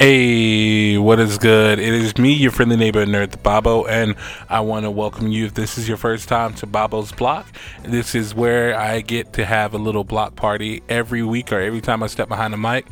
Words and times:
Hey, 0.00 0.96
what 0.96 1.18
is 1.18 1.38
good? 1.38 1.80
It 1.80 1.92
is 1.92 2.16
me, 2.18 2.32
your 2.32 2.52
friendly 2.52 2.76
neighbor 2.76 3.04
nerd, 3.04 3.42
Bobbo, 3.42 3.84
and 3.88 4.14
I 4.48 4.60
want 4.60 4.84
to 4.84 4.92
welcome 4.92 5.26
you. 5.26 5.46
If 5.46 5.54
this 5.54 5.76
is 5.76 5.88
your 5.88 5.96
first 5.96 6.28
time 6.28 6.54
to 6.54 6.68
Bobbo's 6.68 7.10
Block, 7.10 7.48
this 7.82 8.14
is 8.14 8.32
where 8.32 8.78
I 8.78 9.00
get 9.00 9.32
to 9.32 9.44
have 9.44 9.74
a 9.74 9.78
little 9.78 10.04
block 10.04 10.36
party 10.36 10.84
every 10.88 11.24
week 11.24 11.50
or 11.50 11.58
every 11.58 11.80
time 11.80 12.04
I 12.04 12.06
step 12.06 12.28
behind 12.28 12.54
the 12.54 12.58
mic. 12.58 12.86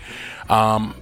Um, 0.48 0.96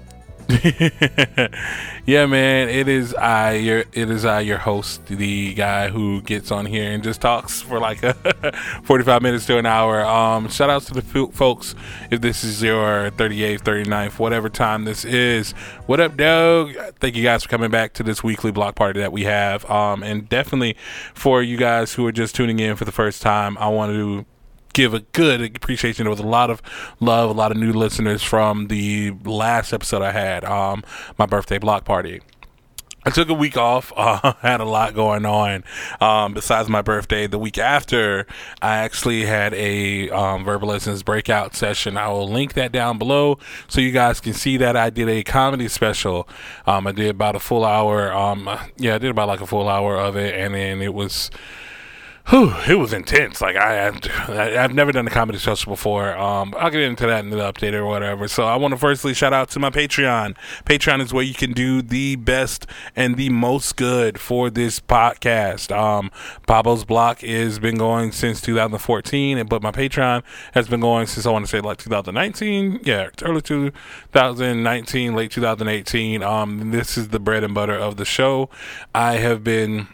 yeah, 2.06 2.26
man, 2.26 2.68
it 2.68 2.86
is 2.86 3.14
I 3.14 3.52
your 3.52 3.84
it 3.92 4.10
is 4.10 4.26
I 4.26 4.40
your 4.40 4.58
host, 4.58 5.06
the 5.06 5.54
guy 5.54 5.88
who 5.88 6.20
gets 6.20 6.50
on 6.50 6.66
here 6.66 6.90
and 6.92 7.02
just 7.02 7.22
talks 7.22 7.62
for 7.62 7.80
like 7.80 8.02
a 8.02 8.12
45 8.84 9.22
minutes 9.22 9.46
to 9.46 9.56
an 9.56 9.64
hour. 9.64 10.04
Um, 10.04 10.48
shout 10.48 10.68
outs 10.68 10.86
to 10.86 10.94
the 10.94 11.28
folks 11.32 11.74
if 12.10 12.20
this 12.20 12.44
is 12.44 12.62
your 12.62 13.10
38th, 13.12 13.62
39th, 13.62 14.18
whatever 14.18 14.50
time 14.50 14.84
this 14.84 15.04
is. 15.06 15.52
What 15.86 16.00
up, 16.00 16.16
dog? 16.16 16.74
Thank 17.00 17.16
you 17.16 17.22
guys 17.22 17.44
for 17.44 17.48
coming 17.48 17.70
back 17.70 17.94
to 17.94 18.02
this 18.02 18.22
weekly 18.22 18.52
block 18.52 18.74
party 18.74 19.00
that 19.00 19.12
we 19.12 19.24
have. 19.24 19.68
Um, 19.70 20.02
and 20.02 20.28
definitely 20.28 20.76
for 21.14 21.42
you 21.42 21.56
guys 21.56 21.94
who 21.94 22.06
are 22.06 22.12
just 22.12 22.34
tuning 22.34 22.58
in 22.58 22.76
for 22.76 22.84
the 22.84 22.92
first 22.92 23.22
time, 23.22 23.56
I 23.56 23.68
want 23.68 23.92
to 23.92 24.26
give 24.74 24.92
a 24.92 25.00
good 25.00 25.56
appreciation. 25.56 26.04
There 26.04 26.10
was 26.10 26.20
a 26.20 26.26
lot 26.26 26.50
of 26.50 26.60
love, 27.00 27.30
a 27.30 27.32
lot 27.32 27.50
of 27.50 27.56
new 27.56 27.72
listeners 27.72 28.22
from 28.22 28.66
the 28.66 29.12
last 29.24 29.72
episode 29.72 30.02
I 30.02 30.12
had, 30.12 30.44
um, 30.44 30.84
my 31.16 31.24
birthday 31.24 31.56
block 31.58 31.86
party. 31.86 32.20
I 33.06 33.10
took 33.10 33.28
a 33.28 33.34
week 33.34 33.56
off. 33.56 33.92
Uh, 34.04 34.32
had 34.40 34.60
a 34.60 34.64
lot 34.64 34.94
going 34.94 35.24
on. 35.24 35.64
Um, 36.00 36.34
besides 36.34 36.68
my 36.68 36.82
birthday, 36.82 37.26
the 37.26 37.38
week 37.38 37.58
after, 37.58 38.26
I 38.60 38.76
actually 38.78 39.24
had 39.24 39.54
a 39.54 40.10
um, 40.10 40.44
verbal 40.44 40.68
lessons 40.68 41.02
breakout 41.02 41.54
session. 41.54 41.96
I 41.96 42.08
will 42.08 42.28
link 42.28 42.52
that 42.54 42.70
down 42.70 42.98
below 42.98 43.38
so 43.66 43.80
you 43.80 43.92
guys 43.92 44.20
can 44.20 44.34
see 44.34 44.56
that 44.58 44.76
I 44.76 44.90
did 44.90 45.08
a 45.08 45.22
comedy 45.22 45.68
special. 45.68 46.28
Um, 46.66 46.86
I 46.86 46.92
did 46.92 47.10
about 47.10 47.34
a 47.34 47.40
full 47.40 47.64
hour. 47.64 48.12
Um, 48.12 48.48
yeah, 48.76 48.96
I 48.96 48.98
did 48.98 49.10
about 49.10 49.28
like 49.28 49.40
a 49.40 49.46
full 49.46 49.68
hour 49.68 49.96
of 49.96 50.16
it, 50.16 50.34
and 50.34 50.54
then 50.54 50.82
it 50.82 50.92
was 50.92 51.30
whew, 52.28 52.54
it 52.66 52.76
was 52.76 52.92
intense. 52.92 53.40
Like 53.40 53.56
I, 53.56 53.88
I, 53.88 53.90
have 54.62 54.74
never 54.74 54.92
done 54.92 55.06
a 55.06 55.10
comedy 55.10 55.38
special 55.38 55.72
before. 55.72 56.16
Um, 56.16 56.54
I'll 56.58 56.70
get 56.70 56.82
into 56.82 57.06
that 57.06 57.24
in 57.24 57.30
the 57.30 57.36
update 57.36 57.74
or 57.74 57.84
whatever. 57.84 58.28
So 58.28 58.44
I 58.44 58.56
want 58.56 58.72
to 58.72 58.78
firstly 58.78 59.14
shout 59.14 59.32
out 59.32 59.50
to 59.50 59.58
my 59.58 59.70
Patreon. 59.70 60.36
Patreon 60.64 61.00
is 61.00 61.12
where 61.12 61.24
you 61.24 61.34
can 61.34 61.52
do 61.52 61.82
the 61.82 62.16
best 62.16 62.66
and 62.96 63.16
the 63.16 63.28
most 63.28 63.76
good 63.76 64.18
for 64.18 64.50
this 64.50 64.80
podcast. 64.80 65.74
Um, 65.76 66.10
Babo's 66.46 66.84
Block 66.84 67.20
has 67.20 67.58
been 67.58 67.76
going 67.76 68.12
since 68.12 68.40
2014, 68.40 69.46
but 69.46 69.62
my 69.62 69.72
Patreon 69.72 70.22
has 70.52 70.68
been 70.68 70.80
going 70.80 71.06
since 71.06 71.26
I 71.26 71.30
want 71.30 71.44
to 71.44 71.50
say 71.50 71.60
like 71.60 71.78
2019. 71.78 72.80
Yeah, 72.84 73.10
early 73.22 73.42
2019, 73.42 75.14
late 75.14 75.30
2018. 75.30 76.22
Um, 76.22 76.70
this 76.70 76.96
is 76.96 77.08
the 77.08 77.20
bread 77.20 77.44
and 77.44 77.54
butter 77.54 77.74
of 77.74 77.96
the 77.96 78.04
show. 78.04 78.48
I 78.94 79.14
have 79.16 79.44
been 79.44 79.88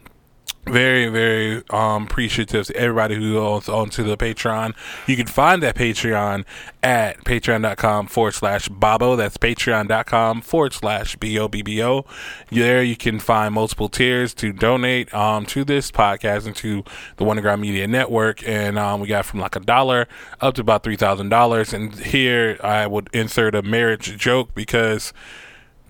very 0.67 1.09
very 1.09 1.63
um 1.71 2.05
appreciative 2.05 2.67
to 2.67 2.77
everybody 2.77 3.15
who 3.15 3.35
goes 3.35 3.69
onto 3.69 4.05
the 4.05 4.17
patreon. 4.17 4.75
You 5.07 5.17
can 5.17 5.27
find 5.27 5.63
that 5.63 5.75
patreon 5.75 6.45
at 6.83 7.25
patreon.com 7.25 8.07
forward 8.07 8.33
slash 8.33 8.69
bobbo 8.69 9.17
that's 9.17 9.37
patreon.com 9.37 10.43
forward 10.43 10.73
slash 10.73 11.17
b-o-b-b-o 11.17 12.05
there 12.51 12.83
you 12.83 12.97
can 12.97 13.19
find 13.19 13.55
multiple 13.55 13.89
tiers 13.89 14.33
to 14.35 14.53
donate 14.53 15.13
um 15.15 15.47
to 15.47 15.65
this 15.65 15.91
podcast 15.91 16.47
and 16.47 16.57
to 16.57 16.85
the 17.17 17.25
wonderground 17.25 17.61
media 17.61 17.87
network. 17.87 18.47
And 18.47 18.79
um 18.79 19.01
we 19.01 19.09
got 19.09 19.25
from 19.27 19.41
like 19.41 19.57
a 19.57 19.61
dollar 19.61 20.07
up 20.41 20.55
to 20.55 20.61
about 20.61 20.83
three 20.83 20.97
thousand 20.97 21.31
dollars. 21.31 21.73
And 21.73 21.95
here 21.95 22.59
i 22.63 22.87
would 22.87 23.09
insert 23.13 23.55
a 23.55 23.63
marriage 23.63 24.17
joke 24.17 24.55
because 24.55 25.13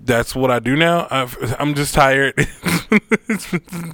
that's 0.02 0.34
what 0.34 0.50
I 0.50 0.58
do 0.58 0.76
now. 0.76 1.06
i 1.10 1.28
am 1.58 1.74
just 1.74 1.94
tired, 1.94 2.34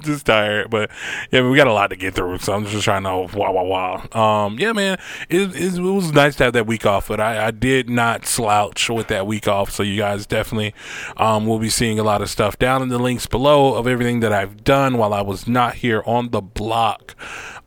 just 0.03 0.25
tired. 0.25 0.69
But 0.69 0.89
yeah, 1.31 1.47
we 1.47 1.55
got 1.55 1.67
a 1.67 1.73
lot 1.73 1.87
to 1.87 1.95
get 1.95 2.15
through, 2.15 2.39
so 2.39 2.53
I'm 2.53 2.65
just 2.65 2.83
trying 2.83 3.03
to 3.03 3.37
wow 3.37 3.51
wow 3.51 3.63
wow. 4.11 4.45
Um, 4.45 4.59
yeah, 4.59 4.73
man, 4.73 4.97
it, 5.29 5.55
it, 5.55 5.75
it, 5.75 5.81
was 5.81 6.11
nice 6.11 6.35
to 6.37 6.45
have 6.45 6.53
that 6.53 6.67
week 6.67 6.85
off, 6.85 7.07
but 7.07 7.19
I, 7.19 7.47
I, 7.47 7.51
did 7.51 7.89
not 7.89 8.25
slouch 8.25 8.89
with 8.89 9.07
that 9.07 9.27
week 9.27 9.47
off. 9.47 9.71
So 9.71 9.83
you 9.83 9.97
guys 9.97 10.25
definitely 10.25 10.73
um, 11.17 11.45
will 11.45 11.59
be 11.59 11.69
seeing 11.69 11.99
a 11.99 12.03
lot 12.03 12.21
of 12.21 12.29
stuff 12.29 12.57
down 12.57 12.81
in 12.81 12.89
the 12.89 12.99
links 12.99 13.25
below 13.25 13.75
of 13.75 13.87
everything 13.87 14.19
that 14.21 14.33
I've 14.33 14.63
done 14.63 14.97
while 14.97 15.13
I 15.13 15.21
was 15.21 15.47
not 15.47 15.75
here 15.75 16.03
on 16.05 16.29
the 16.29 16.41
block. 16.41 17.15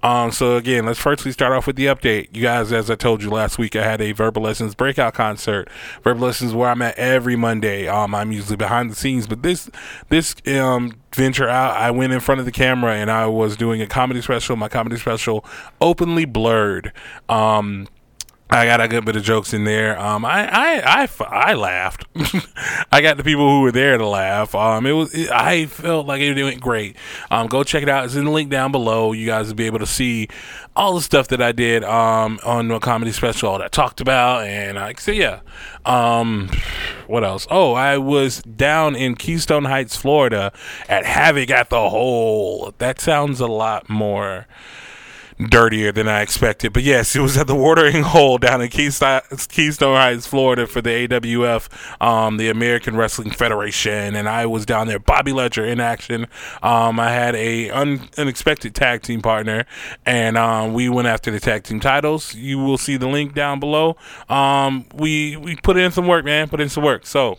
Um, 0.02 0.32
so 0.32 0.56
again, 0.56 0.86
let's 0.86 0.98
firstly 0.98 1.32
start 1.32 1.52
off 1.52 1.66
with 1.66 1.76
the 1.76 1.86
update. 1.86 2.28
You 2.34 2.42
guys, 2.42 2.72
as 2.72 2.90
I 2.90 2.94
told 2.94 3.22
you 3.22 3.30
last 3.30 3.58
week, 3.58 3.76
I 3.76 3.84
had 3.84 4.00
a 4.00 4.12
verbal 4.12 4.42
lessons 4.42 4.74
breakout 4.74 5.14
concert. 5.14 5.68
Verbal 6.02 6.26
lessons 6.26 6.54
where 6.54 6.70
I'm 6.70 6.82
at 6.82 6.96
every 6.96 7.36
Monday. 7.36 7.86
Um, 7.86 8.14
I'm 8.14 8.32
usually 8.32 8.56
behind 8.56 8.90
the 8.90 8.94
scenes, 8.94 9.26
but 9.26 9.42
this 9.42 9.70
this 10.08 10.34
um 10.46 10.94
venture 11.12 11.48
out, 11.48 11.76
I 11.76 11.90
went 11.90 12.12
in 12.12 12.20
front 12.20 12.38
of 12.38 12.46
the 12.46 12.52
camera 12.52 12.94
and 12.94 13.10
I 13.10 13.26
was 13.26 13.56
doing 13.56 13.82
a 13.82 13.86
comedy 13.86 14.22
special. 14.22 14.56
My 14.56 14.68
comedy 14.68 14.96
special, 14.96 15.44
openly 15.80 16.24
blurred. 16.24 16.92
Um, 17.28 17.88
I 18.52 18.66
got 18.66 18.80
a 18.80 18.88
good 18.88 19.04
bit 19.04 19.14
of 19.14 19.22
jokes 19.22 19.54
in 19.54 19.62
there. 19.62 19.98
Um, 19.98 20.24
I, 20.24 20.48
I, 20.48 21.04
I, 21.04 21.08
I 21.20 21.54
laughed. 21.54 22.04
I 22.92 23.00
got 23.00 23.16
the 23.16 23.22
people 23.22 23.48
who 23.48 23.60
were 23.60 23.70
there 23.70 23.96
to 23.96 24.06
laugh. 24.06 24.56
Um, 24.56 24.86
it 24.86 24.92
was, 24.92 25.14
it, 25.14 25.30
I 25.30 25.66
felt 25.66 26.06
like 26.06 26.20
it 26.20 26.42
went 26.42 26.60
great. 26.60 26.96
Um, 27.30 27.46
go 27.46 27.62
check 27.62 27.84
it 27.84 27.88
out. 27.88 28.06
It's 28.06 28.16
in 28.16 28.24
the 28.24 28.30
link 28.30 28.50
down 28.50 28.72
below. 28.72 29.12
You 29.12 29.26
guys 29.26 29.46
will 29.48 29.54
be 29.54 29.66
able 29.66 29.78
to 29.78 29.86
see 29.86 30.28
all 30.74 30.94
the 30.94 31.00
stuff 31.00 31.28
that 31.28 31.40
I 31.40 31.52
did, 31.52 31.84
um, 31.84 32.40
on 32.44 32.66
the 32.68 32.80
comedy 32.80 33.12
special 33.12 33.52
that 33.52 33.64
I 33.64 33.68
talked 33.68 34.00
about. 34.00 34.44
And 34.46 34.78
I 34.78 34.94
so 34.94 35.12
yeah. 35.12 35.40
Um, 35.84 36.50
what 37.06 37.24
else? 37.24 37.46
Oh, 37.50 37.74
I 37.74 37.98
was 37.98 38.42
down 38.42 38.94
in 38.96 39.14
Keystone 39.14 39.64
Heights, 39.64 39.96
Florida 39.96 40.52
at 40.88 41.04
Havoc 41.04 41.50
at 41.50 41.70
the 41.70 41.88
Hole. 41.88 42.74
That 42.78 43.00
sounds 43.00 43.40
a 43.40 43.46
lot 43.46 43.88
more, 43.88 44.46
dirtier 45.48 45.92
than 45.92 46.08
I 46.08 46.20
expected. 46.22 46.72
But 46.72 46.82
yes, 46.82 47.14
it 47.16 47.20
was 47.20 47.36
at 47.36 47.46
the 47.46 47.54
watering 47.54 48.02
hole 48.02 48.38
down 48.38 48.60
in 48.60 48.68
Keystone, 48.68 49.20
Heights, 49.30 50.26
Florida 50.26 50.66
for 50.66 50.80
the 50.80 51.08
AWF, 51.08 51.68
um, 52.02 52.36
the 52.36 52.48
American 52.48 52.96
Wrestling 52.96 53.30
Federation, 53.30 54.14
and 54.14 54.28
I 54.28 54.46
was 54.46 54.66
down 54.66 54.86
there. 54.86 54.98
Bobby 54.98 55.32
Ledger 55.32 55.64
in 55.64 55.80
action. 55.80 56.26
Um, 56.62 57.00
I 57.00 57.10
had 57.10 57.34
a 57.34 57.70
un- 57.70 58.08
unexpected 58.18 58.74
tag 58.74 59.02
team 59.02 59.22
partner, 59.22 59.66
and 60.04 60.36
um, 60.36 60.74
we 60.74 60.88
went 60.88 61.08
after 61.08 61.30
the 61.30 61.40
tag 61.40 61.64
team 61.64 61.80
titles. 61.80 62.34
You 62.34 62.58
will 62.58 62.78
see 62.78 62.96
the 62.96 63.08
link 63.08 63.34
down 63.34 63.60
below. 63.60 63.96
Um, 64.28 64.86
we 64.94 65.36
we 65.36 65.56
put 65.56 65.76
in 65.76 65.92
some 65.92 66.06
work, 66.06 66.24
man. 66.24 66.48
Put 66.48 66.60
in 66.60 66.68
some 66.68 66.84
work. 66.84 67.06
So 67.06 67.38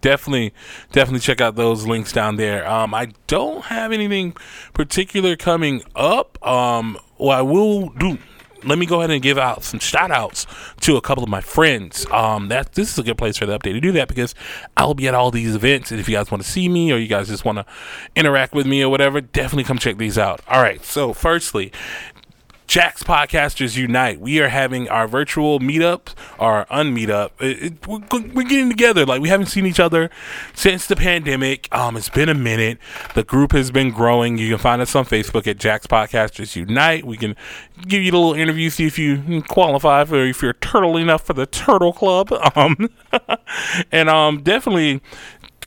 definitely 0.00 0.52
definitely 0.92 1.20
check 1.20 1.40
out 1.40 1.56
those 1.56 1.86
links 1.86 2.12
down 2.12 2.36
there 2.36 2.66
um, 2.68 2.94
i 2.94 3.06
don't 3.26 3.66
have 3.66 3.92
anything 3.92 4.32
particular 4.72 5.36
coming 5.36 5.82
up 5.94 6.44
um, 6.46 6.98
what 7.16 7.38
i 7.38 7.42
will 7.42 7.88
do 7.90 8.18
let 8.66 8.78
me 8.78 8.86
go 8.86 8.98
ahead 8.98 9.10
and 9.10 9.22
give 9.22 9.38
out 9.38 9.62
some 9.62 9.80
shout 9.80 10.10
outs 10.10 10.46
to 10.80 10.96
a 10.96 11.00
couple 11.00 11.22
of 11.22 11.30
my 11.30 11.40
friends. 11.40 12.06
Um, 12.10 12.48
that 12.48 12.72
this 12.72 12.92
is 12.92 12.98
a 12.98 13.02
good 13.02 13.16
place 13.16 13.36
for 13.36 13.46
the 13.46 13.58
update 13.58 13.72
to 13.72 13.80
do 13.80 13.92
that 13.92 14.08
because 14.08 14.34
I'll 14.76 14.94
be 14.94 15.08
at 15.08 15.14
all 15.14 15.30
these 15.30 15.54
events, 15.54 15.90
and 15.90 16.00
if 16.00 16.08
you 16.08 16.16
guys 16.16 16.30
want 16.30 16.42
to 16.42 16.48
see 16.48 16.68
me 16.68 16.92
or 16.92 16.96
you 16.96 17.06
guys 17.06 17.28
just 17.28 17.44
want 17.44 17.58
to 17.58 17.66
interact 18.14 18.54
with 18.54 18.66
me 18.66 18.82
or 18.82 18.88
whatever, 18.88 19.20
definitely 19.20 19.64
come 19.64 19.78
check 19.78 19.98
these 19.98 20.18
out. 20.18 20.40
All 20.48 20.60
right, 20.60 20.84
so 20.84 21.12
firstly, 21.12 21.72
Jax 22.66 23.04
Podcasters 23.04 23.76
Unite. 23.76 24.20
We 24.20 24.40
are 24.40 24.48
having 24.48 24.88
our 24.88 25.06
virtual 25.06 25.60
meetup, 25.60 26.14
our 26.38 26.66
unmeetup. 26.66 27.30
It, 27.40 27.62
it, 27.62 27.86
we're, 27.86 28.00
we're, 28.34 28.42
getting 28.42 28.68
together. 28.68 29.06
Like 29.06 29.20
we 29.20 29.28
haven't 29.28 29.46
seen 29.46 29.66
each 29.66 29.78
other 29.78 30.10
since 30.52 30.86
the 30.86 30.96
pandemic. 30.96 31.68
Um, 31.72 31.96
it's 31.96 32.08
been 32.08 32.28
a 32.28 32.34
minute. 32.34 32.78
The 33.14 33.22
group 33.22 33.52
has 33.52 33.70
been 33.70 33.90
growing. 33.90 34.36
You 34.38 34.50
can 34.50 34.58
find 34.58 34.82
us 34.82 34.94
on 34.96 35.04
Facebook 35.04 35.46
at 35.46 35.58
Jax 35.58 35.86
Podcasters 35.86 36.56
Unite. 36.56 37.04
We 37.04 37.16
can 37.16 37.36
give 37.86 38.02
you 38.02 38.10
a 38.10 38.16
little 38.16 38.34
interview, 38.34 38.70
see 38.70 38.86
if 38.86 38.98
you 38.98 39.42
qualify 39.42 40.04
for 40.04 40.24
if 40.24 40.42
you're 40.42 40.52
turtle 40.54 40.96
enough 40.96 41.24
for 41.24 41.34
the 41.34 41.46
Turtle 41.46 41.92
Club. 41.92 42.32
Um, 42.56 42.88
and 43.92 44.08
um, 44.08 44.42
definitely 44.42 45.02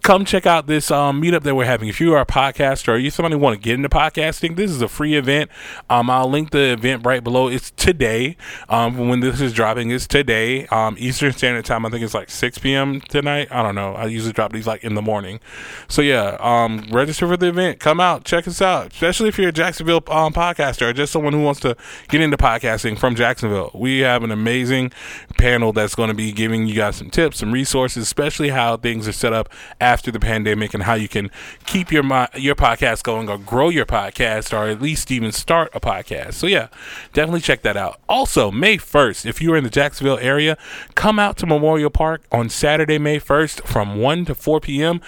come 0.01 0.25
check 0.25 0.45
out 0.45 0.67
this 0.67 0.91
um, 0.91 1.21
meetup 1.21 1.43
that 1.43 1.55
we're 1.55 1.65
having. 1.65 1.89
If 1.89 1.99
you 1.99 2.13
are 2.13 2.21
a 2.21 2.25
podcaster 2.25 2.89
or 2.89 2.97
you 2.97 3.09
somebody 3.09 3.35
want 3.35 3.55
to 3.55 3.61
get 3.61 3.75
into 3.75 3.89
podcasting, 3.89 4.55
this 4.55 4.71
is 4.71 4.81
a 4.81 4.87
free 4.87 5.15
event. 5.15 5.51
Um, 5.89 6.09
I'll 6.09 6.29
link 6.29 6.51
the 6.51 6.71
event 6.73 7.05
right 7.05 7.23
below. 7.23 7.47
It's 7.47 7.71
today. 7.71 8.37
Um, 8.69 9.09
when 9.09 9.19
this 9.19 9.41
is 9.41 9.53
dropping, 9.53 9.91
it's 9.91 10.07
today. 10.07 10.67
Um, 10.67 10.95
Eastern 10.99 11.33
Standard 11.33 11.65
Time. 11.65 11.85
I 11.85 11.89
think 11.89 12.03
it's 12.03 12.13
like 12.13 12.29
6 12.29 12.57
p.m. 12.59 13.01
tonight. 13.01 13.49
I 13.51 13.61
don't 13.61 13.75
know. 13.75 13.93
I 13.93 14.05
usually 14.05 14.33
drop 14.33 14.53
these 14.53 14.67
like 14.67 14.83
in 14.83 14.95
the 14.95 15.01
morning. 15.01 15.39
So 15.87 16.01
yeah, 16.01 16.37
um, 16.39 16.87
register 16.91 17.27
for 17.27 17.37
the 17.37 17.47
event. 17.47 17.79
Come 17.79 17.99
out, 17.99 18.23
check 18.23 18.47
us 18.47 18.61
out. 18.61 18.93
Especially 18.93 19.29
if 19.29 19.37
you're 19.37 19.49
a 19.49 19.53
Jacksonville 19.53 20.03
um, 20.07 20.33
podcaster 20.33 20.83
or 20.89 20.93
just 20.93 21.11
someone 21.11 21.33
who 21.33 21.43
wants 21.43 21.59
to 21.61 21.75
get 22.07 22.21
into 22.21 22.37
podcasting 22.37 22.97
from 22.97 23.15
Jacksonville. 23.15 23.71
We 23.73 23.99
have 23.99 24.23
an 24.23 24.31
amazing 24.31 24.91
panel 25.37 25.73
that's 25.73 25.95
going 25.95 26.09
to 26.09 26.15
be 26.15 26.31
giving 26.31 26.67
you 26.67 26.75
guys 26.75 26.95
some 26.95 27.09
tips, 27.09 27.39
some 27.39 27.51
resources, 27.51 28.03
especially 28.03 28.49
how 28.49 28.77
things 28.77 29.07
are 29.07 29.13
set 29.13 29.33
up 29.33 29.49
after 29.89 30.11
the 30.11 30.19
pandemic 30.19 30.75
and 30.75 30.83
how 30.83 30.93
you 30.93 31.07
can 31.07 31.31
keep 31.65 31.91
your 31.91 32.03
your 32.35 32.53
podcast 32.53 33.01
going 33.01 33.27
or 33.27 33.39
grow 33.39 33.69
your 33.69 33.87
podcast 33.87 34.55
or 34.55 34.67
at 34.67 34.79
least 34.79 35.09
even 35.09 35.31
start 35.31 35.71
a 35.73 35.79
podcast. 35.79 36.33
So 36.33 36.45
yeah, 36.45 36.67
definitely 37.13 37.41
check 37.41 37.63
that 37.63 37.75
out. 37.75 37.99
Also, 38.07 38.51
May 38.51 38.77
1st, 38.77 39.25
if 39.25 39.41
you're 39.41 39.57
in 39.57 39.63
the 39.63 39.69
Jacksonville 39.71 40.19
area, 40.19 40.59
come 40.93 41.17
out 41.17 41.37
to 41.37 41.47
Memorial 41.47 41.89
Park 41.89 42.21
on 42.31 42.49
Saturday, 42.49 42.99
May 42.99 43.19
1st 43.19 43.65
from 43.65 43.97
1 43.97 44.25
to 44.25 44.35
4 44.35 44.59
p.m 44.59 45.01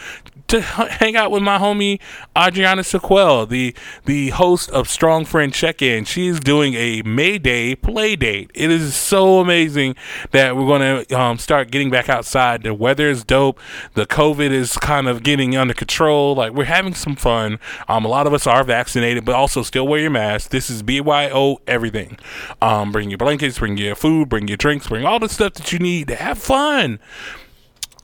to 0.51 0.61
hang 0.61 1.15
out 1.15 1.31
with 1.31 1.41
my 1.41 1.57
homie 1.57 1.99
Adriana 2.37 2.83
Sequel, 2.83 3.45
the 3.45 3.73
the 4.05 4.29
host 4.29 4.69
of 4.71 4.89
Strong 4.89 5.25
Friend 5.25 5.53
Check 5.53 5.81
In. 5.81 6.03
She's 6.03 6.39
doing 6.41 6.73
a 6.73 7.01
May 7.03 7.37
Day 7.37 7.73
play 7.75 8.17
date. 8.17 8.51
It 8.53 8.69
is 8.69 8.93
so 8.93 9.39
amazing 9.39 9.95
that 10.31 10.55
we're 10.55 10.65
going 10.65 11.05
to 11.05 11.19
um, 11.19 11.37
start 11.37 11.71
getting 11.71 11.89
back 11.89 12.09
outside. 12.09 12.63
The 12.63 12.73
weather 12.73 13.09
is 13.09 13.23
dope. 13.23 13.59
The 13.93 14.05
COVID 14.05 14.51
is 14.51 14.70
kind 14.77 15.07
of 15.07 15.23
getting 15.23 15.55
under 15.55 15.73
control. 15.73 16.35
Like 16.35 16.53
we're 16.53 16.65
having 16.65 16.93
some 16.93 17.15
fun. 17.15 17.59
Um, 17.87 18.05
a 18.05 18.07
lot 18.07 18.27
of 18.27 18.33
us 18.33 18.47
are 18.47 18.63
vaccinated, 18.63 19.25
but 19.25 19.35
also 19.35 19.63
still 19.63 19.87
wear 19.87 19.99
your 19.99 20.11
mask. 20.11 20.51
This 20.51 20.69
is 20.69 20.83
BYO 20.83 21.61
everything. 21.67 22.17
Um, 22.61 22.91
bring 22.91 23.09
your 23.09 23.17
blankets, 23.17 23.59
bring 23.59 23.77
your 23.77 23.95
food, 23.95 24.29
bring 24.29 24.47
your 24.47 24.57
drinks, 24.57 24.87
bring 24.87 25.05
all 25.05 25.19
the 25.19 25.29
stuff 25.29 25.53
that 25.53 25.71
you 25.71 25.79
need 25.79 26.07
to 26.07 26.15
have 26.15 26.37
fun. 26.37 26.99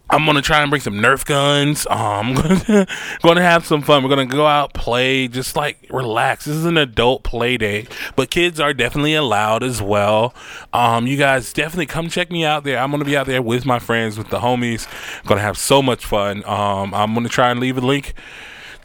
I'm 0.10 0.26
gonna 0.26 0.42
try 0.42 0.62
and 0.62 0.70
bring 0.70 0.82
some 0.82 0.96
Nerf 0.96 1.26
guns. 1.26 1.86
Um, 1.88 2.38
I'm 2.38 2.86
gonna, 3.22 3.42
have 3.42 3.66
some 3.66 3.82
fun. 3.82 4.04
We're 4.04 4.10
gonna 4.10 4.26
go 4.26 4.46
out, 4.46 4.74
play, 4.74 5.28
just 5.28 5.56
like 5.56 5.86
relax. 5.90 6.46
This 6.46 6.56
is 6.56 6.66
an 6.66 6.78
adult 6.78 7.24
play 7.24 7.58
day, 7.58 7.88
but 8.16 8.30
kids 8.30 8.60
are 8.60 8.74
definitely 8.74 9.16
allowed 9.16 9.64
as 9.64 9.82
well. 9.82 10.34
Um, 10.72 11.08
you 11.08 11.18
guys 11.18 11.52
definitely 11.52 11.88
come 11.88 12.10
check 12.10 12.32
me 12.32 12.46
out 12.46 12.64
there. 12.64 12.78
I'm 12.78 12.90
gonna 12.92 13.06
be 13.06 13.18
out 13.18 13.28
there 13.28 13.42
with 13.42 13.66
my 13.66 13.80
friends, 13.80 14.18
with 14.18 14.30
the 14.30 14.40
homies. 14.40 14.88
I'm 15.22 15.28
gonna 15.28 15.42
have 15.42 15.58
so 15.58 15.82
much 15.82 16.06
fun. 16.06 16.44
Um, 16.46 16.94
I'm 16.94 17.14
gonna 17.14 17.28
try 17.28 17.52
and 17.52 17.60
leave 17.60 17.78
a 17.78 17.82
link 17.82 18.14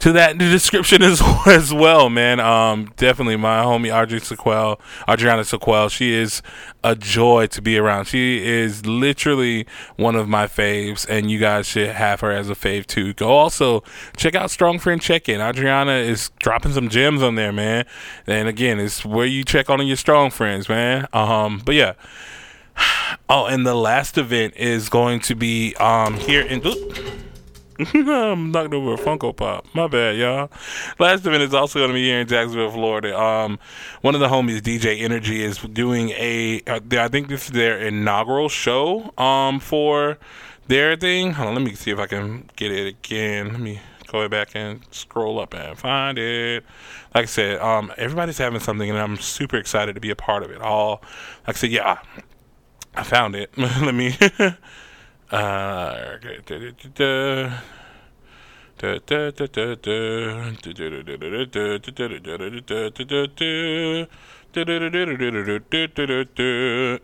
to 0.03 0.11
that 0.11 0.37
description 0.37 1.01
as 1.01 1.21
as 1.47 1.73
well, 1.73 2.09
man. 2.09 2.41
Um, 2.41 2.91
definitely 2.97 3.37
my 3.37 3.63
homie 3.63 3.89
Audrey 3.89 4.19
Sequel, 4.19 4.81
Adriana 5.07 5.45
Sequel. 5.45 5.87
She 5.87 6.13
is 6.13 6.41
a 6.83 6.93
joy 6.93 7.47
to 7.47 7.61
be 7.61 7.77
around. 7.77 8.05
She 8.05 8.45
is 8.45 8.85
literally 8.85 9.65
one 9.95 10.17
of 10.17 10.27
my 10.27 10.45
faves, 10.45 11.07
and 11.07 11.31
you 11.31 11.39
guys 11.39 11.67
should 11.67 11.87
have 11.87 12.19
her 12.19 12.31
as 12.31 12.49
a 12.49 12.53
fave 12.53 12.85
too. 12.85 13.13
Go 13.13 13.29
also 13.29 13.81
check 14.17 14.35
out 14.35 14.51
Strong 14.51 14.79
Friend 14.79 15.01
Check 15.01 15.29
In. 15.29 15.39
Adriana 15.39 15.93
is 15.93 16.31
dropping 16.37 16.73
some 16.73 16.89
gems 16.89 17.23
on 17.23 17.35
there, 17.35 17.53
man. 17.53 17.85
And 18.27 18.49
again, 18.49 18.81
it's 18.81 19.05
where 19.05 19.25
you 19.25 19.45
check 19.45 19.69
on 19.69 19.87
your 19.87 19.95
strong 19.95 20.31
friends, 20.31 20.67
man. 20.67 21.07
Um, 21.13 21.61
but 21.63 21.75
yeah. 21.75 21.93
Oh, 23.29 23.45
and 23.45 23.65
the 23.65 23.75
last 23.75 24.17
event 24.17 24.55
is 24.57 24.89
going 24.89 25.21
to 25.21 25.35
be 25.35 25.75
um 25.75 26.15
here 26.15 26.41
in. 26.41 26.61
I'm 27.79 28.51
knocked 28.51 28.73
over 28.73 28.93
a 28.93 28.97
Funko 28.97 29.35
Pop. 29.35 29.65
My 29.73 29.87
bad, 29.87 30.17
y'all. 30.17 30.51
Last 30.99 31.25
event 31.25 31.43
is 31.43 31.53
also 31.53 31.79
going 31.79 31.89
to 31.89 31.93
be 31.93 32.03
here 32.03 32.19
in 32.19 32.27
Jacksonville, 32.27 32.71
Florida. 32.71 33.19
Um, 33.19 33.59
one 34.01 34.13
of 34.13 34.21
the 34.21 34.27
homies, 34.27 34.59
DJ 34.59 35.01
Energy, 35.01 35.43
is 35.43 35.57
doing 35.57 36.09
a. 36.11 36.61
Uh, 36.67 37.09
think 37.09 37.29
this 37.29 37.45
is 37.45 37.51
their 37.51 37.79
inaugural 37.79 38.49
show. 38.49 39.13
Um, 39.17 39.59
for 39.59 40.17
their 40.67 40.95
thing. 40.95 41.31
Hold 41.31 41.49
on, 41.49 41.55
let 41.55 41.63
me 41.63 41.73
see 41.73 41.91
if 41.91 41.99
I 41.99 42.07
can 42.07 42.49
get 42.55 42.71
it 42.71 42.87
again. 42.87 43.51
Let 43.51 43.59
me 43.59 43.81
go 44.07 44.27
back 44.29 44.55
and 44.55 44.81
scroll 44.91 45.39
up 45.39 45.53
and 45.53 45.77
find 45.77 46.17
it. 46.17 46.63
Like 47.15 47.23
I 47.23 47.25
said, 47.25 47.59
um, 47.59 47.91
everybody's 47.97 48.37
having 48.37 48.59
something, 48.59 48.89
and 48.89 48.99
I'm 48.99 49.17
super 49.17 49.57
excited 49.57 49.95
to 49.95 50.01
be 50.01 50.11
a 50.11 50.15
part 50.15 50.43
of 50.43 50.51
it 50.51 50.61
all. 50.61 51.01
Like 51.47 51.57
I 51.57 51.59
said, 51.59 51.71
yeah, 51.71 51.99
I 52.95 53.03
found 53.03 53.35
it. 53.35 53.49
let 53.57 53.95
me. 53.95 54.15
Uh, 55.33 56.19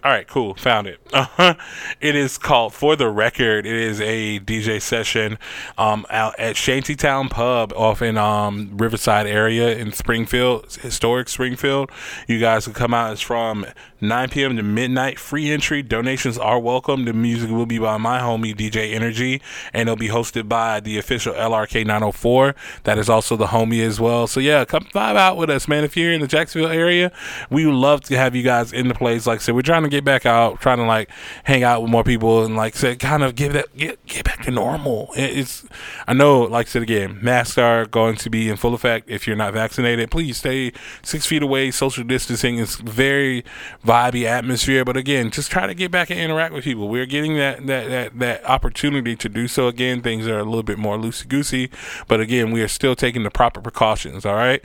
all 0.03 0.11
right, 0.11 0.27
cool. 0.27 0.55
Found 0.55 0.87
it. 0.87 0.99
Uh-huh. 1.19 1.55
it 1.99 2.15
is 2.15 2.37
called 2.37 2.73
For 2.73 2.95
the 2.95 3.09
Record. 3.09 3.65
It 3.65 3.75
is 3.75 3.99
a 3.99 4.39
DJ 4.39 4.81
session 4.81 5.37
um, 5.77 6.05
out 6.09 6.33
at 6.39 6.55
Shantytown 6.55 7.29
Pub 7.29 7.73
off 7.73 8.01
in 8.01 8.17
um, 8.17 8.71
Riverside 8.77 9.27
area 9.27 9.75
in 9.75 9.91
Springfield, 9.91 10.77
historic 10.81 11.27
Springfield. 11.27 11.91
You 12.27 12.39
guys 12.39 12.65
can 12.65 12.73
come 12.73 12.93
out. 12.93 13.11
It's 13.11 13.21
from 13.21 13.65
9 14.01 14.29
p.m. 14.29 14.55
to 14.55 14.63
midnight. 14.63 15.19
Free 15.19 15.51
entry. 15.51 15.81
Donations 15.83 16.37
are 16.37 16.59
welcome. 16.59 17.05
The 17.05 17.13
music 17.13 17.49
will 17.51 17.65
be 17.65 17.79
by 17.79 17.97
my 17.97 18.19
homie 18.19 18.55
DJ 18.55 18.93
Energy, 18.93 19.41
and 19.73 19.89
it'll 19.89 19.97
be 19.97 20.07
hosted 20.07 20.47
by 20.47 20.79
the 20.79 20.97
official 20.97 21.33
LRK 21.33 21.85
904. 21.85 22.55
That 22.83 22.97
is 22.97 23.09
also 23.09 23.35
the 23.35 23.47
homie 23.47 23.85
as 23.85 23.99
well. 23.99 24.27
So 24.27 24.39
yeah, 24.39 24.63
come 24.65 24.85
vibe 24.85 25.17
out 25.17 25.37
with 25.37 25.49
us, 25.49 25.67
man. 25.67 25.83
If 25.83 25.97
you're 25.97 26.13
in 26.13 26.21
the 26.21 26.27
Jacksonville 26.27 26.69
area 26.69 27.11
we 27.49 27.65
would 27.65 27.75
love 27.75 28.01
to 28.01 28.17
have 28.17 28.35
you 28.35 28.43
guys 28.43 28.73
in 28.73 28.87
the 28.87 28.93
place. 28.93 29.27
Like 29.27 29.39
I 29.39 29.43
said, 29.43 29.55
we're 29.55 29.61
trying 29.61 29.83
to 29.83 29.89
get 29.89 30.03
back 30.03 30.25
out, 30.25 30.59
trying 30.61 30.77
to 30.77 30.85
like 30.85 31.09
hang 31.43 31.63
out 31.63 31.81
with 31.81 31.91
more 31.91 32.03
people, 32.03 32.43
and 32.43 32.55
like 32.55 32.75
said, 32.75 32.99
kind 32.99 33.23
of 33.23 33.35
give 33.35 33.53
that 33.53 33.75
get 33.75 34.03
get 34.05 34.25
back 34.25 34.43
to 34.43 34.51
normal. 34.51 35.09
It's 35.15 35.65
I 36.07 36.13
know, 36.13 36.41
like 36.41 36.67
I 36.67 36.69
said 36.69 36.81
again, 36.81 37.19
masks 37.21 37.57
are 37.57 37.85
going 37.85 38.15
to 38.17 38.29
be 38.29 38.49
in 38.49 38.57
full 38.57 38.73
effect 38.73 39.09
if 39.09 39.27
you're 39.27 39.35
not 39.35 39.53
vaccinated. 39.53 40.11
Please 40.11 40.37
stay 40.37 40.73
six 41.01 41.25
feet 41.25 41.43
away. 41.43 41.71
Social 41.71 42.03
distancing 42.03 42.57
is 42.57 42.75
very 42.75 43.43
vibey 43.85 44.25
atmosphere, 44.25 44.85
but 44.85 44.97
again, 44.97 45.31
just 45.31 45.51
try 45.51 45.67
to 45.67 45.73
get 45.73 45.91
back 45.91 46.09
and 46.09 46.19
interact 46.19 46.53
with 46.53 46.63
people. 46.63 46.89
We're 46.89 47.05
getting 47.05 47.35
that 47.35 47.65
that 47.67 47.89
that, 47.89 48.19
that 48.19 48.45
opportunity 48.45 49.15
to 49.15 49.29
do 49.29 49.47
so 49.47 49.67
again. 49.67 50.01
Things 50.01 50.27
are 50.27 50.39
a 50.39 50.43
little 50.43 50.63
bit 50.63 50.77
more 50.77 50.97
loosey 50.97 51.27
goosey, 51.27 51.69
but 52.07 52.19
again, 52.19 52.51
we 52.51 52.61
are 52.61 52.67
still 52.67 52.95
taking 52.95 53.23
the 53.23 53.31
proper 53.31 53.61
precautions. 53.61 54.25
All 54.25 54.35
right. 54.35 54.63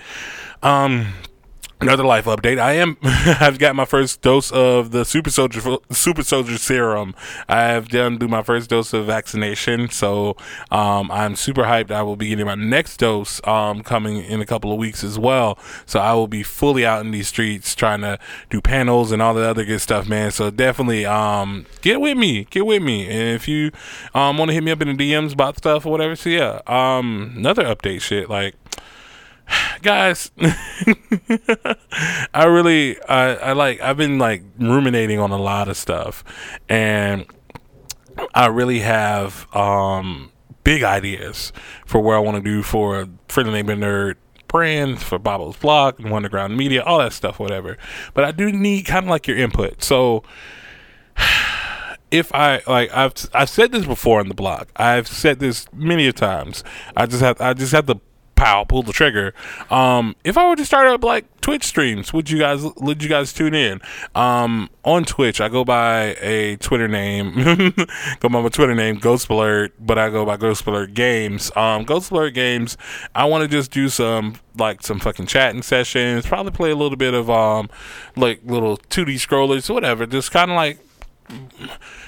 Um, 0.62 1.14
Another 1.84 2.04
life 2.04 2.24
update. 2.24 2.58
I 2.58 2.72
am. 2.72 2.96
I've 3.02 3.58
got 3.58 3.76
my 3.76 3.84
first 3.84 4.22
dose 4.22 4.50
of 4.50 4.90
the 4.90 5.04
super 5.04 5.28
soldier 5.28 5.60
super 5.90 6.22
soldier 6.22 6.56
serum. 6.56 7.14
I 7.46 7.64
have 7.64 7.88
done 7.90 8.16
do 8.16 8.26
my 8.26 8.42
first 8.42 8.70
dose 8.70 8.94
of 8.94 9.04
vaccination, 9.04 9.90
so 9.90 10.34
um, 10.70 11.10
I'm 11.10 11.36
super 11.36 11.64
hyped. 11.64 11.90
I 11.90 12.00
will 12.00 12.16
be 12.16 12.28
getting 12.28 12.46
my 12.46 12.54
next 12.54 12.96
dose 12.96 13.46
um, 13.46 13.82
coming 13.82 14.16
in 14.16 14.40
a 14.40 14.46
couple 14.46 14.72
of 14.72 14.78
weeks 14.78 15.04
as 15.04 15.18
well. 15.18 15.58
So 15.84 16.00
I 16.00 16.14
will 16.14 16.26
be 16.26 16.42
fully 16.42 16.86
out 16.86 17.04
in 17.04 17.10
these 17.10 17.28
streets 17.28 17.74
trying 17.74 18.00
to 18.00 18.18
do 18.48 18.62
panels 18.62 19.12
and 19.12 19.20
all 19.20 19.34
the 19.34 19.46
other 19.46 19.66
good 19.66 19.82
stuff, 19.82 20.08
man. 20.08 20.30
So 20.30 20.50
definitely 20.50 21.04
um, 21.04 21.66
get 21.82 22.00
with 22.00 22.16
me, 22.16 22.44
get 22.44 22.64
with 22.64 22.82
me. 22.82 23.06
And 23.06 23.36
if 23.36 23.46
you 23.46 23.72
um, 24.14 24.38
want 24.38 24.48
to 24.48 24.54
hit 24.54 24.64
me 24.64 24.70
up 24.70 24.80
in 24.80 24.96
the 24.96 25.12
DMs 25.12 25.34
about 25.34 25.58
stuff 25.58 25.84
or 25.84 25.92
whatever, 25.92 26.16
so 26.16 26.30
yeah. 26.30 26.62
Um, 26.66 27.34
another 27.36 27.64
update, 27.64 28.00
shit 28.00 28.30
like 28.30 28.54
guys 29.82 30.30
i 32.34 32.44
really 32.44 33.00
I, 33.02 33.34
I 33.34 33.52
like 33.52 33.80
i've 33.80 33.96
been 33.96 34.18
like 34.18 34.42
ruminating 34.58 35.18
on 35.18 35.30
a 35.30 35.38
lot 35.38 35.68
of 35.68 35.76
stuff 35.76 36.24
and 36.68 37.26
i 38.34 38.46
really 38.46 38.80
have 38.80 39.54
um 39.54 40.32
big 40.62 40.82
ideas 40.82 41.52
for 41.84 42.00
where 42.00 42.16
i 42.16 42.20
want 42.20 42.36
to 42.36 42.42
do 42.42 42.62
for 42.62 43.06
name 43.52 43.68
of 43.68 43.78
nerd 43.78 44.14
brand 44.48 45.02
for 45.02 45.18
Bobbles 45.18 45.56
blog 45.56 45.98
and 46.00 46.12
underground 46.12 46.56
media 46.56 46.82
all 46.82 46.98
that 46.98 47.12
stuff 47.12 47.38
whatever 47.38 47.76
but 48.14 48.24
i 48.24 48.30
do 48.30 48.50
need 48.52 48.84
kind 48.84 49.04
of 49.04 49.10
like 49.10 49.26
your 49.26 49.36
input 49.36 49.82
so 49.82 50.22
if 52.10 52.32
I 52.32 52.62
like 52.66 52.92
I've 52.92 53.14
I've 53.32 53.50
said 53.50 53.72
this 53.72 53.86
before 53.86 54.20
on 54.20 54.28
the 54.28 54.34
blog. 54.34 54.68
I've 54.76 55.08
said 55.08 55.40
this 55.40 55.66
many 55.72 56.06
a 56.06 56.12
times. 56.12 56.62
I 56.96 57.06
just 57.06 57.22
have 57.22 57.40
I 57.40 57.54
just 57.54 57.72
have 57.72 57.86
to 57.86 58.00
pow, 58.44 58.64
pull 58.64 58.82
the 58.82 58.92
trigger. 58.92 59.32
Um, 59.70 60.14
if 60.22 60.36
I 60.36 60.46
were 60.48 60.56
to 60.56 60.64
start 60.66 60.86
up 60.86 61.02
like 61.02 61.24
Twitch 61.40 61.64
streams, 61.64 62.12
would 62.12 62.28
you 62.28 62.38
guys 62.38 62.62
would 62.76 63.02
you 63.02 63.08
guys 63.08 63.32
tune 63.32 63.54
in? 63.54 63.80
Um, 64.14 64.68
on 64.84 65.04
Twitch, 65.04 65.40
I 65.40 65.48
go 65.48 65.64
by 65.64 66.14
a 66.20 66.56
Twitter 66.56 66.86
name, 66.86 67.34
go 68.20 68.28
by 68.28 68.42
my 68.42 68.48
Twitter 68.48 68.74
name, 68.74 68.96
Ghost 68.96 69.28
Blurred, 69.28 69.72
but 69.80 69.98
I 69.98 70.10
go 70.10 70.26
by 70.26 70.36
Ghost 70.36 70.64
Blurred 70.64 70.94
Games. 70.94 71.50
Um, 71.56 71.84
Ghost 71.84 72.10
Blurred 72.10 72.34
Games. 72.34 72.76
I 73.14 73.24
want 73.24 73.42
to 73.42 73.48
just 73.48 73.70
do 73.70 73.88
some 73.88 74.36
like 74.58 74.82
some 74.82 75.00
fucking 75.00 75.26
chatting 75.26 75.62
sessions. 75.62 76.26
Probably 76.26 76.52
play 76.52 76.70
a 76.70 76.76
little 76.76 76.98
bit 76.98 77.14
of 77.14 77.30
um, 77.30 77.70
like 78.14 78.40
little 78.44 78.76
2D 78.76 79.14
scrollers, 79.14 79.72
whatever. 79.72 80.04
Just 80.04 80.32
kind 80.32 80.50
of 80.50 80.56
like 80.56 80.78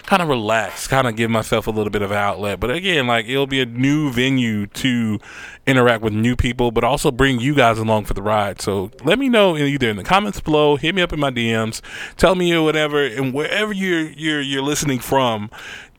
kind 0.04 0.22
of 0.22 0.28
relax, 0.28 0.86
kind 0.86 1.06
of 1.06 1.16
give 1.16 1.30
myself 1.30 1.66
a 1.66 1.70
little 1.70 1.90
bit 1.90 2.02
of 2.02 2.12
outlet. 2.12 2.60
But 2.60 2.70
again, 2.70 3.06
like 3.06 3.26
it'll 3.26 3.46
be 3.46 3.60
a 3.60 3.66
new 3.66 4.10
venue 4.10 4.66
to 4.66 5.18
interact 5.66 6.02
with 6.02 6.12
new 6.12 6.36
people, 6.36 6.70
but 6.70 6.84
also 6.84 7.10
bring 7.10 7.40
you 7.40 7.54
guys 7.54 7.78
along 7.78 8.04
for 8.04 8.14
the 8.14 8.22
ride. 8.22 8.60
So 8.60 8.90
let 9.04 9.18
me 9.18 9.28
know 9.28 9.56
either 9.56 9.88
in 9.88 9.96
the 9.96 10.04
comments 10.04 10.40
below, 10.40 10.76
hit 10.76 10.94
me 10.94 11.02
up 11.02 11.12
in 11.12 11.20
my 11.20 11.30
DMs, 11.30 11.80
tell 12.16 12.34
me 12.34 12.54
or 12.54 12.62
whatever, 12.62 13.04
and 13.04 13.34
wherever 13.34 13.72
you're 13.72 14.10
you're 14.10 14.40
you're 14.40 14.62
listening 14.62 15.00
from, 15.00 15.50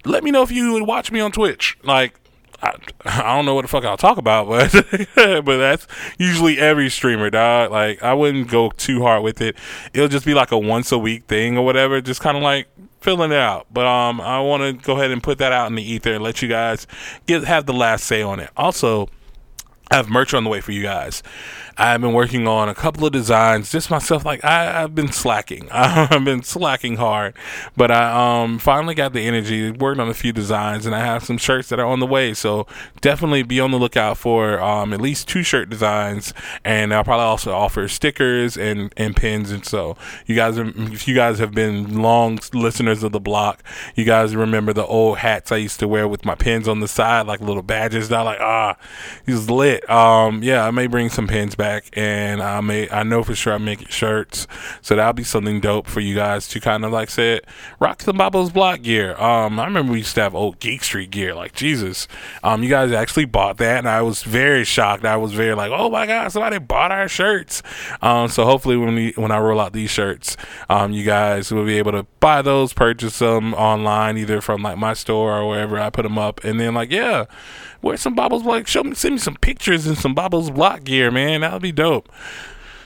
let 0.05 0.23
me 0.23 0.31
know 0.31 0.41
if 0.41 0.51
you 0.51 0.73
would 0.73 0.87
watch 0.87 1.11
me 1.11 1.19
on 1.19 1.31
Twitch. 1.31 1.77
Like 1.83 2.19
I, 2.61 2.75
I 3.05 3.35
don't 3.35 3.45
know 3.45 3.53
what 3.53 3.63
the 3.63 3.67
fuck 3.67 3.85
I'll 3.85 3.97
talk 3.97 4.17
about, 4.17 4.47
but 4.47 4.71
but 5.15 5.57
that's 5.57 5.87
usually 6.17 6.59
every 6.59 6.89
streamer, 6.89 7.29
dog. 7.29 7.71
Like 7.71 8.01
I 8.01 8.13
wouldn't 8.13 8.49
go 8.49 8.71
too 8.71 9.01
hard 9.01 9.23
with 9.23 9.41
it. 9.41 9.55
It'll 9.93 10.07
just 10.07 10.25
be 10.25 10.33
like 10.33 10.51
a 10.51 10.57
once 10.57 10.91
a 10.91 10.97
week 10.97 11.25
thing 11.25 11.57
or 11.57 11.65
whatever. 11.65 12.01
Just 12.01 12.21
kind 12.21 12.35
of 12.37 12.43
like 12.43 12.67
filling 13.01 13.31
it 13.31 13.37
out. 13.37 13.67
But 13.71 13.85
um, 13.85 14.21
I 14.21 14.39
want 14.41 14.63
to 14.63 14.85
go 14.85 14.97
ahead 14.97 15.11
and 15.11 15.21
put 15.21 15.37
that 15.39 15.51
out 15.51 15.67
in 15.67 15.75
the 15.75 15.83
ether 15.83 16.13
and 16.13 16.23
let 16.23 16.41
you 16.41 16.47
guys 16.47 16.87
get 17.25 17.43
have 17.43 17.65
the 17.65 17.73
last 17.73 18.05
say 18.05 18.21
on 18.21 18.39
it. 18.39 18.49
Also, 18.57 19.09
I 19.91 19.95
have 19.95 20.09
merch 20.09 20.33
on 20.33 20.43
the 20.43 20.49
way 20.49 20.61
for 20.61 20.71
you 20.71 20.83
guys. 20.83 21.23
I've 21.79 22.01
been 22.01 22.13
working 22.13 22.47
on 22.47 22.69
a 22.69 22.73
couple 22.73 23.05
of 23.05 23.13
designs 23.13 23.71
just 23.71 23.91
myself. 23.91 24.25
Like 24.25 24.43
I, 24.43 24.81
have 24.81 24.95
been 24.95 25.11
slacking. 25.11 25.69
I've 25.71 26.25
been 26.25 26.41
slacking 26.41 26.95
hard, 26.95 27.35
but 27.75 27.91
I 27.91 28.43
um 28.43 28.57
finally 28.57 28.95
got 28.95 29.13
the 29.13 29.21
energy. 29.21 29.69
Worked 29.69 29.99
on 29.99 30.09
a 30.09 30.13
few 30.15 30.33
designs, 30.33 30.87
and 30.87 30.95
I 30.95 31.05
have 31.05 31.23
some 31.23 31.37
shirts 31.37 31.69
that 31.69 31.79
are 31.79 31.85
on 31.85 31.99
the 31.99 32.07
way. 32.07 32.33
So 32.33 32.65
definitely 32.99 33.43
be 33.43 33.59
on 33.59 33.69
the 33.69 33.77
lookout 33.77 34.17
for 34.17 34.59
um 34.59 34.91
at 34.91 34.99
least 34.99 35.27
two 35.27 35.43
shirt 35.43 35.69
designs, 35.69 36.33
and 36.65 36.93
I'll 36.93 37.03
probably 37.03 37.25
also 37.25 37.53
offer 37.53 37.87
stickers 37.87 38.57
and 38.57 38.91
and 38.97 39.15
pins. 39.15 39.51
And 39.51 39.63
so 39.63 39.97
you 40.25 40.35
guys, 40.35 40.57
if 40.57 41.07
you 41.07 41.13
guys 41.13 41.37
have 41.37 41.51
been 41.51 42.01
long 42.01 42.39
listeners 42.53 43.03
of 43.03 43.11
the 43.11 43.19
block, 43.19 43.61
you 43.95 44.03
guys 44.03 44.35
remember 44.35 44.73
the 44.73 44.85
old 44.85 45.19
hats 45.19 45.51
I 45.51 45.57
used 45.57 45.79
to 45.81 45.87
wear 45.87 46.07
with 46.07 46.25
my 46.25 46.33
pins 46.33 46.67
on 46.67 46.79
the 46.79 46.87
side, 46.87 47.27
like 47.27 47.39
little 47.39 47.61
badges. 47.61 48.09
Now 48.09 48.23
like 48.23 48.39
ah, 48.41 48.77
he's 49.27 49.47
lit. 49.47 49.87
Um 49.87 50.41
yeah, 50.41 50.65
I 50.65 50.71
may 50.71 50.87
bring 50.87 51.09
some 51.09 51.27
pins 51.27 51.53
back 51.53 51.66
back, 51.67 51.89
and 51.93 52.41
I 52.41 52.61
may 52.61 52.89
I 52.89 53.03
know 53.03 53.23
for 53.23 53.35
sure 53.35 53.53
I'm 53.53 53.65
making 53.65 53.87
shirts, 53.87 54.47
so 54.81 54.95
that'll 54.95 55.13
be 55.13 55.23
something 55.23 55.59
dope 55.59 55.87
for 55.87 55.99
you 55.99 56.15
guys 56.15 56.47
to 56.49 56.59
kind 56.59 56.85
of 56.85 56.91
like 56.91 57.09
say, 57.09 57.41
rock 57.79 58.03
the 58.03 58.13
Bobbles 58.13 58.51
Block 58.51 58.81
gear. 58.81 59.15
Um, 59.17 59.59
I 59.59 59.65
remember 59.65 59.91
we 59.91 59.99
used 59.99 60.15
to 60.15 60.21
have 60.21 60.33
old 60.33 60.59
Geek 60.59 60.83
Street 60.83 61.11
gear, 61.11 61.33
like 61.33 61.53
Jesus. 61.53 62.07
Um, 62.43 62.63
you 62.63 62.69
guys 62.69 62.91
actually 62.91 63.25
bought 63.25 63.57
that, 63.57 63.79
and 63.79 63.89
I 63.89 64.01
was 64.01 64.23
very 64.23 64.63
shocked. 64.63 65.03
I 65.05 65.17
was 65.17 65.33
very 65.33 65.55
like, 65.55 65.71
oh 65.73 65.89
my 65.89 66.05
god, 66.05 66.31
somebody 66.31 66.59
bought 66.59 66.91
our 66.91 67.09
shirts. 67.09 67.61
Um, 68.01 68.29
so 68.29 68.45
hopefully 68.45 68.77
when 68.77 68.95
we 68.95 69.11
when 69.15 69.31
I 69.31 69.39
roll 69.39 69.59
out 69.59 69.73
these 69.73 69.91
shirts, 69.91 70.37
um, 70.69 70.93
you 70.93 71.03
guys 71.03 71.51
will 71.51 71.65
be 71.65 71.77
able 71.77 71.91
to 71.91 72.03
buy 72.19 72.41
those, 72.41 72.71
purchase 72.73 73.19
them 73.19 73.53
online, 73.53 74.17
either 74.17 74.39
from 74.39 74.61
like 74.61 74.77
my 74.77 74.93
store 74.93 75.37
or 75.37 75.49
wherever 75.49 75.77
I 75.79 75.89
put 75.89 76.03
them 76.03 76.17
up, 76.17 76.43
and 76.43 76.59
then 76.59 76.73
like 76.73 76.91
yeah 76.91 77.25
wear 77.81 77.97
some 77.97 78.15
Bobbles 78.15 78.43
Block. 78.43 78.67
Show 78.67 78.83
me, 78.83 78.95
send 78.95 79.15
me 79.15 79.19
some 79.19 79.35
pictures 79.35 79.87
and 79.87 79.97
some 79.97 80.13
Bobbles 80.13 80.49
Block 80.49 80.83
gear, 80.83 81.11
man. 81.11 81.41
That 81.41 81.53
would 81.53 81.61
be 81.61 81.71
dope. 81.71 82.09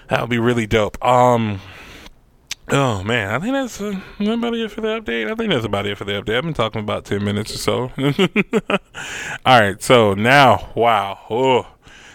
That 0.07 0.21
would 0.21 0.29
be 0.29 0.39
really 0.39 0.67
dope. 0.67 1.03
Um. 1.03 1.59
Oh 2.69 3.03
man, 3.03 3.35
I 3.35 3.39
think 3.39 3.53
that's 3.53 3.81
uh, 3.81 3.99
about 4.19 4.53
it 4.53 4.71
for 4.71 4.79
the 4.79 5.01
update. 5.01 5.29
I 5.29 5.35
think 5.35 5.51
that's 5.51 5.65
about 5.65 5.85
it 5.85 5.97
for 5.97 6.05
the 6.05 6.13
update. 6.13 6.37
I've 6.37 6.43
been 6.43 6.53
talking 6.53 6.79
about 6.79 7.03
ten 7.03 7.21
minutes 7.23 7.53
or 7.53 7.57
so. 7.57 7.91
All 9.45 9.59
right, 9.59 9.81
so 9.83 10.13
now, 10.13 10.71
wow, 10.73 11.19
oh, 11.29 11.67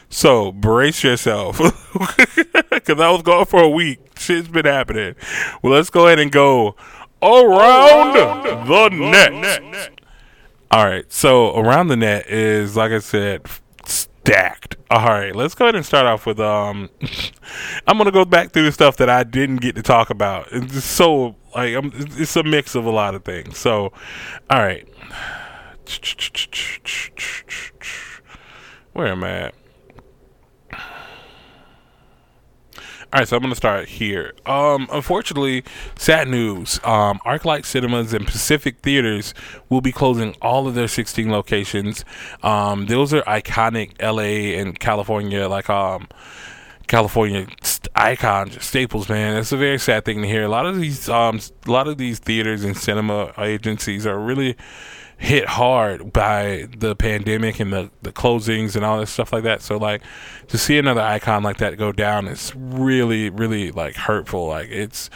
so 0.08 0.52
brace 0.52 1.04
yourself 1.04 1.58
because 2.70 3.00
I 3.00 3.10
was 3.10 3.22
gone 3.22 3.44
for 3.44 3.60
a 3.60 3.68
week. 3.68 3.98
Shit's 4.16 4.48
been 4.48 4.64
happening. 4.64 5.14
Well, 5.62 5.74
let's 5.74 5.90
go 5.90 6.06
ahead 6.06 6.20
and 6.20 6.32
go 6.32 6.74
around, 7.22 8.16
around 8.16 8.66
the, 8.66 8.88
the 8.88 8.88
net. 8.96 9.32
net. 9.32 10.00
All 10.70 10.84
right. 10.84 11.10
So 11.12 11.56
around 11.58 11.88
the 11.88 11.96
net 11.96 12.28
is 12.28 12.76
like 12.76 12.92
I 12.92 12.98
said, 12.98 13.46
stacked. 13.84 14.76
All 14.90 15.06
right. 15.06 15.34
Let's 15.34 15.54
go 15.54 15.64
ahead 15.66 15.74
and 15.74 15.84
start 15.86 16.06
off 16.06 16.26
with 16.26 16.40
um. 16.40 16.90
I'm 17.86 17.98
gonna 17.98 18.10
go 18.10 18.24
back 18.24 18.52
through 18.52 18.64
the 18.64 18.72
stuff 18.72 18.96
that 18.98 19.08
I 19.08 19.24
didn't 19.24 19.56
get 19.56 19.76
to 19.76 19.82
talk 19.82 20.10
about. 20.10 20.48
It's 20.52 20.84
so 20.84 21.36
like 21.54 21.74
I'm, 21.74 21.92
it's 21.94 22.36
a 22.36 22.42
mix 22.42 22.74
of 22.74 22.84
a 22.84 22.90
lot 22.90 23.14
of 23.14 23.24
things. 23.24 23.58
So, 23.58 23.92
all 24.50 24.58
right. 24.58 24.88
Where 28.92 29.08
am 29.08 29.24
I 29.24 29.30
at? 29.30 29.54
All 33.12 33.20
right, 33.20 33.28
so 33.28 33.36
I'm 33.36 33.42
going 33.42 33.52
to 33.52 33.56
start 33.56 33.86
here. 33.88 34.34
Um, 34.46 34.88
unfortunately, 34.90 35.62
sad 35.96 36.26
news. 36.26 36.80
Um, 36.82 37.20
ArcLight 37.24 37.64
Cinemas 37.64 38.12
and 38.12 38.26
Pacific 38.26 38.78
Theatres 38.82 39.32
will 39.68 39.80
be 39.80 39.92
closing 39.92 40.34
all 40.42 40.66
of 40.66 40.74
their 40.74 40.88
16 40.88 41.30
locations. 41.30 42.04
Um, 42.42 42.86
those 42.86 43.14
are 43.14 43.22
iconic 43.22 43.92
LA 44.02 44.58
and 44.60 44.78
California, 44.78 45.48
like 45.48 45.70
um, 45.70 46.08
California 46.88 47.46
st- 47.62 47.86
icons, 47.94 48.62
staples. 48.62 49.08
Man, 49.08 49.36
it's 49.36 49.52
a 49.52 49.56
very 49.56 49.78
sad 49.78 50.04
thing 50.04 50.20
to 50.22 50.26
hear. 50.28 50.42
A 50.42 50.48
lot 50.48 50.66
of 50.66 50.76
these, 50.76 51.08
um, 51.08 51.38
a 51.64 51.70
lot 51.70 51.86
of 51.86 51.98
these 51.98 52.18
theaters 52.18 52.64
and 52.64 52.76
cinema 52.76 53.32
agencies 53.38 54.04
are 54.04 54.18
really 54.18 54.56
hit 55.18 55.46
hard 55.46 56.12
by 56.12 56.68
the 56.76 56.94
pandemic 56.94 57.58
and 57.58 57.72
the, 57.72 57.90
the 58.02 58.12
closings 58.12 58.76
and 58.76 58.84
all 58.84 59.00
this 59.00 59.10
stuff 59.10 59.32
like 59.32 59.44
that. 59.44 59.62
So 59.62 59.76
like 59.76 60.02
to 60.48 60.58
see 60.58 60.78
another 60.78 61.00
icon 61.00 61.42
like 61.42 61.56
that 61.58 61.78
go 61.78 61.92
down 61.92 62.28
is 62.28 62.52
really, 62.54 63.30
really 63.30 63.70
like 63.72 63.96
hurtful. 63.96 64.46
Like 64.48 64.68
it's 64.68 65.08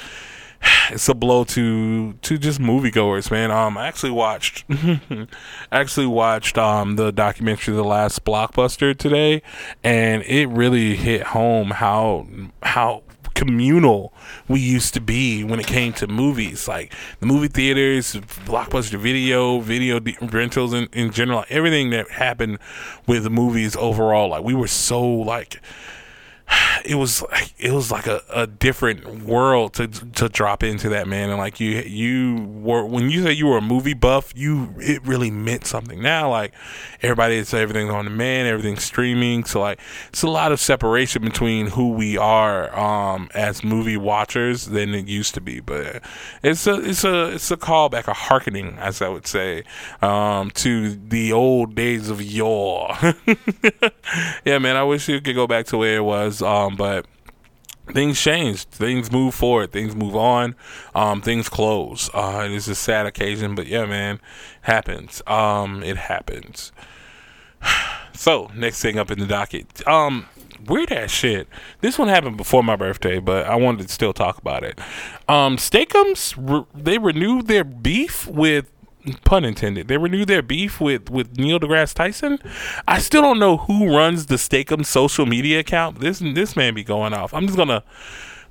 it's 0.90 1.08
a 1.08 1.14
blow 1.14 1.44
to 1.44 2.14
to 2.14 2.38
just 2.38 2.60
moviegoers, 2.60 3.30
man. 3.30 3.50
Um, 3.50 3.76
I 3.76 3.88
actually 3.88 4.12
watched, 4.12 4.64
actually 5.72 6.06
watched 6.06 6.58
um 6.58 6.96
the 6.96 7.12
documentary, 7.12 7.74
The 7.74 7.84
Last 7.84 8.24
Blockbuster 8.24 8.96
today, 8.96 9.42
and 9.82 10.22
it 10.22 10.46
really 10.46 10.96
hit 10.96 11.22
home 11.28 11.70
how 11.70 12.26
how 12.62 13.02
communal 13.40 14.12
we 14.48 14.60
used 14.60 14.92
to 14.92 15.00
be 15.00 15.42
when 15.42 15.58
it 15.58 15.66
came 15.66 15.94
to 15.94 16.06
movies. 16.06 16.68
Like 16.68 16.92
the 17.20 17.26
movie 17.26 17.48
theaters, 17.48 18.14
blockbuster 18.44 18.98
video, 18.98 19.60
video 19.60 19.98
rentals 20.20 20.74
in, 20.74 20.88
in 20.92 21.10
general, 21.10 21.44
everything 21.48 21.88
that 21.90 22.10
happened 22.10 22.58
with 23.06 23.22
the 23.22 23.30
movies 23.30 23.76
overall. 23.76 24.28
Like 24.28 24.44
we 24.44 24.52
were 24.52 24.66
so 24.66 25.02
like 25.02 25.62
it 26.84 26.94
was 26.94 27.22
it 27.58 27.72
was 27.72 27.90
like 27.90 28.06
a, 28.06 28.22
a 28.32 28.46
different 28.46 29.24
world 29.24 29.74
to 29.74 29.86
to 29.86 30.28
drop 30.28 30.62
into 30.62 30.88
that 30.90 31.06
man. 31.06 31.30
And 31.30 31.38
like 31.38 31.60
you 31.60 31.78
you 31.80 32.44
were 32.44 32.84
when 32.84 33.10
you 33.10 33.22
say 33.22 33.32
you 33.32 33.46
were 33.46 33.58
a 33.58 33.62
movie 33.62 33.94
buff 33.94 34.32
you 34.36 34.74
it 34.78 35.04
really 35.06 35.30
meant 35.30 35.66
something. 35.66 36.02
Now 36.02 36.30
like 36.30 36.52
everybody 37.02 37.36
it's 37.36 37.54
everything's 37.54 37.90
on 37.90 38.04
demand 38.04 38.48
everything's 38.48 38.84
streaming. 38.84 39.44
So 39.44 39.60
like 39.60 39.80
it's 40.08 40.22
a 40.22 40.28
lot 40.28 40.52
of 40.52 40.60
separation 40.60 41.22
between 41.22 41.68
who 41.68 41.92
we 41.92 42.16
are 42.16 42.76
um 42.78 43.30
as 43.34 43.62
movie 43.62 43.96
watchers 43.96 44.66
than 44.66 44.94
it 44.94 45.06
used 45.06 45.34
to 45.34 45.40
be. 45.40 45.60
But 45.60 46.02
it's 46.42 46.66
a 46.66 46.74
it's 46.80 47.04
a 47.04 47.34
it's 47.34 47.50
a 47.50 47.56
callback 47.56 48.08
a 48.08 48.14
harkening 48.14 48.76
as 48.78 49.02
I 49.02 49.08
would 49.08 49.26
say 49.26 49.64
um 50.02 50.50
to 50.52 50.90
the 50.94 51.32
old 51.32 51.74
days 51.74 52.08
of 52.10 52.22
yore. 52.22 52.96
Yeah 54.44 54.58
man 54.58 54.76
I 54.76 54.82
wish 54.82 55.08
you 55.08 55.20
could 55.20 55.34
go 55.34 55.46
back 55.46 55.66
to 55.66 55.78
where 55.78 55.96
it 55.98 56.04
was 56.04 56.39
um, 56.42 56.76
but 56.76 57.06
things 57.92 58.20
change, 58.20 58.64
things 58.64 59.10
move 59.10 59.34
forward, 59.34 59.72
things 59.72 59.94
move 59.94 60.16
on, 60.16 60.54
um, 60.94 61.20
things 61.20 61.48
close. 61.48 62.10
Uh, 62.14 62.42
it 62.44 62.52
is 62.52 62.68
a 62.68 62.74
sad 62.74 63.06
occasion, 63.06 63.54
but 63.54 63.66
yeah, 63.66 63.84
man, 63.86 64.20
happens. 64.62 65.22
Um, 65.26 65.82
it 65.82 65.96
happens. 65.96 66.72
so 68.14 68.50
next 68.54 68.80
thing 68.80 68.98
up 68.98 69.10
in 69.10 69.18
the 69.18 69.26
docket, 69.26 69.86
um, 69.86 70.26
weird 70.66 70.92
ass 70.92 71.10
shit. 71.10 71.48
This 71.80 71.98
one 71.98 72.08
happened 72.08 72.36
before 72.36 72.62
my 72.62 72.76
birthday, 72.76 73.18
but 73.18 73.46
I 73.46 73.56
wanted 73.56 73.88
to 73.88 73.92
still 73.92 74.12
talk 74.12 74.38
about 74.38 74.64
it. 74.64 74.80
Um, 75.28 75.58
Steak-umms 75.58 76.36
re- 76.36 76.64
they 76.74 76.98
renewed 76.98 77.46
their 77.46 77.64
beef 77.64 78.26
with 78.26 78.70
pun 79.24 79.44
intended. 79.44 79.88
They 79.88 79.96
renewed 79.96 80.28
their 80.28 80.42
beef 80.42 80.80
with 80.80 81.10
with 81.10 81.38
Neil 81.38 81.60
deGrasse 81.60 81.94
Tyson. 81.94 82.38
I 82.86 82.98
still 82.98 83.22
don't 83.22 83.38
know 83.38 83.58
who 83.58 83.94
runs 83.94 84.26
the 84.26 84.38
Steak-umm 84.38 84.84
social 84.84 85.26
media 85.26 85.60
account. 85.60 86.00
This 86.00 86.18
this 86.20 86.56
man 86.56 86.74
be 86.74 86.84
going 86.84 87.12
off. 87.12 87.34
I'm 87.34 87.46
just 87.46 87.56
gonna. 87.56 87.82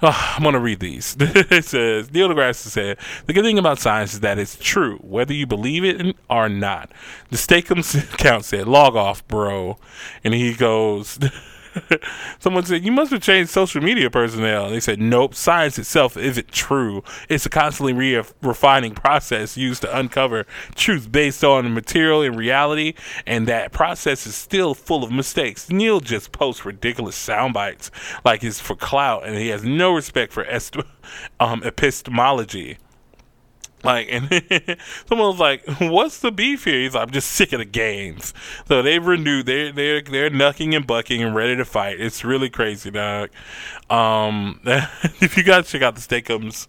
Oh, 0.02 0.34
I'm 0.38 0.44
gonna 0.44 0.62
read 0.62 0.80
these. 0.80 1.18
it 1.20 1.66
says 1.66 2.12
Neil 2.12 2.30
deGrasse 2.30 2.56
said 2.56 2.98
the 3.26 3.34
good 3.34 3.44
thing 3.44 3.60
about 3.60 3.80
science 3.80 4.14
is 4.14 4.20
that 4.22 4.40
it's 4.40 4.58
true, 4.58 4.98
whether 4.98 5.34
you 5.34 5.46
believe 5.46 5.84
it 5.84 6.16
or 6.30 6.48
not. 6.50 6.92
The 7.30 7.38
Steak-umm 7.38 7.80
account 8.14 8.46
said, 8.46 8.68
"Log 8.68 8.96
off, 8.96 9.28
bro," 9.28 9.78
and 10.24 10.34
he 10.34 10.54
goes. 10.54 11.20
Someone 12.40 12.66
said, 12.66 12.84
You 12.84 12.92
must 12.92 13.12
have 13.12 13.22
changed 13.22 13.52
social 13.52 13.82
media 13.82 14.10
personnel. 14.10 14.70
They 14.70 14.80
said, 14.80 15.00
Nope, 15.00 15.36
science 15.36 15.78
itself 15.78 16.18
isn't 16.18 16.52
true. 16.52 17.04
It's 17.28 17.46
a 17.46 17.50
constantly 17.50 17.94
re- 17.94 18.24
refining 18.42 18.96
process 18.96 19.58
used 19.58 19.82
to 19.82 19.98
uncover 19.98 20.46
truth 20.76 21.12
based 21.12 21.44
on 21.44 21.74
material 21.74 22.22
and 22.22 22.36
reality, 22.36 22.94
and 23.26 23.48
that 23.48 23.72
process 23.72 24.26
is 24.26 24.36
still 24.36 24.74
full 24.74 25.04
of 25.04 25.12
mistakes. 25.12 25.70
Neil 25.70 26.00
just 26.00 26.32
posts 26.32 26.66
ridiculous 26.66 27.16
sound 27.16 27.54
bites 27.54 27.92
like 28.26 28.44
it's 28.44 28.60
for 28.60 28.76
clout, 28.76 29.26
and 29.26 29.38
he 29.38 29.50
has 29.50 29.64
no 29.64 29.94
respect 29.94 30.34
for 30.34 30.46
est- 30.46 30.78
um, 31.40 31.64
epistemology. 31.64 32.78
Like, 33.84 34.08
and 34.12 34.28
someone 35.08 35.30
was 35.30 35.40
like, 35.40 35.66
"What's 35.80 36.20
the 36.20 36.32
beef 36.32 36.66
here?" 36.66 36.82
He's 36.82 36.96
like, 36.96 37.04
"I'm 37.04 37.12
just 37.12 37.32
sick 37.32 37.54
of 37.54 37.60
the 37.60 37.66
games." 37.66 38.34
So 38.68 38.82
they've 38.82 39.06
renewed. 39.06 39.46
They're 39.46 39.72
they're 39.72 40.02
they're 40.02 40.30
knucking 40.30 40.76
and 40.76 40.86
bucking 40.86 41.24
and 41.24 41.34
ready 41.34 41.56
to 41.56 41.66
fight. 41.66 42.00
It's 42.00 42.26
really 42.26 42.50
crazy, 42.50 42.92
dog. 42.92 43.30
Um, 43.90 44.60
if 44.66 45.38
you 45.38 45.44
guys 45.44 45.70
check 45.70 45.82
out 45.82 45.96
the 45.96 46.02
Steak-umms 46.02 46.68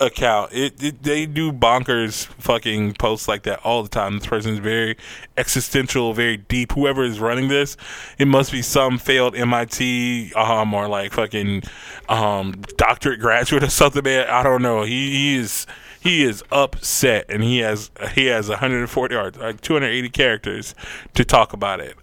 account, 0.00 0.52
it, 0.52 0.82
it, 0.82 1.02
they 1.02 1.26
do 1.26 1.52
bonkers 1.52 2.26
fucking 2.26 2.94
posts 2.94 3.28
like 3.28 3.44
that 3.44 3.60
all 3.64 3.82
the 3.82 3.88
time. 3.88 4.18
This 4.18 4.26
person's 4.26 4.58
very 4.58 4.96
existential, 5.36 6.12
very 6.12 6.36
deep. 6.36 6.72
Whoever 6.72 7.04
is 7.04 7.20
running 7.20 7.48
this, 7.48 7.76
it 8.18 8.26
must 8.26 8.52
be 8.52 8.62
some 8.62 8.98
failed 8.98 9.36
MIT 9.36 10.32
um 10.34 10.74
or 10.74 10.88
like 10.88 11.12
fucking 11.12 11.62
um 12.08 12.52
doctorate 12.76 13.20
graduate 13.20 13.62
or 13.62 13.70
something. 13.70 14.02
Man, 14.02 14.28
I 14.28 14.42
don't 14.42 14.62
know. 14.62 14.82
He, 14.82 15.10
he 15.10 15.36
is 15.36 15.66
he 16.02 16.24
is 16.24 16.42
upset, 16.50 17.26
and 17.28 17.44
he 17.44 17.58
has 17.58 17.92
he 18.14 18.26
has 18.26 18.48
140 18.48 19.14
or 19.14 19.30
like 19.30 19.60
280 19.60 20.08
characters 20.10 20.74
to 21.14 21.24
talk 21.24 21.52
about 21.52 21.78
it. 21.78 21.96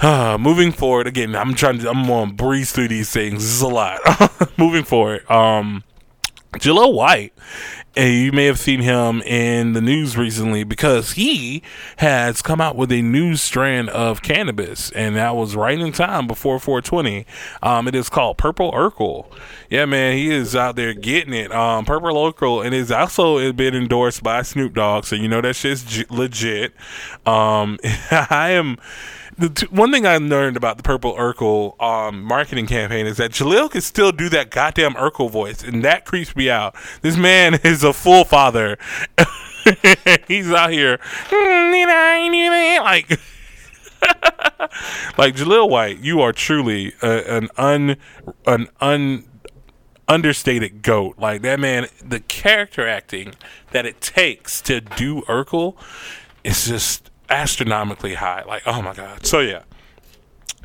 Uh, 0.00 0.36
moving 0.40 0.72
forward, 0.72 1.06
again, 1.06 1.36
I'm 1.36 1.54
trying 1.54 1.78
to 1.78 1.88
I'm 1.88 2.08
gonna 2.08 2.32
breeze 2.32 2.72
through 2.72 2.88
these 2.88 3.10
things. 3.10 3.44
This 3.44 3.54
is 3.54 3.60
a 3.62 3.68
lot. 3.68 4.00
moving 4.58 4.82
forward, 4.82 5.30
um, 5.30 5.84
Jaleel 6.54 6.92
White 6.92 7.32
and 7.96 8.12
you 8.12 8.32
may 8.32 8.46
have 8.46 8.58
seen 8.58 8.80
him 8.80 9.22
in 9.22 9.72
the 9.72 9.80
news 9.80 10.16
recently 10.16 10.64
because 10.64 11.12
he 11.12 11.62
has 11.98 12.42
come 12.42 12.60
out 12.60 12.76
with 12.76 12.90
a 12.90 13.02
new 13.02 13.36
strand 13.36 13.88
of 13.90 14.22
cannabis, 14.22 14.90
and 14.92 15.16
that 15.16 15.36
was 15.36 15.54
right 15.54 15.78
in 15.78 15.92
time 15.92 16.26
before 16.26 16.58
420. 16.58 17.26
Um, 17.62 17.86
it 17.86 17.94
is 17.94 18.08
called 18.08 18.38
Purple 18.38 18.72
Urkel. 18.72 19.26
Yeah, 19.70 19.84
man, 19.84 20.16
he 20.16 20.30
is 20.30 20.56
out 20.56 20.76
there 20.76 20.94
getting 20.94 21.34
it. 21.34 21.52
Um, 21.52 21.84
Purple 21.84 22.14
Urkel, 22.14 22.64
and 22.64 22.74
it's 22.74 22.90
also 22.90 23.52
been 23.52 23.74
endorsed 23.74 24.22
by 24.22 24.42
Snoop 24.42 24.74
Dogg, 24.74 25.04
so 25.04 25.16
you 25.16 25.28
know 25.28 25.40
that 25.40 25.54
shit's 25.54 26.10
legit. 26.10 26.72
Um, 27.26 27.78
I 28.10 28.50
am 28.50 28.78
the 29.36 29.48
t- 29.48 29.66
one 29.66 29.92
thing 29.92 30.06
I 30.06 30.16
learned 30.16 30.56
about 30.56 30.76
the 30.76 30.82
Purple 30.82 31.14
Urkel 31.14 31.80
um, 31.82 32.22
marketing 32.22 32.66
campaign 32.66 33.06
is 33.06 33.16
that 33.16 33.32
Jaleel 33.32 33.70
can 33.70 33.80
still 33.80 34.12
do 34.12 34.28
that 34.30 34.50
goddamn 34.50 34.94
Urkel 34.94 35.30
voice, 35.30 35.62
and 35.62 35.84
that 35.84 36.04
creeps 36.04 36.34
me 36.36 36.50
out. 36.50 36.74
This 37.02 37.16
man 37.16 37.54
is 37.64 37.82
a 37.82 37.92
full 37.92 38.24
father. 38.24 38.78
He's 40.28 40.50
out 40.50 40.70
here 40.70 40.98
like. 42.80 43.20
like 45.16 45.34
Jaleel 45.34 45.70
White, 45.70 46.00
you 46.00 46.20
are 46.20 46.32
truly 46.32 46.92
a, 47.00 47.36
an 47.36 47.48
un 47.56 47.96
an 48.46 48.68
un 48.78 49.24
understated 50.06 50.82
goat. 50.82 51.18
Like 51.18 51.40
that 51.42 51.58
man, 51.58 51.86
the 52.04 52.20
character 52.20 52.86
acting 52.86 53.34
that 53.70 53.86
it 53.86 54.02
takes 54.02 54.60
to 54.62 54.82
do 54.82 55.22
Urkel 55.22 55.76
is 56.42 56.66
just 56.66 57.10
astronomically 57.28 58.14
high. 58.14 58.42
Like, 58.44 58.62
oh 58.66 58.82
my 58.82 58.94
god. 58.94 59.26
So 59.26 59.40
yeah, 59.40 59.62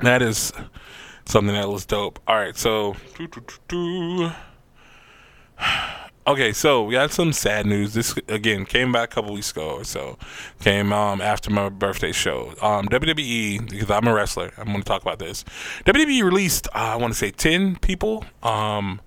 that 0.01 0.21
is 0.21 0.53
something 1.25 1.53
that 1.53 1.69
was 1.69 1.85
dope. 1.85 2.19
All 2.27 2.35
right, 2.35 2.55
so. 2.55 2.95
Okay, 6.27 6.53
so 6.53 6.83
we 6.83 6.93
got 6.93 7.11
some 7.11 7.33
sad 7.33 7.65
news. 7.65 7.95
This 7.95 8.15
again 8.27 8.63
came 8.63 8.91
back 8.91 9.11
a 9.11 9.15
couple 9.15 9.33
weeks 9.33 9.49
ago 9.49 9.71
or 9.71 9.83
so. 9.83 10.15
Came 10.61 10.93
um, 10.93 11.21
after 11.21 11.49
my 11.49 11.69
birthday 11.69 12.11
show. 12.11 12.53
Um, 12.61 12.87
WWE 12.87 13.67
because 13.67 13.89
I'm 13.89 14.05
a 14.05 14.13
wrestler. 14.13 14.51
I'm 14.55 14.65
going 14.65 14.77
to 14.77 14.83
talk 14.83 15.01
about 15.01 15.17
this. 15.17 15.43
WWE 15.85 16.23
released 16.23 16.67
uh, 16.67 16.93
I 16.93 16.95
want 16.97 17.13
to 17.13 17.17
say 17.17 17.31
ten 17.31 17.77
people. 17.77 18.25
Um, 18.43 19.01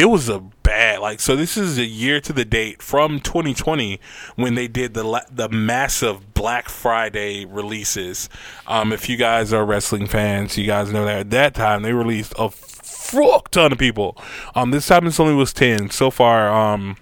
it 0.00 0.08
was 0.08 0.30
a 0.30 0.40
bad 0.62 0.98
like 1.00 1.20
so 1.20 1.36
this 1.36 1.58
is 1.58 1.76
a 1.76 1.84
year 1.84 2.22
to 2.22 2.32
the 2.32 2.44
date 2.46 2.80
from 2.80 3.20
2020 3.20 4.00
when 4.34 4.54
they 4.54 4.66
did 4.66 4.94
the 4.94 5.26
the 5.30 5.46
massive 5.50 6.32
black 6.32 6.70
friday 6.70 7.44
releases. 7.44 8.30
Um 8.66 8.94
if 8.94 9.10
you 9.10 9.18
guys 9.18 9.52
are 9.52 9.62
wrestling 9.62 10.06
fans 10.06 10.56
you 10.56 10.66
guys 10.66 10.90
know 10.90 11.04
that 11.04 11.18
at 11.18 11.30
that 11.30 11.54
time 11.54 11.82
they 11.82 11.92
released 11.92 12.32
a 12.38 12.48
fuck 12.48 13.50
ton 13.50 13.72
of 13.72 13.78
people. 13.78 14.16
Um 14.54 14.70
this 14.70 14.86
time 14.86 15.06
it's 15.06 15.20
only 15.20 15.34
was 15.34 15.52
10 15.52 15.90
so 15.90 16.10
far 16.10 16.48
um 16.50 16.96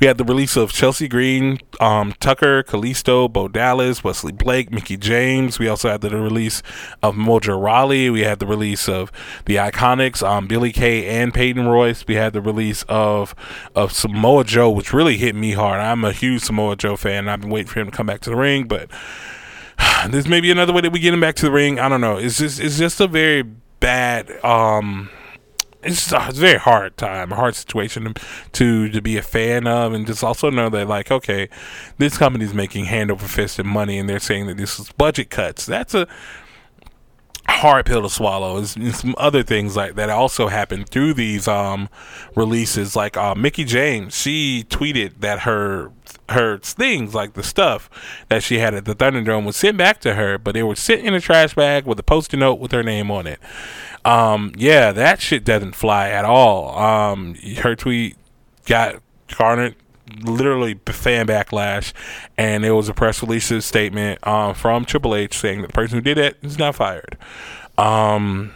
we 0.00 0.06
had 0.06 0.18
the 0.18 0.24
release 0.24 0.56
of 0.56 0.72
Chelsea 0.72 1.08
Green, 1.08 1.58
um, 1.80 2.14
Tucker, 2.20 2.62
Kalisto, 2.62 3.32
Bo 3.32 3.48
Dallas, 3.48 4.02
Wesley 4.02 4.32
Blake, 4.32 4.70
Mickie 4.70 4.96
James. 4.96 5.58
We 5.58 5.68
also 5.68 5.88
had 5.88 6.00
the 6.00 6.10
release 6.10 6.62
of 7.02 7.14
Mojo 7.14 7.60
Rawley. 7.62 8.10
We 8.10 8.20
had 8.20 8.38
the 8.38 8.46
release 8.46 8.88
of 8.88 9.12
the 9.44 9.56
Iconics, 9.56 10.26
um, 10.26 10.46
Billie 10.46 10.72
Kay 10.72 11.06
and 11.06 11.32
Peyton 11.32 11.66
Royce. 11.66 12.06
We 12.06 12.14
had 12.14 12.32
the 12.32 12.42
release 12.42 12.84
of 12.88 13.34
of 13.74 13.92
Samoa 13.92 14.44
Joe, 14.44 14.70
which 14.70 14.92
really 14.92 15.16
hit 15.16 15.34
me 15.34 15.52
hard. 15.52 15.80
I'm 15.80 16.04
a 16.04 16.12
huge 16.12 16.42
Samoa 16.42 16.76
Joe 16.76 16.96
fan. 16.96 17.28
I've 17.28 17.40
been 17.40 17.50
waiting 17.50 17.68
for 17.68 17.80
him 17.80 17.90
to 17.90 17.96
come 17.96 18.06
back 18.06 18.20
to 18.20 18.30
the 18.30 18.36
ring, 18.36 18.66
but 18.66 18.90
there's 20.08 20.28
maybe 20.28 20.50
another 20.50 20.72
way 20.72 20.80
that 20.80 20.92
we 20.92 21.00
get 21.00 21.14
him 21.14 21.20
back 21.20 21.36
to 21.36 21.46
the 21.46 21.52
ring. 21.52 21.78
I 21.78 21.88
don't 21.88 22.00
know. 22.00 22.16
It's 22.16 22.38
just 22.38 22.60
it's 22.60 22.78
just 22.78 23.00
a 23.00 23.06
very 23.06 23.42
bad 23.80 24.44
um 24.44 25.08
it's, 25.82 26.12
a 26.12 26.30
very 26.32 26.58
hard 26.58 26.96
time, 26.96 27.32
a 27.32 27.36
hard 27.36 27.54
situation 27.54 28.14
to 28.52 28.88
to 28.88 29.00
be 29.00 29.16
a 29.16 29.22
fan 29.22 29.66
of, 29.66 29.92
and 29.92 30.06
just 30.06 30.24
also 30.24 30.50
know 30.50 30.68
that 30.70 30.88
like, 30.88 31.10
okay, 31.10 31.48
this 31.98 32.18
company's 32.18 32.54
making 32.54 32.86
hand 32.86 33.10
over 33.10 33.26
fist 33.26 33.58
and 33.58 33.68
money, 33.68 33.98
and 33.98 34.08
they're 34.08 34.18
saying 34.18 34.46
that 34.46 34.56
this 34.56 34.78
is 34.78 34.90
budget 34.92 35.30
cuts. 35.30 35.66
That's 35.66 35.94
a 35.94 36.08
hard 37.48 37.86
pill 37.86 38.02
to 38.02 38.10
swallow. 38.10 38.56
And 38.56 38.94
some 38.94 39.14
other 39.18 39.42
things 39.42 39.76
like 39.76 39.94
that 39.96 40.10
also 40.10 40.48
happened 40.48 40.88
through 40.88 41.14
these 41.14 41.48
um, 41.48 41.88
releases. 42.34 42.94
Like 42.94 43.16
uh, 43.16 43.34
Mickie 43.34 43.64
James, 43.64 44.14
she 44.16 44.64
tweeted 44.68 45.20
that 45.20 45.40
her 45.40 45.92
her 46.30 46.58
things 46.58 47.14
like 47.14 47.32
the 47.32 47.42
stuff 47.42 47.88
that 48.28 48.42
she 48.42 48.58
had 48.58 48.74
at 48.74 48.84
the 48.84 48.94
Thunderdome 48.94 49.46
was 49.46 49.56
sent 49.56 49.78
back 49.78 49.98
to 50.00 50.14
her, 50.14 50.36
but 50.36 50.52
they 50.52 50.62
were 50.62 50.76
sent 50.76 51.02
in 51.02 51.14
a 51.14 51.20
trash 51.20 51.54
bag 51.54 51.86
with 51.86 51.98
a 51.98 52.02
post-it 52.02 52.36
note 52.36 52.56
with 52.56 52.72
her 52.72 52.82
name 52.82 53.10
on 53.10 53.26
it. 53.26 53.40
Um, 54.04 54.52
yeah, 54.56 54.92
that 54.92 55.20
shit 55.20 55.44
doesn't 55.44 55.74
fly 55.74 56.10
at 56.10 56.24
all. 56.24 56.78
Um, 56.78 57.34
her 57.58 57.74
tweet 57.74 58.16
got 58.66 59.02
garnered 59.36 59.74
literally 60.22 60.78
fan 60.86 61.26
backlash, 61.26 61.92
and 62.36 62.64
it 62.64 62.72
was 62.72 62.88
a 62.88 62.94
press 62.94 63.22
release 63.22 63.52
statement 63.64 64.24
um, 64.26 64.54
from 64.54 64.84
Triple 64.84 65.14
H 65.14 65.38
saying 65.38 65.62
that 65.62 65.68
the 65.68 65.72
person 65.72 65.98
who 65.98 66.02
did 66.02 66.18
it 66.18 66.36
is 66.42 66.58
now 66.58 66.72
fired. 66.72 67.16
Um, 67.76 68.54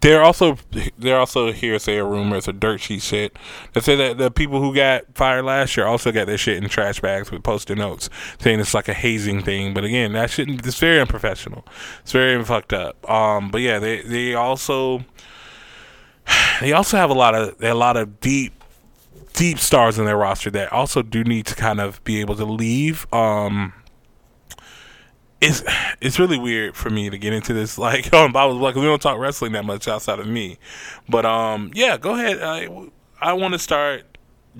there 0.00 0.22
also 0.22 0.56
there 0.98 1.18
also 1.18 1.52
hearsay 1.52 1.98
or 1.98 2.06
rumors 2.06 2.48
or 2.48 2.52
dirt 2.52 2.80
sheet 2.80 3.02
shit 3.02 3.36
that 3.74 3.84
say 3.84 3.94
that 3.94 4.16
the 4.16 4.30
people 4.30 4.60
who 4.60 4.74
got 4.74 5.02
fired 5.14 5.44
last 5.44 5.76
year 5.76 5.86
also 5.86 6.10
got 6.10 6.26
their 6.26 6.38
shit 6.38 6.56
in 6.56 6.68
trash 6.68 7.00
bags 7.00 7.30
with 7.30 7.42
post-it 7.42 7.76
notes 7.76 8.08
saying 8.38 8.58
it's 8.58 8.72
like 8.72 8.88
a 8.88 8.94
hazing 8.94 9.42
thing. 9.42 9.74
But 9.74 9.84
again, 9.84 10.14
that 10.14 10.30
shouldn't. 10.30 10.66
It's 10.66 10.78
very 10.78 10.98
unprofessional. 10.98 11.66
It's 12.00 12.12
very 12.12 12.42
fucked 12.42 12.72
up. 12.72 13.08
Um, 13.08 13.50
but 13.50 13.60
yeah, 13.60 13.78
they 13.78 14.00
they 14.00 14.34
also 14.34 15.04
they 16.60 16.72
also 16.72 16.96
have 16.96 17.10
a 17.10 17.14
lot 17.14 17.34
of 17.34 17.62
a 17.62 17.74
lot 17.74 17.98
of 17.98 18.18
deep 18.20 18.61
deep 19.32 19.58
stars 19.58 19.98
in 19.98 20.04
their 20.04 20.16
roster 20.16 20.50
that 20.50 20.72
also 20.72 21.02
do 21.02 21.24
need 21.24 21.46
to 21.46 21.54
kind 21.54 21.80
of 21.80 22.02
be 22.04 22.20
able 22.20 22.36
to 22.36 22.44
leave. 22.44 23.12
Um, 23.12 23.72
it's 25.40 25.62
it's 26.00 26.18
really 26.18 26.38
weird 26.38 26.76
for 26.76 26.88
me 26.88 27.10
to 27.10 27.18
get 27.18 27.32
into 27.32 27.52
this. 27.52 27.76
Like, 27.82 28.12
um, 28.12 28.36
I 28.36 28.44
was 28.44 28.56
like, 28.56 28.76
we 28.76 28.82
don't 28.82 29.02
talk 29.02 29.18
wrestling 29.18 29.52
that 29.52 29.64
much 29.64 29.88
outside 29.88 30.20
of 30.20 30.26
me, 30.26 30.58
but 31.08 31.26
um, 31.26 31.70
yeah, 31.74 31.96
go 31.96 32.14
ahead. 32.14 32.40
I 32.40 32.68
I 33.20 33.32
want 33.32 33.52
to 33.54 33.58
start 33.58 34.04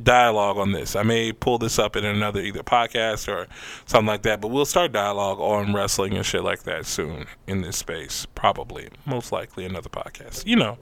dialogue 0.03 0.57
on 0.57 0.73
this. 0.73 0.97
I 0.97 1.03
may 1.03 1.33
pull 1.33 1.59
this 1.59 1.79
up 1.79 1.95
in 1.95 2.05
another 2.05 2.41
either 2.41 2.63
podcast 2.63 3.29
or 3.33 3.47
something 3.85 4.07
like 4.07 4.23
that, 4.23 4.41
but 4.41 4.49
we'll 4.49 4.65
start 4.65 4.91
dialogue 4.91 5.39
on 5.39 5.73
wrestling 5.73 6.15
and 6.15 6.27
shit 6.27 6.43
like 6.43 6.65
that 6.65 6.87
soon 6.87 7.27
in 7.47 7.61
this 7.61 7.77
space. 7.77 8.27
Probably, 8.35 8.89
most 9.07 9.31
likely, 9.31 9.65
another 9.65 9.91
podcast. 9.91 10.47
You 10.47 10.57
know. 10.57 10.79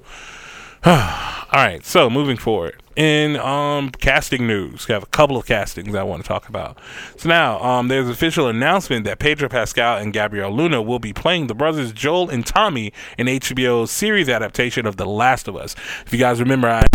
All 0.87 0.95
right, 1.53 1.85
so 1.85 2.09
moving 2.09 2.39
forward 2.39 2.81
in 2.97 3.37
um, 3.37 3.91
casting 3.91 4.47
news, 4.47 4.89
we 4.89 4.95
have 4.95 5.03
a 5.03 5.07
couple 5.07 5.37
of 5.37 5.45
castings 5.45 5.95
I 5.95 6.03
want 6.03 6.23
to 6.23 6.29
talk 6.29 6.49
about. 6.49 6.79
So 7.19 7.29
now, 7.29 7.63
um, 7.63 7.89
there's 7.89 8.09
official 8.09 8.49
announcement 8.49 9.05
that 9.05 9.19
Pedro 9.19 9.51
Pascal 9.51 9.99
and 9.99 10.11
Gabriel 10.11 10.51
Luna 10.51 10.81
will 10.81 10.99
be 10.99 11.13
playing 11.13 11.49
the 11.49 11.55
brothers 11.55 11.93
Joel 11.93 12.31
and 12.31 12.47
Tommy 12.47 12.95
in 13.19 13.27
HBO's 13.27 13.91
series 13.91 14.31
adaptation 14.31 14.87
of 14.87 14.97
The 14.97 15.05
Last 15.05 15.49
of 15.49 15.57
Us. 15.57 15.77
If 16.07 16.15
you 16.15 16.19
guys 16.19 16.41
remember, 16.41 16.69
I 16.69 16.87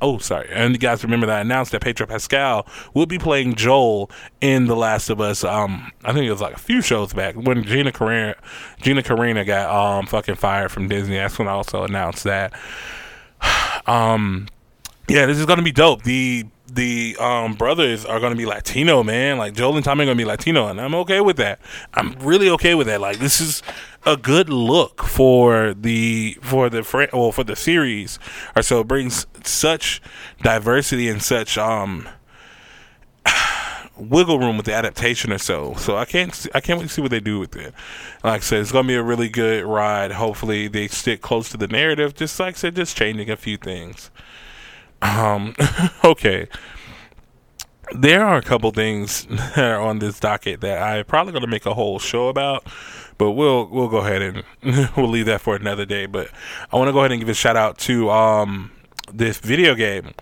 oh 0.00 0.18
sorry, 0.18 0.48
and 0.52 0.72
you 0.72 0.78
guys 0.78 1.02
remember 1.02 1.26
that 1.26 1.38
I 1.38 1.40
announced 1.40 1.72
that 1.72 1.82
Pedro 1.82 2.06
Pascal 2.06 2.64
will 2.94 3.06
be 3.06 3.18
playing 3.18 3.56
Joel 3.56 4.08
in 4.40 4.66
The 4.66 4.76
Last 4.76 5.10
of 5.10 5.20
Us. 5.20 5.42
Um, 5.42 5.90
I 6.04 6.12
think 6.12 6.26
it 6.26 6.30
was 6.30 6.40
like 6.40 6.54
a 6.54 6.60
few 6.60 6.80
shows 6.80 7.12
back 7.12 7.34
when 7.34 7.64
Gina 7.64 7.90
Carano, 7.90 8.36
Gina 8.80 9.02
Carano 9.02 9.44
got 9.44 9.68
um 9.68 10.06
fucking 10.06 10.36
fired 10.36 10.70
from 10.70 10.86
Disney. 10.86 11.16
That's 11.16 11.40
when 11.40 11.48
I 11.48 11.52
also 11.52 11.82
announced 11.82 12.22
that. 12.22 12.52
um, 13.86 14.48
yeah, 15.08 15.26
this 15.26 15.38
is 15.38 15.46
gonna 15.46 15.62
be 15.62 15.72
dope. 15.72 16.02
The 16.02 16.46
the 16.74 17.16
um, 17.18 17.54
brothers 17.54 18.04
are 18.04 18.18
gonna 18.18 18.36
be 18.36 18.46
Latino, 18.46 19.02
man. 19.02 19.36
Like 19.38 19.54
Joel 19.54 19.76
and 19.76 19.84
Tommy 19.84 20.04
are 20.04 20.06
gonna 20.06 20.16
be 20.16 20.24
Latino, 20.24 20.68
and 20.68 20.80
I'm 20.80 20.94
okay 20.96 21.20
with 21.20 21.36
that. 21.36 21.60
I'm 21.94 22.12
really 22.20 22.48
okay 22.50 22.74
with 22.74 22.86
that. 22.86 23.00
Like 23.00 23.18
this 23.18 23.40
is 23.40 23.62
a 24.06 24.16
good 24.16 24.48
look 24.48 25.02
for 25.02 25.74
the 25.74 26.38
for 26.40 26.70
the 26.70 26.82
fr- 26.82 27.04
well 27.12 27.32
for 27.32 27.44
the 27.44 27.56
series, 27.56 28.18
or 28.56 28.62
so 28.62 28.80
it 28.80 28.88
brings 28.88 29.26
such 29.44 30.00
diversity 30.42 31.08
and 31.08 31.22
such 31.22 31.58
um 31.58 32.08
wiggle 34.08 34.38
room 34.38 34.56
with 34.56 34.66
the 34.66 34.74
adaptation 34.74 35.32
or 35.32 35.38
so. 35.38 35.74
So 35.74 35.96
I 35.96 36.04
can't 36.04 36.46
I 36.54 36.60
can't 36.60 36.78
wait 36.78 36.88
to 36.88 36.92
see 36.92 37.02
what 37.02 37.10
they 37.10 37.20
do 37.20 37.38
with 37.38 37.56
it. 37.56 37.74
Like 38.24 38.40
I 38.40 38.44
said, 38.44 38.60
it's 38.60 38.72
gonna 38.72 38.88
be 38.88 38.94
a 38.94 39.02
really 39.02 39.28
good 39.28 39.64
ride. 39.64 40.12
Hopefully 40.12 40.68
they 40.68 40.88
stick 40.88 41.20
close 41.20 41.48
to 41.50 41.56
the 41.56 41.68
narrative. 41.68 42.14
Just 42.14 42.38
like 42.40 42.54
I 42.54 42.58
said, 42.58 42.76
just 42.76 42.96
changing 42.96 43.30
a 43.30 43.36
few 43.36 43.56
things. 43.56 44.10
Um, 45.00 45.54
okay. 46.04 46.48
There 47.94 48.24
are 48.24 48.36
a 48.36 48.42
couple 48.42 48.70
things 48.70 49.26
that 49.30 49.58
are 49.58 49.80
on 49.80 49.98
this 49.98 50.18
docket 50.18 50.60
that 50.62 50.82
I'm 50.82 51.04
probably 51.04 51.32
gonna 51.32 51.46
make 51.46 51.66
a 51.66 51.74
whole 51.74 51.98
show 51.98 52.28
about, 52.28 52.66
but 53.18 53.32
we'll 53.32 53.66
we'll 53.68 53.88
go 53.88 53.98
ahead 53.98 54.22
and 54.22 54.88
we'll 54.96 55.08
leave 55.08 55.26
that 55.26 55.40
for 55.40 55.56
another 55.56 55.84
day. 55.84 56.06
But 56.06 56.28
I 56.72 56.76
want 56.76 56.88
to 56.88 56.92
go 56.92 57.00
ahead 57.00 57.12
and 57.12 57.20
give 57.20 57.28
a 57.28 57.34
shout 57.34 57.56
out 57.56 57.78
to 57.78 58.10
um 58.10 58.70
this 59.12 59.38
video 59.38 59.74
game. 59.74 60.12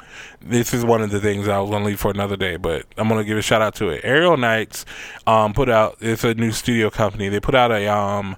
This 0.40 0.74
is 0.74 0.85
one 0.85 1.03
of 1.03 1.11
the 1.11 1.20
things 1.20 1.48
I 1.48 1.59
was 1.59 1.70
gonna 1.70 1.85
leave 1.85 2.00
for 2.00 2.11
another 2.11 2.37
day, 2.37 2.57
but 2.57 2.87
I'm 2.96 3.09
gonna 3.09 3.24
give 3.24 3.38
a 3.38 3.42
shout 3.42 3.62
out 3.62 3.74
to 3.76 3.88
it. 3.88 4.03
Aerial 4.05 4.37
Knights 4.37 4.85
um, 5.26 5.53
put 5.53 5.68
out. 5.68 5.96
It's 6.00 6.24
a 6.24 6.35
new 6.35 6.53
studio 6.53 6.90
company. 6.90 7.29
They 7.29 7.40
put 7.40 7.55
out 7.55 7.70
a 7.72 7.87
um, 7.88 8.37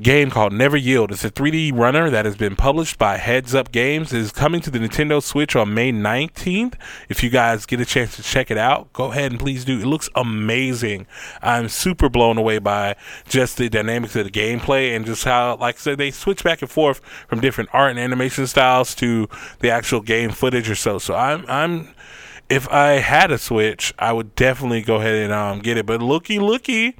game 0.00 0.30
called 0.30 0.52
Never 0.52 0.76
Yield. 0.76 1.10
It's 1.10 1.24
a 1.24 1.30
3D 1.30 1.76
runner 1.76 2.10
that 2.10 2.24
has 2.24 2.36
been 2.36 2.56
published 2.56 2.98
by 2.98 3.16
Heads 3.16 3.54
Up 3.54 3.72
Games. 3.72 4.12
It 4.12 4.20
is 4.20 4.32
coming 4.32 4.60
to 4.60 4.70
the 4.70 4.78
Nintendo 4.78 5.22
Switch 5.22 5.56
on 5.56 5.74
May 5.74 5.92
19th. 5.92 6.74
If 7.08 7.22
you 7.22 7.30
guys 7.30 7.66
get 7.66 7.80
a 7.80 7.84
chance 7.84 8.16
to 8.16 8.22
check 8.22 8.50
it 8.50 8.58
out, 8.58 8.92
go 8.92 9.10
ahead 9.10 9.32
and 9.32 9.40
please 9.40 9.64
do. 9.64 9.80
It 9.80 9.86
looks 9.86 10.08
amazing. 10.14 11.06
I'm 11.42 11.68
super 11.68 12.08
blown 12.08 12.38
away 12.38 12.58
by 12.58 12.96
just 13.28 13.56
the 13.56 13.68
dynamics 13.68 14.14
of 14.16 14.24
the 14.24 14.30
gameplay 14.30 14.94
and 14.94 15.04
just 15.04 15.24
how, 15.24 15.56
like 15.56 15.76
I 15.76 15.78
said, 15.78 15.98
they 15.98 16.10
switch 16.10 16.44
back 16.44 16.62
and 16.62 16.70
forth 16.70 17.00
from 17.26 17.40
different 17.40 17.70
art 17.72 17.90
and 17.90 17.98
animation 17.98 18.46
styles 18.46 18.94
to 18.96 19.28
the 19.60 19.70
actual 19.70 20.00
game 20.00 20.30
footage 20.30 20.70
or 20.70 20.76
so. 20.76 20.98
So 20.98 21.14
I'm 21.14 21.44
I'm 21.48 21.94
if 22.48 22.68
I 22.70 22.92
had 22.92 23.30
a 23.30 23.38
Switch, 23.38 23.92
I 23.98 24.12
would 24.12 24.34
definitely 24.34 24.82
go 24.82 24.96
ahead 24.96 25.16
and 25.16 25.32
um, 25.32 25.58
get 25.60 25.76
it. 25.76 25.86
But 25.86 26.00
looky, 26.00 26.38
looky, 26.38 26.96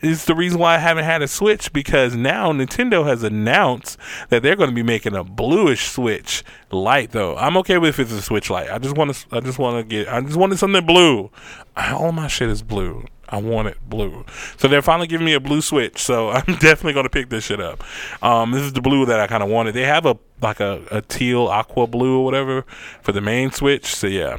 is 0.00 0.24
the 0.24 0.34
reason 0.34 0.58
why 0.58 0.74
I 0.74 0.78
haven't 0.78 1.04
had 1.04 1.22
a 1.22 1.28
Switch 1.28 1.72
because 1.72 2.14
now 2.14 2.52
Nintendo 2.52 3.06
has 3.06 3.22
announced 3.22 3.98
that 4.28 4.42
they're 4.42 4.56
going 4.56 4.70
to 4.70 4.74
be 4.74 4.82
making 4.82 5.14
a 5.14 5.24
bluish 5.24 5.88
Switch 5.88 6.42
light. 6.70 7.12
Though 7.12 7.36
I'm 7.36 7.56
okay 7.58 7.78
with 7.78 7.90
if 7.90 8.00
it's 8.00 8.12
a 8.12 8.22
Switch 8.22 8.50
light. 8.50 8.70
I 8.70 8.78
just 8.78 8.96
want 8.96 9.14
to. 9.14 9.36
I 9.36 9.40
just 9.40 9.58
want 9.58 9.78
to 9.78 9.84
get. 9.84 10.12
I 10.12 10.20
just 10.20 10.36
wanted 10.36 10.58
something 10.58 10.84
blue. 10.84 11.30
All 11.76 12.12
my 12.12 12.28
shit 12.28 12.48
is 12.48 12.62
blue. 12.62 13.04
I 13.30 13.40
want 13.40 13.68
it 13.68 13.78
blue. 13.88 14.24
So 14.58 14.68
they're 14.68 14.82
finally 14.82 15.06
giving 15.06 15.24
me 15.24 15.34
a 15.34 15.40
blue 15.40 15.60
switch. 15.60 16.02
So 16.02 16.30
I'm 16.30 16.56
definitely 16.56 16.92
gonna 16.92 17.08
pick 17.08 17.30
this 17.30 17.44
shit 17.44 17.60
up. 17.60 17.82
Um, 18.22 18.50
this 18.50 18.62
is 18.62 18.72
the 18.72 18.80
blue 18.80 19.06
that 19.06 19.20
I 19.20 19.26
kind 19.26 19.42
of 19.42 19.48
wanted. 19.48 19.72
They 19.72 19.84
have 19.84 20.04
a 20.04 20.18
like 20.42 20.60
a, 20.60 20.82
a 20.90 21.02
teal 21.02 21.46
aqua 21.46 21.86
blue 21.86 22.18
or 22.18 22.24
whatever 22.24 22.64
for 23.02 23.12
the 23.12 23.20
main 23.20 23.52
switch. 23.52 23.94
So 23.94 24.06
yeah, 24.06 24.38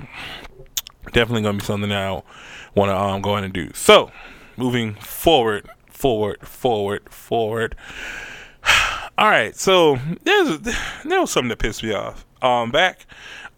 definitely 1.14 1.42
gonna 1.42 1.60
be 1.60 1.66
something 1.66 1.90
that 1.90 2.02
I 2.02 2.22
want 2.76 2.90
to 2.90 2.98
um, 2.98 3.22
go 3.22 3.38
in 3.38 3.44
and 3.44 3.54
do. 3.54 3.72
So 3.74 4.12
moving 4.62 4.94
forward, 4.94 5.68
forward, 5.88 6.48
forward, 6.48 7.12
forward. 7.12 7.76
All 9.18 9.30
right, 9.30 9.56
so 9.56 9.98
there's 10.24 10.60
there 10.60 11.20
was 11.20 11.32
something 11.32 11.50
that 11.50 11.60
pissed 11.60 11.84
me 11.84 11.94
off. 11.94 12.26
Um, 12.42 12.72
back 12.72 13.06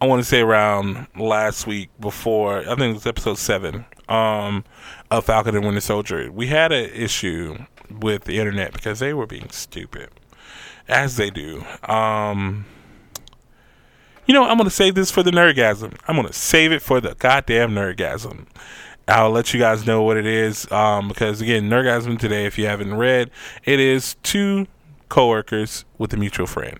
I 0.01 0.07
want 0.07 0.21
to 0.21 0.27
say 0.27 0.41
around 0.41 1.07
last 1.17 1.67
week 1.67 1.89
before 1.99 2.59
I 2.59 2.75
think 2.75 2.91
it 2.91 2.93
was 2.93 3.07
episode 3.07 3.37
seven. 3.37 3.85
Um, 4.09 4.65
of 5.09 5.25
Falcon 5.25 5.55
and 5.55 5.63
Winter 5.63 5.79
Soldier. 5.79 6.29
We 6.31 6.47
had 6.47 6.71
an 6.71 6.89
issue 6.89 7.57
with 7.89 8.25
the 8.25 8.37
internet 8.37 8.73
because 8.73 8.99
they 8.99 9.13
were 9.13 9.25
being 9.25 9.49
stupid, 9.49 10.09
as 10.89 11.15
they 11.15 11.29
do. 11.29 11.63
Um, 11.83 12.65
you 14.25 14.33
know, 14.33 14.43
I'm 14.43 14.57
gonna 14.57 14.69
save 14.69 14.95
this 14.95 15.11
for 15.11 15.23
the 15.23 15.31
nerdgasm. 15.31 15.97
I'm 16.07 16.15
gonna 16.15 16.33
save 16.33 16.71
it 16.71 16.81
for 16.81 16.99
the 16.99 17.15
goddamn 17.15 17.71
nerdgasm. 17.71 18.47
I'll 19.07 19.31
let 19.31 19.53
you 19.53 19.59
guys 19.59 19.85
know 19.85 20.01
what 20.03 20.17
it 20.17 20.25
is 20.25 20.71
um, 20.71 21.07
because 21.07 21.41
again, 21.41 21.69
nerdgasm 21.69 22.19
today. 22.19 22.45
If 22.45 22.57
you 22.57 22.65
haven't 22.67 22.93
read, 22.93 23.31
it 23.65 23.79
is 23.79 24.15
two 24.23 24.67
coworkers 25.09 25.85
with 25.97 26.13
a 26.13 26.17
mutual 26.17 26.47
friend. 26.47 26.79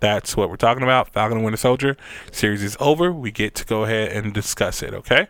That's 0.00 0.36
what 0.36 0.50
we're 0.50 0.56
talking 0.56 0.82
about. 0.82 1.08
Falcon 1.08 1.38
and 1.38 1.44
Winter 1.44 1.56
Soldier 1.56 1.96
series 2.30 2.62
is 2.62 2.76
over. 2.80 3.12
We 3.12 3.30
get 3.30 3.54
to 3.54 3.64
go 3.64 3.84
ahead 3.84 4.12
and 4.12 4.34
discuss 4.34 4.82
it. 4.82 4.92
Okay. 4.92 5.28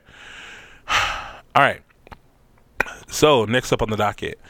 All 0.88 1.62
right. 1.62 1.82
So 3.08 3.44
next 3.44 3.72
up 3.72 3.82
on 3.82 3.90
the 3.90 3.96
docket, 3.96 4.40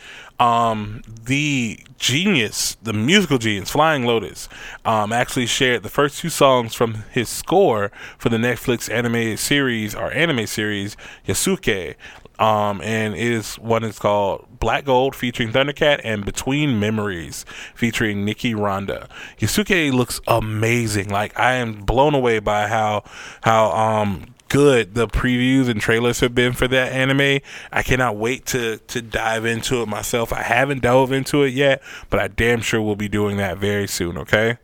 um, 0.42 1.02
the 1.07 1.78
genius, 1.98 2.76
the 2.83 2.92
musical 2.92 3.38
genius, 3.38 3.70
Flying 3.70 4.05
Lotus, 4.05 4.48
um, 4.85 5.12
actually 5.12 5.46
shared 5.46 5.85
the 5.85 5.88
first 5.88 6.18
two 6.18 6.31
songs 6.31 6.74
from 6.74 7.05
his 7.12 7.28
score 7.28 7.92
for 8.18 8.28
the 8.28 8.38
Netflix 8.38 8.92
animated 8.92 9.38
series 9.38 9.94
or 9.94 10.11
anime 10.12 10.46
series 10.48 10.96
Yasuke. 11.28 11.94
Um, 12.40 12.81
and 12.81 13.14
it 13.14 13.20
is 13.20 13.55
one 13.57 13.85
is 13.85 14.00
called 14.00 14.48
Black 14.59 14.85
Gold 14.85 15.14
featuring 15.14 15.52
Thundercat 15.52 16.00
and 16.02 16.24
Between 16.24 16.81
Memories 16.81 17.44
featuring 17.76 18.26
Niki 18.26 18.59
Randa. 18.59 19.09
Yasuke 19.38 19.92
looks 19.92 20.20
amazing. 20.26 21.09
Like 21.09 21.38
I 21.38 21.52
am 21.55 21.83
blown 21.83 22.14
away 22.14 22.40
by 22.40 22.66
how 22.66 23.05
how 23.42 23.70
um 23.70 24.35
good 24.52 24.94
the 24.94 25.08
previews 25.08 25.66
and 25.68 25.80
trailers 25.80 26.20
have 26.20 26.34
been 26.34 26.52
for 26.52 26.68
that 26.68 26.92
anime. 26.92 27.40
I 27.72 27.82
cannot 27.82 28.16
wait 28.16 28.44
to 28.46 28.76
to 28.78 29.00
dive 29.00 29.46
into 29.46 29.80
it 29.80 29.88
myself. 29.88 30.32
I 30.32 30.42
haven't 30.42 30.82
dove 30.82 31.10
into 31.10 31.42
it 31.42 31.54
yet, 31.54 31.82
but 32.10 32.20
I 32.20 32.28
damn 32.28 32.60
sure 32.60 32.82
will 32.82 32.94
be 32.94 33.08
doing 33.08 33.38
that 33.38 33.56
very 33.56 33.88
soon. 33.88 34.18
Okay, 34.18 34.58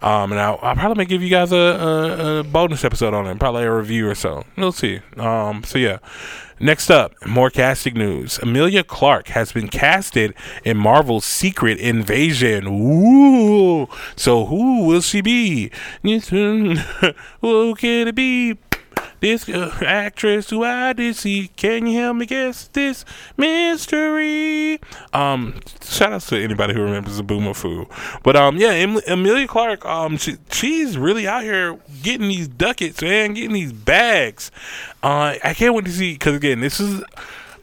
um, 0.00 0.30
and 0.30 0.40
I'll, 0.40 0.60
I'll 0.62 0.76
probably 0.76 1.04
give 1.04 1.20
you 1.20 1.30
guys 1.30 1.50
a, 1.50 1.56
a, 1.56 2.38
a, 2.38 2.44
bonus 2.44 2.84
episode 2.84 3.12
on 3.12 3.26
it, 3.26 3.38
probably 3.40 3.64
a 3.64 3.72
review 3.72 4.08
or 4.08 4.14
so. 4.14 4.44
We'll 4.56 4.72
see. 4.72 5.00
Um, 5.16 5.64
so 5.64 5.78
yeah. 5.78 5.98
Next 6.60 6.88
up, 6.88 7.12
more 7.26 7.50
casting 7.50 7.94
news. 7.94 8.38
Emilia 8.38 8.84
Clarke 8.84 9.26
has 9.28 9.50
been 9.52 9.66
casted 9.66 10.34
in 10.64 10.76
Marvel's 10.76 11.24
Secret 11.24 11.78
Invasion. 11.80 12.68
Ooh. 12.68 13.88
So 14.14 14.46
who 14.46 14.86
will 14.86 15.00
she 15.00 15.20
be? 15.20 15.72
who 16.02 17.74
can 17.74 18.08
it 18.08 18.14
be? 18.14 18.56
This 19.24 19.48
uh, 19.48 19.74
actress 19.80 20.50
who 20.50 20.64
I 20.64 20.92
did 20.92 21.16
see, 21.16 21.48
can 21.56 21.86
you 21.86 21.98
help 21.98 22.18
me 22.18 22.26
guess 22.26 22.68
this 22.68 23.06
mystery? 23.38 24.78
Um, 25.14 25.60
shout 25.82 26.12
out 26.12 26.20
to 26.20 26.36
anybody 26.36 26.74
who 26.74 26.82
remembers 26.82 27.16
the 27.16 27.22
Boomer 27.22 27.54
Foo. 27.54 27.88
But 28.22 28.36
um, 28.36 28.58
yeah, 28.58 28.72
em- 28.72 29.00
Emilia 29.06 29.48
Clarke, 29.48 29.86
um, 29.86 30.18
she, 30.18 30.36
she's 30.52 30.98
really 30.98 31.26
out 31.26 31.42
here 31.42 31.78
getting 32.02 32.28
these 32.28 32.48
ducats, 32.48 33.00
man, 33.00 33.32
getting 33.32 33.54
these 33.54 33.72
bags. 33.72 34.50
Uh, 35.02 35.36
I 35.42 35.54
can't 35.54 35.74
wait 35.74 35.86
to 35.86 35.90
see 35.90 36.12
because 36.12 36.36
again, 36.36 36.60
this 36.60 36.78
is 36.78 37.02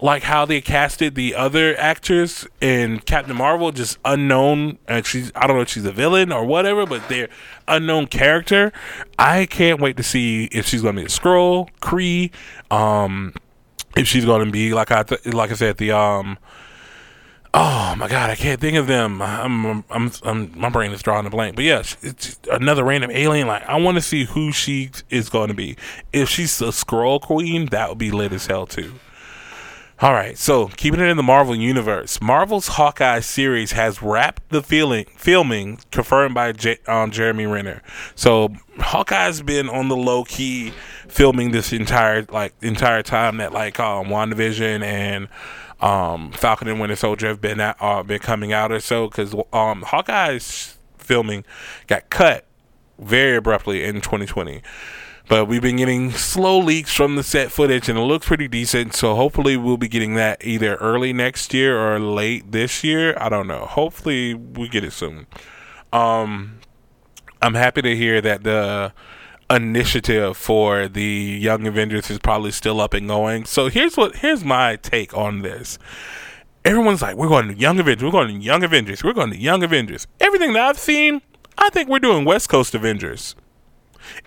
like 0.02 0.24
how 0.24 0.46
they 0.46 0.60
casted 0.62 1.14
the 1.16 1.36
other 1.36 1.78
actors 1.78 2.48
in 2.60 3.00
Captain 3.00 3.36
Marvel, 3.38 3.72
just 3.72 4.00
unknown. 4.04 4.80
And 4.88 5.06
she's 5.06 5.32
I 5.36 5.48
don't 5.48 5.56
know 5.56 5.62
if 5.62 5.70
she's 5.70 5.86
a 5.86 5.92
villain 5.92 6.32
or 6.32 6.44
whatever, 6.46 6.86
but 6.86 7.08
they're 7.08 7.30
unknown 7.68 8.08
character. 8.08 8.74
I 9.18 9.46
can't 9.46 9.80
wait 9.80 9.98
to 9.98 10.04
see 10.04 10.46
if 10.46 10.66
she's 10.66 10.82
going 10.82 10.96
to 10.96 11.02
be 11.02 11.06
a 11.06 11.10
Skrull, 11.10 11.70
Kree, 11.82 12.32
um, 12.76 13.34
if 13.96 14.08
she's 14.08 14.26
going 14.26 14.46
to 14.46 14.52
be 14.52 14.74
like 14.74 14.92
I 14.92 15.04
th- 15.04 15.26
like 15.28 15.52
I 15.52 15.56
said 15.56 15.78
the 15.78 15.92
um. 15.92 16.38
Oh 17.54 17.96
my 17.98 18.08
god, 18.08 18.30
I 18.30 18.36
can't 18.36 18.62
think 18.62 18.78
of 18.78 18.88
them. 18.88 19.22
I'm, 19.22 19.84
I'm, 19.90 20.12
I'm, 20.24 20.58
my 20.58 20.70
brain 20.70 20.94
is 20.94 21.04
drawing 21.04 21.26
a 21.26 21.30
blank. 21.30 21.58
But 21.58 21.66
yeah, 21.66 21.84
it's 22.02 22.40
another 22.50 22.86
random 22.86 23.12
alien. 23.12 23.46
Like 23.46 23.64
I 23.64 23.78
want 23.78 23.96
to 23.96 24.02
see 24.02 24.24
who 24.24 24.54
she 24.54 24.90
is 25.10 25.28
going 25.28 25.50
to 25.50 25.54
be. 25.54 25.76
If 26.14 26.30
she's 26.30 26.62
a 26.62 26.68
Skrull 26.68 27.20
queen, 27.20 27.66
that 27.66 27.90
would 27.90 27.98
be 27.98 28.10
lit 28.10 28.32
as 28.32 28.48
hell 28.48 28.66
too. 28.66 28.94
All 30.02 30.14
right, 30.14 30.36
so 30.36 30.66
keeping 30.70 31.00
it 31.00 31.10
in 31.10 31.18
the 31.18 31.22
Marvel 31.22 31.56
universe, 31.56 32.20
Marvel's 32.20 32.70
Hawkeye 32.70 33.20
series 33.20 33.74
has 33.74 34.02
wrapped 34.02 34.50
the 34.50 34.64
feeling, 34.64 35.06
filming, 35.16 35.78
confirmed 35.92 36.34
by 36.34 36.54
J, 36.54 36.80
um, 36.88 37.12
Jeremy 37.12 37.46
Renner. 37.46 37.84
So 38.16 38.50
Hawkeye's 38.80 39.44
been 39.44 39.70
on 39.70 39.90
the 39.90 39.96
low 39.96 40.24
key 40.24 40.74
filming 41.08 41.52
this 41.52 41.72
entire 41.72 42.26
like 42.32 42.56
entire 42.64 43.04
time 43.04 43.38
that 43.38 43.54
like 43.54 43.80
um, 43.80 44.08
WandaVision 44.08 44.82
and 44.82 45.28
um, 45.82 46.32
Falcon 46.32 46.68
and 46.68 46.80
Winter 46.80 46.96
Soldier 46.96 47.28
have 47.28 47.40
been 47.40 47.60
at, 47.60 47.78
uh, 47.80 48.02
been 48.02 48.18
coming 48.18 48.52
out 48.52 48.72
or 48.72 48.80
so 48.80 49.08
because 49.08 49.36
um, 49.54 49.84
Hawkeye's 49.84 50.80
filming 50.98 51.46
got 51.86 52.10
cut 52.10 52.48
very 52.98 53.36
abruptly 53.36 53.84
in 53.84 54.02
2020. 54.02 54.64
But 55.32 55.46
we've 55.46 55.62
been 55.62 55.78
getting 55.78 56.12
slow 56.12 56.60
leaks 56.60 56.94
from 56.94 57.16
the 57.16 57.24
set 57.24 57.54
footage, 57.54 57.88
and 57.88 57.98
it 57.98 58.02
looks 58.02 58.28
pretty 58.28 58.50
decent. 58.50 58.94
So 58.94 59.16
hopefully, 59.16 59.56
we'll 59.56 59.78
be 59.78 59.88
getting 59.88 60.16
that 60.16 60.44
either 60.44 60.76
early 60.76 61.14
next 61.14 61.54
year 61.54 61.80
or 61.80 62.02
late 62.02 62.52
this 62.52 62.84
year. 62.84 63.16
I 63.18 63.30
don't 63.30 63.48
know. 63.48 63.66
Hopefully, 63.66 64.34
we 64.34 64.68
get 64.68 64.84
it 64.84 64.92
soon. 64.92 65.28
Um, 65.94 66.60
I'm 67.42 67.54
happy 67.54 67.82
to 67.82 67.96
hear 67.96 68.20
that 68.20 68.44
the 68.44 68.92
initiative 69.50 70.36
for 70.36 70.90
the 70.90 71.02
Young 71.02 71.66
Avengers 71.66 72.10
is 72.10 72.20
probably 72.20 72.52
still 72.52 72.82
up 72.82 72.94
and 72.94 73.08
going. 73.08 73.46
So 73.46 73.70
here's 73.70 73.96
what 73.96 74.18
here's 74.18 74.44
my 74.44 74.76
take 74.76 75.16
on 75.16 75.44
this. 75.44 75.80
Everyone's 76.66 77.02
like, 77.02 77.16
we're 77.16 77.30
going 77.30 77.48
to 77.48 77.58
Young 77.58 77.80
Avengers, 77.80 78.04
we're 78.04 78.12
going 78.12 78.38
to 78.38 78.46
Young 78.46 78.66
Avengers, 78.66 79.02
we're 79.02 79.14
going 79.14 79.32
to 79.32 79.38
Young 79.38 79.64
Avengers. 79.64 80.08
Everything 80.20 80.52
that 80.52 80.64
I've 80.68 80.78
seen, 80.78 81.22
I 81.58 81.70
think 81.70 81.88
we're 81.88 82.00
doing 82.00 82.26
West 82.26 82.50
Coast 82.50 82.76
Avengers. 82.76 83.34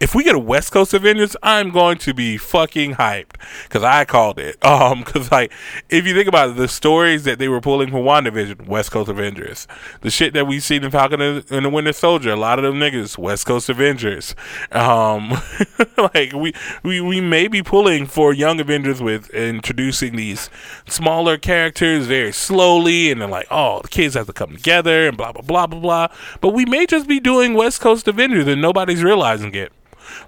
If 0.00 0.14
we 0.14 0.24
get 0.24 0.34
a 0.34 0.38
West 0.38 0.72
Coast 0.72 0.94
Avengers, 0.94 1.36
I'm 1.42 1.70
going 1.70 1.98
to 1.98 2.14
be 2.14 2.36
fucking 2.36 2.94
hyped 2.94 3.36
because 3.64 3.82
I 3.82 4.04
called 4.04 4.38
it. 4.38 4.56
Um, 4.74 5.04
because 5.04 5.30
like 5.30 5.52
if 5.88 6.04
you 6.04 6.14
think 6.14 6.26
about 6.26 6.50
it, 6.50 6.56
the 6.56 6.66
stories 6.66 7.22
that 7.24 7.38
they 7.38 7.46
were 7.46 7.60
pulling 7.60 7.90
from 7.90 8.00
WandaVision, 8.00 8.66
West 8.66 8.90
Coast 8.90 9.08
Avengers, 9.08 9.68
the 10.00 10.10
shit 10.10 10.32
that 10.34 10.46
we 10.48 10.58
seen 10.58 10.82
in 10.82 10.90
Falcon 10.90 11.20
and 11.20 11.44
the 11.44 11.70
Winter 11.70 11.92
Soldier, 11.92 12.32
a 12.32 12.36
lot 12.36 12.58
of 12.58 12.64
them 12.64 12.74
niggas, 12.74 13.16
West 13.16 13.46
Coast 13.46 13.68
Avengers. 13.68 14.34
Um, 14.72 15.30
like 15.96 16.32
we 16.32 16.52
we 16.82 17.00
we 17.00 17.20
may 17.20 17.46
be 17.46 17.62
pulling 17.62 18.06
for 18.06 18.32
Young 18.32 18.58
Avengers 18.58 19.00
with 19.00 19.30
introducing 19.30 20.16
these 20.16 20.50
smaller 20.88 21.36
characters 21.36 22.06
very 22.06 22.32
slowly, 22.32 23.12
and 23.12 23.20
then 23.20 23.30
like, 23.30 23.46
oh, 23.50 23.80
the 23.82 23.88
kids 23.88 24.14
have 24.14 24.26
to 24.26 24.32
come 24.32 24.56
together 24.56 25.06
and 25.08 25.16
blah 25.16 25.32
blah 25.32 25.42
blah 25.42 25.66
blah 25.66 25.80
blah. 25.80 26.08
But 26.40 26.50
we 26.50 26.64
may 26.64 26.86
just 26.86 27.06
be 27.06 27.20
doing 27.20 27.54
West 27.54 27.80
Coast 27.80 28.08
Avengers 28.08 28.48
and 28.48 28.60
nobody's 28.60 29.02
realizing 29.02 29.54
it. 29.54 29.63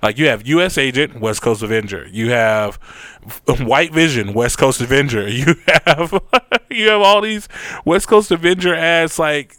Like 0.02 0.18
you 0.18 0.26
have 0.28 0.46
U.S. 0.46 0.78
Agent, 0.78 1.20
West 1.20 1.42
Coast 1.42 1.62
Avenger. 1.62 2.06
You 2.10 2.30
have 2.30 2.76
White 3.60 3.92
Vision, 3.92 4.34
West 4.34 4.58
Coast 4.58 4.80
Avenger. 4.80 5.28
You 5.36 5.54
have 5.84 6.12
you 6.70 6.88
have 6.88 7.00
all 7.02 7.20
these 7.20 7.48
West 7.84 8.08
Coast 8.08 8.30
Avenger 8.30 8.74
ass 8.74 9.18
like 9.18 9.56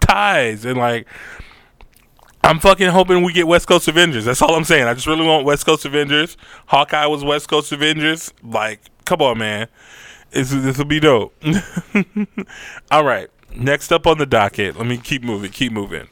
ties 0.00 0.64
and 0.64 0.78
like 0.78 1.06
I'm 2.44 2.58
fucking 2.58 2.88
hoping 2.88 3.22
we 3.22 3.32
get 3.32 3.46
West 3.46 3.68
Coast 3.68 3.86
Avengers. 3.88 4.24
That's 4.24 4.42
all 4.42 4.54
I'm 4.54 4.64
saying. 4.64 4.84
I 4.84 4.94
just 4.94 5.06
really 5.06 5.26
want 5.26 5.44
West 5.44 5.64
Coast 5.64 5.84
Avengers. 5.84 6.36
Hawkeye 6.66 7.06
was 7.06 7.22
West 7.24 7.48
Coast 7.48 7.70
Avengers. 7.70 8.32
Like, 8.42 8.80
come 9.04 9.22
on, 9.22 9.38
man. 9.38 9.68
This 10.30 10.50
this 10.50 10.78
will 10.78 10.86
be 10.86 10.98
dope. 10.98 11.34
all 12.90 13.04
right. 13.04 13.28
Next 13.54 13.92
up 13.92 14.06
on 14.06 14.18
the 14.18 14.26
docket. 14.26 14.76
Let 14.76 14.86
me 14.86 14.96
keep 14.96 15.22
moving. 15.22 15.50
Keep 15.50 15.72
moving. 15.72 16.08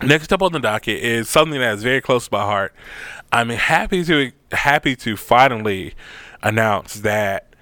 Next 0.00 0.32
up 0.32 0.42
on 0.42 0.52
the 0.52 0.60
docket 0.60 1.02
is 1.02 1.28
something 1.28 1.58
that 1.58 1.74
is 1.74 1.82
very 1.82 2.00
close 2.00 2.28
to 2.28 2.32
my 2.32 2.42
heart. 2.42 2.72
I'm 3.32 3.48
happy 3.48 4.04
to 4.04 4.30
happy 4.52 4.94
to 4.96 5.16
finally 5.16 5.94
announce 6.40 6.94
that 7.00 7.54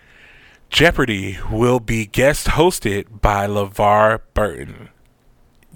Jeopardy 0.68 1.38
will 1.50 1.80
be 1.80 2.04
guest 2.04 2.48
hosted 2.48 3.22
by 3.22 3.46
LeVar 3.46 4.20
Burton. 4.34 4.90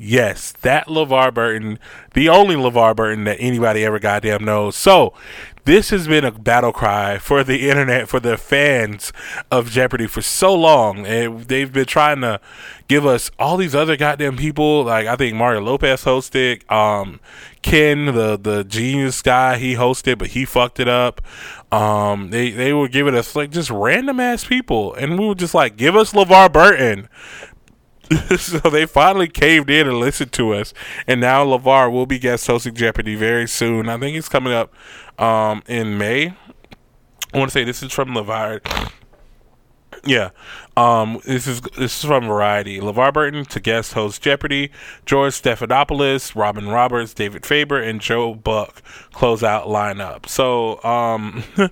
Yes, 0.02 0.52
that 0.62 0.86
LeVar 0.86 1.34
Burton, 1.34 1.78
the 2.14 2.30
only 2.30 2.54
LeVar 2.54 2.96
Burton 2.96 3.24
that 3.24 3.36
anybody 3.38 3.84
ever 3.84 3.98
goddamn 3.98 4.42
knows. 4.42 4.74
So, 4.74 5.12
this 5.64 5.90
has 5.90 6.08
been 6.08 6.24
a 6.24 6.32
battle 6.32 6.72
cry 6.72 7.18
for 7.18 7.44
the 7.44 7.68
internet, 7.68 8.08
for 8.08 8.18
the 8.18 8.38
fans 8.38 9.12
of 9.50 9.70
Jeopardy 9.70 10.06
for 10.06 10.22
so 10.22 10.54
long. 10.54 11.04
And 11.06 11.42
they've 11.44 11.70
been 11.70 11.84
trying 11.84 12.22
to 12.22 12.40
give 12.88 13.04
us 13.04 13.30
all 13.38 13.58
these 13.58 13.74
other 13.74 13.94
goddamn 13.94 14.38
people. 14.38 14.84
Like, 14.84 15.06
I 15.06 15.16
think 15.16 15.36
Mario 15.36 15.60
Lopez 15.60 16.02
hosted, 16.04 16.68
um, 16.72 17.20
Ken, 17.60 18.06
the, 18.06 18.38
the 18.40 18.64
genius 18.64 19.20
guy, 19.20 19.58
he 19.58 19.74
hosted, 19.74 20.16
but 20.16 20.28
he 20.28 20.46
fucked 20.46 20.80
it 20.80 20.88
up. 20.88 21.20
Um, 21.70 22.30
they, 22.30 22.50
they 22.50 22.72
were 22.72 22.88
giving 22.88 23.14
us 23.14 23.36
like 23.36 23.50
just 23.50 23.70
random 23.70 24.18
ass 24.18 24.46
people. 24.46 24.94
And 24.94 25.18
we 25.18 25.26
were 25.26 25.34
just 25.34 25.54
like, 25.54 25.76
give 25.76 25.94
us 25.94 26.14
LeVar 26.14 26.50
Burton. 26.52 27.08
so 28.36 28.58
they 28.58 28.86
finally 28.86 29.28
caved 29.28 29.70
in 29.70 29.86
and 29.86 29.98
listened 29.98 30.32
to 30.32 30.54
us, 30.54 30.74
and 31.06 31.20
now 31.20 31.44
LeVar 31.44 31.92
will 31.92 32.06
be 32.06 32.18
guest 32.18 32.46
hosting 32.46 32.74
Jeopardy 32.74 33.14
very 33.14 33.46
soon. 33.46 33.88
I 33.88 33.98
think 33.98 34.14
he's 34.14 34.28
coming 34.28 34.52
up 34.52 34.72
um, 35.18 35.62
in 35.68 35.98
May. 35.98 36.34
I 37.32 37.38
want 37.38 37.50
to 37.50 37.52
say 37.52 37.64
this 37.64 37.82
is 37.82 37.92
from 37.92 38.10
LeVar. 38.10 38.90
Yeah, 40.04 40.30
um, 40.76 41.20
this 41.24 41.46
is 41.46 41.60
this 41.60 41.98
is 41.98 42.04
from 42.04 42.26
Variety. 42.26 42.80
LeVar 42.80 43.12
Burton 43.12 43.44
to 43.44 43.60
guest 43.60 43.92
host 43.92 44.22
Jeopardy. 44.22 44.70
George 45.04 45.34
Stephanopoulos, 45.34 46.34
Robin 46.34 46.68
Roberts, 46.68 47.12
David 47.12 47.44
Faber, 47.44 47.80
and 47.80 48.00
Joe 48.00 48.34
Buck 48.34 48.82
close 49.12 49.42
out 49.42 49.66
lineup. 49.66 50.26
So, 50.26 50.82
um, 50.82 51.44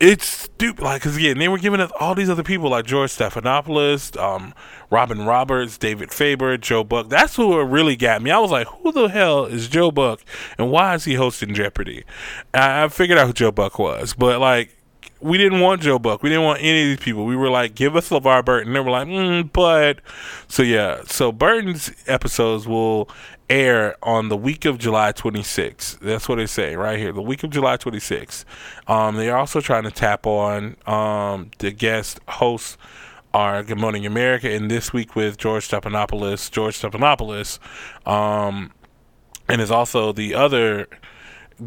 it's 0.00 0.26
stupid. 0.26 0.82
Like, 0.82 1.02
cause 1.02 1.16
again, 1.16 1.38
they 1.38 1.48
were 1.48 1.58
giving 1.58 1.80
us 1.80 1.92
all 2.00 2.14
these 2.14 2.30
other 2.30 2.42
people 2.42 2.70
like 2.70 2.86
George 2.86 3.10
Stephanopoulos, 3.10 4.20
um, 4.20 4.52
Robin 4.90 5.24
Roberts, 5.24 5.78
David 5.78 6.12
Faber, 6.12 6.56
Joe 6.56 6.84
Buck. 6.84 7.08
That's 7.08 7.36
who 7.36 7.62
really 7.62 7.96
got 7.96 8.22
me. 8.22 8.30
I 8.30 8.38
was 8.38 8.50
like, 8.50 8.66
who 8.66 8.92
the 8.92 9.08
hell 9.08 9.46
is 9.46 9.68
Joe 9.68 9.90
Buck, 9.90 10.20
and 10.58 10.70
why 10.70 10.94
is 10.94 11.04
he 11.04 11.14
hosting 11.14 11.54
Jeopardy? 11.54 12.04
I, 12.52 12.84
I 12.84 12.88
figured 12.88 13.18
out 13.18 13.28
who 13.28 13.32
Joe 13.32 13.52
Buck 13.52 13.78
was, 13.78 14.14
but 14.14 14.40
like, 14.40 14.76
we 15.20 15.38
didn't 15.38 15.60
want 15.60 15.82
Joe 15.82 15.98
Buck. 15.98 16.22
We 16.22 16.30
didn't 16.30 16.44
want 16.44 16.60
any 16.60 16.82
of 16.82 16.88
these 16.88 17.04
people. 17.04 17.26
We 17.26 17.36
were 17.36 17.50
like, 17.50 17.74
give 17.74 17.94
us 17.94 18.08
LeVar 18.08 18.44
Burton. 18.44 18.72
They 18.72 18.80
were 18.80 18.90
like, 18.90 19.06
mm, 19.06 19.50
but. 19.52 20.00
So, 20.48 20.62
yeah. 20.62 21.02
So, 21.06 21.30
Burton's 21.30 21.92
episodes 22.06 22.66
will 22.66 23.08
air 23.50 23.96
on 24.02 24.28
the 24.28 24.36
week 24.36 24.64
of 24.64 24.78
July 24.78 25.12
26th. 25.12 25.98
That's 25.98 26.28
what 26.28 26.36
they 26.36 26.46
say 26.46 26.76
right 26.76 26.98
here. 26.98 27.12
The 27.12 27.20
week 27.20 27.42
of 27.42 27.50
July 27.50 27.76
26th. 27.76 28.44
Um, 28.86 29.16
they're 29.16 29.36
also 29.36 29.60
trying 29.60 29.82
to 29.82 29.90
tap 29.90 30.26
on 30.26 30.76
um, 30.86 31.50
the 31.58 31.72
guest 31.72 32.20
hosts 32.28 32.78
are 33.32 33.62
Good 33.62 33.78
Morning 33.78 34.06
America, 34.06 34.50
and 34.50 34.70
this 34.70 34.92
week 34.92 35.14
with 35.14 35.36
George 35.36 35.68
Stephanopoulos. 35.68 36.50
George 36.50 36.80
Stephanopoulos, 36.80 37.58
um, 38.06 38.72
and 39.48 39.60
is 39.60 39.70
also 39.70 40.12
the 40.12 40.34
other 40.34 40.88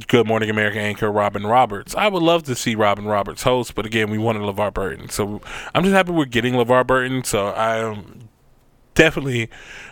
Good 0.08 0.28
Morning 0.28 0.50
America 0.50 0.80
anchor, 0.80 1.12
Robin 1.12 1.46
Roberts. 1.46 1.96
I 1.96 2.08
would 2.08 2.24
love 2.24 2.44
to 2.44 2.56
see 2.56 2.76
Robin 2.76 3.06
Roberts 3.06 3.44
host, 3.44 3.76
but 3.76 3.86
again, 3.86 4.10
we 4.10 4.18
wanted 4.18 4.42
LeVar 4.42 4.74
Burton. 4.74 5.10
So 5.10 5.42
I'm 5.74 5.84
just 5.84 5.94
happy 5.94 6.12
we're 6.12 6.26
getting 6.26 6.56
LeVar 6.56 6.88
Burton. 6.88 7.24
So 7.24 7.54
I'm 7.54 8.30
definitely, 8.96 9.50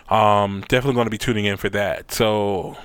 um, 0.08 0.64
definitely 0.68 0.94
going 0.94 1.06
to 1.06 1.10
be 1.10 1.18
tuning 1.18 1.44
in 1.44 1.56
for 1.56 1.68
that. 1.70 2.10
So, 2.12 2.76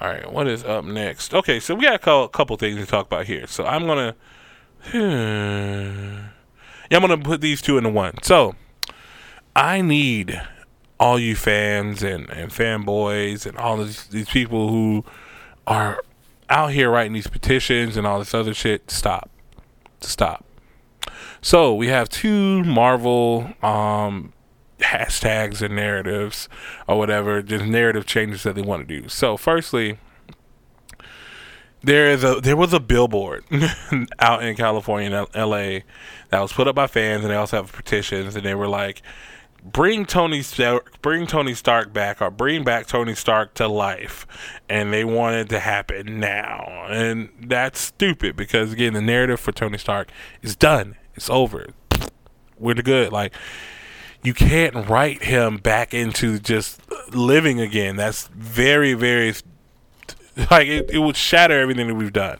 all 0.00 0.08
right, 0.08 0.30
what 0.32 0.46
is 0.46 0.62
up 0.64 0.84
next? 0.84 1.34
Okay, 1.34 1.58
so 1.58 1.74
we 1.74 1.82
got 1.82 1.94
a 2.06 2.28
couple 2.28 2.56
things 2.56 2.78
to 2.78 2.86
talk 2.86 3.06
about 3.06 3.26
here. 3.26 3.46
So 3.46 3.64
I'm 3.66 3.86
going 3.86 4.14
to. 4.92 6.32
Yeah, 6.90 6.98
I'm 6.98 7.02
gonna 7.02 7.18
put 7.18 7.40
these 7.40 7.60
two 7.62 7.78
into 7.78 7.90
one. 7.90 8.14
So 8.22 8.54
I 9.54 9.80
need 9.80 10.40
all 10.98 11.18
you 11.18 11.36
fans 11.36 12.02
and, 12.02 12.28
and 12.30 12.50
fanboys 12.50 13.46
and 13.46 13.56
all 13.58 13.76
these, 13.78 14.06
these 14.06 14.28
people 14.28 14.68
who 14.68 15.04
are 15.66 16.02
out 16.48 16.72
here 16.72 16.90
writing 16.90 17.12
these 17.12 17.26
petitions 17.26 17.96
and 17.96 18.06
all 18.06 18.18
this 18.18 18.34
other 18.34 18.54
shit 18.54 18.90
stop. 18.90 19.30
To 20.00 20.10
stop. 20.10 20.44
So 21.40 21.74
we 21.74 21.88
have 21.88 22.08
two 22.08 22.62
Marvel 22.64 23.52
um, 23.62 24.32
hashtags 24.78 25.62
and 25.62 25.74
narratives 25.74 26.48
or 26.86 26.98
whatever, 26.98 27.42
just 27.42 27.64
narrative 27.64 28.06
changes 28.06 28.42
that 28.42 28.54
they 28.54 28.62
want 28.62 28.86
to 28.86 29.00
do. 29.00 29.08
So 29.08 29.36
firstly, 29.36 29.98
there 31.86 32.10
is 32.10 32.24
a 32.24 32.40
there 32.40 32.56
was 32.56 32.72
a 32.72 32.80
billboard 32.80 33.44
out 34.18 34.42
in 34.42 34.56
California 34.56 35.26
and 35.32 35.50
LA 35.50 35.80
that 36.30 36.40
was 36.40 36.52
put 36.52 36.66
up 36.66 36.74
by 36.74 36.88
fans 36.88 37.22
and 37.22 37.30
they 37.30 37.36
also 37.36 37.58
have 37.58 37.72
petitions 37.72 38.34
and 38.34 38.44
they 38.44 38.56
were 38.56 38.66
like 38.66 39.02
bring 39.62 40.04
Tony 40.04 40.42
Stark 40.42 41.00
bring 41.00 41.28
Tony 41.28 41.54
Stark 41.54 41.92
back 41.92 42.20
or 42.20 42.30
bring 42.30 42.64
back 42.64 42.88
Tony 42.88 43.14
Stark 43.14 43.54
to 43.54 43.68
life 43.68 44.26
and 44.68 44.92
they 44.92 45.04
wanted 45.04 45.48
to 45.48 45.60
happen 45.60 46.18
now 46.18 46.86
and 46.88 47.28
that's 47.40 47.78
stupid 47.78 48.34
because 48.34 48.72
again 48.72 48.92
the 48.92 49.00
narrative 49.00 49.38
for 49.38 49.52
Tony 49.52 49.78
Stark 49.78 50.10
is 50.42 50.56
done. 50.56 50.96
It's 51.14 51.30
over. 51.30 51.68
We're 52.58 52.74
the 52.74 52.82
good. 52.82 53.12
Like 53.12 53.32
you 54.24 54.34
can't 54.34 54.88
write 54.88 55.22
him 55.22 55.58
back 55.58 55.94
into 55.94 56.40
just 56.40 56.80
living 57.14 57.60
again. 57.60 57.94
That's 57.94 58.26
very 58.28 58.92
very 58.94 59.34
like 60.50 60.68
it, 60.68 60.90
it 60.90 60.98
would 60.98 61.16
shatter 61.16 61.58
everything 61.58 61.88
that 61.88 61.94
we've 61.94 62.12
done. 62.12 62.38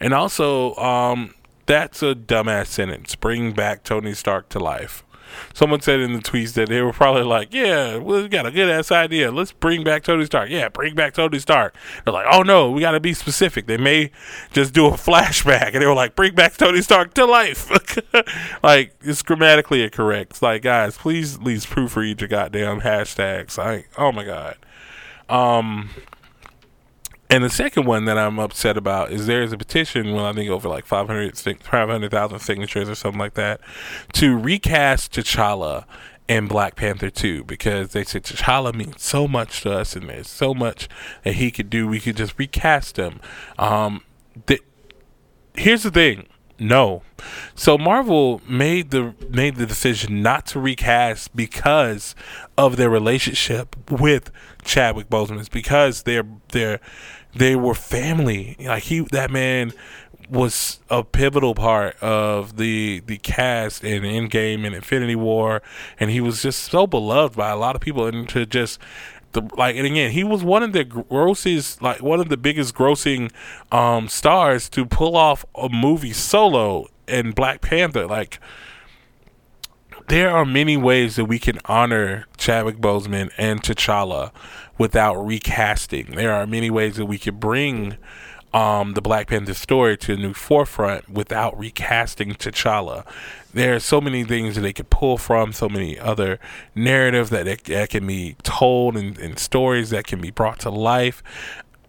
And 0.00 0.12
also, 0.12 0.74
um, 0.76 1.34
that's 1.66 2.02
a 2.02 2.14
dumbass 2.14 2.66
sentence. 2.66 3.14
Bring 3.14 3.52
back 3.52 3.84
Tony 3.84 4.14
Stark 4.14 4.48
to 4.50 4.58
life. 4.58 5.04
Someone 5.52 5.80
said 5.80 6.00
in 6.00 6.14
the 6.14 6.20
tweets 6.20 6.54
that 6.54 6.68
they 6.68 6.80
were 6.80 6.92
probably 6.92 7.22
like, 7.22 7.52
"Yeah, 7.52 7.98
we 7.98 8.28
got 8.28 8.46
a 8.46 8.50
good 8.50 8.68
ass 8.68 8.90
idea. 8.90 9.30
Let's 9.30 9.52
bring 9.52 9.84
back 9.84 10.02
Tony 10.02 10.24
Stark. 10.24 10.50
Yeah, 10.50 10.68
bring 10.68 10.94
back 10.94 11.14
Tony 11.14 11.38
Stark." 11.38 11.74
They're 12.04 12.14
like, 12.14 12.26
"Oh 12.30 12.42
no, 12.42 12.70
we 12.70 12.80
got 12.80 12.92
to 12.92 13.00
be 13.00 13.14
specific. 13.14 13.66
They 13.66 13.76
may 13.76 14.10
just 14.52 14.72
do 14.72 14.86
a 14.86 14.90
flashback." 14.92 15.72
And 15.72 15.82
they 15.82 15.86
were 15.86 15.94
like, 15.94 16.16
"Bring 16.16 16.34
back 16.34 16.56
Tony 16.56 16.82
Stark 16.82 17.14
to 17.14 17.26
life." 17.26 17.70
like 18.62 18.94
it's 19.02 19.22
grammatically 19.22 19.82
incorrect. 19.82 20.32
It's 20.32 20.42
like, 20.42 20.62
guys, 20.62 20.96
please 20.96 21.36
at 21.36 21.42
least 21.42 21.68
proofread 21.68 22.20
your 22.20 22.28
goddamn 22.28 22.80
hashtags. 22.80 23.58
Like, 23.58 23.88
oh 23.98 24.12
my 24.12 24.24
god. 24.24 24.56
Um, 25.28 25.90
and 27.30 27.44
the 27.44 27.50
second 27.50 27.84
one 27.84 28.06
that 28.06 28.16
I'm 28.16 28.38
upset 28.38 28.76
about 28.76 29.12
is 29.12 29.26
there 29.26 29.42
is 29.42 29.52
a 29.52 29.58
petition, 29.58 30.14
well, 30.14 30.24
I 30.24 30.32
think 30.32 30.50
over 30.50 30.68
like 30.68 30.86
500,000 30.86 31.62
500, 31.62 32.40
signatures 32.40 32.88
or 32.88 32.94
something 32.94 33.18
like 33.18 33.34
that, 33.34 33.60
to 34.14 34.36
recast 34.36 35.12
T'Challa 35.12 35.84
in 36.26 36.46
Black 36.46 36.74
Panther 36.76 37.10
2 37.10 37.44
because 37.44 37.90
they 37.90 38.04
said 38.04 38.22
T'Challa 38.22 38.74
means 38.74 39.02
so 39.02 39.28
much 39.28 39.62
to 39.62 39.72
us 39.72 39.94
and 39.94 40.08
there's 40.08 40.28
so 40.28 40.54
much 40.54 40.88
that 41.24 41.34
he 41.34 41.50
could 41.50 41.68
do. 41.68 41.86
We 41.86 42.00
could 42.00 42.16
just 42.16 42.38
recast 42.38 42.98
him. 42.98 43.20
Um, 43.58 44.04
the, 44.46 44.60
here's 45.54 45.82
the 45.82 45.90
thing. 45.90 46.28
No. 46.58 47.02
So 47.54 47.78
Marvel 47.78 48.40
made 48.48 48.90
the 48.90 49.14
made 49.30 49.56
the 49.56 49.66
decision 49.66 50.22
not 50.22 50.46
to 50.46 50.60
recast 50.60 51.34
because 51.36 52.16
of 52.56 52.76
their 52.76 52.90
relationship 52.90 53.76
with 53.90 54.32
Chadwick 54.64 55.08
Boseman. 55.08 55.38
It's 55.38 55.48
because 55.48 56.02
they're 56.02 56.26
they're 56.48 56.80
they 57.34 57.56
were 57.56 57.74
family. 57.74 58.56
Like 58.60 58.84
he, 58.84 59.00
that 59.12 59.30
man 59.30 59.72
was 60.30 60.80
a 60.90 61.02
pivotal 61.02 61.54
part 61.54 61.96
of 62.02 62.56
the 62.56 63.00
the 63.06 63.18
cast 63.18 63.82
in 63.82 64.02
Endgame 64.02 64.66
and 64.66 64.74
Infinity 64.74 65.16
War, 65.16 65.62
and 65.98 66.10
he 66.10 66.20
was 66.20 66.42
just 66.42 66.64
so 66.64 66.86
beloved 66.86 67.36
by 67.36 67.50
a 67.50 67.56
lot 67.56 67.74
of 67.74 67.80
people. 67.80 68.06
And 68.06 68.28
to 68.30 68.46
just 68.46 68.78
the 69.32 69.42
like, 69.56 69.76
and 69.76 69.86
again, 69.86 70.12
he 70.12 70.24
was 70.24 70.42
one 70.42 70.62
of 70.62 70.72
the 70.72 70.84
grossest, 70.84 71.82
like 71.82 72.02
one 72.02 72.20
of 72.20 72.28
the 72.28 72.36
biggest 72.36 72.74
grossing 72.74 73.30
um, 73.72 74.08
stars 74.08 74.68
to 74.70 74.84
pull 74.86 75.16
off 75.16 75.44
a 75.54 75.68
movie 75.68 76.12
solo 76.12 76.88
in 77.06 77.32
Black 77.32 77.60
Panther. 77.60 78.06
Like 78.06 78.40
there 80.08 80.30
are 80.30 80.44
many 80.44 80.76
ways 80.76 81.16
that 81.16 81.26
we 81.26 81.38
can 81.38 81.58
honor 81.66 82.26
Chadwick 82.36 82.78
Boseman 82.78 83.30
and 83.36 83.62
T'Challa 83.62 84.32
without 84.78 85.16
recasting. 85.16 86.12
There 86.12 86.32
are 86.32 86.46
many 86.46 86.70
ways 86.70 86.96
that 86.96 87.06
we 87.06 87.18
could 87.18 87.40
bring 87.40 87.96
um, 88.54 88.94
the 88.94 89.02
Black 89.02 89.28
Panther 89.28 89.54
story 89.54 89.96
to 89.98 90.14
a 90.14 90.16
new 90.16 90.32
forefront 90.32 91.08
without 91.08 91.58
recasting 91.58 92.34
T'Challa. 92.34 93.04
There 93.52 93.74
are 93.74 93.80
so 93.80 94.00
many 94.00 94.24
things 94.24 94.54
that 94.54 94.62
they 94.62 94.72
could 94.72 94.90
pull 94.90 95.18
from, 95.18 95.52
so 95.52 95.68
many 95.68 95.98
other 95.98 96.38
narratives 96.74 97.30
that, 97.30 97.44
that, 97.44 97.64
that 97.64 97.90
can 97.90 98.06
be 98.06 98.36
told 98.42 98.96
and, 98.96 99.18
and 99.18 99.38
stories 99.38 99.90
that 99.90 100.06
can 100.06 100.20
be 100.20 100.30
brought 100.30 100.60
to 100.60 100.70
life. 100.70 101.22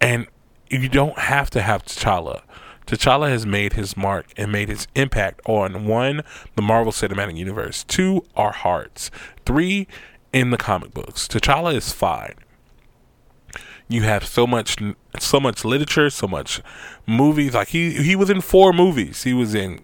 And 0.01 0.27
you 0.69 0.89
don't 0.89 1.17
have 1.17 1.49
to 1.51 1.61
have 1.61 1.85
T'Challa. 1.85 2.41
T'Challa 2.85 3.29
has 3.29 3.45
made 3.45 3.73
his 3.73 3.95
mark 3.95 4.25
and 4.35 4.51
made 4.51 4.67
his 4.67 4.87
impact 4.95 5.41
on 5.45 5.85
one, 5.85 6.23
the 6.55 6.61
Marvel 6.61 6.91
Cinematic 6.91 7.37
Universe, 7.37 7.83
two, 7.83 8.25
our 8.35 8.51
hearts, 8.51 9.11
three, 9.45 9.87
in 10.33 10.49
the 10.49 10.57
comic 10.57 10.93
books. 10.93 11.27
T'Challa 11.27 11.75
is 11.75 11.93
fine. 11.93 12.33
You 13.89 14.03
have 14.03 14.25
so 14.25 14.45
much, 14.45 14.77
so 15.19 15.39
much 15.39 15.65
literature, 15.65 16.09
so 16.09 16.27
much 16.27 16.61
movies. 17.07 17.55
Like 17.55 17.69
he, 17.69 17.91
he 18.03 18.15
was 18.15 18.29
in 18.29 18.39
four 18.39 18.71
movies. 18.71 19.23
He 19.23 19.33
was 19.33 19.55
in 19.55 19.83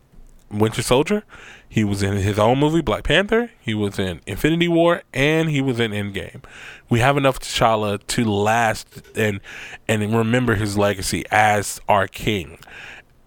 Winter 0.51 0.81
Soldier. 0.81 1.23
He 1.67 1.83
was 1.83 2.03
in 2.03 2.13
his 2.13 2.39
own 2.39 2.59
movie, 2.59 2.81
Black 2.81 3.03
Panther. 3.03 3.51
He 3.59 3.73
was 3.73 3.99
in 3.99 4.21
Infinity 4.25 4.67
War, 4.67 5.01
and 5.13 5.49
he 5.49 5.61
was 5.61 5.79
in 5.79 5.91
Endgame. 5.91 6.43
We 6.89 6.99
have 6.99 7.17
enough 7.17 7.39
T'Challa 7.39 8.05
to 8.07 8.23
last 8.23 9.01
and 9.15 9.41
and 9.87 10.15
remember 10.15 10.55
his 10.55 10.77
legacy 10.77 11.25
as 11.31 11.81
our 11.89 12.07
king. 12.07 12.59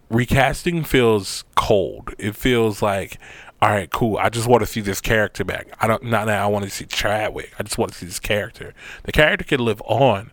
Recasting 0.08 0.84
feels 0.84 1.44
cold. 1.56 2.14
It 2.18 2.34
feels 2.34 2.80
like, 2.80 3.18
all 3.60 3.70
right, 3.70 3.90
cool. 3.90 4.16
I 4.16 4.30
just 4.30 4.46
want 4.46 4.62
to 4.62 4.66
see 4.66 4.80
this 4.80 5.00
character 5.00 5.44
back. 5.44 5.68
I 5.80 5.86
don't 5.86 6.04
not 6.04 6.26
that 6.26 6.40
I 6.40 6.46
want 6.46 6.64
to 6.64 6.70
see 6.70 6.86
Chadwick. 6.86 7.52
I 7.58 7.64
just 7.64 7.76
want 7.76 7.92
to 7.92 7.98
see 7.98 8.06
this 8.06 8.20
character. 8.20 8.72
The 9.02 9.12
character 9.12 9.44
can 9.44 9.60
live 9.60 9.82
on, 9.82 10.30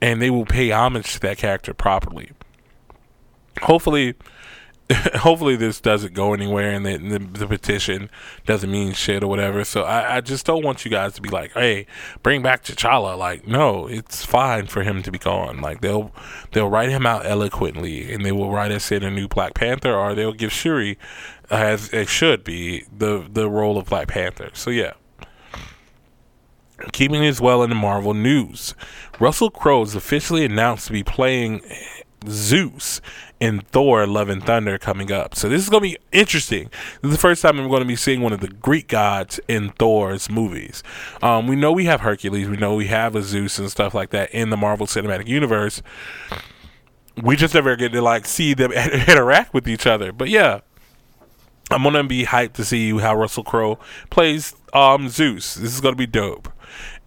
and 0.00 0.22
they 0.22 0.30
will 0.30 0.46
pay 0.46 0.70
homage 0.70 1.14
to 1.14 1.20
that 1.20 1.38
character 1.38 1.74
properly. 1.74 2.32
Hopefully 3.62 4.14
hopefully 5.16 5.54
this 5.54 5.80
doesn't 5.80 6.14
go 6.14 6.32
anywhere 6.32 6.70
and 6.70 6.86
the, 6.86 6.96
the, 6.96 7.18
the, 7.18 7.46
petition 7.46 8.08
doesn't 8.46 8.70
mean 8.70 8.92
shit 8.94 9.22
or 9.22 9.26
whatever. 9.26 9.62
So 9.62 9.82
I, 9.82 10.16
I, 10.16 10.20
just 10.22 10.46
don't 10.46 10.64
want 10.64 10.84
you 10.84 10.90
guys 10.90 11.12
to 11.14 11.20
be 11.20 11.28
like, 11.28 11.52
hey, 11.52 11.86
bring 12.22 12.40
back 12.40 12.64
T'Challa. 12.64 13.18
Like, 13.18 13.46
no, 13.46 13.86
it's 13.86 14.24
fine 14.24 14.66
for 14.66 14.82
him 14.82 15.02
to 15.02 15.10
be 15.10 15.18
gone. 15.18 15.60
Like 15.60 15.82
they'll 15.82 16.10
they'll 16.52 16.70
write 16.70 16.88
him 16.88 17.04
out 17.04 17.26
eloquently 17.26 18.10
and 18.12 18.24
they 18.24 18.32
will 18.32 18.50
write 18.50 18.72
us 18.72 18.90
in 18.90 19.02
a 19.02 19.10
new 19.10 19.28
Black 19.28 19.52
Panther 19.52 19.94
or 19.94 20.14
they'll 20.14 20.32
give 20.32 20.52
Shuri 20.52 20.98
as 21.50 21.92
it 21.92 22.08
should 22.08 22.42
be 22.42 22.84
the 22.96 23.26
the 23.30 23.50
role 23.50 23.76
of 23.76 23.86
Black 23.86 24.08
Panther. 24.08 24.50
So 24.54 24.70
yeah. 24.70 24.94
Keeping 26.92 27.24
as 27.24 27.40
well 27.40 27.62
in 27.62 27.70
the 27.70 27.76
Marvel 27.76 28.14
news, 28.14 28.74
Russell 29.20 29.50
Crowe 29.50 29.82
is 29.82 29.94
officially 29.94 30.44
announced 30.44 30.86
to 30.86 30.92
be 30.92 31.02
playing 31.02 31.62
Zeus 32.26 33.00
in 33.40 33.60
Thor 33.60 34.06
Love 34.06 34.28
and 34.28 34.42
Thunder 34.42 34.78
coming 34.78 35.12
up. 35.12 35.34
So 35.34 35.48
this 35.48 35.62
is 35.62 35.68
going 35.68 35.82
to 35.82 35.88
be 35.90 35.98
interesting. 36.12 36.70
This 37.02 37.10
is 37.10 37.16
the 37.16 37.20
first 37.20 37.42
time 37.42 37.58
I'm 37.58 37.68
going 37.68 37.82
to 37.82 37.86
be 37.86 37.96
seeing 37.96 38.22
one 38.22 38.32
of 38.32 38.40
the 38.40 38.48
Greek 38.48 38.88
gods 38.88 39.38
in 39.48 39.70
Thor's 39.70 40.28
movies. 40.28 40.82
Um, 41.22 41.46
we 41.46 41.56
know 41.56 41.72
we 41.72 41.84
have 41.84 42.00
Hercules, 42.00 42.48
we 42.48 42.56
know 42.56 42.74
we 42.74 42.88
have 42.88 43.14
a 43.14 43.22
Zeus 43.22 43.58
and 43.58 43.70
stuff 43.70 43.94
like 43.94 44.10
that 44.10 44.30
in 44.32 44.50
the 44.50 44.56
Marvel 44.56 44.86
Cinematic 44.86 45.28
Universe. 45.28 45.82
We 47.22 47.36
just 47.36 47.54
never 47.54 47.76
get 47.76 47.92
to 47.92 48.02
like 48.02 48.26
see 48.26 48.54
them 48.54 48.72
interact 49.08 49.54
with 49.54 49.68
each 49.68 49.86
other. 49.86 50.12
But 50.12 50.28
yeah, 50.28 50.60
I'm 51.70 51.82
gonna 51.82 52.04
be 52.04 52.24
hyped 52.24 52.54
to 52.54 52.64
see 52.64 52.96
how 52.98 53.14
Russell 53.14 53.44
Crowe 53.44 53.78
plays 54.10 54.54
um, 54.72 55.08
Zeus. 55.08 55.54
This 55.54 55.74
is 55.74 55.80
gonna 55.80 55.96
be 55.96 56.06
dope. 56.06 56.48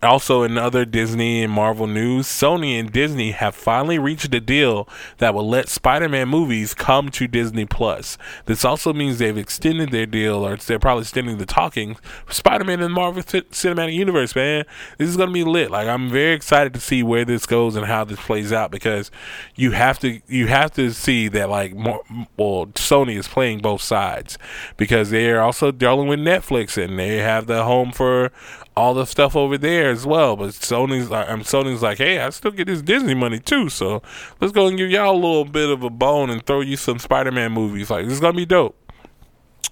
Also, 0.04 0.42
in 0.42 0.58
other 0.58 0.84
Disney 0.84 1.44
and 1.44 1.54
Marvel 1.54 1.86
news, 1.86 2.26
Sony 2.26 2.80
and 2.80 2.92
Disney 2.92 3.32
have 3.32 3.54
finally 3.54 4.00
reached 4.00 4.34
a 4.34 4.40
deal 4.40 4.90
that 5.20 5.36
will 5.36 5.48
let 5.48 5.70
Spider-Man 5.70 6.28
movies 6.28 6.74
come 6.74 7.10
to 7.10 7.28
Disney 7.28 7.66
Plus. 7.66 8.18
This 8.46 8.66
also 8.66 8.94
means 8.94 9.20
they've 9.20 9.38
extended 9.38 9.92
their 9.92 10.08
deal, 10.08 10.44
or 10.44 10.58
they're 10.58 10.80
probably 10.80 11.04
extending 11.04 11.38
the 11.38 11.46
talking 11.46 11.98
Spider-Man 12.30 12.82
and 12.82 12.94
Marvel 12.94 13.22
C- 13.22 13.42
Cinematic 13.42 13.94
Universe. 13.94 14.36
Man, 14.36 14.66
this 14.98 15.08
is 15.08 15.18
gonna 15.18 15.32
be 15.32 15.44
lit. 15.44 15.70
Like, 15.70 15.88
I'm 15.88 16.10
very 16.10 16.34
excited 16.34 16.74
to 16.74 16.80
see 16.80 17.04
where 17.04 17.24
this 17.24 17.46
goes 17.46 17.76
and 17.76 17.86
how 17.86 18.04
this 18.04 18.20
plays 18.20 18.52
out 18.52 18.72
because 18.72 19.12
you 19.56 19.72
have 19.72 20.00
to 20.00 20.20
you 20.28 20.48
have 20.48 20.72
to 20.72 20.92
see 20.94 21.28
that 21.28 21.48
like 21.48 21.74
well, 21.76 22.66
Sony 22.74 23.18
is 23.18 23.28
playing 23.28 23.60
both 23.60 23.84
sides 23.84 24.40
because 24.78 25.12
they 25.12 25.30
are 25.30 25.42
also 25.42 25.72
dealing 25.72 26.08
with 26.08 26.20
Netflix 26.20 26.84
and 26.84 26.98
they 26.98 27.18
have 27.18 27.46
the 27.46 27.66
home 27.66 27.92
for 27.92 28.32
all 28.76 28.94
the 28.94 29.06
stuff 29.06 29.36
over 29.36 29.58
there 29.58 29.90
as 29.90 30.06
well. 30.06 30.36
But 30.36 30.50
Sony's 30.50 31.10
like, 31.10 31.30
um, 31.30 31.42
Sony's 31.42 31.82
like, 31.82 31.98
hey, 31.98 32.20
I 32.20 32.30
still 32.30 32.52
get 32.52 32.68
this 32.68 32.82
Disney 32.82 33.14
money 33.14 33.40
too. 33.40 33.70
So 33.70 34.02
let's 34.40 34.54
go 34.54 34.68
and 34.68 34.78
give 34.78 34.90
y'all 34.90 35.14
a 35.14 35.16
little 35.16 35.46
bit 35.46 35.70
of 35.70 35.84
a 35.84 35.90
bone 35.90 36.30
and 36.30 36.46
throw 36.46 36.62
you 36.62 36.78
some 36.78 37.00
Spider-Man 37.00 37.52
movies. 37.52 37.90
Like 37.90 38.06
this 38.06 38.14
is 38.14 38.20
gonna 38.20 38.34
be 38.38 38.46
dope. 38.46 38.78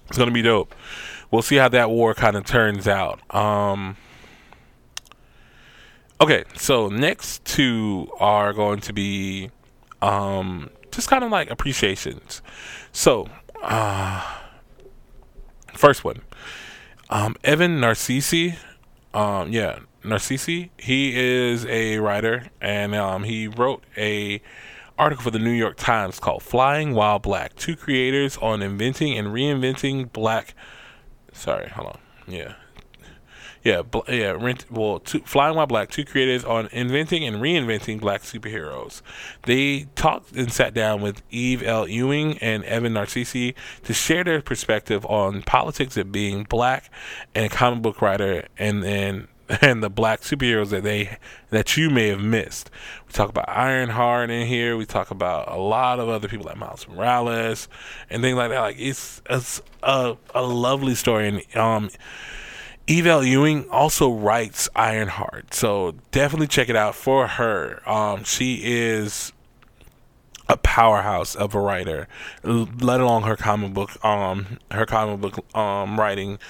It's 0.08 0.18
gonna 0.18 0.30
be 0.30 0.42
dope. 0.42 0.74
We'll 1.30 1.42
see 1.42 1.56
how 1.56 1.68
that 1.68 1.90
war 1.90 2.14
kind 2.14 2.36
of 2.36 2.44
turns 2.44 2.88
out. 2.88 3.20
Um, 3.34 3.96
okay, 6.20 6.44
so 6.56 6.88
next 6.88 7.44
two 7.44 8.08
are 8.18 8.52
going 8.52 8.80
to 8.80 8.92
be 8.92 9.50
um, 10.02 10.70
just 10.90 11.08
kind 11.08 11.22
of 11.22 11.30
like 11.30 11.48
appreciations. 11.48 12.42
So, 12.90 13.28
uh, 13.62 14.38
first 15.72 16.02
one, 16.02 16.22
um, 17.10 17.36
Evan 17.44 17.78
Narcisse 17.80 18.56
um, 19.14 19.52
yeah, 19.52 19.80
Narcisse. 20.04 20.68
He 20.78 21.12
is 21.14 21.66
a 21.66 21.98
writer, 21.98 22.46
and 22.60 22.94
um, 22.94 23.24
he 23.24 23.48
wrote 23.48 23.84
a 23.96 24.40
article 24.98 25.24
for 25.24 25.30
the 25.30 25.38
New 25.38 25.50
York 25.50 25.76
Times 25.76 26.20
called 26.20 26.42
"Flying 26.42 26.94
While 26.94 27.18
Black: 27.18 27.54
Two 27.56 27.76
Creators 27.76 28.36
on 28.38 28.62
Inventing 28.62 29.16
and 29.18 29.28
Reinventing 29.28 30.12
Black." 30.12 30.54
Sorry, 31.32 31.68
hold 31.68 31.88
on. 31.88 31.98
Yeah, 32.26 32.54
yeah, 33.62 33.82
bl- 33.82 34.00
yeah. 34.08 34.30
Rent, 34.30 34.64
well, 34.70 35.00
two, 35.00 35.20
Flying 35.20 35.56
While 35.56 35.66
Black, 35.66 35.90
two 35.90 36.04
creators 36.04 36.44
on 36.44 36.68
inventing 36.72 37.24
and 37.24 37.36
reinventing 37.36 38.00
black 38.00 38.22
superheroes. 38.22 39.02
They 39.42 39.86
talked 39.94 40.32
and 40.32 40.52
sat 40.52 40.72
down 40.74 41.02
with 41.02 41.22
Eve 41.30 41.62
L. 41.62 41.86
Ewing 41.86 42.38
and 42.38 42.64
Evan 42.64 42.94
Narcisse 42.94 43.54
to 43.84 43.92
share 43.92 44.24
their 44.24 44.40
perspective 44.40 45.04
on 45.06 45.42
politics 45.42 45.96
of 45.96 46.10
being 46.10 46.44
black 46.44 46.90
and 47.34 47.46
a 47.46 47.48
comic 47.48 47.82
book 47.82 48.00
writer, 48.00 48.46
and 48.58 48.82
then 48.82 49.28
and 49.60 49.82
the 49.82 49.90
black 49.90 50.20
superheroes 50.20 50.70
that 50.70 50.82
they 50.82 51.18
that 51.50 51.76
you 51.76 51.90
may 51.90 52.08
have 52.08 52.20
missed. 52.20 52.70
We 53.06 53.12
talk 53.12 53.28
about 53.28 53.48
Ironheart 53.48 54.30
in 54.30 54.46
here. 54.46 54.76
We 54.76 54.86
talk 54.86 55.10
about 55.10 55.48
a 55.48 55.56
lot 55.56 55.98
of 55.98 56.08
other 56.08 56.28
people 56.28 56.46
like 56.46 56.56
Miles 56.56 56.86
Morales 56.88 57.68
and 58.08 58.22
things 58.22 58.36
like 58.36 58.50
that. 58.50 58.60
Like 58.60 58.76
it's, 58.78 59.20
it's 59.28 59.60
a 59.82 60.16
a 60.34 60.42
lovely 60.42 60.94
story 60.94 61.28
and 61.28 61.56
um 61.56 61.90
Eve 62.90 63.06
L. 63.06 63.22
Ewing 63.22 63.70
also 63.70 64.10
writes 64.10 64.68
Ironheart, 64.74 65.54
so 65.54 65.94
definitely 66.10 66.48
check 66.48 66.68
it 66.68 66.74
out 66.74 66.96
for 66.96 67.28
her. 67.28 67.88
Um, 67.88 68.24
she 68.24 68.62
is 68.64 69.32
a 70.48 70.56
powerhouse 70.56 71.36
of 71.36 71.54
a 71.54 71.60
writer, 71.60 72.08
let 72.42 73.00
alone 73.00 73.22
her 73.22 73.36
comic 73.36 73.74
book, 73.74 74.04
um, 74.04 74.58
her 74.72 74.86
comic 74.86 75.20
book 75.20 75.56
um, 75.56 76.00
writing. 76.00 76.40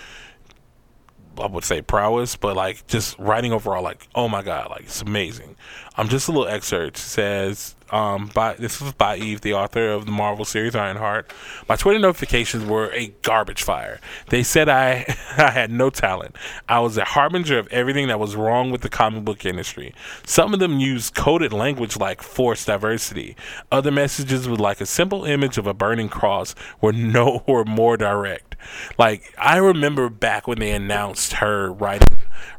I 1.39 1.47
would 1.47 1.65
say 1.65 1.83
prowess, 1.83 2.37
but 2.37 2.57
like 2.57 2.87
just 2.87 3.19
writing 3.19 3.53
overall, 3.53 3.83
like 3.83 4.09
oh 4.15 4.27
my 4.27 4.41
god, 4.41 4.71
like 4.71 4.85
it's 4.85 5.03
amazing. 5.03 5.57
Um, 5.99 6.09
just 6.09 6.27
a 6.27 6.33
little 6.33 6.49
excerpt 6.49 6.97
says 6.97 7.75
um, 7.91 8.31
by 8.35 8.55
this 8.55 8.81
was 8.81 8.93
by 8.93 9.17
Eve, 9.17 9.41
the 9.41 9.55
author 9.55 9.91
of 9.91 10.07
the 10.07 10.13
Marvel 10.13 10.45
series 10.45 10.75
Ironheart. 10.75 11.33
My 11.69 11.77
Twitter 11.77 11.99
notifications 11.99 12.65
were 12.65 12.91
a 12.93 13.09
garbage 13.23 13.63
fire. 13.63 14.01
They 14.29 14.43
said 14.43 14.69
I 14.69 15.05
I 15.37 15.51
had 15.51 15.71
no 15.71 15.91
talent. 15.91 16.37
I 16.69 16.81
was 16.81 16.97
a 16.97 17.05
harbinger 17.05 17.59
of 17.59 17.69
everything 17.69 18.09
that 18.09 18.21
was 18.21 18.37
wrong 18.37 18.71
with 18.71 18.83
the 18.83 18.89
comic 18.89 19.25
book 19.25 19.45
industry. 19.45 19.95
Some 20.25 20.55
of 20.55 20.61
them 20.61 20.79
used 20.81 21.15
coded 21.15 21.53
language 21.53 21.97
like 21.97 22.23
forced 22.23 22.67
diversity. 22.67 23.37
Other 23.73 23.91
messages 23.91 24.49
with 24.49 24.61
like 24.61 24.81
a 24.81 24.87
simple 24.87 25.25
image 25.25 25.59
of 25.59 25.67
a 25.67 25.75
burning 25.75 26.09
cross 26.09 26.55
were 26.81 26.93
no 27.11 27.43
or 27.47 27.65
more 27.65 27.97
direct. 27.97 28.57
Like 28.99 29.35
I 29.39 29.57
remember 29.57 30.09
back 30.09 30.47
when 30.47 30.59
they 30.59 30.71
announced 30.71 31.35
her 31.35 31.73
writing 31.73 32.09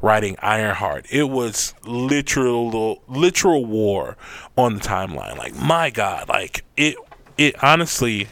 writing 0.02 0.36
Ironheart. 0.40 1.06
It 1.10 1.30
was 1.30 1.74
literal 1.84 3.02
literal 3.08 3.66
war 3.66 4.18
on 4.58 4.76
the 4.76 4.82
timeline. 4.82 5.38
Like 5.38 5.56
my 5.56 5.90
God, 5.90 6.30
like 6.30 6.64
it 6.78 6.96
it 7.38 7.62
honestly 7.64 8.28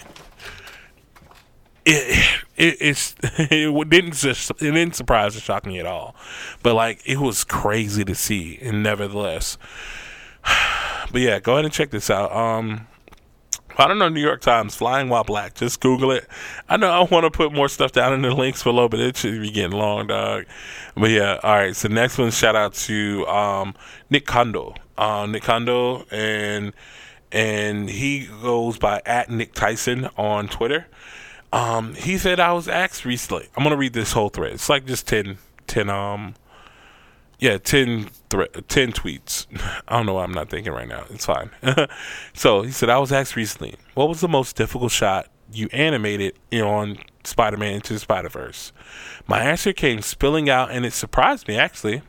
it, 1.86 2.41
it 2.58 2.78
it's 2.80 3.16
it 3.24 3.89
didn't 3.89 4.14
just 4.14 4.52
it 4.52 4.60
didn't 4.60 4.95
surprise 4.95 5.36
or 5.36 5.39
shock 5.39 5.66
me 5.66 5.80
at 5.80 5.86
all, 5.86 6.16
but 6.64 6.76
like 6.76 7.02
it 7.06 7.20
was 7.20 7.43
crazy 7.43 8.04
to 8.06 8.16
see, 8.16 8.60
and 8.62 8.84
nevertheless, 8.84 9.58
but 11.12 11.22
yeah, 11.22 11.39
go 11.39 11.54
ahead 11.54 11.66
and 11.66 11.74
check 11.74 11.89
this 11.89 12.10
out. 12.10 12.32
Um, 12.32 12.88
I 13.80 13.88
don't 13.88 14.00
know 14.00 14.10
New 14.10 14.22
York 14.22 14.42
Times 14.42 14.76
flying 14.76 15.10
while 15.10 15.24
black. 15.24 15.56
Just 15.56 15.80
Google 15.80 16.12
it. 16.12 16.28
I 16.68 16.78
know 16.78 16.90
I 16.90 17.04
want 17.04 17.26
to 17.26 17.32
put 17.32 17.54
more 17.54 17.70
stuff 17.70 17.92
down 17.92 18.14
in 18.14 18.22
the 18.22 18.34
links 18.34 18.64
below, 18.64 18.90
but 18.90 19.00
it 19.00 19.18
should 19.18 19.42
be 19.42 19.52
getting 19.52 19.78
long, 19.78 20.08
dog. 20.08 20.46
But 20.96 21.12
yeah, 21.12 21.40
all 21.44 21.56
right. 21.56 21.76
So 21.76 21.88
next 21.88 22.18
one, 22.18 22.32
shout 22.32 22.56
out 22.56 22.74
to 22.74 23.26
um, 23.28 23.76
Nick 24.10 24.26
Kondo. 24.26 24.76
Uh, 24.98 25.26
Nick 25.26 25.44
Kondo 25.44 26.06
and 26.12 26.74
and 27.32 27.90
he 27.90 28.28
goes 28.42 28.78
by 28.78 29.02
at 29.06 29.30
Nick 29.30 29.54
Tyson 29.54 30.10
on 30.18 30.48
Twitter. 30.48 30.88
Um, 31.52 31.96
he 31.96 32.18
said 32.18 32.40
I 32.40 32.54
was 32.54 32.68
asked 32.68 33.06
recently. 33.06 33.48
I'm 33.56 33.64
gonna 33.64 33.78
read 33.78 33.94
this 33.94 34.12
whole 34.12 34.30
thread. 34.30 34.54
It's 34.54 34.70
like 34.70 34.86
just 34.86 35.08
10, 35.08 35.38
10 35.68 35.90
um, 35.90 36.36
yeah, 37.40 37.58
10, 37.58 38.10
thre- 38.30 38.44
10 38.68 38.92
tweets. 38.92 39.48
I 39.88 39.98
don't 39.98 40.06
know 40.06 40.16
what 40.16 40.26
I'm 40.26 40.34
not 40.34 40.50
thinking 40.50 40.74
right 40.74 40.88
now. 40.88 41.06
It's 41.10 41.26
fine. 41.26 41.50
so 42.34 42.62
he 42.62 42.72
said 42.72 42.90
I 42.90 43.00
was 43.00 43.12
asked 43.12 43.36
recently, 43.36 43.76
what 43.96 44.10
was 44.10 44.22
the 44.22 44.28
most 44.28 44.56
difficult 44.56 44.92
shot 44.92 45.28
you 45.52 45.68
animated 45.72 46.36
on 46.54 47.00
Spider-Man 47.24 47.76
into 47.76 47.94
the 47.94 48.00
Spider-Verse? 48.00 48.74
My 49.26 49.40
answer 49.40 49.74
came 49.74 50.02
spilling 50.02 50.50
out, 50.50 50.72
and 50.72 50.86
it 50.86 50.94
surprised 50.94 51.48
me 51.48 51.58
actually. 51.58 52.02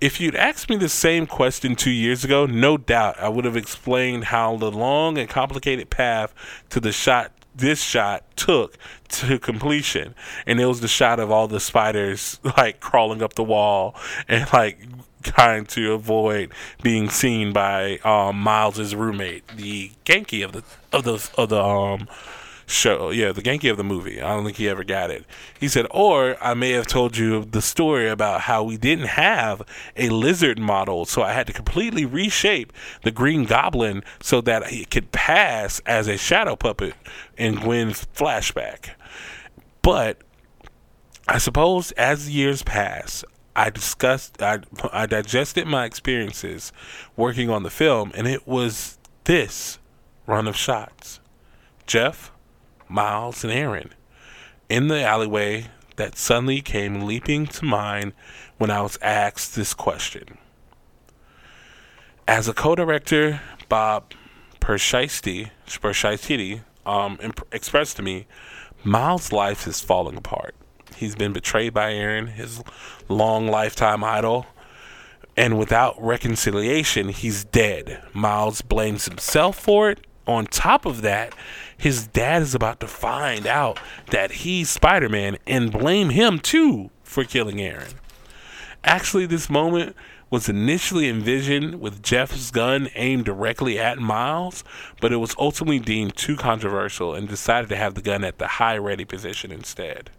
If 0.00 0.20
you'd 0.20 0.36
asked 0.36 0.70
me 0.70 0.76
the 0.76 0.88
same 0.88 1.26
question 1.26 1.74
two 1.74 1.90
years 1.90 2.22
ago, 2.22 2.46
no 2.46 2.76
doubt 2.76 3.18
I 3.18 3.28
would 3.28 3.44
have 3.44 3.56
explained 3.56 4.24
how 4.24 4.56
the 4.56 4.70
long 4.70 5.18
and 5.18 5.28
complicated 5.28 5.90
path 5.90 6.32
to 6.70 6.78
the 6.78 6.92
shot 6.92 7.32
this 7.58 7.82
shot 7.82 8.24
took 8.36 8.76
to 9.08 9.38
completion. 9.38 10.14
And 10.46 10.60
it 10.60 10.66
was 10.66 10.80
the 10.80 10.88
shot 10.88 11.20
of 11.20 11.30
all 11.30 11.48
the 11.48 11.60
spiders 11.60 12.40
like 12.56 12.80
crawling 12.80 13.22
up 13.22 13.34
the 13.34 13.44
wall 13.44 13.94
and 14.26 14.50
like 14.52 14.80
trying 15.22 15.66
to 15.66 15.92
avoid 15.92 16.52
being 16.82 17.10
seen 17.10 17.52
by 17.52 17.98
um, 17.98 18.40
Miles's 18.40 18.94
roommate, 18.94 19.46
the 19.48 19.90
Ganke 20.04 20.44
of 20.44 20.52
the 20.52 20.62
of 20.92 21.04
the 21.04 21.30
of 21.36 21.48
the 21.48 21.62
um 21.62 22.08
show. 22.68 23.10
Yeah, 23.10 23.32
the 23.32 23.42
Ganke 23.42 23.70
of 23.70 23.76
the 23.76 23.84
movie. 23.84 24.20
I 24.20 24.28
don't 24.28 24.44
think 24.44 24.56
he 24.56 24.68
ever 24.68 24.84
got 24.84 25.10
it. 25.10 25.24
He 25.58 25.68
said, 25.68 25.86
or 25.90 26.36
I 26.42 26.54
may 26.54 26.70
have 26.72 26.86
told 26.86 27.16
you 27.16 27.44
the 27.44 27.62
story 27.62 28.08
about 28.08 28.42
how 28.42 28.62
we 28.62 28.76
didn't 28.76 29.06
have 29.06 29.62
a 29.96 30.10
lizard 30.10 30.58
model, 30.58 31.04
so 31.04 31.22
I 31.22 31.32
had 31.32 31.46
to 31.46 31.52
completely 31.52 32.04
reshape 32.04 32.72
the 33.02 33.10
Green 33.10 33.44
Goblin 33.44 34.04
so 34.20 34.40
that 34.42 34.68
he 34.68 34.84
could 34.84 35.12
pass 35.12 35.80
as 35.86 36.06
a 36.06 36.16
shadow 36.18 36.56
puppet 36.56 36.94
in 37.36 37.56
Gwen's 37.56 38.06
flashback. 38.14 38.90
But 39.82 40.18
I 41.26 41.38
suppose 41.38 41.92
as 41.92 42.26
the 42.26 42.32
years 42.32 42.62
pass, 42.62 43.24
I 43.56 43.70
discussed, 43.70 44.40
I, 44.40 44.60
I 44.92 45.06
digested 45.06 45.66
my 45.66 45.84
experiences 45.84 46.72
working 47.16 47.50
on 47.50 47.64
the 47.64 47.70
film, 47.70 48.12
and 48.14 48.26
it 48.26 48.46
was 48.46 48.98
this 49.24 49.78
run 50.26 50.46
of 50.46 50.56
shots. 50.56 51.20
Jeff, 51.86 52.30
Miles, 52.88 53.44
and 53.44 53.52
Aaron 53.52 53.90
in 54.68 54.88
the 54.88 55.02
alleyway 55.02 55.66
that 55.96 56.16
suddenly 56.16 56.60
came 56.60 57.02
leaping 57.02 57.46
to 57.46 57.64
mind 57.64 58.12
when 58.58 58.70
I 58.70 58.82
was 58.82 58.98
asked 59.02 59.54
this 59.54 59.74
question. 59.74 60.38
As 62.26 62.48
a 62.48 62.54
co-director, 62.54 63.40
Bob 63.68 64.12
Persichetti, 64.60 65.50
Persichetti 65.66 66.60
um, 66.84 67.18
imp- 67.22 67.46
expressed 67.52 67.96
to 67.96 68.02
me, 68.02 68.26
Miles' 68.84 69.32
life 69.32 69.66
is 69.66 69.80
falling 69.80 70.16
apart. 70.16 70.54
He's 70.96 71.16
been 71.16 71.32
betrayed 71.32 71.74
by 71.74 71.92
Aaron, 71.92 72.28
his 72.28 72.62
long 73.08 73.46
lifetime 73.48 74.04
idol, 74.04 74.46
and 75.36 75.58
without 75.58 76.00
reconciliation, 76.02 77.08
he's 77.08 77.44
dead. 77.44 78.02
Miles 78.12 78.60
blames 78.60 79.04
himself 79.06 79.58
for 79.58 79.90
it. 79.90 80.06
On 80.26 80.46
top 80.46 80.84
of 80.84 81.02
that, 81.02 81.34
his 81.78 82.08
dad 82.08 82.42
is 82.42 82.54
about 82.54 82.80
to 82.80 82.86
find 82.86 83.46
out 83.46 83.78
that 84.10 84.32
he's 84.32 84.68
Spider 84.68 85.08
Man 85.08 85.38
and 85.46 85.72
blame 85.72 86.10
him 86.10 86.40
too 86.40 86.90
for 87.04 87.24
killing 87.24 87.60
Aaron. 87.60 87.92
Actually, 88.84 89.26
this 89.26 89.48
moment 89.48 89.96
was 90.30 90.48
initially 90.48 91.08
envisioned 91.08 91.80
with 91.80 92.02
Jeff's 92.02 92.50
gun 92.50 92.88
aimed 92.96 93.24
directly 93.24 93.78
at 93.78 93.98
Miles, 93.98 94.62
but 95.00 95.12
it 95.12 95.16
was 95.16 95.34
ultimately 95.38 95.78
deemed 95.78 96.16
too 96.16 96.36
controversial 96.36 97.14
and 97.14 97.28
decided 97.28 97.68
to 97.70 97.76
have 97.76 97.94
the 97.94 98.02
gun 98.02 98.24
at 98.24 98.38
the 98.38 98.46
high 98.46 98.76
ready 98.76 99.06
position 99.06 99.50
instead 99.50 100.10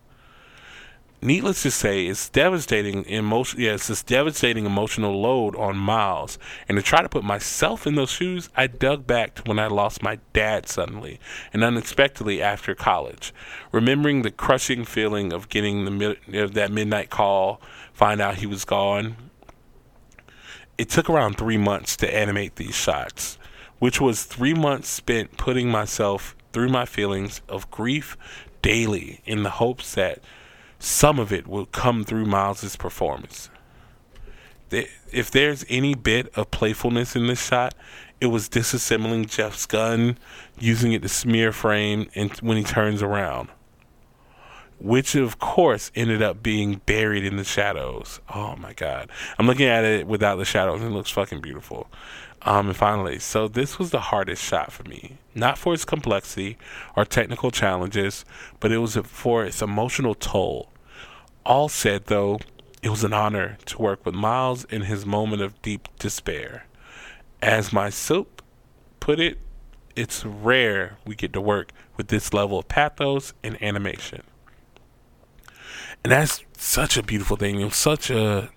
needless 1.22 1.63
to 1.63 1.72
say, 1.72 2.07
it's 2.07 2.30
devastating 2.30 3.05
emotion. 3.05 3.59
Yeah, 3.59 3.74
it's 3.74 3.88
this 3.88 4.03
devastating 4.03 4.65
emotional 4.65 5.20
load 5.20 5.55
on 5.55 5.78
Miles. 5.78 6.38
And 6.67 6.78
to 6.78 6.82
try 6.82 7.01
to 7.01 7.09
put 7.09 7.24
myself 7.24 7.86
in 7.86 7.95
those 7.95 8.09
shoes, 8.09 8.49
I 8.55 8.67
dug 8.67 9.05
back 9.05 9.36
to 9.36 9.43
when 9.43 9.59
I 9.59 9.67
lost 9.67 10.03
my 10.03 10.20
dad 10.34 10.67
suddenly 10.67 11.20
and 11.53 11.63
unexpectedly 11.63 12.41
after 12.41 12.76
college, 12.76 13.34
remembering 13.72 14.22
the 14.22 14.32
crushing 14.32 14.86
feeling 14.86 15.34
of 15.34 15.49
getting 15.49 15.86
the 15.86 16.17
of 16.41 16.51
uh, 16.51 16.53
that 16.53 16.72
midnight 16.72 17.09
call, 17.09 17.61
find 17.93 18.22
out 18.22 18.36
he 18.36 18.45
was 18.45 18.65
gone. 18.65 19.15
It 20.78 20.89
took 20.89 21.09
around 21.09 21.38
three 21.38 21.57
months 21.57 21.97
to 21.97 22.15
animate 22.15 22.55
these 22.55 22.76
shots, 22.76 23.38
which 23.80 23.99
was 23.99 24.24
three 24.24 24.53
months 24.53 24.88
spent 24.88 25.36
putting 25.38 25.70
myself 25.70 26.36
through 26.53 26.70
my 26.70 26.86
feelings 26.86 27.41
of 27.49 27.70
grief 27.70 28.17
daily 28.61 29.22
in 29.26 29.43
the 29.43 29.49
hopes 29.51 29.95
that 29.95 30.20
some 30.80 31.20
of 31.20 31.32
it 31.32 31.46
will 31.46 31.66
come 31.66 32.04
through 32.04 32.26
Miles's 32.26 32.76
performance. 32.76 33.50
If 34.72 35.30
there's 35.32 35.66
any 35.68 35.94
bit 35.96 36.32
of 36.38 36.52
playfulness 36.52 37.16
in 37.16 37.28
this 37.28 37.44
shot, 37.44 37.76
it 38.22 38.28
was 38.28 38.48
disassembling 38.50 39.30
Jeff's 39.30 39.66
gun, 39.66 40.18
using 40.58 40.94
it 40.94 41.02
to 41.02 41.10
smear 41.10 41.52
frame, 41.52 42.10
and 42.16 42.32
when 42.38 42.58
he 42.58 42.64
turns 42.64 43.02
around, 43.02 43.50
which 44.80 45.16
of 45.16 45.40
course 45.40 45.92
ended 45.96 46.22
up 46.22 46.44
being 46.44 46.82
buried 46.86 47.26
in 47.26 47.38
the 47.38 47.44
shadows. 47.44 48.20
Oh 48.34 48.56
my 48.58 48.74
god! 48.74 49.10
I'm 49.38 49.48
looking 49.48 49.68
at 49.68 49.84
it 49.84 50.08
without 50.08 50.36
the 50.36 50.46
shadows, 50.46 50.82
and 50.82 50.92
it 50.92 50.96
looks 50.96 51.12
fucking 51.12 51.42
beautiful. 51.42 51.90
Um, 52.44 52.68
and 52.68 52.78
finally, 52.78 53.20
so 53.20 53.48
this 53.48 53.78
was 53.78 53.92
the 53.92 54.00
hardest 54.00 54.44
shot 54.44 54.72
for 54.72 54.84
me. 54.84 55.18
Not 55.36 55.58
for 55.58 55.74
its 55.74 55.86
complexity 55.86 56.58
or 56.96 57.04
technical 57.04 57.52
challenges, 57.52 58.24
but 58.60 58.72
it 58.72 58.78
was 58.78 58.96
for 58.96 59.44
its 59.44 59.62
emotional 59.62 60.16
toll. 60.16 60.72
All 61.46 61.68
said, 61.68 62.06
though, 62.06 62.40
it 62.82 62.90
was 62.90 63.04
an 63.04 63.14
honor 63.14 63.58
to 63.66 63.82
work 63.82 64.06
with 64.06 64.16
Miles 64.16 64.64
in 64.66 64.84
his 64.84 65.06
moment 65.06 65.42
of 65.42 65.62
deep 65.62 65.90
despair. 66.00 66.66
As 67.42 67.74
my 67.74 67.90
soap 67.90 68.42
put 69.00 69.20
it, 69.20 69.38
it's 69.96 70.24
rare 70.24 70.98
we 71.06 71.16
get 71.16 71.34
to 71.34 71.42
work 71.42 71.72
with 71.98 72.08
this 72.08 72.34
level 72.34 72.60
of 72.60 72.70
pathos 72.70 73.34
and 73.44 73.62
animation. 73.62 74.24
And 76.04 76.12
that's 76.12 76.44
such 76.58 76.96
a 76.96 77.04
beautiful 77.04 77.36
thing. 77.36 77.60
It 77.60 77.66
was 77.66 77.76
such 77.76 78.10
a 78.10 78.50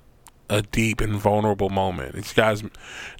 a 0.48 0.62
deep 0.62 1.00
and 1.00 1.16
vulnerable 1.16 1.70
moment. 1.70 2.14
As 2.14 2.30
you 2.30 2.34
guys 2.34 2.62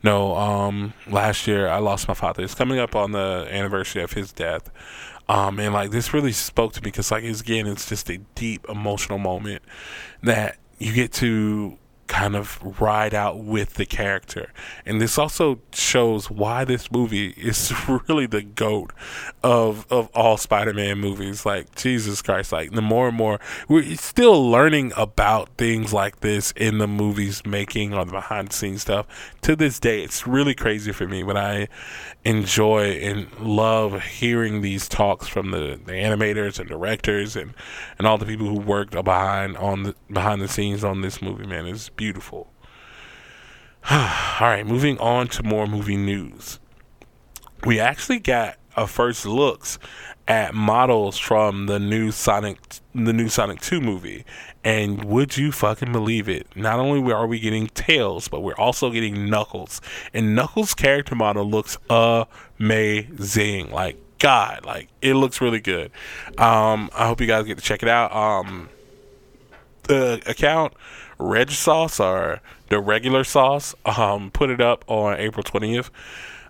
know, 0.03 0.37
um, 0.37 0.95
last 1.09 1.47
year 1.47 1.69
I 1.69 1.79
lost 1.79 2.09
my 2.09 2.15
father. 2.15 2.43
It's 2.43 2.55
coming 2.55 2.79
up 2.79 2.95
on 2.95 3.13
the 3.13 3.49
anniversary 3.51 4.03
of 4.03 4.13
his 4.13 4.33
death. 4.33 4.71
Um, 5.29 5.59
and 5.59 5.73
like 5.73 5.91
this 5.91 6.13
really 6.13 6.33
spoke 6.33 6.73
to 6.75 6.81
me 6.81 6.87
because 6.91 7.11
like 7.11 7.25
it's, 7.25 7.41
again, 7.41 7.67
it's 7.67 7.89
just 7.89 8.11
a 8.11 8.19
deep 8.35 8.67
emotional 8.69 9.19
moment 9.19 9.63
that 10.23 10.59
you 10.79 10.93
get 10.93 11.13
to 11.15 11.79
kind 12.23 12.37
of 12.37 12.81
ride 12.81 13.15
out 13.15 13.41
with 13.41 13.75
the 13.75 13.85
character. 13.85 14.53
And 14.87 15.01
this 15.01 15.19
also 15.19 15.59
shows 15.73 16.31
why 16.31 16.65
this 16.65 16.89
movie 16.89 17.31
is 17.31 17.73
really 18.09 18.27
the 18.27 18.43
goat 18.43 18.93
of 19.43 19.87
of 19.91 20.09
all 20.15 20.37
Spider-Man 20.37 20.99
movies. 20.99 21.45
Like 21.45 21.75
Jesus 21.75 22.23
Christ, 22.23 22.53
like 22.53 22.71
the 22.71 22.81
more 22.81 23.09
and 23.09 23.17
more 23.17 23.41
we're 23.69 23.97
still 23.97 24.49
learning 24.49 24.93
about 24.97 25.49
things 25.59 25.93
like 25.93 26.21
this 26.21 26.53
in 26.53 26.79
the 26.79 26.87
movies 26.87 27.45
making 27.45 27.93
or 27.93 28.05
the 28.05 28.13
behind 28.13 28.49
the 28.49 28.55
scenes 28.55 28.83
stuff. 28.83 29.07
To 29.43 29.57
this 29.57 29.81
day, 29.81 30.05
it's 30.05 30.25
really 30.25 30.55
crazy 30.55 30.93
for 30.93 31.09
me, 31.09 31.25
but 31.25 31.37
I 31.37 31.67
enjoy 32.25 33.01
and 33.03 33.27
love 33.41 34.01
hearing 34.01 34.61
these 34.61 34.89
talks 34.89 35.27
from 35.27 35.51
the, 35.51 35.81
the 35.85 35.93
animators 35.93 36.61
and 36.61 36.69
directors 36.69 37.35
and, 37.35 37.53
and 37.99 38.07
all 38.07 38.17
the 38.17 38.27
people 38.27 38.47
who 38.47 38.61
worked 38.61 38.93
behind 38.93 39.57
on 39.57 39.83
the 39.83 39.95
behind 40.09 40.41
the 40.41 40.47
scenes 40.47 40.85
on 40.85 41.01
this 41.01 41.21
movie, 41.21 41.47
man. 41.47 41.67
It's 41.67 41.89
beautiful. 41.89 42.12
All 43.91 43.99
right, 44.41 44.67
moving 44.67 44.99
on 44.99 45.29
to 45.29 45.43
more 45.43 45.67
movie 45.67 45.97
news. 45.97 46.61
We 47.65 47.81
actually 47.81 48.19
got 48.19 48.57
a 48.77 48.87
first 48.87 49.27
looks 49.27 49.79
at 50.29 50.55
models 50.55 51.19
from 51.19 51.67
the 51.67 51.79
new 51.79 52.11
Sonic 52.11 52.59
the 52.95 53.13
new 53.13 53.29
Sonic 53.29 53.61
2 53.61 53.81
movie. 53.81 54.25
And 54.65 55.05
would 55.05 55.37
you 55.37 55.51
fucking 55.51 55.91
believe 55.91 56.29
it? 56.29 56.47
Not 56.55 56.79
only 56.79 57.13
are 57.13 57.27
we 57.27 57.41
getting 57.41 57.67
Tails, 57.69 58.29
but 58.29 58.41
we're 58.41 58.55
also 58.55 58.91
getting 58.91 59.29
Knuckles. 59.29 59.81
And 60.15 60.37
Knuckles' 60.37 60.75
character 60.75 61.15
model 61.15 61.45
looks 61.45 61.77
amazing. 61.91 63.71
Like 63.73 63.97
God, 64.19 64.65
like 64.65 64.89
it 65.01 65.15
looks 65.15 65.41
really 65.41 65.61
good. 65.61 65.91
Um, 66.39 66.91
I 66.95 67.09
hope 67.09 67.21
you 67.21 67.27
guys 67.27 67.45
get 67.47 67.59
to 67.59 67.65
check 67.65 67.83
it 67.83 67.89
out. 67.89 68.15
Um, 68.15 68.69
the 69.85 70.23
account 70.27 70.75
Reg 71.23 71.51
Sauce 71.51 72.01
or 72.01 72.41
the 72.69 72.81
regular 72.81 73.25
sauce. 73.25 73.75
Um, 73.85 74.31
put 74.31 74.51
it 74.51 74.61
up 74.61 74.85
on 74.89 75.19
April 75.19 75.43
twentieth. 75.43 75.91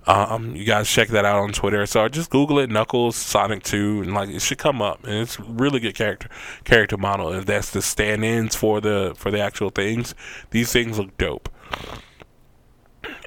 Um, 0.05 0.57
you 0.57 0.65
guys 0.65 0.89
check 0.89 1.09
that 1.09 1.25
out 1.25 1.39
on 1.39 1.53
Twitter. 1.53 1.87
So 1.87 2.09
just 2.09 2.31
Google 2.31 2.59
it, 2.59 2.71
Knuckles 2.71 3.15
Sonic 3.15 3.63
Two, 3.63 4.03
and 4.03 4.13
like 4.13 4.31
it 4.31 4.43
should 4.43 4.59
come 4.59 4.83
up. 4.83 5.05
And 5.05 5.15
it's 5.15 5.39
really 5.39 5.79
good 5.79 5.95
character 5.95 6.29
character 6.65 6.97
model. 6.97 7.33
If 7.33 7.47
that's 7.47 7.71
the 7.71 7.83
stand-ins 7.83 8.57
for 8.57 8.81
the 8.81 9.15
for 9.17 9.31
the 9.31 9.41
actual 9.41 9.71
things, 9.71 10.15
these 10.51 10.73
things 10.73 10.99
look 10.99 11.17
dope. 11.19 11.49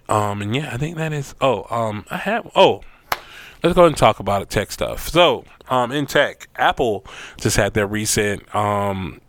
Um, 0.10 0.42
and 0.42 0.56
yeah, 0.56 0.70
I 0.74 0.78
think 0.78 0.98
that 0.98 1.14
is. 1.14 1.34
Oh, 1.40 1.66
um, 1.70 2.06
I 2.12 2.18
have. 2.18 2.52
Oh, 2.56 2.82
let's 3.64 3.74
go 3.74 3.82
ahead 3.82 3.88
and 3.88 3.98
talk 3.98 4.20
about 4.20 4.50
tech 4.50 4.72
stuff. 4.72 5.08
So, 5.08 5.46
um, 5.70 5.92
in 5.92 6.06
tech, 6.06 6.48
Apple 6.58 7.06
just 7.38 7.58
had 7.58 7.74
their 7.74 7.88
recent 7.88 8.54
um 8.54 9.22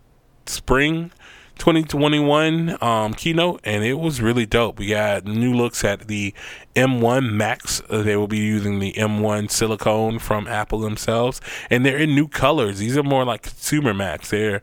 spring 0.47 1.13
2021 1.59 2.77
um, 2.83 3.15
keynote, 3.15 3.61
and 3.65 3.85
it 3.85 3.95
was 3.95 4.21
really 4.21 4.47
dope. 4.47 4.79
We 4.79 4.89
got 4.89 5.25
new 5.25 5.55
looks 5.55 5.85
at 5.85 6.07
the 6.09 6.35
M1 6.75 7.33
Macs. 7.33 7.83
Uh, 7.89 8.03
they 8.03 8.17
will 8.17 8.29
be 8.29 8.39
using 8.39 8.79
the 8.79 8.93
M1 8.93 9.51
silicone 9.51 10.19
from 10.19 10.47
Apple 10.47 10.81
themselves, 10.81 11.41
and 11.71 11.85
they're 11.85 11.99
in 11.99 12.15
new 12.15 12.29
colors. 12.29 12.79
These 12.79 12.97
are 12.97 13.03
more 13.03 13.25
like 13.25 13.43
consumer 13.43 13.95
Macs. 13.95 14.31
They're 14.31 14.63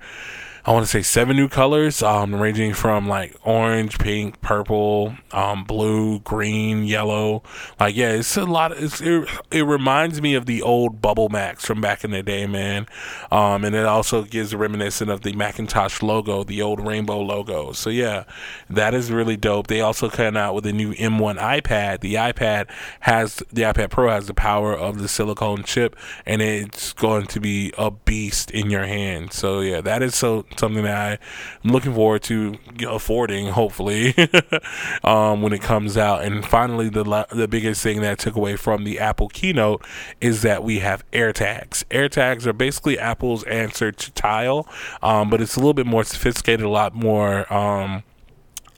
I 0.66 0.72
want 0.72 0.86
to 0.86 0.90
say 0.90 1.02
seven 1.02 1.36
new 1.36 1.50
colors, 1.50 2.02
um, 2.02 2.36
ranging 2.36 2.74
from 2.74 3.06
like 3.06 3.36
orange, 3.44 4.00
pink, 4.00 4.40
purple, 4.40 5.14
um, 5.34 5.66
blue, 5.66 6.22
green, 6.22 6.86
yellow. 6.86 7.44
Like, 7.82 7.98
yeah, 7.98 8.12
it's 8.12 8.38
a 8.38 8.46
lot. 8.46 8.72
Of, 8.72 9.02
it, 9.02 9.30
it 9.52 9.64
reminds 9.64 10.22
me 10.22 10.36
of 10.36 10.46
the 10.46 10.62
old 10.62 11.02
Bubble 11.02 11.28
Macs 11.28 11.66
from 11.66 11.82
back 11.82 12.06
in 12.06 12.12
the 12.12 12.24
day, 12.24 12.48
man. 12.48 12.88
Um, 13.30 13.66
and 13.66 13.76
it 13.76 13.86
also 13.86 14.24
gives 14.24 14.54
a 14.54 14.58
reminiscent 14.58 15.12
of 15.12 15.24
the 15.24 15.34
Macintosh 15.34 16.02
logo, 16.02 16.46
the 16.46 16.62
old 16.62 16.80
rainbow 16.80 17.20
logo. 17.20 17.74
So 17.74 17.90
yeah, 17.90 18.24
that 18.70 18.94
is 18.94 19.12
really 19.12 19.36
dope. 19.36 19.68
They 19.68 19.82
also 19.82 20.10
came 20.10 20.38
out 20.38 20.56
with 20.56 20.66
a 20.66 20.72
new 20.72 20.94
M1 20.94 21.40
iPad. 21.40 22.00
The 22.00 22.14
iPad 22.14 22.70
has 23.02 23.44
the 23.52 23.64
iPad 23.64 23.90
Pro 23.90 24.08
has 24.08 24.28
the 24.28 24.34
power 24.34 24.74
of 24.74 25.02
the 25.02 25.10
silicone 25.10 25.64
chip, 25.64 25.98
and 26.26 26.42
it's 26.42 26.94
going 26.94 27.26
to 27.28 27.42
be 27.42 27.74
a 27.78 27.92
beast 27.92 28.50
in 28.50 28.70
your 28.70 28.86
hand. 28.86 29.34
So 29.34 29.60
yeah, 29.60 29.82
that 29.82 30.02
is 30.02 30.16
so 30.16 30.46
something 30.60 30.84
that 30.84 31.20
I'm 31.64 31.72
looking 31.72 31.94
forward 31.94 32.24
to 32.24 32.56
affording, 32.88 33.48
hopefully, 33.48 34.16
um, 35.04 35.42
when 35.42 35.54
it 35.54 35.62
comes 35.62 35.98
out. 35.98 36.24
And 36.24 36.46
finally, 36.46 36.90
the 36.90 37.04
the 37.32 37.48
biggest 37.48 37.82
thing 37.82 38.02
that 38.02 38.12
I 38.12 38.16
took 38.16 38.36
away 38.36 38.56
from 38.56 38.84
the 38.84 39.00
Apple 39.00 39.30
keynote 39.30 39.86
is 40.22 40.42
that 40.42 40.64
we 40.64 40.80
have 40.80 41.10
AirTags. 41.12 41.84
AirTags 41.86 42.46
are 42.46 42.54
basically 42.54 42.98
Apple's 42.98 43.44
answer 43.44 43.92
to 43.92 44.12
Tile, 44.12 44.68
um, 45.02 45.30
but 45.30 45.42
it's 45.42 45.56
a 45.56 45.60
little 45.60 45.74
bit 45.74 45.86
more 45.86 46.04
sophisticated, 46.04 46.66
a 46.66 46.70
lot 46.70 46.94
more. 46.96 47.52
Um, 47.54 48.04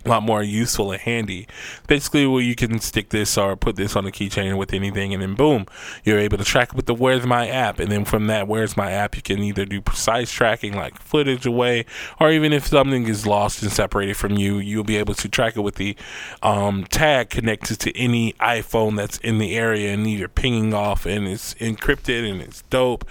a 0.06 0.10
lot 0.10 0.24
more 0.24 0.44
useful 0.44 0.92
and 0.92 1.02
handy. 1.02 1.48
Basically, 1.88 2.28
where 2.28 2.42
you 2.42 2.56
can 2.56 2.80
stick 2.80 3.10
this 3.10 3.38
or 3.38 3.56
put 3.56 3.76
this 3.76 3.96
on 3.96 4.06
a 4.06 4.12
keychain 4.12 4.58
with 4.58 4.74
anything, 4.74 5.14
and 5.14 5.22
then 5.22 5.36
boom, 5.36 5.66
you're 6.04 6.20
able 6.20 6.38
to 6.38 6.44
track 6.44 6.70
it 6.70 6.76
with 6.76 6.86
the 6.86 6.94
Where's 6.94 7.26
My 7.26 7.48
app. 7.48 7.80
And 7.80 7.92
then 7.92 8.06
from 8.06 8.28
that 8.28 8.48
Where's 8.48 8.78
My 8.78 8.92
app, 8.92 9.16
you 9.16 9.22
can 9.22 9.40
either 9.40 9.66
do 9.66 9.82
precise 9.82 10.32
tracking, 10.32 10.76
like 10.76 11.00
footage 11.00 11.46
away, 11.46 11.86
or 12.20 12.32
even 12.32 12.54
if 12.54 12.68
something 12.68 13.08
is 13.08 13.26
lost 13.26 13.62
and 13.62 13.72
separated 13.72 14.18
from 14.18 14.34
you, 14.34 14.58
you'll 14.58 14.84
be 14.84 14.98
able 14.98 15.16
to 15.16 15.30
track 15.30 15.58
it 15.58 15.62
with 15.62 15.76
the 15.76 15.96
um, 16.44 16.86
tag 16.86 17.30
connected 17.30 17.80
to 17.80 17.98
any 17.98 18.34
iPhone 18.34 18.96
that's 18.96 19.18
in 19.20 19.40
the 19.40 19.56
area, 19.56 19.94
and 19.94 20.10
you're 20.10 20.28
pinging 20.28 20.74
off, 20.74 21.06
and 21.06 21.28
it's 21.28 21.54
encrypted 21.56 22.30
and 22.30 22.42
it's 22.42 22.62
dope 22.64 23.06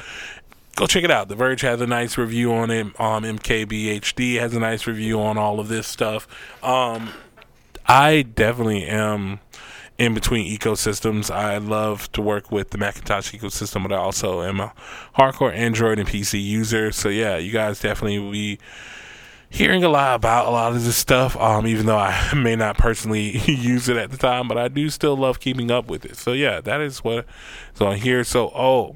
go 0.74 0.86
check 0.86 1.04
it 1.04 1.10
out. 1.10 1.28
The 1.28 1.34
Verge 1.34 1.60
has 1.62 1.80
a 1.80 1.86
nice 1.86 2.18
review 2.18 2.52
on 2.52 2.70
it. 2.70 2.86
Um, 3.00 3.24
MKBHD 3.24 4.40
has 4.40 4.54
a 4.54 4.60
nice 4.60 4.86
review 4.86 5.20
on 5.20 5.38
all 5.38 5.60
of 5.60 5.68
this 5.68 5.86
stuff. 5.86 6.26
Um, 6.62 7.10
I 7.86 8.22
definitely 8.22 8.84
am 8.84 9.40
in 9.98 10.14
between 10.14 10.46
ecosystems. 10.46 11.30
I 11.30 11.58
love 11.58 12.10
to 12.12 12.22
work 12.22 12.50
with 12.50 12.70
the 12.70 12.78
Macintosh 12.78 13.32
ecosystem, 13.32 13.82
but 13.82 13.92
I 13.92 13.96
also 13.96 14.42
am 14.42 14.60
a 14.60 14.72
hardcore 15.16 15.52
Android 15.54 15.98
and 15.98 16.08
PC 16.08 16.42
user. 16.42 16.90
So 16.90 17.08
yeah, 17.08 17.36
you 17.36 17.52
guys 17.52 17.80
definitely 17.80 18.18
will 18.18 18.32
be 18.32 18.58
hearing 19.48 19.84
a 19.84 19.88
lot 19.88 20.16
about 20.16 20.46
a 20.46 20.50
lot 20.50 20.72
of 20.72 20.82
this 20.82 20.96
stuff. 20.96 21.36
Um, 21.36 21.66
even 21.66 21.86
though 21.86 21.98
I 21.98 22.34
may 22.36 22.56
not 22.56 22.76
personally 22.76 23.38
use 23.46 23.88
it 23.88 23.96
at 23.96 24.10
the 24.10 24.16
time, 24.16 24.48
but 24.48 24.58
I 24.58 24.68
do 24.68 24.90
still 24.90 25.16
love 25.16 25.38
keeping 25.38 25.70
up 25.70 25.86
with 25.86 26.04
it. 26.04 26.16
So 26.16 26.32
yeah, 26.32 26.60
that 26.62 26.80
is 26.80 27.04
what 27.04 27.26
is 27.74 27.80
on 27.80 27.96
here. 27.98 28.24
So 28.24 28.50
oh, 28.54 28.94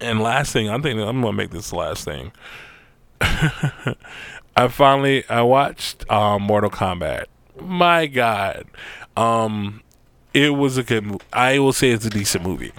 and 0.00 0.20
last 0.20 0.52
thing, 0.52 0.68
I'm 0.68 0.82
thinking 0.82 1.02
I'm 1.06 1.20
gonna 1.20 1.32
make 1.36 1.50
this 1.50 1.70
the 1.70 1.76
last 1.76 2.04
thing. 2.04 2.32
I 3.20 4.68
finally 4.68 5.28
I 5.28 5.42
watched 5.42 6.10
um, 6.10 6.42
Mortal 6.42 6.70
Kombat. 6.70 7.26
My 7.60 8.06
God, 8.06 8.64
um, 9.16 9.82
it 10.32 10.50
was 10.50 10.76
a 10.76 10.82
good. 10.82 11.20
I 11.32 11.58
will 11.58 11.72
say 11.72 11.90
it's 11.90 12.06
a 12.06 12.10
decent 12.10 12.44
movie. 12.44 12.72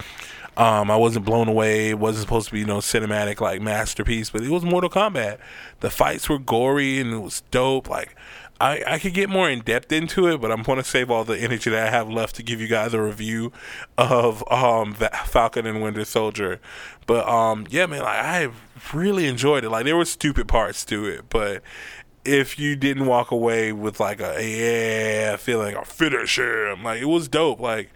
Um, 0.56 0.90
I 0.90 0.96
wasn't 0.96 1.24
blown 1.24 1.48
away. 1.48 1.90
It 1.90 1.98
wasn't 1.98 2.22
supposed 2.22 2.48
to 2.48 2.52
be 2.52 2.60
you 2.60 2.66
know 2.66 2.78
cinematic 2.78 3.40
like 3.40 3.62
masterpiece, 3.62 4.30
but 4.30 4.42
it 4.42 4.50
was 4.50 4.64
Mortal 4.64 4.90
Kombat. 4.90 5.38
The 5.80 5.90
fights 5.90 6.28
were 6.28 6.38
gory 6.38 6.98
and 6.98 7.12
it 7.12 7.18
was 7.18 7.42
dope. 7.50 7.88
Like 7.88 8.14
I, 8.60 8.82
I 8.86 8.98
could 8.98 9.14
get 9.14 9.28
more 9.28 9.50
in 9.50 9.60
depth 9.60 9.90
into 9.90 10.28
it, 10.28 10.40
but 10.40 10.52
I'm 10.52 10.62
going 10.62 10.78
to 10.78 10.84
save 10.84 11.10
all 11.10 11.24
the 11.24 11.38
energy 11.38 11.68
that 11.70 11.88
I 11.88 11.90
have 11.90 12.08
left 12.08 12.36
to 12.36 12.42
give 12.42 12.60
you 12.60 12.68
guys 12.68 12.94
a 12.94 13.02
review 13.02 13.52
of 13.98 14.44
um, 14.52 14.94
Falcon 14.94 15.66
and 15.66 15.82
Winter 15.82 16.04
Soldier. 16.04 16.60
But 17.06 17.28
um, 17.28 17.66
yeah, 17.70 17.86
man, 17.86 18.02
like 18.02 18.18
I 18.24 18.50
really 18.94 19.26
enjoyed 19.26 19.64
it. 19.64 19.70
Like 19.70 19.84
there 19.84 19.96
were 19.96 20.04
stupid 20.04 20.46
parts 20.46 20.84
to 20.86 21.06
it, 21.06 21.24
but 21.28 21.62
if 22.24 22.58
you 22.58 22.76
didn't 22.76 23.06
walk 23.06 23.30
away 23.30 23.72
with 23.72 23.98
like 23.98 24.20
a 24.20 24.36
yeah 24.40 25.36
feeling 25.36 25.74
or 25.74 25.84
finish 25.84 26.38
him, 26.38 26.84
like 26.84 27.02
it 27.02 27.06
was 27.06 27.28
dope. 27.28 27.58
Like 27.58 27.90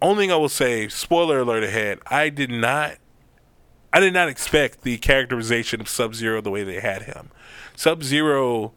only 0.00 0.24
thing 0.24 0.32
I 0.32 0.36
will 0.36 0.48
say, 0.48 0.88
spoiler 0.88 1.40
alert 1.40 1.62
ahead, 1.62 1.98
I 2.06 2.30
did 2.30 2.50
not 2.50 2.96
I 3.92 4.00
did 4.00 4.12
not 4.12 4.28
expect 4.28 4.82
the 4.82 4.98
characterization 4.98 5.80
of 5.80 5.88
Sub 5.88 6.14
Zero 6.14 6.40
the 6.40 6.50
way 6.50 6.64
they 6.64 6.80
had 6.80 7.02
him. 7.02 7.30
Sub 7.76 8.02
Zero 8.02 8.72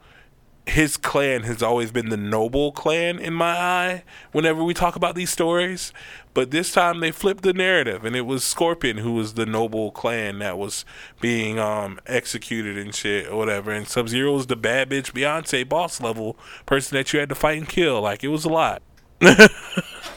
his 0.67 0.97
clan 0.97 1.43
has 1.43 1.63
always 1.63 1.91
been 1.91 2.09
the 2.09 2.17
noble 2.17 2.71
clan 2.73 3.19
in 3.19 3.33
my 3.33 3.57
eye 3.57 4.03
whenever 4.33 4.63
we 4.63 4.73
talk 4.73 4.95
about 4.95 5.15
these 5.15 5.29
stories. 5.29 5.93
But 6.33 6.51
this 6.51 6.71
time 6.71 6.99
they 6.99 7.11
flipped 7.11 7.43
the 7.43 7.53
narrative 7.53 8.03
and 8.03 8.15
it 8.15 8.25
was 8.25 8.43
Scorpion 8.43 8.97
who 8.97 9.13
was 9.13 9.35
the 9.35 9.45
noble 9.45 9.91
clan 9.91 10.39
that 10.39 10.57
was 10.57 10.83
being 11.21 11.57
um, 11.57 11.99
executed 12.05 12.77
and 12.77 12.93
shit 12.93 13.27
or 13.27 13.37
whatever. 13.37 13.71
And 13.71 13.87
Sub 13.87 14.09
Zero 14.09 14.33
was 14.33 14.47
the 14.47 14.55
bad 14.57 14.89
bitch 14.89 15.13
Beyonce 15.13 15.67
boss 15.67 16.01
level 16.01 16.37
person 16.65 16.97
that 16.97 17.13
you 17.13 17.19
had 17.19 17.29
to 17.29 17.35
fight 17.35 17.57
and 17.57 17.69
kill. 17.69 18.01
Like 18.01 18.23
it 18.23 18.27
was 18.27 18.43
a 18.45 18.49
lot. 18.49 18.81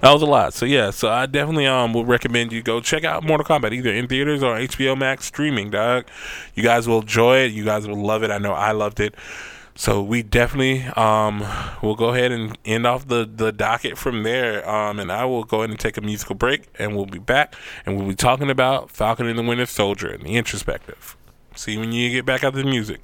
that 0.00 0.12
was 0.12 0.22
a 0.22 0.26
lot. 0.26 0.54
So 0.54 0.66
yeah, 0.66 0.90
so 0.90 1.08
I 1.08 1.26
definitely 1.26 1.66
um 1.66 1.92
would 1.92 2.08
recommend 2.08 2.52
you 2.52 2.62
go 2.62 2.80
check 2.80 3.04
out 3.04 3.24
Mortal 3.24 3.46
Kombat 3.46 3.72
either 3.72 3.92
in 3.92 4.06
theaters 4.08 4.42
or 4.42 4.56
HBO 4.56 4.96
Max 4.96 5.24
streaming, 5.26 5.70
dog. 5.70 6.06
You 6.54 6.62
guys 6.62 6.88
will 6.88 7.00
enjoy 7.00 7.38
it. 7.38 7.52
You 7.52 7.64
guys 7.64 7.86
will 7.86 8.02
love 8.02 8.22
it. 8.22 8.30
I 8.30 8.38
know 8.38 8.52
I 8.52 8.72
loved 8.72 9.00
it. 9.00 9.14
So 9.74 10.02
we 10.02 10.22
definitely 10.22 10.84
um 10.96 11.44
will 11.82 11.96
go 11.96 12.08
ahead 12.14 12.32
and 12.32 12.56
end 12.64 12.86
off 12.86 13.08
the 13.08 13.28
the 13.30 13.52
docket 13.52 13.98
from 13.98 14.22
there. 14.22 14.68
Um 14.68 14.98
and 14.98 15.12
I 15.12 15.24
will 15.24 15.44
go 15.44 15.58
ahead 15.58 15.70
and 15.70 15.78
take 15.78 15.96
a 15.96 16.00
musical 16.00 16.34
break 16.34 16.68
and 16.78 16.96
we'll 16.96 17.06
be 17.06 17.18
back 17.18 17.54
and 17.84 17.96
we'll 17.96 18.08
be 18.08 18.14
talking 18.14 18.50
about 18.50 18.90
Falcon 18.90 19.26
and 19.26 19.38
the 19.38 19.42
Winter 19.42 19.66
Soldier 19.66 20.08
and 20.08 20.24
the 20.24 20.36
introspective. 20.36 21.16
See 21.54 21.78
when 21.78 21.92
you 21.92 22.10
get 22.10 22.24
back 22.24 22.44
out 22.44 22.54
the 22.54 22.64
music. 22.64 23.00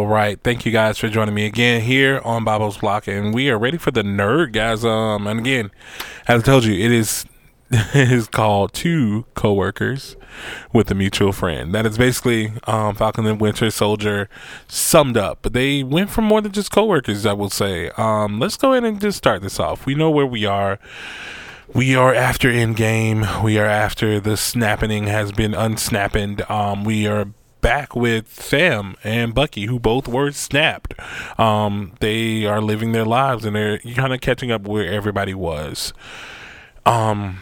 All 0.00 0.06
right, 0.06 0.42
thank 0.42 0.64
you 0.64 0.72
guys 0.72 0.96
for 0.96 1.10
joining 1.10 1.34
me 1.34 1.44
again 1.44 1.82
here 1.82 2.22
on 2.24 2.42
Bob's 2.42 2.78
Block, 2.78 3.06
and 3.06 3.34
we 3.34 3.50
are 3.50 3.58
ready 3.58 3.76
for 3.76 3.90
the 3.90 4.00
nerd 4.00 4.54
guys. 4.54 4.82
Um, 4.82 5.26
and 5.26 5.38
again, 5.38 5.70
as 6.26 6.40
I 6.40 6.42
told 6.42 6.64
you, 6.64 6.72
it 6.72 6.90
is 6.90 7.26
it 7.70 8.10
is 8.10 8.26
called 8.26 8.72
Two 8.72 9.26
Coworkers 9.34 10.16
with 10.72 10.90
a 10.90 10.94
Mutual 10.94 11.32
Friend. 11.32 11.74
That 11.74 11.84
is 11.84 11.98
basically 11.98 12.54
um, 12.66 12.94
Falcon 12.94 13.26
and 13.26 13.38
Winter 13.38 13.70
Soldier 13.70 14.30
summed 14.68 15.18
up, 15.18 15.40
but 15.42 15.52
they 15.52 15.82
went 15.82 16.08
for 16.08 16.22
more 16.22 16.40
than 16.40 16.52
just 16.52 16.70
coworkers. 16.72 17.26
I 17.26 17.34
will 17.34 17.50
say. 17.50 17.90
Um, 17.98 18.40
let's 18.40 18.56
go 18.56 18.72
ahead 18.72 18.84
and 18.84 18.98
just 19.02 19.18
start 19.18 19.42
this 19.42 19.60
off. 19.60 19.84
We 19.84 19.94
know 19.94 20.10
where 20.10 20.24
we 20.24 20.46
are. 20.46 20.78
We 21.74 21.94
are 21.94 22.14
after 22.14 22.50
Endgame. 22.50 23.44
We 23.44 23.58
are 23.58 23.66
after 23.66 24.18
the 24.18 24.38
snapping 24.38 25.08
has 25.08 25.30
been 25.30 25.52
unsnapping. 25.52 26.40
Um, 26.48 26.84
we 26.84 27.06
are 27.06 27.26
back 27.60 27.94
with 27.94 28.32
Sam 28.32 28.96
and 29.04 29.34
Bucky, 29.34 29.66
who 29.66 29.78
both 29.78 30.08
were 30.08 30.32
snapped. 30.32 30.94
Um, 31.38 31.94
they 32.00 32.46
are 32.46 32.60
living 32.60 32.92
their 32.92 33.04
lives 33.04 33.44
and 33.44 33.56
they're 33.56 33.78
kind 33.78 34.12
of 34.12 34.20
catching 34.20 34.50
up 34.50 34.62
where 34.62 34.90
everybody 34.90 35.34
was. 35.34 35.92
Um, 36.86 37.38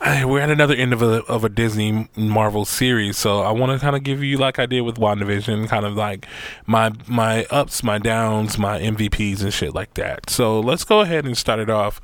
I, 0.00 0.24
we're 0.24 0.40
at 0.40 0.50
another 0.50 0.74
end 0.74 0.92
of 0.92 1.02
a 1.02 1.22
of 1.24 1.44
a 1.44 1.48
Disney 1.48 2.08
Marvel 2.16 2.64
series, 2.64 3.16
so 3.16 3.40
I 3.40 3.50
want 3.52 3.72
to 3.72 3.78
kind 3.78 3.96
of 3.96 4.02
give 4.02 4.22
you 4.22 4.36
like 4.36 4.58
I 4.58 4.66
did 4.66 4.82
with 4.82 4.96
WandaVision, 4.96 5.68
kind 5.68 5.86
of 5.86 5.94
like 5.94 6.26
my 6.66 6.92
my 7.06 7.44
ups, 7.46 7.82
my 7.82 7.98
downs, 7.98 8.58
my 8.58 8.80
MVPs 8.80 9.42
and 9.42 9.52
shit 9.52 9.74
like 9.74 9.94
that. 9.94 10.28
So 10.28 10.60
let's 10.60 10.84
go 10.84 11.00
ahead 11.00 11.24
and 11.24 11.36
start 11.36 11.60
it 11.60 11.70
off 11.70 12.00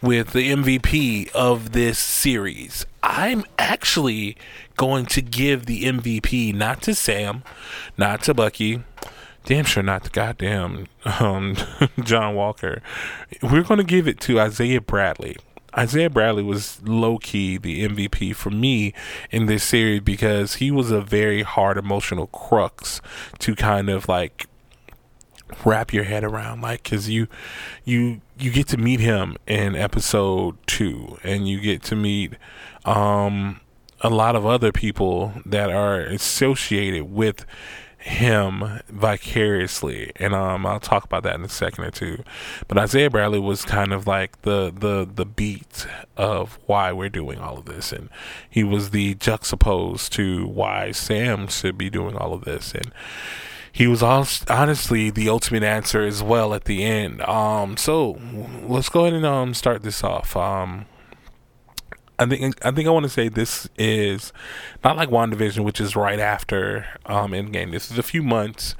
with 0.00 0.32
the 0.32 0.52
MVP 0.52 1.30
of 1.32 1.72
this 1.72 1.98
series. 1.98 2.86
I'm 3.02 3.44
actually 3.58 4.36
going 4.76 5.06
to 5.06 5.22
give 5.22 5.66
the 5.66 5.84
MVP 5.84 6.54
not 6.54 6.82
to 6.82 6.94
Sam, 6.94 7.42
not 7.96 8.22
to 8.22 8.34
Bucky, 8.34 8.82
damn 9.44 9.64
sure 9.64 9.82
not 9.82 10.04
to 10.04 10.10
goddamn 10.10 10.86
um, 11.20 11.56
John 12.02 12.34
Walker. 12.34 12.82
We're 13.42 13.64
going 13.64 13.78
to 13.78 13.84
give 13.84 14.06
it 14.06 14.20
to 14.20 14.40
Isaiah 14.40 14.80
Bradley. 14.80 15.36
Isaiah 15.76 16.10
Bradley 16.10 16.42
was 16.42 16.80
low 16.82 17.18
key 17.18 17.58
the 17.58 17.86
MVP 17.86 18.34
for 18.34 18.50
me 18.50 18.94
in 19.30 19.46
this 19.46 19.64
series 19.64 20.00
because 20.00 20.56
he 20.56 20.70
was 20.70 20.90
a 20.90 21.00
very 21.00 21.42
hard 21.42 21.76
emotional 21.76 22.26
crux 22.28 23.00
to 23.38 23.54
kind 23.54 23.88
of 23.88 24.08
like 24.08 24.46
wrap 25.64 25.92
your 25.92 26.04
head 26.04 26.24
around 26.24 26.60
like 26.60 26.84
cuz 26.84 27.08
you 27.08 27.28
you 27.84 28.20
you 28.38 28.50
get 28.50 28.68
to 28.68 28.76
meet 28.76 29.00
him 29.00 29.36
in 29.46 29.74
episode 29.74 30.56
2 30.66 31.18
and 31.22 31.48
you 31.48 31.60
get 31.60 31.82
to 31.82 31.96
meet 31.96 32.34
um 32.84 33.60
a 34.00 34.10
lot 34.10 34.36
of 34.36 34.46
other 34.46 34.70
people 34.72 35.32
that 35.44 35.70
are 35.70 36.00
associated 36.00 37.12
with 37.12 37.44
him 37.98 38.80
vicariously. 38.88 40.12
And 40.16 40.34
um 40.34 40.64
I'll 40.66 40.80
talk 40.80 41.04
about 41.04 41.24
that 41.24 41.34
in 41.34 41.44
a 41.44 41.48
second 41.48 41.84
or 41.84 41.90
two. 41.90 42.22
But 42.68 42.78
Isaiah 42.78 43.10
Bradley 43.10 43.40
was 43.40 43.64
kind 43.64 43.92
of 43.92 44.06
like 44.06 44.40
the 44.42 44.72
the 44.74 45.08
the 45.12 45.26
beat 45.26 45.86
of 46.16 46.58
why 46.66 46.92
we're 46.92 47.08
doing 47.08 47.38
all 47.38 47.58
of 47.58 47.64
this. 47.64 47.92
And 47.92 48.08
he 48.48 48.62
was 48.62 48.90
the 48.90 49.14
juxtaposed 49.14 50.12
to 50.14 50.46
why 50.46 50.92
Sam 50.92 51.48
should 51.48 51.76
be 51.76 51.90
doing 51.90 52.16
all 52.16 52.32
of 52.32 52.44
this. 52.44 52.72
And 52.72 52.92
he 53.78 53.86
was 53.86 54.02
honestly 54.02 55.08
the 55.08 55.28
ultimate 55.28 55.62
answer 55.62 56.02
as 56.02 56.20
well 56.20 56.52
at 56.52 56.64
the 56.64 56.82
end 56.82 57.22
um 57.22 57.76
so 57.76 58.18
let's 58.66 58.88
go 58.88 59.02
ahead 59.02 59.12
and 59.12 59.24
um 59.24 59.54
start 59.54 59.84
this 59.84 60.02
off 60.02 60.36
um 60.36 60.84
I 62.18 62.26
think 62.26 62.66
I 62.66 62.72
think 62.72 62.88
I 62.88 62.90
want 62.90 63.04
to 63.04 63.08
say 63.08 63.28
this 63.28 63.68
is 63.78 64.32
not 64.82 64.96
like 64.96 65.08
WandaVision, 65.08 65.64
which 65.64 65.80
is 65.80 65.94
right 65.94 66.18
after 66.18 66.84
um, 67.06 67.30
Endgame. 67.30 67.70
This 67.70 67.92
is 67.92 67.96
a 67.96 68.02
few 68.02 68.24
months. 68.24 68.74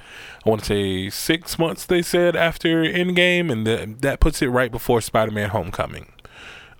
I 0.44 0.50
want 0.50 0.62
to 0.62 0.66
say 0.66 1.08
six 1.08 1.56
months. 1.56 1.86
They 1.86 2.02
said 2.02 2.34
after 2.34 2.82
Endgame, 2.82 3.52
and 3.52 3.64
the, 3.64 3.94
that 4.00 4.18
puts 4.18 4.42
it 4.42 4.48
right 4.48 4.72
before 4.72 5.00
Spider-Man: 5.00 5.50
Homecoming. 5.50 6.10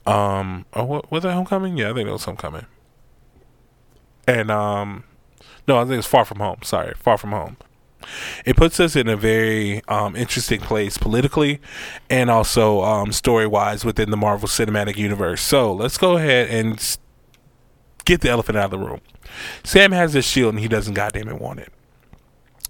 Um, 0.05 0.67
or 0.73 0.85
what 0.85 1.13
was 1.13 1.23
that 1.23 1.35
Homecoming? 1.35 1.77
Yeah, 1.77 1.91
I 1.91 1.95
think 1.95 2.09
it 2.09 2.13
was 2.13 2.25
Homecoming. 2.25 2.67
And 4.27 4.51
um, 4.51 5.05
no, 5.69 5.79
I 5.79 5.85
think 5.85 5.99
it's 5.99 6.09
Far 6.09 6.25
From 6.25 6.41
Home. 6.41 6.59
Sorry, 6.65 6.93
Far 6.97 7.19
From 7.19 7.31
Home 7.31 7.57
it 8.45 8.57
puts 8.57 8.81
us 8.81 8.97
in 8.97 9.09
a 9.09 9.17
very 9.17 9.83
um, 9.89 10.17
interesting 10.17 10.61
place 10.61 10.99
politically 10.99 11.61
and 12.09 12.31
also 12.31 12.83
um, 12.83 13.13
story 13.13 13.47
wise 13.47 13.85
within 13.85 14.11
the 14.11 14.17
Marvel 14.17 14.49
Cinematic 14.49 14.97
Universe. 14.97 15.43
So 15.43 15.73
let's 15.73 15.99
go 15.99 16.17
ahead 16.17 16.49
and 16.51 16.99
get 18.05 18.21
the 18.21 18.31
elephant 18.31 18.59
out 18.59 18.67
of 18.67 18.71
the 18.71 18.79
room. 18.79 19.01
Sam 19.65 19.93
has 19.93 20.13
this 20.13 20.27
shield 20.27 20.55
and 20.55 20.61
he 20.61 20.69
doesn't 20.69 20.95
goddamn 20.95 21.29
it 21.29 21.41
want 21.41 21.61
it. 21.61 21.73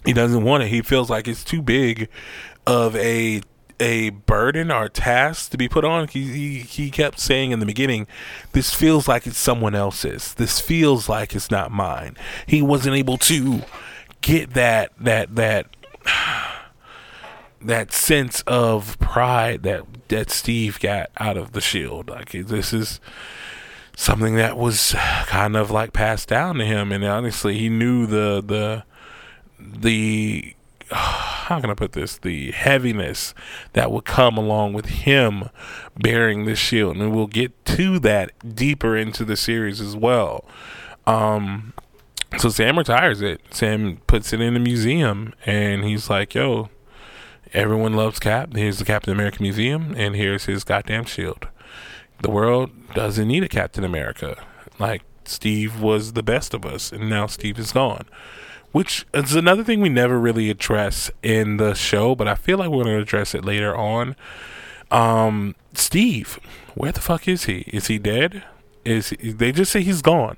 He 0.04 0.12
doesn't 0.12 0.44
want 0.44 0.62
it. 0.62 0.68
He 0.68 0.82
feels 0.82 1.10
like 1.10 1.28
it's 1.28 1.44
too 1.44 1.62
big 1.62 2.08
of 2.66 2.96
a 2.96 3.42
a 3.80 4.10
burden 4.10 4.72
or 4.72 4.88
task 4.88 5.50
to 5.50 5.56
be 5.56 5.68
put 5.68 5.84
on. 5.84 6.08
He, 6.08 6.24
he 6.24 6.58
he 6.60 6.90
kept 6.90 7.20
saying 7.20 7.52
in 7.52 7.60
the 7.60 7.66
beginning, 7.66 8.06
"This 8.52 8.74
feels 8.74 9.06
like 9.06 9.26
it's 9.26 9.38
someone 9.38 9.74
else's. 9.74 10.34
This 10.34 10.60
feels 10.60 11.08
like 11.08 11.34
it's 11.34 11.50
not 11.50 11.70
mine." 11.70 12.16
He 12.46 12.62
wasn't 12.62 12.96
able 12.96 13.18
to 13.18 13.62
get 14.20 14.54
that 14.54 14.92
that 15.00 15.34
that 15.36 15.76
that 17.60 17.92
sense 17.92 18.42
of 18.46 18.98
pride 18.98 19.62
that 19.62 19.84
that 20.08 20.30
Steve 20.30 20.80
got 20.80 21.10
out 21.18 21.36
of 21.36 21.52
the 21.52 21.60
Shield. 21.60 22.10
Like 22.10 22.30
this 22.30 22.72
is 22.72 23.00
something 23.96 24.36
that 24.36 24.56
was 24.56 24.94
kind 25.26 25.56
of 25.56 25.70
like 25.70 25.92
passed 25.92 26.28
down 26.28 26.56
to 26.56 26.64
him, 26.64 26.92
and 26.92 27.04
honestly, 27.04 27.58
he 27.58 27.68
knew 27.68 28.06
the 28.06 28.42
the 28.44 28.84
the 29.58 30.54
how 30.90 31.60
can 31.60 31.70
I 31.70 31.74
put 31.74 31.92
this? 31.92 32.18
The 32.18 32.50
heaviness 32.52 33.34
that 33.72 33.90
would 33.90 34.04
come 34.04 34.36
along 34.36 34.74
with 34.74 34.86
him 34.86 35.48
bearing 35.96 36.44
the 36.44 36.54
shield, 36.54 36.96
and 36.96 37.12
we'll 37.14 37.26
get 37.26 37.64
to 37.66 37.98
that 38.00 38.54
deeper 38.54 38.96
into 38.96 39.24
the 39.24 39.36
series 39.36 39.80
as 39.80 39.96
well. 39.96 40.44
Um, 41.06 41.72
so 42.36 42.48
Sam 42.50 42.78
retires 42.78 43.22
it. 43.22 43.40
Sam 43.50 43.98
puts 44.06 44.32
it 44.32 44.40
in 44.40 44.54
a 44.56 44.60
museum, 44.60 45.32
and 45.46 45.84
he's 45.84 46.10
like, 46.10 46.34
"Yo, 46.34 46.68
everyone 47.52 47.94
loves 47.94 48.18
Cap. 48.18 48.54
Here's 48.54 48.78
the 48.78 48.84
Captain 48.84 49.12
America 49.12 49.40
museum, 49.40 49.94
and 49.96 50.14
here's 50.14 50.44
his 50.44 50.64
goddamn 50.64 51.04
shield. 51.04 51.48
The 52.22 52.30
world 52.30 52.70
doesn't 52.94 53.28
need 53.28 53.44
a 53.44 53.48
Captain 53.48 53.84
America. 53.84 54.44
Like 54.78 55.02
Steve 55.24 55.80
was 55.80 56.12
the 56.12 56.22
best 56.22 56.54
of 56.54 56.66
us, 56.66 56.92
and 56.92 57.08
now 57.08 57.26
Steve 57.26 57.58
is 57.58 57.72
gone." 57.72 58.06
Which 58.70 59.06
is 59.14 59.34
another 59.34 59.64
thing 59.64 59.80
we 59.80 59.88
never 59.88 60.20
really 60.20 60.50
address 60.50 61.10
in 61.22 61.56
the 61.56 61.72
show, 61.72 62.14
but 62.14 62.28
I 62.28 62.34
feel 62.34 62.58
like 62.58 62.68
we're 62.68 62.84
going 62.84 62.96
to 62.96 63.02
address 63.02 63.34
it 63.34 63.42
later 63.42 63.74
on. 63.74 64.14
Um, 64.90 65.54
Steve, 65.72 66.38
where 66.74 66.92
the 66.92 67.00
fuck 67.00 67.26
is 67.26 67.44
he? 67.44 67.60
Is 67.68 67.86
he 67.86 67.98
dead? 67.98 68.44
Is 68.84 69.08
he, 69.08 69.32
they 69.32 69.52
just 69.52 69.72
say 69.72 69.82
he's 69.82 70.02
gone? 70.02 70.36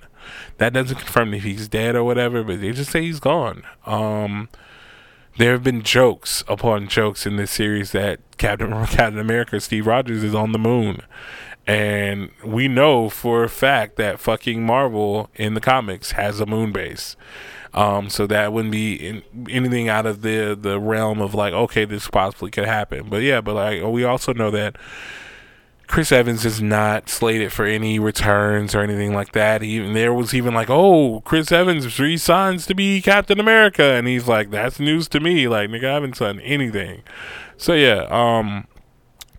That 0.59 0.73
doesn't 0.73 0.99
confirm 0.99 1.35
if 1.35 1.43
he's 1.43 1.69
dead 1.69 1.95
or 1.95 2.05
whatever, 2.05 2.43
but 2.43 2.61
they 2.61 2.73
just 2.73 2.91
say 2.91 3.03
he's 3.03 3.21
gone. 3.21 3.63
Um, 3.87 4.49
there 5.39 5.53
have 5.53 5.63
been 5.63 5.83
jokes 5.83 6.45
upon 6.49 6.89
jokes 6.89 7.27
in 7.27 7.37
this 7.37 7.51
series 7.51 7.93
that 7.93 8.21
Captain 8.37 8.71
Captain 8.87 9.19
America 9.19 9.61
Steve 9.61 9.87
Rogers 9.87 10.23
is 10.23 10.35
on 10.35 10.53
the 10.53 10.59
moon. 10.59 11.03
And 11.67 12.31
we 12.45 12.69
know 12.69 13.09
for 13.09 13.45
a 13.45 13.49
fact 13.49 13.97
that 13.97 14.19
fucking 14.19 14.65
Marvel 14.65 15.31
in 15.37 15.55
the 15.55 15.61
comics 15.61 16.13
has 16.13 16.41
a 16.41 16.47
moon 16.47 16.73
base. 16.73 17.17
Um, 17.73 18.11
so 18.11 18.27
that 18.27 18.53
wouldn't 18.53 18.73
be 18.73 18.95
in, 18.95 19.23
anything 19.49 19.89
out 19.89 20.05
of 20.05 20.23
the 20.23 20.59
the 20.61 20.81
realm 20.81 21.21
of 21.21 21.35
like, 21.35 21.53
okay, 21.53 21.85
this 21.85 22.09
possibly 22.09 22.51
could 22.51 22.65
happen. 22.65 23.09
But 23.09 23.23
yeah, 23.23 23.41
but 23.41 23.55
like 23.55 23.83
we 23.85 24.03
also 24.05 24.33
know 24.33 24.51
that 24.51 24.77
Chris 25.91 26.13
Evans 26.13 26.45
is 26.45 26.63
not 26.63 27.09
slated 27.09 27.53
for 27.53 27.65
any 27.65 27.99
returns 27.99 28.77
or 28.77 28.81
anything 28.81 29.13
like 29.13 29.33
that. 29.33 29.65
Even 29.65 29.93
there 29.93 30.15
was 30.15 30.33
even 30.33 30.55
like, 30.55 30.71
oh, 30.71 31.21
Chris 31.23 31.51
Evans 31.51 31.99
resigns 31.99 32.65
to 32.67 32.77
be 32.77 33.03
Captain 33.03 33.41
America, 33.41 33.83
and 33.83 34.07
he's 34.07 34.29
like, 34.29 34.53
that's 34.53 34.79
news 34.79 35.09
to 35.09 35.19
me. 35.19 35.49
Like, 35.49 35.69
nigga, 35.69 35.91
I 35.91 35.95
haven't 35.95 36.17
done 36.19 36.39
anything. 36.41 37.03
So 37.57 37.73
yeah, 37.73 38.07
um, 38.09 38.69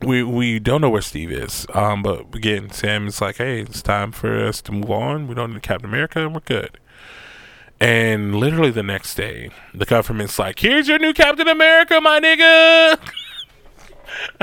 we 0.02 0.24
we 0.24 0.60
don't 0.60 0.82
know 0.82 0.90
where 0.90 1.02
Steve 1.02 1.32
is. 1.32 1.66
Um, 1.74 2.04
but 2.04 2.36
again, 2.36 2.70
Sam 2.70 3.08
is 3.08 3.22
like, 3.22 3.38
hey, 3.38 3.62
it's 3.62 3.82
time 3.82 4.12
for 4.12 4.46
us 4.46 4.62
to 4.64 4.74
move 4.74 4.92
on. 4.92 5.28
We 5.28 5.36
don't 5.36 5.54
need 5.54 5.64
Captain 5.64 5.90
America, 5.90 6.20
and 6.20 6.34
we're 6.34 6.42
good. 6.42 6.78
And 7.80 8.36
literally 8.36 8.72
the 8.72 8.84
next 8.84 9.16
day, 9.16 9.52
the 9.74 9.86
government's 9.86 10.38
like, 10.38 10.60
here's 10.60 10.90
your 10.90 11.00
new 11.00 11.14
Captain 11.14 11.48
America, 11.48 12.02
my 12.02 12.20
nigga. 12.20 13.00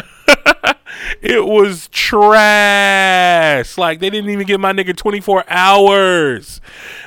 it 1.22 1.44
was 1.44 1.88
trash. 1.88 3.78
Like 3.78 4.00
they 4.00 4.10
didn't 4.10 4.30
even 4.30 4.46
give 4.46 4.60
my 4.60 4.72
nigga 4.72 4.96
24 4.96 5.44
hours. 5.48 6.60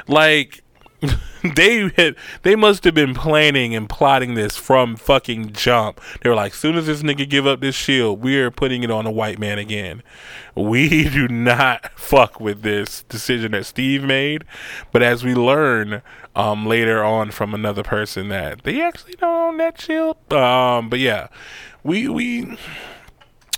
Like 0.07 0.63
they 1.55 1.89
had 1.95 2.15
they 2.43 2.55
must 2.55 2.83
have 2.83 2.93
been 2.93 3.13
planning 3.13 3.75
and 3.75 3.89
plotting 3.89 4.35
this 4.35 4.55
from 4.55 4.95
fucking 4.95 5.53
jump. 5.53 5.99
They 6.21 6.29
were 6.29 6.35
like, 6.35 6.53
soon 6.53 6.75
as 6.75 6.85
this 6.85 7.01
nigga 7.01 7.27
give 7.27 7.47
up 7.47 7.61
this 7.61 7.75
shield, 7.75 8.21
we 8.21 8.37
are 8.39 8.51
putting 8.51 8.83
it 8.83 8.91
on 8.91 9.05
a 9.05 9.11
white 9.11 9.39
man 9.39 9.57
again. 9.57 10.03
We 10.55 11.09
do 11.09 11.27
not 11.27 11.91
fuck 11.99 12.39
with 12.39 12.61
this 12.61 13.03
decision 13.03 13.53
that 13.53 13.65
Steve 13.65 14.03
made. 14.03 14.43
But 14.91 15.01
as 15.01 15.23
we 15.23 15.33
learn 15.33 16.01
um, 16.35 16.65
later 16.65 17.03
on 17.03 17.31
from 17.31 17.53
another 17.53 17.83
person 17.83 18.29
that 18.29 18.63
they 18.63 18.81
actually 18.81 19.15
don't 19.15 19.53
own 19.53 19.57
that 19.57 19.81
shield. 19.81 20.17
Um, 20.31 20.89
but 20.89 20.99
yeah, 20.99 21.27
we 21.83 22.07
we 22.07 22.57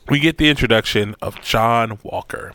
we 0.09 0.19
get 0.19 0.37
the 0.37 0.49
introduction 0.49 1.15
of 1.21 1.41
John 1.41 1.99
Walker. 2.03 2.53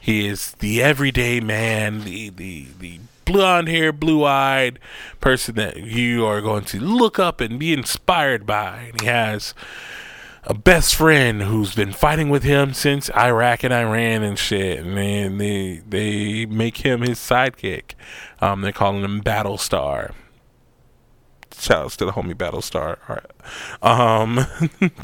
He 0.00 0.26
is 0.26 0.52
the 0.52 0.82
everyday 0.82 1.40
man, 1.40 2.04
the 2.04 2.30
the 2.30 2.66
the 2.78 3.00
blonde 3.24 3.68
hair, 3.68 3.92
blue 3.92 4.24
eyed 4.24 4.78
person 5.20 5.54
that 5.54 5.76
you 5.76 6.26
are 6.26 6.40
going 6.40 6.64
to 6.64 6.80
look 6.80 7.18
up 7.18 7.40
and 7.40 7.58
be 7.58 7.72
inspired 7.72 8.46
by. 8.46 8.90
And 8.90 9.00
he 9.00 9.06
has 9.06 9.54
a 10.44 10.54
best 10.54 10.96
friend 10.96 11.42
who's 11.42 11.74
been 11.74 11.92
fighting 11.92 12.30
with 12.30 12.42
him 12.42 12.74
since 12.74 13.10
Iraq 13.16 13.62
and 13.62 13.72
Iran 13.72 14.22
and 14.22 14.38
shit. 14.38 14.80
And 14.80 14.96
then 14.96 15.38
they 15.38 15.82
they 15.88 16.46
make 16.46 16.78
him 16.78 17.02
his 17.02 17.18
sidekick. 17.18 17.92
Um, 18.40 18.62
they're 18.62 18.72
calling 18.72 19.04
him 19.04 19.22
Battlestar. 19.22 20.12
Shout 21.62 21.84
outs 21.84 21.96
to 21.98 22.04
the 22.04 22.10
homie 22.10 22.34
Battlestar. 22.34 22.98
All 23.08 23.20
right. 23.20 24.20
Um, 24.20 24.44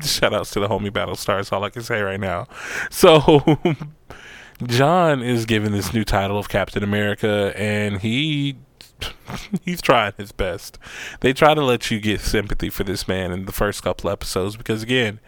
shout 0.02 0.34
outs 0.34 0.50
to 0.50 0.60
the 0.60 0.66
homie 0.66 0.90
Battlestar. 0.90 1.38
Is 1.38 1.52
all 1.52 1.62
I 1.62 1.70
can 1.70 1.84
say 1.84 2.02
right 2.02 2.18
now. 2.18 2.48
So 2.90 3.60
John 4.66 5.22
is 5.22 5.46
given 5.46 5.70
this 5.70 5.94
new 5.94 6.02
title 6.02 6.36
of 6.36 6.48
Captain 6.48 6.82
America, 6.82 7.52
and 7.56 8.00
he 8.00 8.56
he's 9.64 9.80
trying 9.80 10.14
his 10.16 10.32
best. 10.32 10.78
They 11.20 11.32
try 11.32 11.54
to 11.54 11.62
let 11.62 11.92
you 11.92 12.00
get 12.00 12.20
sympathy 12.20 12.70
for 12.70 12.82
this 12.82 13.06
man 13.06 13.30
in 13.30 13.44
the 13.44 13.52
first 13.52 13.84
couple 13.84 14.10
episodes 14.10 14.56
because 14.56 14.82
again, 14.82 15.20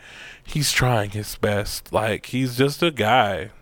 he's 0.43 0.73
trying 0.73 1.11
his 1.11 1.37
best. 1.37 1.93
Like 1.93 2.27
he's 2.27 2.57
just 2.57 2.83
a 2.83 2.91
guy. 2.91 3.53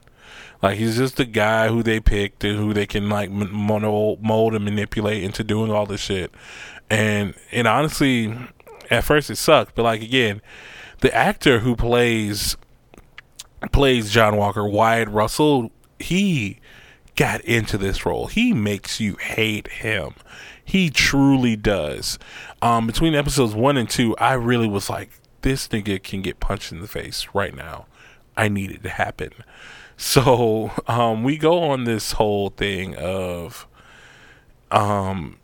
Like 0.62 0.78
he's 0.78 0.96
just 0.96 1.20
a 1.20 1.26
guy 1.26 1.68
who 1.68 1.82
they 1.82 2.00
picked 2.00 2.44
and 2.44 2.58
who 2.58 2.72
they 2.72 2.86
can 2.86 3.10
like 3.10 3.30
mold, 3.30 4.22
mold 4.22 4.54
and 4.54 4.64
manipulate 4.64 5.22
into 5.22 5.44
doing 5.44 5.70
all 5.70 5.84
this 5.84 6.00
shit. 6.00 6.32
And 6.91 7.34
and 7.53 7.66
honestly, 7.68 8.34
at 8.91 9.05
first 9.05 9.30
it 9.30 9.36
sucked, 9.36 9.74
but 9.74 9.82
like 9.82 10.03
again, 10.03 10.41
the 11.01 11.14
actor 11.14 11.61
who 11.61 11.76
plays 11.76 12.57
plays 13.72 14.11
John 14.11 14.36
Walker, 14.36 14.66
Wyatt 14.66 15.09
Russell, 15.09 15.70
he 15.99 16.61
got 17.16 17.41
into 17.43 17.76
this 17.76 18.07
role. 18.07 18.28
He 18.28 18.53
makes 18.53 19.01
you 19.01 19.16
hate 19.16 19.68
him. 19.68 20.14
He 20.64 20.91
truly 20.91 21.57
does. 21.57 22.18
Um, 22.62 22.86
between 22.86 23.14
episodes 23.14 23.55
one 23.55 23.76
and 23.76 23.89
two, 23.89 24.16
I 24.18 24.34
really 24.34 24.68
was 24.68 24.89
like, 24.89 25.11
this 25.43 25.66
nigga 25.68 26.03
can 26.03 26.22
get 26.22 26.41
punched 26.41 26.72
in 26.72 26.80
the 26.80 26.89
face 26.89 27.26
right 27.34 27.55
now. 27.55 27.86
I 28.36 28.49
need 28.49 28.70
it 28.70 28.82
to 28.84 28.91
happen. 28.91 29.30
So 30.01 30.70
um, 30.86 31.24
we 31.24 31.36
go 31.36 31.61
on 31.64 31.82
this 31.82 32.12
whole 32.12 32.51
thing 32.51 32.95
of 32.95 33.66
um, 34.70 35.39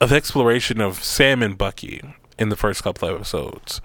of 0.00 0.12
exploration 0.12 0.80
of 0.80 1.02
Sam 1.02 1.42
and 1.42 1.56
Bucky 1.56 2.02
in 2.38 2.48
the 2.48 2.56
first 2.56 2.82
couple 2.82 3.08
of 3.08 3.14
episodes. 3.16 3.80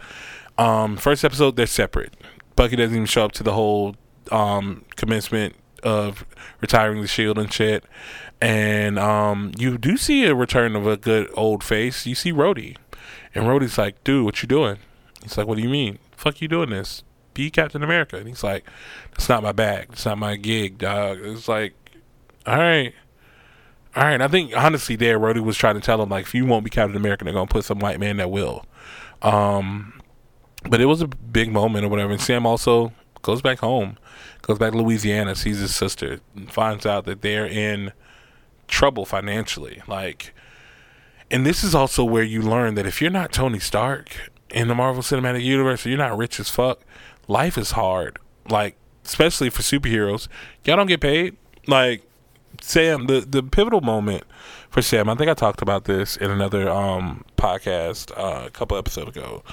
Um, 0.57 0.97
first 0.97 1.23
episode, 1.23 1.55
they're 1.55 1.65
separate. 1.65 2.13
Bucky 2.55 2.75
doesn't 2.75 2.95
even 2.95 3.05
show 3.07 3.25
up 3.25 3.31
to 3.33 3.43
the 3.43 3.53
whole 3.53 3.95
um, 4.31 4.85
commencement 4.95 5.55
of 5.81 6.25
retiring 6.61 7.01
the 7.01 7.07
shield 7.07 7.37
and 7.37 7.51
shit. 7.51 7.83
And 8.39 8.99
um, 8.99 9.51
you 9.57 9.77
do 9.77 9.97
see 9.97 10.25
a 10.25 10.35
return 10.35 10.75
of 10.75 10.85
a 10.85 10.97
good 10.97 11.29
old 11.33 11.63
face. 11.63 12.05
You 12.05 12.15
see 12.15 12.31
Rhodey. 12.31 12.77
And 13.33 13.45
Rhodey's 13.45 13.77
like, 13.77 14.03
dude, 14.03 14.25
what 14.25 14.41
you 14.41 14.47
doing? 14.47 14.77
He's 15.21 15.37
like, 15.37 15.47
what 15.47 15.57
do 15.57 15.63
you 15.63 15.69
mean? 15.69 15.99
Fuck 16.15 16.41
you 16.41 16.47
doing 16.47 16.69
this? 16.69 17.03
Be 17.33 17.49
Captain 17.49 17.81
America. 17.81 18.17
And 18.17 18.27
he's 18.27 18.43
like, 18.43 18.65
it's 19.13 19.27
not 19.27 19.41
my 19.43 19.51
bag. 19.51 19.87
It's 19.93 20.05
not 20.05 20.17
my 20.17 20.35
gig, 20.35 20.77
dog. 20.77 21.19
It's 21.21 21.47
like, 21.47 21.73
all 22.45 22.57
right. 22.57 22.93
All 23.95 24.03
right. 24.03 24.21
I 24.21 24.27
think, 24.27 24.55
honestly, 24.55 24.95
there, 24.95 25.19
Rhodey 25.19 25.43
was 25.43 25.57
trying 25.57 25.75
to 25.75 25.81
tell 25.81 26.01
him, 26.01 26.09
like, 26.09 26.25
if 26.25 26.33
you 26.33 26.45
won't 26.45 26.63
be 26.63 26.69
Captain 26.69 26.95
America, 26.95 27.23
they're 27.25 27.33
to 27.33 27.45
put 27.45 27.65
some 27.65 27.79
white 27.79 27.99
man 27.99 28.17
that 28.17 28.31
will. 28.31 28.65
Um, 29.21 30.01
but 30.69 30.81
it 30.81 30.85
was 30.85 31.01
a 31.01 31.07
big 31.07 31.51
moment 31.51 31.85
or 31.85 31.89
whatever. 31.89 32.11
And 32.11 32.21
Sam 32.21 32.45
also 32.45 32.91
goes 33.21 33.41
back 33.41 33.59
home, 33.59 33.97
goes 34.41 34.57
back 34.57 34.71
to 34.71 34.77
Louisiana, 34.77 35.35
sees 35.35 35.59
his 35.59 35.75
sister, 35.75 36.19
finds 36.47 36.85
out 36.85 37.05
that 37.05 37.21
they're 37.21 37.45
in 37.45 37.91
trouble 38.67 39.05
financially. 39.05 39.81
Like, 39.87 40.33
and 41.29 41.45
this 41.45 41.63
is 41.63 41.73
also 41.75 42.03
where 42.03 42.23
you 42.23 42.41
learn 42.41 42.75
that 42.75 42.85
if 42.85 43.01
you're 43.01 43.11
not 43.11 43.31
Tony 43.31 43.59
Stark 43.59 44.31
in 44.49 44.67
the 44.67 44.75
Marvel 44.75 45.03
Cinematic 45.03 45.43
Universe, 45.43 45.85
you're 45.85 45.97
not 45.97 46.17
rich 46.17 46.39
as 46.39 46.49
fuck. 46.49 46.81
Life 47.27 47.57
is 47.57 47.71
hard. 47.71 48.19
Like, 48.49 48.75
especially 49.05 49.49
for 49.49 49.61
superheroes, 49.61 50.27
y'all 50.63 50.75
don't 50.75 50.87
get 50.87 51.01
paid. 51.01 51.37
Like, 51.67 52.03
Sam, 52.65 53.07
the 53.07 53.19
the 53.19 53.43
pivotal 53.43 53.81
moment 53.81 54.23
for 54.69 54.81
Sam, 54.81 55.09
I 55.09 55.15
think 55.15 55.29
I 55.29 55.33
talked 55.33 55.61
about 55.61 55.83
this 55.83 56.15
in 56.15 56.31
another 56.31 56.69
um, 56.69 57.25
podcast 57.35 58.17
uh, 58.17 58.45
a 58.45 58.49
couple 58.51 58.77
episodes 58.77 59.09
ago. 59.09 59.43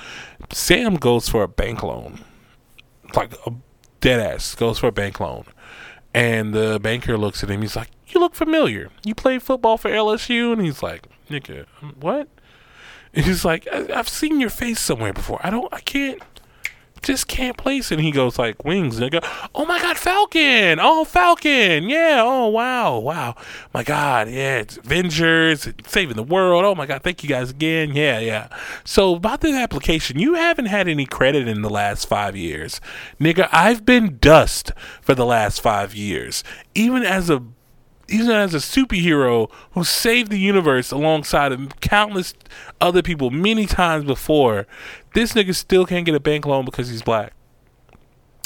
Sam 0.53 0.95
goes 0.95 1.29
for 1.29 1.43
a 1.43 1.49
bank 1.49 1.83
loan, 1.83 2.21
like 3.17 3.35
a 3.47 3.53
dead 4.01 4.21
ass 4.21 4.55
goes 4.55 4.79
for 4.79 4.87
a 4.87 4.93
bank 4.93 5.19
loan, 5.19 5.45
and 6.15 6.55
the 6.55 6.79
banker 6.81 7.19
looks 7.19 7.43
at 7.43 7.51
him. 7.51 7.63
He's 7.63 7.75
like, 7.75 7.91
"You 8.07 8.21
look 8.21 8.37
familiar. 8.37 8.91
You 9.05 9.17
played 9.17 9.43
football 9.43 9.77
for 9.77 9.91
LSU?" 9.91 10.53
And 10.53 10.63
he's 10.63 10.81
like, 10.81 11.09
"Nigga, 11.29 11.67
what?" 11.99 12.29
And 13.13 13.25
he's 13.25 13.45
like, 13.45 13.67
"I've 13.73 14.09
seen 14.09 14.39
your 14.39 14.51
face 14.51 14.79
somewhere 14.79 15.13
before. 15.13 15.41
I 15.43 15.51
don't. 15.51 15.69
I 15.75 15.81
can't." 15.81 16.23
Just 17.03 17.29
can't 17.29 17.57
place 17.57 17.91
it. 17.91 17.95
And 17.95 18.05
he 18.05 18.11
goes 18.11 18.39
like 18.39 18.65
wings, 18.65 18.99
nigga. 18.99 19.21
Oh 19.55 19.65
my 19.65 19.81
god, 19.81 19.99
Falcon! 19.99 20.79
Oh 20.81 21.05
Falcon! 21.05 21.89
Yeah. 21.89 22.23
Oh 22.23 22.49
wow, 22.49 22.99
wow. 22.99 23.35
My 23.75 23.83
god, 23.83 24.29
yeah. 24.29 24.59
It's 24.59 24.77
Avengers, 24.77 25.69
saving 25.87 26.17
the 26.17 26.23
world. 26.23 26.65
Oh 26.65 26.75
my 26.75 26.87
god, 26.87 27.03
thank 27.03 27.23
you 27.23 27.29
guys 27.29 27.51
again. 27.51 27.95
Yeah, 27.95 28.19
yeah. 28.19 28.49
So 28.85 29.15
about 29.15 29.41
this 29.41 29.55
application, 29.55 30.19
you 30.19 30.35
haven't 30.35 30.67
had 30.67 30.89
any 30.89 31.07
credit 31.07 31.49
in 31.49 31.63
the 31.63 31.71
last 31.71 32.07
five 32.07 32.37
years, 32.37 32.81
nigga. 33.21 33.49
I've 33.53 33.85
been 33.85 34.19
dust 34.19 34.73
for 35.01 35.15
the 35.15 35.27
last 35.27 35.61
five 35.61 35.95
years, 35.95 36.45
even 36.75 37.03
as 37.03 37.31
a 37.31 37.43
even 38.11 38.31
as 38.31 38.55
a 38.55 38.59
superhero 38.59 39.51
who 39.73 39.85
saved 39.85 40.31
the 40.31 40.39
universe 40.39 40.91
alongside 40.91 41.53
of 41.53 41.81
countless 41.81 42.35
other 42.81 43.03
people 43.03 43.31
many 43.31 43.67
times 43.67 44.05
before, 44.05 44.67
this 45.15 45.33
nigga 45.35 45.55
still 45.55 45.87
can't 45.87 46.07
get 46.07 46.15
a 46.15 46.21
bank 46.21 46.47
loan 46.47 46.65
because 46.65 46.89
he's 46.89 47.03
black. 47.03 47.33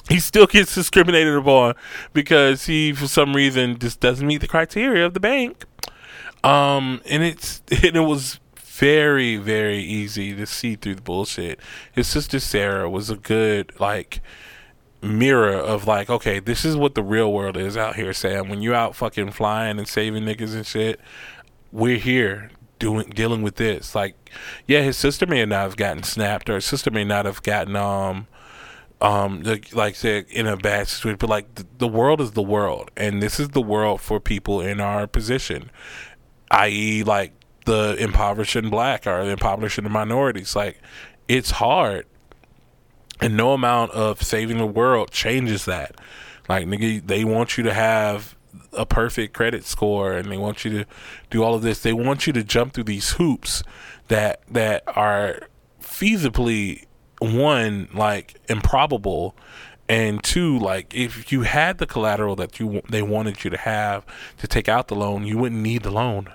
He 0.09 0.21
still 0.21 0.47
gets 0.47 0.75
discriminated 0.75 1.35
upon 1.35 1.75
because 2.13 2.67
he, 2.67 2.93
for 2.93 3.07
some 3.07 3.35
reason, 3.35 3.79
just 3.79 4.01
doesn't 4.01 4.27
meet 4.27 4.43
the 4.43 4.49
criteria 4.49 5.07
of 5.07 5.15
the 5.15 5.21
bank. 5.21 5.65
Um, 6.43 7.01
and 7.07 7.23
it's 7.23 7.63
and 7.71 7.97
it 7.97 8.01
was 8.07 8.39
very 8.59 9.37
very 9.37 9.79
easy 9.79 10.35
to 10.35 10.47
see 10.47 10.77
through 10.77 10.97
the 10.97 11.03
bullshit. 11.03 11.59
His 11.93 12.07
sister 12.07 12.39
Sarah 12.39 12.91
was 12.91 13.09
a 13.09 13.17
good 13.17 13.73
like 13.81 14.21
mirror 15.05 15.55
of 15.55 15.87
like, 15.87 16.11
okay, 16.11 16.39
this 16.41 16.65
is 16.65 16.77
what 16.77 16.95
the 16.95 17.03
real 17.03 17.33
world 17.33 17.57
is 17.57 17.77
out 17.77 17.97
here, 17.97 18.13
Sam. 18.13 18.49
When 18.49 18.63
you 18.63 18.75
out 18.75 18.97
fucking 18.97 19.33
flying 19.33 19.79
and 19.79 19.87
saving 19.87 20.25
niggas 20.25 20.55
and 20.55 20.67
shit, 20.67 21.01
we're 21.73 21.99
here 21.99 22.51
doing 22.79 23.11
dealing 23.11 23.43
with 23.43 23.57
this. 23.57 23.95
Like, 23.95 24.31
yeah, 24.67 24.83
his 24.83 24.97
sister 24.97 25.27
may 25.27 25.45
not 25.45 25.63
have 25.63 25.77
gotten 25.77 26.03
snapped, 26.03 26.49
or 26.51 26.57
his 26.57 26.65
sister 26.65 26.91
may 26.91 27.05
not 27.05 27.27
have 27.27 27.43
gotten 27.43 27.77
um 27.77 28.27
um 29.01 29.43
like 29.73 29.97
said 29.97 30.27
in 30.31 30.47
a 30.47 30.57
bad 30.57 30.89
situation, 30.89 31.19
but 31.19 31.31
like 31.31 31.55
the, 31.55 31.67
the 31.79 31.89
world 31.89 32.21
is 32.21 32.33
the 32.33 32.43
world, 32.43 32.91
and 32.97 33.23
this 33.23 33.39
is 33.39 33.51
the 33.51 33.63
world 33.63 34.01
for 34.01 34.21
people 34.21 34.61
in 34.61 34.81
our 34.81 35.07
position, 35.07 35.71
i.e., 36.51 37.03
like 37.03 37.33
the 37.67 37.97
impoverished 37.99 38.57
and 38.57 38.71
black 38.71 39.07
or 39.07 39.25
the 39.25 39.33
impoverished 39.33 39.79
and 39.79 39.91
minorities. 39.91 40.55
Like, 40.55 40.81
it's 41.29 41.53
hard 41.53 42.07
and 43.21 43.37
no 43.37 43.53
amount 43.53 43.93
of 43.93 44.23
saving 44.23 44.59
the 44.59 44.67
world 44.67 45.11
changes 45.11 45.65
that. 45.65 45.97
Like 46.49 46.67
nigga, 46.67 47.07
they 47.07 47.25
want 47.25 47.57
you 47.57 47.65
to 47.65 47.73
have 47.73 48.37
a 48.73 48.87
perfect 48.87 49.35
credit 49.35 49.65
score 49.65 50.13
and 50.13 50.31
they 50.31 50.37
want 50.37 50.65
you 50.65 50.71
to 50.71 50.87
do 51.31 51.43
all 51.43 51.55
of 51.55 51.63
this. 51.63 51.83
They 51.83 51.93
want 51.93 52.27
you 52.27 52.33
to 52.33 52.43
jump 52.43 52.75
through 52.75 52.85
these 52.85 53.13
hoops 53.13 53.63
that 54.09 54.43
that 54.51 54.83
are 54.87 55.49
feasibly 55.81 56.85
one 57.21 57.89
like 57.95 58.37
improbable 58.49 59.37
and 59.89 60.23
two 60.23 60.59
like 60.59 60.95
if 60.95 61.31
you 61.31 61.43
had 61.43 61.79
the 61.79 61.87
collateral 61.87 62.37
that 62.37 62.59
you 62.59 62.83
they 62.89 63.03
wanted 63.03 63.45
you 63.45 63.51
to 63.51 63.57
have 63.57 64.05
to 64.39 64.47
take 64.47 64.69
out 64.69 64.89
the 64.89 64.95
loan, 64.95 65.27
you 65.27 65.39
wouldn't 65.39 65.61
need 65.61 65.83
the 65.83 65.91
loan. 65.91 66.33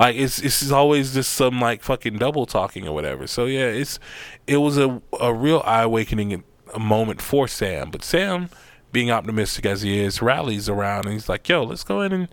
Like 0.00 0.16
it's 0.16 0.38
it's 0.40 0.70
always 0.70 1.12
just 1.12 1.32
some 1.34 1.60
like 1.60 1.82
fucking 1.82 2.16
double 2.16 2.46
talking 2.46 2.88
or 2.88 2.94
whatever. 2.94 3.26
So 3.26 3.44
yeah, 3.44 3.66
it's 3.66 3.98
it 4.46 4.56
was 4.56 4.78
a 4.78 5.02
a 5.20 5.34
real 5.34 5.62
eye 5.66 5.82
awakening 5.82 6.42
moment 6.78 7.20
for 7.20 7.46
Sam. 7.46 7.90
But 7.90 8.02
Sam, 8.02 8.48
being 8.92 9.10
optimistic 9.10 9.66
as 9.66 9.82
he 9.82 10.00
is, 10.00 10.22
rallies 10.22 10.70
around 10.70 11.04
and 11.04 11.12
he's 11.12 11.28
like, 11.28 11.46
"Yo, 11.46 11.64
let's 11.64 11.84
go 11.84 12.00
in 12.00 12.12
and 12.12 12.28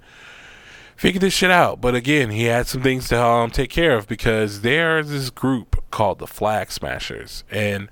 figure 0.96 1.20
this 1.20 1.34
shit 1.34 1.52
out. 1.52 1.82
But 1.82 1.94
again, 1.94 2.32
he 2.32 2.46
had 2.46 2.68
some 2.68 2.82
things 2.82 3.10
to 3.10 3.22
um, 3.22 3.52
take 3.52 3.70
care 3.70 3.98
of 3.98 4.08
because 4.08 4.62
there's 4.62 5.10
this 5.10 5.30
group 5.30 5.84
called 5.92 6.20
the 6.20 6.28
Flag 6.28 6.72
Smashers, 6.72 7.44
and 7.52 7.90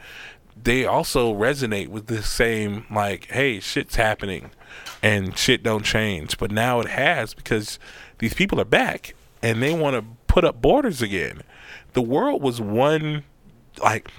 they 0.62 0.86
also 0.86 1.34
resonate 1.34 1.90
with 1.90 2.08
the 2.08 2.24
same 2.24 2.86
like, 2.90 3.30
hey, 3.30 3.60
shit's 3.60 3.96
happening, 3.96 4.52
and 5.04 5.38
shit 5.38 5.64
don't 5.64 5.84
change. 5.84 6.38
But 6.38 6.50
now 6.50 6.80
it 6.80 6.88
has 6.88 7.34
because 7.34 7.78
these 8.20 8.34
people 8.34 8.62
are 8.62 8.66
back 8.66 9.15
and 9.46 9.62
they 9.62 9.76
want 9.76 9.96
to 9.96 10.04
put 10.26 10.44
up 10.44 10.60
borders 10.60 11.04
again. 11.04 11.44
The 11.94 12.02
world 12.02 12.42
was 12.42 12.60
one 12.60 13.24
like 13.82 14.10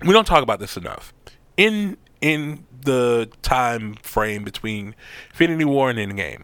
we 0.00 0.12
don't 0.12 0.26
talk 0.26 0.42
about 0.42 0.58
this 0.58 0.76
enough. 0.76 1.14
In 1.56 1.96
in 2.20 2.66
the 2.84 3.30
time 3.42 3.94
frame 4.02 4.42
between 4.42 4.96
Infinity 5.30 5.64
War 5.64 5.88
and 5.88 5.98
Endgame, 6.00 6.42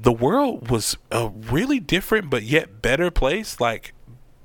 the 0.00 0.12
world 0.12 0.70
was 0.70 0.96
a 1.10 1.28
really 1.28 1.80
different 1.80 2.30
but 2.30 2.44
yet 2.44 2.80
better 2.80 3.10
place. 3.10 3.60
Like 3.60 3.94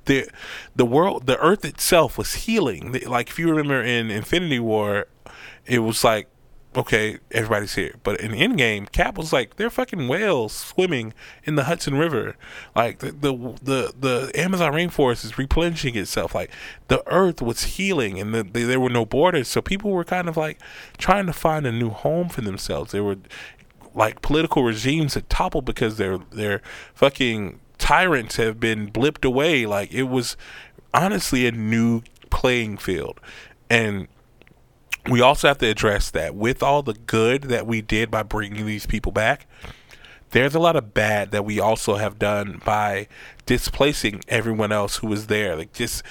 the 0.05 0.27
the 0.75 0.85
world, 0.85 1.27
the 1.27 1.37
Earth 1.37 1.63
itself 1.63 2.17
was 2.17 2.33
healing. 2.33 2.91
Like 3.05 3.29
if 3.29 3.37
you 3.37 3.51
remember 3.51 3.83
in 3.83 4.09
Infinity 4.09 4.59
War, 4.59 5.05
it 5.67 5.79
was 5.79 6.03
like 6.03 6.27
okay, 6.77 7.17
everybody's 7.31 7.73
here. 7.73 7.95
But 8.03 8.21
in 8.21 8.31
Endgame, 8.31 8.89
Cap 8.91 9.17
was 9.17 9.33
like, 9.33 9.55
they're 9.55 9.71
fucking 9.71 10.07
whales 10.07 10.53
swimming 10.53 11.13
in 11.43 11.55
the 11.55 11.63
Hudson 11.63 11.95
River. 11.95 12.37
Like 12.75 12.99
the 12.99 13.11
the 13.11 13.33
the, 13.61 13.93
the 13.99 14.31
Amazon 14.35 14.73
rainforest 14.73 15.25
is 15.25 15.37
replenishing 15.37 15.95
itself. 15.97 16.35
Like 16.35 16.51
the 16.87 17.03
Earth 17.07 17.41
was 17.41 17.63
healing, 17.63 18.19
and 18.19 18.33
the, 18.33 18.43
the, 18.43 18.63
there 18.63 18.79
were 18.79 18.91
no 18.91 19.05
borders. 19.05 19.47
So 19.47 19.61
people 19.61 19.91
were 19.91 20.03
kind 20.03 20.29
of 20.29 20.37
like 20.37 20.59
trying 20.97 21.25
to 21.25 21.33
find 21.33 21.65
a 21.65 21.71
new 21.71 21.89
home 21.89 22.29
for 22.29 22.41
themselves. 22.41 22.91
They 22.91 23.01
were 23.01 23.17
like 23.95 24.21
political 24.21 24.63
regimes 24.63 25.15
had 25.15 25.29
toppled 25.29 25.65
because 25.65 25.97
their 25.97 26.19
their 26.31 26.61
fucking 26.93 27.59
tyrants 27.79 28.35
have 28.35 28.59
been 28.59 28.91
blipped 28.91 29.25
away. 29.25 29.65
Like 29.65 29.91
it 29.91 30.03
was 30.03 30.37
honestly 30.93 31.47
a 31.47 31.51
new 31.51 32.03
playing 32.29 32.77
field, 32.77 33.19
and 33.67 34.07
we 35.09 35.21
also 35.21 35.47
have 35.47 35.57
to 35.59 35.67
address 35.67 36.09
that 36.11 36.35
with 36.35 36.61
all 36.61 36.83
the 36.83 36.93
good 36.93 37.43
that 37.43 37.65
we 37.65 37.81
did 37.81 38.11
by 38.11 38.23
bringing 38.23 38.65
these 38.65 38.85
people 38.85 39.11
back, 39.11 39.47
there's 40.31 40.55
a 40.55 40.59
lot 40.59 40.75
of 40.75 40.93
bad 40.93 41.31
that 41.31 41.45
we 41.45 41.59
also 41.59 41.95
have 41.95 42.19
done 42.19 42.61
by 42.65 43.07
displacing 43.45 44.21
everyone 44.27 44.71
else 44.71 44.97
who 44.97 45.07
was 45.07 45.27
there. 45.27 45.55
Like 45.55 45.73
just 45.73 46.03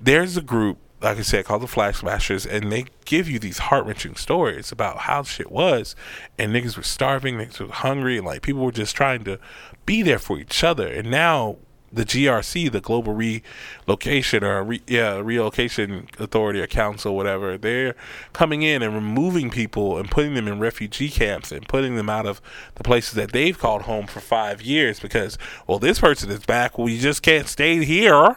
there's 0.00 0.36
a 0.36 0.42
group, 0.42 0.78
like 1.00 1.18
I 1.18 1.22
said, 1.22 1.46
called 1.46 1.62
the 1.62 1.66
Flag 1.66 1.94
Smashers, 1.94 2.44
and 2.44 2.70
they 2.70 2.86
give 3.04 3.28
you 3.28 3.38
these 3.38 3.58
heart 3.58 3.86
wrenching 3.86 4.16
stories 4.16 4.70
about 4.70 4.98
how 4.98 5.22
shit 5.22 5.50
was, 5.50 5.96
and 6.38 6.52
niggas 6.52 6.76
were 6.76 6.82
starving, 6.82 7.36
niggas 7.36 7.60
were 7.60 7.72
hungry, 7.72 8.18
and 8.18 8.26
like 8.26 8.42
people 8.42 8.62
were 8.62 8.72
just 8.72 8.94
trying 8.94 9.24
to 9.24 9.38
be 9.86 10.02
there 10.02 10.18
for 10.18 10.38
each 10.38 10.62
other. 10.62 10.86
And 10.86 11.10
now 11.10 11.56
the 11.94 12.04
GRC, 12.04 12.70
the 12.70 12.80
Global 12.80 13.14
Relocation 13.14 14.44
or 14.44 14.62
re, 14.62 14.82
yeah 14.86 15.18
Relocation 15.18 16.08
Authority 16.18 16.60
or 16.60 16.66
Council, 16.66 17.16
whatever, 17.16 17.56
they're 17.56 17.94
coming 18.32 18.62
in 18.62 18.82
and 18.82 18.94
removing 18.94 19.50
people 19.50 19.98
and 19.98 20.10
putting 20.10 20.34
them 20.34 20.48
in 20.48 20.58
refugee 20.58 21.08
camps 21.08 21.52
and 21.52 21.66
putting 21.68 21.96
them 21.96 22.10
out 22.10 22.26
of 22.26 22.40
the 22.74 22.84
places 22.84 23.14
that 23.14 23.32
they've 23.32 23.58
called 23.58 23.82
home 23.82 24.06
for 24.06 24.20
five 24.20 24.60
years 24.62 25.00
because 25.00 25.38
well 25.66 25.78
this 25.78 26.00
person 26.00 26.30
is 26.30 26.44
back, 26.44 26.78
we 26.78 26.98
just 26.98 27.22
can't 27.22 27.48
stay 27.48 27.84
here, 27.84 28.36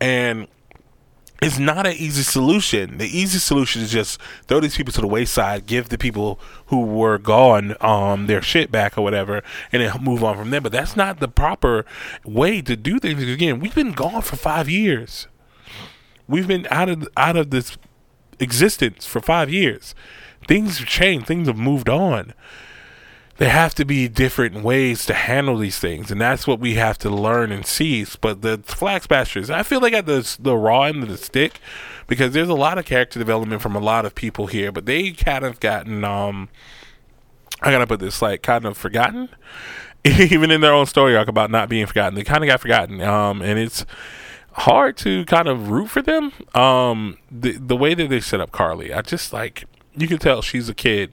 and 0.00 0.46
it's 1.44 1.58
not 1.58 1.86
an 1.86 1.92
easy 1.92 2.22
solution. 2.22 2.98
The 2.98 3.06
easy 3.06 3.38
solution 3.38 3.82
is 3.82 3.92
just 3.92 4.20
throw 4.46 4.60
these 4.60 4.76
people 4.76 4.92
to 4.94 5.00
the 5.00 5.06
wayside, 5.06 5.66
give 5.66 5.90
the 5.90 5.98
people 5.98 6.40
who 6.66 6.80
were 6.80 7.18
gone 7.18 7.76
um, 7.80 8.26
their 8.26 8.40
shit 8.40 8.70
back 8.70 8.96
or 8.96 9.02
whatever, 9.02 9.42
and 9.70 9.82
then 9.82 10.02
move 10.02 10.24
on 10.24 10.36
from 10.36 10.50
there. 10.50 10.60
But 10.60 10.72
that's 10.72 10.96
not 10.96 11.20
the 11.20 11.28
proper 11.28 11.84
way 12.24 12.62
to 12.62 12.76
do 12.76 12.98
things. 12.98 13.22
Again, 13.22 13.60
we've 13.60 13.74
been 13.74 13.92
gone 13.92 14.22
for 14.22 14.36
five 14.36 14.68
years. 14.70 15.28
We've 16.26 16.48
been 16.48 16.66
out 16.70 16.88
of 16.88 17.06
out 17.16 17.36
of 17.36 17.50
this 17.50 17.76
existence 18.40 19.04
for 19.04 19.20
five 19.20 19.52
years. 19.52 19.94
Things 20.48 20.78
have 20.78 20.88
changed. 20.88 21.26
Things 21.26 21.46
have 21.46 21.58
moved 21.58 21.88
on 21.88 22.32
there 23.36 23.50
have 23.50 23.74
to 23.74 23.84
be 23.84 24.06
different 24.08 24.62
ways 24.62 25.04
to 25.06 25.14
handle 25.14 25.58
these 25.58 25.78
things, 25.78 26.10
and 26.10 26.20
that's 26.20 26.46
what 26.46 26.60
we 26.60 26.74
have 26.74 26.98
to 26.98 27.10
learn 27.10 27.50
and 27.50 27.66
seize. 27.66 28.16
But 28.16 28.42
the 28.42 28.58
Flag 28.58 29.02
Smashers, 29.02 29.50
I 29.50 29.62
feel 29.62 29.80
they 29.80 29.90
got 29.90 30.06
the 30.06 30.36
the 30.38 30.56
raw 30.56 30.82
end 30.82 31.02
of 31.02 31.08
the 31.08 31.16
stick 31.16 31.60
because 32.06 32.32
there's 32.32 32.48
a 32.48 32.54
lot 32.54 32.78
of 32.78 32.84
character 32.84 33.18
development 33.18 33.62
from 33.62 33.74
a 33.74 33.80
lot 33.80 34.04
of 34.04 34.14
people 34.14 34.46
here, 34.46 34.70
but 34.70 34.86
they 34.86 35.10
kind 35.10 35.44
of 35.44 35.58
gotten 35.58 36.04
um, 36.04 36.48
I 37.60 37.70
gotta 37.70 37.86
put 37.86 38.00
this 38.00 38.22
like 38.22 38.42
kind 38.42 38.64
of 38.66 38.76
forgotten, 38.76 39.30
even 40.04 40.50
in 40.50 40.60
their 40.60 40.72
own 40.72 40.86
story 40.86 41.16
arc 41.16 41.28
about 41.28 41.50
not 41.50 41.68
being 41.68 41.86
forgotten. 41.86 42.14
They 42.14 42.24
kind 42.24 42.44
of 42.44 42.48
got 42.48 42.60
forgotten, 42.60 43.00
um, 43.00 43.42
and 43.42 43.58
it's 43.58 43.84
hard 44.52 44.96
to 44.98 45.24
kind 45.24 45.48
of 45.48 45.70
root 45.70 45.88
for 45.88 46.02
them. 46.02 46.32
Um, 46.54 47.18
the 47.30 47.52
the 47.52 47.76
way 47.76 47.94
that 47.94 48.08
they 48.10 48.20
set 48.20 48.40
up 48.40 48.52
Karli, 48.52 48.92
I 48.92 49.02
just 49.02 49.32
like 49.32 49.64
you 49.96 50.08
can 50.08 50.18
tell 50.18 50.42
she's 50.42 50.68
a 50.68 50.74
kid 50.74 51.12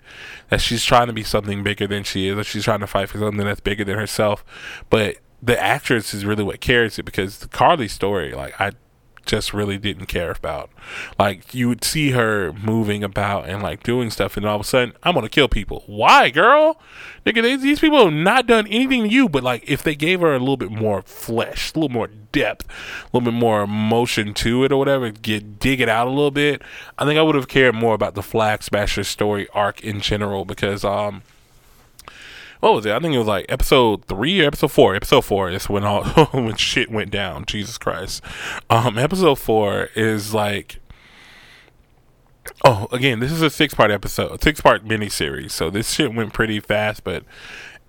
that 0.49 0.61
she's 0.61 0.84
trying 0.84 1.07
to 1.07 1.13
be 1.13 1.23
something 1.23 1.63
bigger 1.63 1.88
than 1.88 2.03
she 2.03 2.27
is, 2.27 2.36
that 2.36 2.45
she's 2.45 2.63
trying 2.63 2.79
to 2.79 2.88
fight 2.88 3.09
for 3.09 3.19
something 3.19 3.45
that's 3.45 3.59
bigger 3.59 3.84
than 3.84 3.97
herself. 3.97 4.43
But 4.89 5.17
the 5.41 5.59
actress 5.59 6.13
is 6.13 6.25
really 6.25 6.43
what 6.43 6.61
carries 6.61 6.99
it 6.99 7.03
because 7.03 7.39
the 7.39 7.47
Karli 7.47 7.88
story, 7.88 8.34
like 8.34 8.59
I 8.59 8.71
just 9.26 9.53
really 9.53 9.78
didn't 9.78 10.07
care 10.07 10.32
about. 10.32 10.69
Like 11.19 11.53
you 11.53 11.67
would 11.69 11.84
see 11.84 12.11
her 12.11 12.53
moving 12.53 13.03
about 13.03 13.47
and 13.47 13.61
like 13.61 13.84
doing 13.84 14.09
stuff, 14.09 14.38
and 14.38 14.45
all 14.45 14.55
of 14.55 14.61
a 14.61 14.65
sudden, 14.65 14.93
I'm 15.03 15.13
gonna 15.13 15.30
kill 15.30 15.47
people. 15.47 15.84
Why, 15.88 16.30
girl? 16.30 16.80
Nigga, 17.26 17.41
they, 17.41 17.55
these 17.55 17.80
people 17.80 18.05
have 18.05 18.13
not 18.13 18.47
done 18.47 18.65
anything 18.67 19.03
to 19.03 19.09
you, 19.09 19.30
but 19.30 19.43
like 19.43 19.63
if 19.67 19.84
they 19.84 19.95
gave 19.95 20.22
her 20.22 20.34
a 20.34 20.39
little 20.39 20.57
bit 20.57 20.72
more 20.72 21.01
flesh, 21.03 21.74
a 21.74 21.80
little 21.80 21.93
more 21.93 22.07
depth, 22.07 22.67
a 22.67 23.17
little 23.17 23.32
bit 23.32 23.38
more 23.38 23.63
emotion 23.63 24.34
to 24.36 24.63
it 24.63 24.72
or 24.72 24.78
whatever, 24.78 25.11
get 25.11 25.59
dig 25.59 25.82
it 25.82 25.89
out 25.89 26.07
a 26.07 26.09
little 26.09 26.32
bit, 26.32 26.61
I 26.97 27.05
think 27.05 27.19
I 27.19 27.22
would 27.22 27.36
have 27.36 27.47
cared 27.47 27.76
more 27.76 27.93
about 27.93 28.15
the 28.15 28.24
Flag 28.24 28.63
Smasher 28.63 29.03
story 29.03 29.47
arc 29.53 29.82
in 29.82 30.01
general 30.01 30.45
because 30.45 30.84
um 30.84 31.24
what 32.62 32.74
was 32.74 32.86
it? 32.86 32.93
I 32.93 32.99
think 32.99 33.14
it 33.14 33.18
was 33.18 33.28
like 33.28 33.47
episode 33.49 34.05
three 34.05 34.41
or 34.41 34.45
episode 34.45 34.72
four. 34.72 34.95
Episode 34.95 35.26
four 35.26 35.49
is 35.49 35.68
when 35.68 35.84
all 35.84 36.03
when 36.32 36.55
shit 36.55 36.89
went 36.89 37.12
down. 37.12 37.45
Jesus 37.45 37.78
Christ. 37.78 38.24
Um, 38.70 38.97
episode 38.97 39.39
four 39.39 39.89
is 39.95 40.34
like. 40.34 40.80
Oh, 42.64 42.88
again, 42.91 43.20
this 43.20 43.32
is 43.32 43.41
a 43.41 43.49
six 43.49 43.74
part 43.74 43.91
episode, 43.91 44.41
six 44.41 44.62
part 44.62 44.86
mini 44.86 45.09
series. 45.09 45.53
So 45.53 45.70
this 45.70 45.91
shit 45.91 46.14
went 46.14 46.34
pretty 46.34 46.59
fast, 46.59 47.03
but 47.03 47.24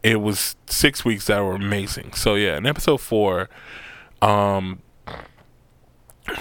it 0.02 0.20
was 0.20 0.56
six 0.66 1.04
weeks 1.04 1.26
that 1.26 1.40
were 1.40 1.54
amazing. 1.54 2.14
So 2.14 2.34
yeah, 2.34 2.56
in 2.56 2.66
episode 2.66 3.00
four, 3.00 3.48
um, 4.20 4.82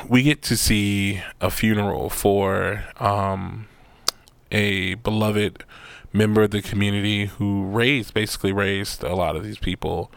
we 0.07 0.23
get 0.23 0.41
to 0.43 0.55
see 0.55 1.21
a 1.41 1.49
funeral 1.49 2.09
for 2.09 2.85
um, 2.97 3.67
a 4.51 4.95
beloved 4.95 5.63
member 6.13 6.43
of 6.43 6.51
the 6.51 6.61
community 6.61 7.27
who 7.27 7.65
raised, 7.65 8.13
basically 8.13 8.51
raised 8.51 9.03
a 9.03 9.15
lot 9.15 9.35
of 9.35 9.43
these 9.43 9.57
people 9.57 10.11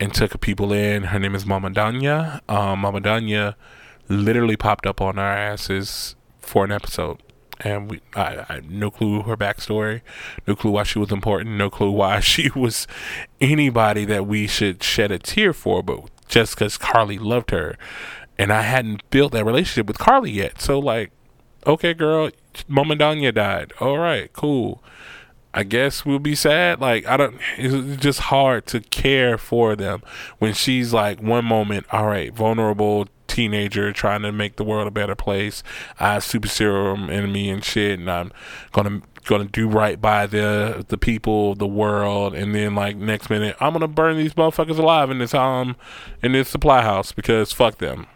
and 0.00 0.14
took 0.14 0.40
people 0.40 0.72
in. 0.72 1.04
Her 1.04 1.18
name 1.18 1.34
is 1.34 1.44
Mama 1.44 1.70
Donya. 1.70 2.40
Um, 2.48 2.80
Mama 2.80 3.00
Donya 3.00 3.54
literally 4.08 4.56
popped 4.56 4.86
up 4.86 5.00
on 5.00 5.18
our 5.18 5.32
asses 5.32 6.16
for 6.40 6.64
an 6.64 6.72
episode. 6.72 7.18
And 7.60 7.90
we, 7.90 8.00
I, 8.16 8.44
I 8.48 8.60
no 8.68 8.90
clue 8.90 9.22
her 9.22 9.36
backstory, 9.36 10.00
no 10.46 10.56
clue 10.56 10.72
why 10.72 10.82
she 10.82 10.98
was 10.98 11.12
important, 11.12 11.56
no 11.56 11.70
clue 11.70 11.90
why 11.90 12.20
she 12.20 12.50
was 12.54 12.86
anybody 13.40 14.04
that 14.06 14.26
we 14.26 14.46
should 14.46 14.82
shed 14.82 15.12
a 15.12 15.18
tear 15.18 15.52
for, 15.52 15.82
but 15.82 16.10
just 16.26 16.54
because 16.54 16.76
Karli 16.76 17.18
loved 17.18 17.50
her, 17.52 17.76
and 18.38 18.52
I 18.52 18.62
hadn't 18.62 19.08
built 19.10 19.32
that 19.32 19.44
relationship 19.44 19.86
with 19.86 19.98
Karli 19.98 20.32
yet. 20.32 20.60
So 20.60 20.80
like, 20.80 21.12
okay, 21.64 21.94
girl, 21.94 22.30
Mama 22.66 22.96
Donya 22.96 23.32
died. 23.32 23.72
All 23.80 23.98
right, 23.98 24.32
cool. 24.32 24.82
I 25.56 25.62
guess 25.62 26.04
we'll 26.04 26.18
be 26.18 26.34
sad. 26.34 26.80
Like 26.80 27.06
I 27.06 27.16
don't. 27.16 27.38
It's 27.56 28.02
just 28.02 28.20
hard 28.20 28.66
to 28.66 28.80
care 28.80 29.38
for 29.38 29.76
them 29.76 30.02
when 30.38 30.52
she's 30.52 30.92
like 30.92 31.22
one 31.22 31.44
moment, 31.44 31.86
all 31.92 32.06
right, 32.06 32.34
vulnerable 32.34 33.06
teenager 33.28 33.92
trying 33.92 34.22
to 34.22 34.32
make 34.32 34.56
the 34.56 34.64
world 34.64 34.88
a 34.88 34.90
better 34.90 35.14
place. 35.14 35.62
I 36.00 36.18
super 36.18 36.48
serum 36.48 37.08
enemy 37.08 37.48
and 37.50 37.64
shit, 37.64 38.00
and 38.00 38.10
I'm 38.10 38.32
gonna 38.72 39.02
gonna 39.26 39.44
do 39.44 39.68
right 39.68 40.00
by 40.00 40.26
the 40.26 40.84
the 40.88 40.98
people, 40.98 41.54
the 41.54 41.68
world, 41.68 42.34
and 42.34 42.52
then 42.52 42.74
like 42.74 42.96
next 42.96 43.30
minute, 43.30 43.56
I'm 43.60 43.72
gonna 43.72 43.86
burn 43.86 44.16
these 44.16 44.34
motherfuckers 44.34 44.78
alive 44.78 45.08
in 45.10 45.18
this 45.18 45.34
um 45.34 45.76
in 46.20 46.32
this 46.32 46.48
supply 46.48 46.82
house 46.82 47.12
because 47.12 47.52
fuck 47.52 47.78
them. 47.78 48.08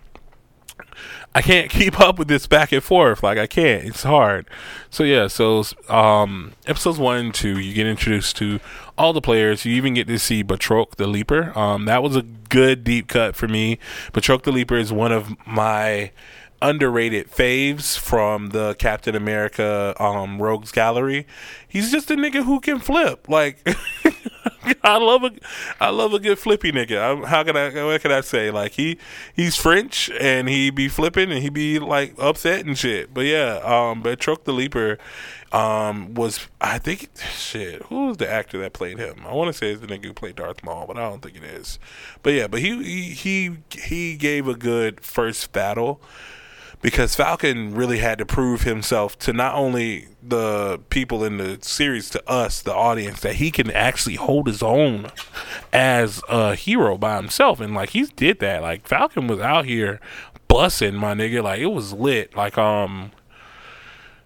I 1.34 1.42
can't 1.42 1.70
keep 1.70 2.00
up 2.00 2.18
with 2.18 2.28
this 2.28 2.46
back 2.46 2.72
and 2.72 2.82
forth. 2.82 3.22
Like 3.22 3.38
I 3.38 3.46
can't. 3.46 3.84
It's 3.84 4.02
hard. 4.02 4.48
So 4.90 5.04
yeah. 5.04 5.26
So 5.26 5.64
um, 5.88 6.52
episodes 6.66 6.98
one 6.98 7.18
and 7.18 7.34
two, 7.34 7.58
you 7.58 7.74
get 7.74 7.86
introduced 7.86 8.36
to 8.38 8.60
all 8.96 9.12
the 9.12 9.20
players. 9.20 9.64
You 9.64 9.74
even 9.74 9.94
get 9.94 10.06
to 10.08 10.18
see 10.18 10.42
Batroc 10.42 10.96
the 10.96 11.06
Leaper. 11.06 11.56
Um, 11.58 11.84
that 11.84 12.02
was 12.02 12.16
a 12.16 12.22
good 12.22 12.84
deep 12.84 13.08
cut 13.08 13.36
for 13.36 13.48
me. 13.48 13.78
Batroc 14.12 14.42
the 14.42 14.52
Leaper 14.52 14.76
is 14.76 14.92
one 14.92 15.12
of 15.12 15.34
my 15.46 16.10
underrated 16.60 17.30
faves 17.30 17.98
from 17.98 18.48
the 18.50 18.74
Captain 18.74 19.14
America 19.14 19.94
um, 19.98 20.40
Rogues 20.40 20.72
Gallery. 20.72 21.26
He's 21.68 21.90
just 21.90 22.10
a 22.10 22.16
nigga 22.16 22.44
who 22.44 22.60
can 22.60 22.78
flip. 22.78 23.28
Like 23.28 23.66
I 24.82 24.98
love 24.98 25.24
a, 25.24 25.30
I 25.80 25.90
love 25.90 26.12
a 26.14 26.18
good 26.18 26.38
flippy 26.38 26.72
nigga. 26.72 27.00
I'm, 27.00 27.22
how 27.24 27.42
can 27.44 27.56
I, 27.56 27.84
what 27.84 28.00
can 28.00 28.12
I 28.12 28.20
say? 28.20 28.50
Like 28.50 28.72
he, 28.72 28.98
he's 29.34 29.56
French 29.56 30.10
and 30.18 30.48
he 30.48 30.70
be 30.70 30.88
flipping 30.88 31.30
and 31.30 31.42
he 31.42 31.48
be 31.48 31.78
like 31.78 32.14
upset 32.18 32.64
and 32.66 32.76
shit. 32.76 33.12
But 33.14 33.26
yeah, 33.26 33.60
um, 33.62 34.02
Batroc 34.02 34.44
the 34.44 34.52
Leaper, 34.52 34.98
um, 35.52 36.14
was 36.14 36.46
I 36.60 36.78
think 36.78 37.08
shit. 37.16 37.82
Who 37.84 38.08
was 38.08 38.16
the 38.18 38.30
actor 38.30 38.58
that 38.60 38.72
played 38.72 38.98
him? 38.98 39.24
I 39.26 39.32
want 39.32 39.48
to 39.48 39.56
say 39.56 39.72
it's 39.72 39.80
the 39.80 39.86
nigga 39.86 40.06
who 40.06 40.12
played 40.12 40.36
Darth 40.36 40.62
Maul, 40.62 40.86
but 40.86 40.98
I 40.98 41.08
don't 41.08 41.22
think 41.22 41.36
it 41.36 41.44
is. 41.44 41.78
But 42.22 42.34
yeah, 42.34 42.48
but 42.48 42.60
he 42.60 42.82
he 42.82 43.12
he, 43.12 43.56
he 43.70 44.16
gave 44.16 44.46
a 44.46 44.54
good 44.54 45.00
first 45.00 45.52
battle 45.52 46.00
because 46.80 47.14
Falcon 47.14 47.74
really 47.74 47.98
had 47.98 48.18
to 48.18 48.26
prove 48.26 48.62
himself 48.62 49.18
to 49.20 49.32
not 49.32 49.54
only 49.54 50.08
the 50.22 50.80
people 50.90 51.24
in 51.24 51.38
the 51.38 51.58
series, 51.60 52.08
to 52.10 52.30
us, 52.30 52.62
the 52.62 52.74
audience, 52.74 53.20
that 53.20 53.36
he 53.36 53.50
can 53.50 53.70
actually 53.72 54.14
hold 54.14 54.46
his 54.46 54.62
own 54.62 55.10
as 55.72 56.22
a 56.28 56.54
hero 56.54 56.96
by 56.96 57.16
himself. 57.16 57.60
And 57.60 57.74
like 57.74 57.90
he 57.90 58.04
did 58.04 58.38
that. 58.40 58.62
Like 58.62 58.86
Falcon 58.86 59.26
was 59.26 59.40
out 59.40 59.64
here 59.64 60.00
bussing 60.48 60.94
my 60.94 61.14
nigga. 61.14 61.42
Like 61.42 61.60
it 61.60 61.66
was 61.66 61.92
lit. 61.92 62.36
Like 62.36 62.56
um, 62.56 63.10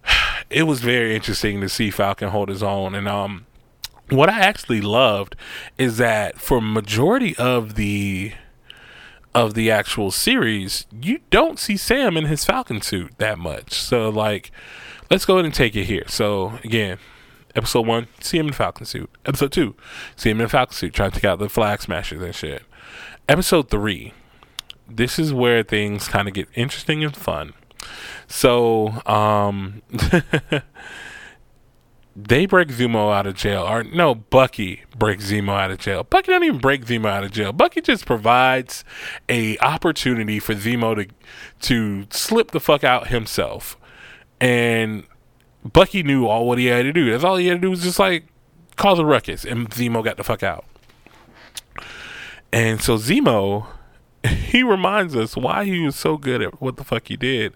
it 0.49 0.63
was 0.63 0.81
very 0.81 1.15
interesting 1.15 1.59
to 1.61 1.69
see 1.69 1.89
Falcon 1.89 2.29
hold 2.29 2.49
his 2.49 2.61
own. 2.61 2.93
And 2.93 3.07
um, 3.07 3.45
what 4.09 4.29
I 4.29 4.39
actually 4.39 4.81
loved 4.81 5.35
is 5.77 5.97
that 5.97 6.39
for 6.39 6.61
majority 6.61 7.35
of 7.37 7.75
the 7.75 8.33
of 9.35 9.53
the 9.53 9.71
actual 9.71 10.11
series, 10.11 10.85
you 11.01 11.19
don't 11.29 11.59
see 11.59 11.77
Sam 11.77 12.17
in 12.17 12.25
his 12.25 12.45
Falcon 12.45 12.81
suit 12.81 13.13
that 13.17 13.37
much. 13.37 13.73
So, 13.73 14.09
like, 14.09 14.51
let's 15.09 15.25
go 15.25 15.35
ahead 15.35 15.45
and 15.45 15.53
take 15.53 15.75
it 15.75 15.85
here. 15.85 16.05
So, 16.07 16.59
again, 16.63 16.97
episode 17.55 17.87
one, 17.87 18.07
see 18.19 18.37
him 18.37 18.47
in 18.47 18.53
Falcon 18.53 18.85
suit. 18.85 19.09
Episode 19.25 19.51
two, 19.51 19.75
see 20.15 20.29
him 20.29 20.41
in 20.41 20.47
Falcon 20.47 20.75
suit, 20.75 20.93
trying 20.93 21.11
to 21.11 21.15
take 21.15 21.25
out 21.25 21.39
the 21.39 21.49
flag 21.49 21.81
smashers 21.81 22.21
and 22.21 22.35
shit. 22.35 22.63
Episode 23.27 23.69
three, 23.69 24.13
this 24.87 25.17
is 25.17 25.33
where 25.33 25.63
things 25.63 26.07
kind 26.07 26.27
of 26.27 26.33
get 26.33 26.47
interesting 26.55 27.03
and 27.03 27.15
fun. 27.15 27.53
So, 28.27 29.01
um, 29.05 29.81
they 32.15 32.45
break 32.45 32.67
Zemo 32.67 33.13
out 33.13 33.25
of 33.25 33.35
jail. 33.35 33.63
Or 33.63 33.83
no, 33.83 34.13
Bucky 34.13 34.83
breaks 34.97 35.31
Zemo 35.31 35.57
out 35.57 35.71
of 35.71 35.79
jail. 35.79 36.03
Bucky 36.03 36.31
don't 36.31 36.43
even 36.43 36.59
break 36.59 36.85
Zemo 36.85 37.07
out 37.07 37.23
of 37.23 37.31
jail. 37.31 37.51
Bucky 37.51 37.81
just 37.81 38.05
provides 38.05 38.83
a 39.27 39.57
opportunity 39.59 40.39
for 40.39 40.53
Zemo 40.53 40.95
to 40.95 41.07
to 41.61 42.07
slip 42.11 42.51
the 42.51 42.59
fuck 42.59 42.83
out 42.83 43.07
himself. 43.07 43.77
And 44.39 45.05
Bucky 45.63 46.03
knew 46.03 46.27
all 46.27 46.47
what 46.47 46.59
he 46.59 46.67
had 46.67 46.83
to 46.83 46.93
do. 46.93 47.09
That's 47.11 47.23
all 47.23 47.37
he 47.37 47.47
had 47.47 47.55
to 47.55 47.61
do 47.61 47.69
was 47.71 47.81
just 47.81 47.99
like 47.99 48.25
cause 48.75 48.99
a 48.99 49.05
ruckus, 49.05 49.45
and 49.45 49.69
Zemo 49.69 50.03
got 50.03 50.17
the 50.17 50.23
fuck 50.23 50.43
out. 50.43 50.65
And 52.51 52.79
so 52.79 52.97
Zemo, 52.97 53.65
he 54.27 54.61
reminds 54.61 55.15
us 55.15 55.35
why 55.35 55.65
he 55.65 55.83
was 55.83 55.95
so 55.95 56.17
good 56.17 56.43
at 56.43 56.61
what 56.61 56.77
the 56.77 56.83
fuck 56.83 57.07
he 57.07 57.17
did 57.17 57.53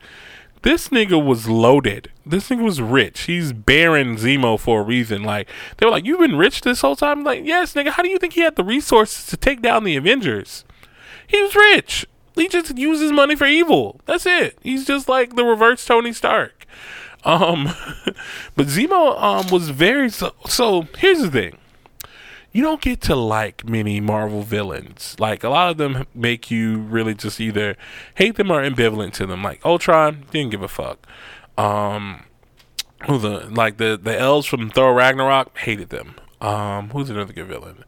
this 0.61 0.89
nigga 0.89 1.23
was 1.23 1.47
loaded. 1.47 2.11
This 2.25 2.49
nigga 2.49 2.63
was 2.63 2.81
rich. 2.81 3.21
He's 3.21 3.53
Baron 3.53 4.17
Zemo 4.17 4.59
for 4.59 4.81
a 4.81 4.83
reason. 4.83 5.23
Like 5.23 5.47
they 5.77 5.85
were 5.85 5.91
like, 5.91 6.05
"You've 6.05 6.19
been 6.19 6.35
rich 6.37 6.61
this 6.61 6.81
whole 6.81 6.95
time." 6.95 7.19
I'm 7.19 7.23
like, 7.23 7.45
yes, 7.45 7.73
nigga. 7.73 7.89
How 7.89 8.03
do 8.03 8.09
you 8.09 8.17
think 8.17 8.33
he 8.33 8.41
had 8.41 8.55
the 8.55 8.63
resources 8.63 9.25
to 9.27 9.37
take 9.37 9.61
down 9.61 9.83
the 9.83 9.95
Avengers? 9.95 10.65
He 11.27 11.41
was 11.41 11.55
rich. 11.55 12.05
He 12.35 12.47
just 12.47 12.77
uses 12.77 13.11
money 13.11 13.35
for 13.35 13.47
evil. 13.47 13.99
That's 14.05 14.25
it. 14.25 14.57
He's 14.61 14.85
just 14.85 15.09
like 15.09 15.35
the 15.35 15.43
reverse 15.43 15.85
Tony 15.85 16.13
Stark. 16.13 16.65
Um, 17.23 17.65
but 18.55 18.67
Zemo 18.67 19.21
um 19.21 19.47
was 19.51 19.69
very 19.69 20.09
so. 20.09 20.33
So 20.47 20.87
here's 20.97 21.21
the 21.21 21.31
thing 21.31 21.57
you 22.57 22.63
don't 22.63 22.81
get 22.81 23.01
to 23.01 23.15
like 23.15 23.69
many 23.69 24.01
Marvel 24.01 24.41
villains. 24.41 25.15
Like 25.19 25.43
a 25.43 25.49
lot 25.49 25.69
of 25.69 25.77
them 25.77 26.07
make 26.15 26.49
you 26.49 26.79
really 26.79 27.13
just 27.13 27.39
either 27.39 27.77
hate 28.15 28.35
them 28.35 28.49
or 28.49 28.67
ambivalent 28.67 29.13
to 29.13 29.27
them. 29.27 29.43
Like 29.43 29.63
Ultron 29.63 30.25
didn't 30.31 30.49
give 30.49 30.63
a 30.63 30.67
fuck. 30.67 31.05
Um, 31.55 32.23
who 33.05 33.19
the 33.19 33.47
like 33.51 33.77
the 33.77 33.95
the 34.01 34.19
elves 34.19 34.47
from 34.47 34.71
Thor 34.71 34.95
Ragnarok 34.95 35.55
hated 35.59 35.89
them. 35.89 36.15
Um, 36.41 36.89
who's 36.89 37.11
another 37.11 37.31
good 37.31 37.45
villain? 37.45 37.83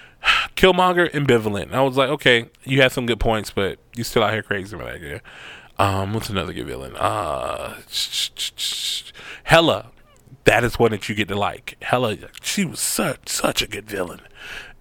Killmonger 0.56 1.08
ambivalent. 1.12 1.72
I 1.72 1.82
was 1.82 1.96
like, 1.96 2.08
okay, 2.08 2.50
you 2.64 2.82
had 2.82 2.90
some 2.90 3.06
good 3.06 3.20
points, 3.20 3.52
but 3.52 3.78
you 3.94 4.02
still 4.02 4.24
out 4.24 4.32
here 4.32 4.42
crazy 4.42 4.74
with 4.74 4.84
that. 4.84 5.22
Um, 5.78 6.12
what's 6.12 6.28
another 6.28 6.52
good 6.52 6.66
villain? 6.66 6.96
Uh, 6.96 7.76
Hela 9.44 9.92
that 10.48 10.64
is 10.64 10.78
one 10.78 10.92
that 10.92 11.10
you 11.10 11.14
get 11.14 11.28
to 11.28 11.36
like. 11.36 11.76
Hela, 11.82 12.16
she 12.40 12.64
was 12.64 12.80
such 12.80 13.28
such 13.28 13.60
a 13.60 13.66
good 13.66 13.84
villain. 13.84 14.20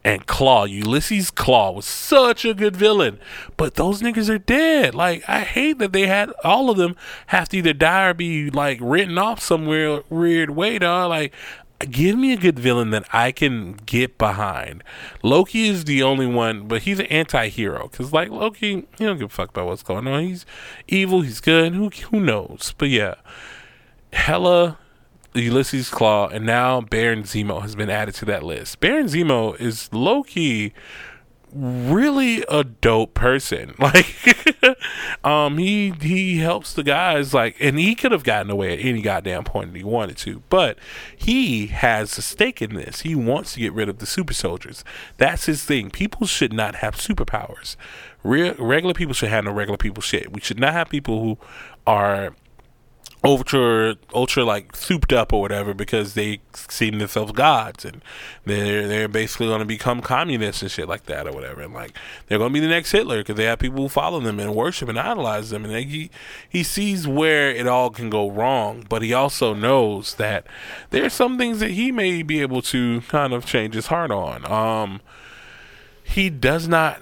And 0.01 0.25
Klaue, 0.25 0.69
Ulysses 0.69 1.29
Klaue 1.29 1.75
was 1.75 1.85
such 1.85 2.45
a 2.45 2.53
good 2.53 2.77
villain. 2.77 3.19
But 3.57 3.75
those 3.75 4.01
niggas 4.01 4.29
are 4.29 4.37
dead. 4.37 4.95
Like, 4.95 5.27
I 5.27 5.41
hate 5.41 5.79
that 5.79 5.91
they 5.91 6.07
had 6.07 6.31
all 6.41 6.69
of 6.69 6.77
them 6.77 6.95
have 7.27 7.49
to 7.49 7.57
either 7.57 7.73
die 7.73 8.05
or 8.05 8.13
be 8.13 8.49
like 8.49 8.79
written 8.81 9.17
off 9.17 9.41
somewhere 9.41 10.03
weird 10.09 10.51
way, 10.51 10.79
dog. 10.79 11.09
Like, 11.09 11.33
give 11.79 12.17
me 12.17 12.31
a 12.31 12.37
good 12.37 12.57
villain 12.57 12.91
that 12.91 13.03
I 13.11 13.33
can 13.33 13.73
get 13.73 14.17
behind. 14.17 14.85
Loki 15.21 15.67
is 15.67 15.83
the 15.83 16.01
only 16.01 16.27
one, 16.27 16.69
but 16.69 16.83
he's 16.83 16.99
an 16.99 17.07
anti-hero 17.07 17.89
because 17.91 18.13
like 18.13 18.29
Loki, 18.29 18.87
he 18.97 19.03
don't 19.03 19.17
give 19.17 19.31
a 19.31 19.33
fuck 19.33 19.49
about 19.49 19.67
what's 19.67 19.83
going 19.83 20.07
on. 20.07 20.23
He's 20.23 20.45
evil, 20.87 21.19
he's 21.19 21.41
good. 21.41 21.73
Who 21.73 21.89
who 21.89 22.21
knows? 22.21 22.73
But 22.77 22.87
yeah, 22.87 23.15
Hela 24.13 24.77
Ulysses 25.41 25.89
Klaue, 25.89 26.31
and 26.31 26.45
now 26.45 26.81
Baron 26.81 27.23
Zemo 27.23 27.61
has 27.61 27.75
been 27.75 27.89
added 27.89 28.15
to 28.15 28.25
that 28.25 28.43
list. 28.43 28.79
Baron 28.79 29.07
Zemo 29.07 29.59
is 29.59 29.89
low 29.93 30.23
key 30.23 30.73
really 31.53 32.43
a 32.49 32.63
dope 32.63 33.13
person. 33.13 33.73
Like 33.87 34.15
um 35.23 35.57
he 35.59 35.91
he 36.01 36.39
helps 36.39 36.73
the 36.73 36.83
guys 36.83 37.33
like 37.33 37.55
and 37.59 37.79
he 37.79 37.95
could 37.95 38.11
have 38.11 38.23
gotten 38.23 38.51
away 38.51 38.73
at 38.73 38.83
any 38.83 39.01
goddamn 39.01 39.45
point 39.45 39.75
he 39.75 39.83
wanted 39.83 40.17
to, 40.17 40.41
but 40.49 40.77
he 41.15 41.67
has 41.67 42.17
a 42.17 42.21
stake 42.21 42.61
in 42.61 42.73
this. 42.73 43.01
He 43.01 43.15
wants 43.15 43.53
to 43.53 43.59
get 43.59 43.71
rid 43.71 43.87
of 43.87 43.99
the 43.99 44.05
super 44.05 44.33
soldiers. 44.33 44.83
That's 45.17 45.45
his 45.45 45.63
thing. 45.63 45.89
People 45.89 46.27
should 46.27 46.51
not 46.51 46.75
have 46.75 46.95
superpowers. 46.95 47.77
Re- 48.23 48.55
regular 48.57 48.93
people 48.93 49.13
should 49.13 49.29
have 49.29 49.45
no 49.45 49.51
regular 49.51 49.77
people 49.77 50.01
shit. 50.01 50.33
We 50.33 50.41
should 50.41 50.59
not 50.59 50.73
have 50.73 50.89
people 50.89 51.21
who 51.21 51.37
are 51.85 52.35
ultra 53.23 53.95
ultra 54.13 54.45
like 54.45 54.75
souped 54.75 55.11
up 55.11 55.33
or 55.33 55.41
whatever 55.41 55.73
because 55.73 56.13
they 56.13 56.39
see 56.53 56.91
themselves 56.91 57.31
gods 57.31 57.83
and 57.83 58.03
they're 58.45 58.87
they're 58.87 59.07
basically 59.07 59.47
going 59.47 59.59
to 59.59 59.65
become 59.65 60.01
communists 60.01 60.61
and 60.61 60.69
shit 60.69 60.87
like 60.87 61.03
that 61.07 61.27
or 61.27 61.31
whatever. 61.31 61.61
And 61.61 61.73
like 61.73 61.97
they're 62.27 62.37
going 62.37 62.51
to 62.51 62.53
be 62.53 62.59
the 62.59 62.67
next 62.67 62.91
Hitler 62.91 63.17
because 63.17 63.35
they 63.35 63.45
have 63.45 63.59
people 63.59 63.81
who 63.81 63.89
follow 63.89 64.19
them 64.19 64.39
and 64.39 64.53
worship 64.53 64.87
and 64.87 64.99
idolize 64.99 65.49
them. 65.49 65.65
And 65.65 65.73
they, 65.73 65.83
he 65.83 66.11
he 66.47 66.61
sees 66.63 67.07
where 67.07 67.49
it 67.49 67.67
all 67.67 67.89
can 67.89 68.09
go 68.09 68.29
wrong 68.29 68.85
but 68.87 69.01
he 69.01 69.13
also 69.13 69.53
knows 69.53 70.15
that 70.15 70.45
there 70.91 71.03
are 71.03 71.09
some 71.09 71.37
things 71.37 71.59
that 71.59 71.71
he 71.71 71.91
may 71.91 72.21
be 72.21 72.41
able 72.41 72.61
to 72.61 73.01
kind 73.01 73.33
of 73.33 73.45
change 73.45 73.73
his 73.73 73.87
heart 73.87 74.11
on. 74.11 74.45
Um 74.49 75.01
he 76.03 76.29
does 76.29 76.67
not 76.67 77.01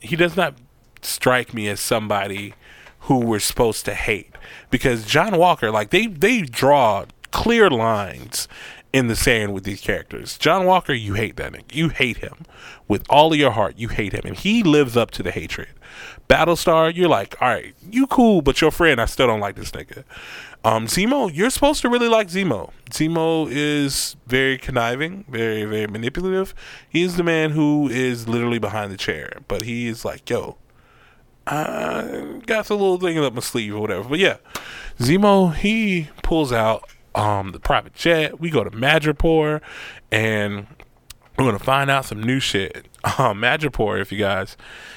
he 0.00 0.16
does 0.16 0.36
not 0.36 0.54
strike 1.00 1.54
me 1.54 1.66
as 1.68 1.80
somebody 1.80 2.54
who 3.00 3.18
we're 3.18 3.38
supposed 3.38 3.84
to 3.84 3.94
hate 3.94 4.33
because 4.70 5.04
John 5.04 5.36
Walker, 5.38 5.70
like 5.70 5.90
they 5.90 6.06
they 6.06 6.42
draw 6.42 7.04
clear 7.30 7.70
lines 7.70 8.48
in 8.92 9.08
the 9.08 9.16
sand 9.16 9.52
with 9.52 9.64
these 9.64 9.80
characters. 9.80 10.38
John 10.38 10.66
Walker, 10.66 10.92
you 10.92 11.14
hate 11.14 11.36
that 11.36 11.52
nigga. 11.52 11.74
You 11.74 11.88
hate 11.88 12.18
him 12.18 12.46
with 12.86 13.04
all 13.10 13.32
of 13.32 13.38
your 13.38 13.50
heart. 13.50 13.74
You 13.76 13.88
hate 13.88 14.12
him, 14.12 14.22
and 14.24 14.36
he 14.36 14.62
lives 14.62 14.96
up 14.96 15.10
to 15.12 15.22
the 15.22 15.32
hatred. 15.32 15.68
Battlestar, 16.28 16.94
you're 16.94 17.08
like, 17.08 17.36
all 17.40 17.48
right, 17.48 17.74
you 17.90 18.06
cool, 18.06 18.40
but 18.40 18.60
your 18.60 18.70
friend, 18.70 19.00
I 19.00 19.06
still 19.06 19.26
don't 19.26 19.40
like 19.40 19.56
this 19.56 19.72
nigga. 19.72 20.04
Um, 20.64 20.86
Zemo, 20.86 21.30
you're 21.32 21.50
supposed 21.50 21.82
to 21.82 21.88
really 21.88 22.08
like 22.08 22.28
Zemo. 22.28 22.70
Zemo 22.90 23.48
is 23.50 24.16
very 24.26 24.56
conniving, 24.56 25.24
very 25.28 25.64
very 25.64 25.86
manipulative. 25.86 26.54
He 26.88 27.02
is 27.02 27.16
the 27.16 27.24
man 27.24 27.50
who 27.50 27.88
is 27.88 28.28
literally 28.28 28.58
behind 28.58 28.90
the 28.90 28.96
chair, 28.96 29.40
but 29.48 29.62
he 29.62 29.88
is 29.88 30.04
like, 30.04 30.30
yo, 30.30 30.56
I 31.46 32.40
got 32.46 32.70
a 32.70 32.74
little 32.74 32.98
thing 32.98 33.18
up 33.18 33.34
my 33.34 33.40
sleeve 33.40 33.74
or 33.74 33.80
whatever. 33.80 34.08
But 34.08 34.18
yeah, 34.18 34.36
Zemo 34.98 35.54
he 35.54 36.08
pulls 36.22 36.52
out 36.52 36.88
um 37.14 37.52
the 37.52 37.60
private 37.60 37.94
jet. 37.94 38.40
We 38.40 38.50
go 38.50 38.64
to 38.64 38.70
Madripoor, 38.70 39.60
and 40.10 40.66
we're 41.36 41.44
gonna 41.46 41.58
find 41.58 41.90
out 41.90 42.06
some 42.06 42.22
new 42.22 42.40
shit. 42.40 42.86
Um, 43.18 43.40
Madripoor, 43.42 44.00
if 44.00 44.10
you 44.12 44.18
guys 44.18 44.56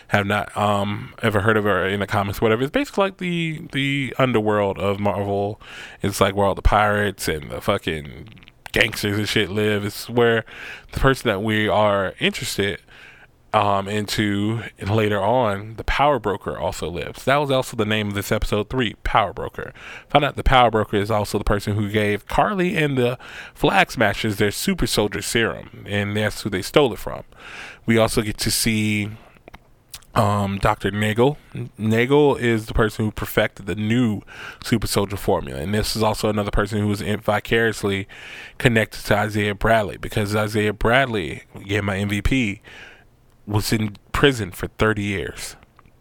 have 0.10 0.26
not 0.26 0.56
um 0.56 1.14
ever 1.22 1.42
heard 1.42 1.58
of 1.58 1.66
her 1.66 1.86
in 1.88 2.00
the 2.00 2.08
comics, 2.08 2.40
whatever, 2.40 2.62
it's 2.64 2.72
basically 2.72 3.04
like 3.06 3.18
the 3.18 3.62
the 3.72 4.16
underworld 4.18 4.78
of 4.80 5.00
Marvel. 5.00 5.60
It's 6.02 6.22
like 6.22 6.36
where 6.36 6.46
all 6.46 6.56
the 6.56 6.62
pirates 6.62 7.28
and 7.28 7.50
the 7.50 7.60
fucking 7.62 8.30
gangsters 8.72 9.18
and 9.18 9.28
shit 9.28 9.50
live. 9.50 9.84
It's 9.84 10.10
where 10.10 10.46
the 10.92 11.00
person 11.00 11.28
that 11.30 11.42
we 11.42 11.68
are 11.68 12.14
interested 12.20 12.80
um, 13.54 13.88
into 13.88 14.62
and 14.78 14.90
later 14.90 15.22
on 15.22 15.76
the 15.76 15.84
power 15.84 16.20
broker 16.20 16.58
also 16.58 16.90
lives. 16.90 17.24
That 17.26 17.38
was 17.38 17.50
also 17.50 17.78
the 17.78 17.86
name 17.86 18.10
of 18.10 18.14
this 18.14 18.32
episode 18.32 18.70
three, 18.70 18.96
Power 19.04 19.34
Broker. 19.34 19.74
Found 20.10 20.26
out 20.26 20.36
the 20.36 20.44
power 20.44 20.70
broker 20.70 20.98
is 20.98 21.10
also 21.10 21.38
the 21.38 21.44
person 21.44 21.76
who 21.76 21.90
gave 21.90 22.28
Karli 22.28 22.76
and 22.76 22.98
the 22.98 23.18
Flag 23.54 23.92
Smashers 23.92 24.38
their 24.38 24.52
super 24.52 24.88
soldier 24.88 25.22
serum, 25.22 25.86
and 25.88 26.16
that's 26.16 26.42
who 26.42 26.50
they 26.50 26.62
stole 26.62 26.94
it 26.94 27.00
from. 27.00 27.24
We 27.86 27.98
also 27.98 28.22
get 28.22 28.38
to 28.40 28.52
see 28.52 29.12
um, 30.18 30.58
Dr. 30.58 30.92
Nagel. 30.92 31.38
Nagel 31.78 32.36
is 32.36 32.66
the 32.66 32.74
person 32.74 33.06
who 33.06 33.12
perfected 33.12 33.68
the 33.68 33.76
new 33.76 34.22
super 34.64 34.88
soldier 34.88 35.16
formula. 35.16 35.60
And 35.62 35.74
this 35.74 35.96
is 35.96 36.04
also 36.04 36.30
another 36.30 36.52
person 36.52 36.80
who 36.80 36.88
was 36.88 37.02
vicariously 37.02 38.08
connected 38.58 39.06
to 39.06 39.16
Isaiah 39.16 39.56
Bradley 39.56 39.98
because 39.98 40.36
Isaiah 40.36 40.74
Bradley, 40.74 41.44
again, 41.56 41.86
my 41.86 41.98
MVP, 41.98 42.62
was 43.48 43.72
in 43.72 43.96
prison 44.12 44.52
for 44.52 44.68
30 44.68 45.02
years. 45.02 45.56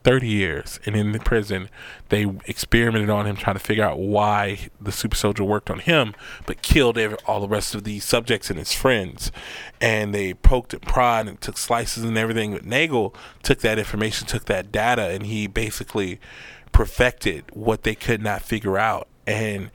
30 0.06 0.28
years. 0.28 0.78
And 0.86 0.94
in 0.94 1.10
the 1.10 1.18
prison, 1.18 1.68
they 2.10 2.26
experimented 2.44 3.10
on 3.10 3.26
him 3.26 3.34
trying 3.34 3.56
to 3.56 3.62
figure 3.62 3.82
out 3.82 3.98
why 3.98 4.68
the 4.80 4.92
super 4.92 5.16
soldier 5.16 5.42
worked 5.42 5.68
on 5.68 5.80
him, 5.80 6.14
but 6.46 6.62
killed 6.62 6.96
every, 6.96 7.18
all 7.26 7.40
the 7.40 7.48
rest 7.48 7.74
of 7.74 7.82
the 7.82 7.98
subjects 7.98 8.48
and 8.48 8.56
his 8.56 8.72
friends. 8.72 9.32
And 9.80 10.14
they 10.14 10.32
poked 10.32 10.72
and 10.74 10.82
prod 10.82 11.26
and 11.26 11.40
took 11.40 11.58
slices 11.58 12.04
and 12.04 12.16
everything. 12.16 12.52
But 12.52 12.64
Nagel 12.64 13.16
took 13.42 13.58
that 13.62 13.80
information, 13.80 14.28
took 14.28 14.44
that 14.44 14.70
data, 14.70 15.08
and 15.08 15.26
he 15.26 15.48
basically 15.48 16.20
perfected 16.70 17.44
what 17.52 17.82
they 17.82 17.96
could 17.96 18.22
not 18.22 18.42
figure 18.42 18.78
out. 18.78 19.08
And 19.26 19.72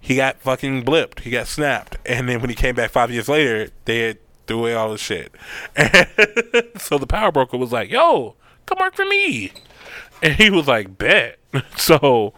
he 0.00 0.16
got 0.16 0.40
fucking 0.40 0.82
blipped. 0.84 1.20
He 1.20 1.30
got 1.30 1.46
snapped. 1.46 1.98
And 2.04 2.28
then 2.28 2.40
when 2.40 2.50
he 2.50 2.56
came 2.56 2.74
back 2.74 2.90
five 2.90 3.12
years 3.12 3.28
later, 3.28 3.70
they 3.84 4.00
had 4.00 4.18
threw 4.48 4.60
away 4.60 4.74
all 4.74 4.90
the 4.90 4.98
shit. 4.98 5.32
And 5.76 6.80
so 6.80 6.98
the 6.98 7.06
power 7.06 7.30
broker 7.30 7.56
was 7.56 7.72
like, 7.72 7.90
"Yo, 7.90 8.34
come 8.66 8.78
work 8.80 8.94
for 8.94 9.06
me," 9.06 9.52
and 10.22 10.34
he 10.34 10.50
was 10.50 10.66
like, 10.66 10.98
"Bet." 10.98 11.38
So 11.76 12.34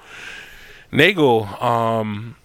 Nagel 0.93 1.47
um, 1.63 2.37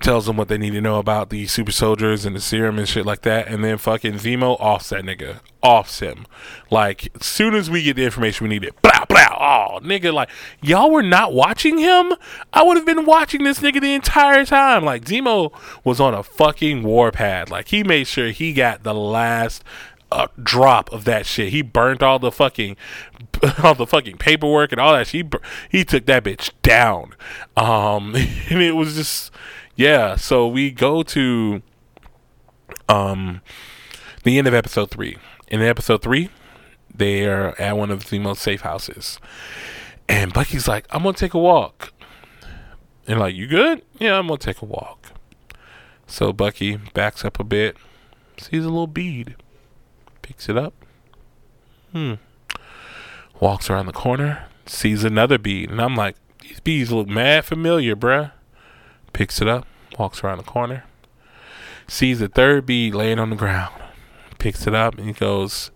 tells 0.00 0.26
them 0.26 0.36
what 0.36 0.48
they 0.48 0.58
need 0.58 0.72
to 0.72 0.80
know 0.80 0.98
about 0.98 1.30
the 1.30 1.46
super 1.46 1.72
soldiers 1.72 2.24
and 2.24 2.34
the 2.34 2.40
serum 2.40 2.78
and 2.78 2.88
shit 2.88 3.06
like 3.06 3.22
that, 3.22 3.48
and 3.48 3.64
then 3.64 3.78
fucking 3.78 4.14
Zemo 4.14 4.56
offs 4.60 4.90
that 4.90 5.04
nigga, 5.04 5.40
offs 5.62 6.00
him. 6.00 6.26
Like 6.70 7.08
as 7.14 7.26
soon 7.26 7.54
as 7.54 7.70
we 7.70 7.82
get 7.82 7.96
the 7.96 8.04
information 8.04 8.44
we 8.44 8.50
needed, 8.50 8.74
blah 8.82 9.04
blah. 9.06 9.36
Oh, 9.38 9.80
nigga, 9.80 10.12
like 10.12 10.30
y'all 10.62 10.90
were 10.90 11.02
not 11.02 11.32
watching 11.32 11.78
him. 11.78 12.14
I 12.52 12.62
would 12.62 12.76
have 12.76 12.86
been 12.86 13.06
watching 13.06 13.44
this 13.44 13.60
nigga 13.60 13.80
the 13.80 13.94
entire 13.94 14.44
time. 14.44 14.84
Like 14.84 15.04
Zemo 15.04 15.52
was 15.84 16.00
on 16.00 16.14
a 16.14 16.22
fucking 16.22 16.82
warpath. 16.82 17.50
Like 17.50 17.68
he 17.68 17.82
made 17.82 18.06
sure 18.06 18.30
he 18.30 18.52
got 18.52 18.82
the 18.82 18.94
last 18.94 19.62
a 20.12 20.28
drop 20.42 20.92
of 20.92 21.04
that 21.04 21.26
shit. 21.26 21.52
He 21.52 21.62
burnt 21.62 22.02
all 22.02 22.18
the 22.18 22.30
fucking 22.30 22.76
all 23.62 23.74
the 23.74 23.86
fucking 23.86 24.18
paperwork 24.18 24.72
and 24.72 24.80
all 24.80 24.92
that. 24.92 25.08
He 25.08 25.24
he 25.70 25.84
took 25.84 26.06
that 26.06 26.24
bitch 26.24 26.50
down. 26.62 27.14
Um, 27.56 28.14
and 28.50 28.62
it 28.62 28.76
was 28.76 28.94
just 28.94 29.32
yeah, 29.76 30.16
so 30.16 30.48
we 30.48 30.70
go 30.70 31.02
to 31.02 31.62
um 32.88 33.42
the 34.24 34.38
end 34.38 34.48
of 34.48 34.54
episode 34.54 34.90
three. 34.90 35.18
In 35.48 35.62
episode 35.62 36.02
three, 36.02 36.30
they 36.92 37.26
are 37.26 37.54
at 37.60 37.76
one 37.76 37.90
of 37.90 38.08
the 38.08 38.18
most 38.18 38.42
safe 38.42 38.62
houses. 38.62 39.20
And 40.08 40.32
Bucky's 40.32 40.66
like, 40.66 40.86
I'm 40.90 41.02
gonna 41.02 41.16
take 41.16 41.34
a 41.34 41.38
walk. 41.38 41.92
And 43.06 43.20
like, 43.20 43.34
you 43.34 43.46
good? 43.46 43.82
Yeah, 43.98 44.18
I'm 44.18 44.26
gonna 44.26 44.38
take 44.38 44.62
a 44.62 44.64
walk. 44.64 45.12
So 46.06 46.32
Bucky 46.32 46.76
backs 46.94 47.24
up 47.24 47.38
a 47.38 47.44
bit, 47.44 47.76
sees 48.38 48.64
a 48.64 48.68
little 48.68 48.86
bead, 48.86 49.36
picks 50.22 50.48
it 50.48 50.56
up. 50.56 50.74
Hmm. 51.92 52.14
Walks 53.40 53.68
around 53.68 53.86
the 53.86 53.92
corner, 53.92 54.46
sees 54.64 55.04
another 55.04 55.36
bead, 55.36 55.70
and 55.70 55.80
I'm 55.80 55.94
like, 55.94 56.16
these 56.40 56.60
beads 56.60 56.90
look 56.90 57.08
mad 57.08 57.44
familiar, 57.44 57.94
bruh 57.94 58.32
picks 59.16 59.40
it 59.40 59.48
up, 59.48 59.66
walks 59.98 60.22
around 60.22 60.36
the 60.36 60.44
corner, 60.44 60.84
sees 61.88 62.18
the 62.18 62.28
third 62.28 62.66
bead 62.66 62.94
laying 62.94 63.18
on 63.18 63.30
the 63.30 63.36
ground, 63.36 63.74
picks 64.38 64.66
it 64.66 64.74
up, 64.74 64.98
and 64.98 65.06
he 65.06 65.14
goes, 65.14 65.70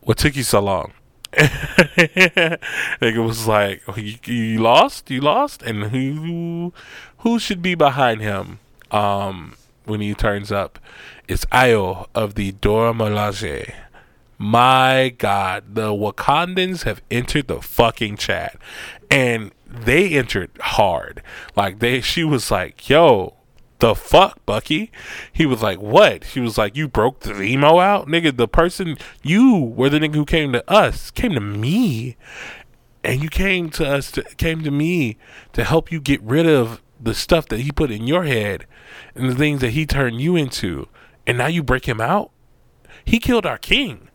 What 0.00 0.18
took 0.18 0.34
you 0.34 0.42
so 0.42 0.58
long? 0.58 0.94
Nigga 1.32 3.24
was 3.24 3.46
like, 3.46 3.82
oh, 3.86 3.96
you, 3.96 4.16
you, 4.24 4.58
lost? 4.58 5.12
You 5.12 5.20
lost? 5.20 5.62
And 5.62 5.84
who 5.84 6.72
who 7.18 7.38
should 7.38 7.62
be 7.62 7.76
behind 7.76 8.20
him 8.20 8.58
um, 8.90 9.54
when 9.84 10.00
he 10.00 10.12
turns 10.12 10.50
up? 10.50 10.80
It's 11.28 11.44
Ayo 11.46 12.08
of 12.16 12.34
the 12.34 12.50
Dora 12.50 12.92
Milaje. 12.92 13.72
My 14.38 15.14
God, 15.16 15.76
the 15.76 15.90
Wakandans 15.90 16.82
have 16.82 17.00
entered 17.12 17.46
the 17.46 17.62
fucking 17.62 18.16
chat. 18.16 18.56
And 19.08 19.52
they 19.82 20.10
entered 20.10 20.50
hard. 20.60 21.22
Like 21.56 21.78
they 21.78 22.00
she 22.00 22.24
was 22.24 22.50
like, 22.50 22.88
"Yo, 22.88 23.34
the 23.78 23.94
fuck, 23.94 24.44
Bucky?" 24.46 24.90
He 25.32 25.46
was 25.46 25.62
like, 25.62 25.80
"What?" 25.80 26.24
She 26.24 26.40
was 26.40 26.56
like, 26.58 26.76
"You 26.76 26.88
broke 26.88 27.20
Zemo 27.20 27.82
out, 27.82 28.06
nigga. 28.06 28.36
The 28.36 28.48
person 28.48 28.96
you 29.22 29.56
were 29.58 29.90
the 29.90 29.98
nigga 29.98 30.14
who 30.14 30.24
came 30.24 30.52
to 30.52 30.70
us, 30.70 31.10
came 31.10 31.32
to 31.32 31.40
me, 31.40 32.16
and 33.02 33.22
you 33.22 33.28
came 33.28 33.70
to 33.70 33.86
us, 33.86 34.10
to, 34.12 34.22
came 34.36 34.62
to 34.62 34.70
me 34.70 35.16
to 35.52 35.64
help 35.64 35.90
you 35.90 36.00
get 36.00 36.22
rid 36.22 36.46
of 36.46 36.80
the 37.00 37.14
stuff 37.14 37.46
that 37.48 37.60
he 37.60 37.70
put 37.70 37.90
in 37.90 38.06
your 38.06 38.24
head 38.24 38.66
and 39.14 39.28
the 39.28 39.34
things 39.34 39.60
that 39.60 39.70
he 39.70 39.84
turned 39.84 40.20
you 40.20 40.36
into, 40.36 40.88
and 41.26 41.36
now 41.36 41.48
you 41.48 41.62
break 41.62 41.86
him 41.86 42.00
out. 42.00 42.30
He 43.04 43.18
killed 43.18 43.44
our 43.44 43.58
king, 43.58 44.08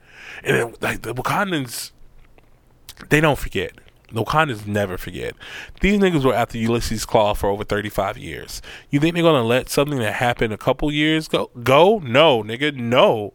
and 0.44 0.76
like 0.82 1.04
the 1.04 1.14
Wakandans, 1.14 1.92
they 3.10 3.22
don't 3.22 3.38
forget." 3.38 3.74
The 4.12 4.24
Wakandans 4.24 4.66
never 4.66 4.98
forget. 4.98 5.36
These 5.82 6.00
niggas 6.00 6.26
were 6.26 6.34
after 6.34 6.58
Ulysses 6.58 7.06
Klaue 7.06 7.38
for 7.38 7.50
over 7.50 7.64
35 7.64 8.18
years. 8.18 8.62
You 8.90 9.00
think 9.00 9.14
they're 9.14 9.24
gonna 9.24 9.44
let 9.44 9.70
something 9.70 10.00
that 10.00 10.16
happened 10.16 10.54
a 10.54 10.58
couple 10.58 10.92
years 10.92 11.28
go 11.28 11.52
go? 11.64 12.00
No, 12.00 12.44
nigga, 12.44 12.76
no. 12.76 13.34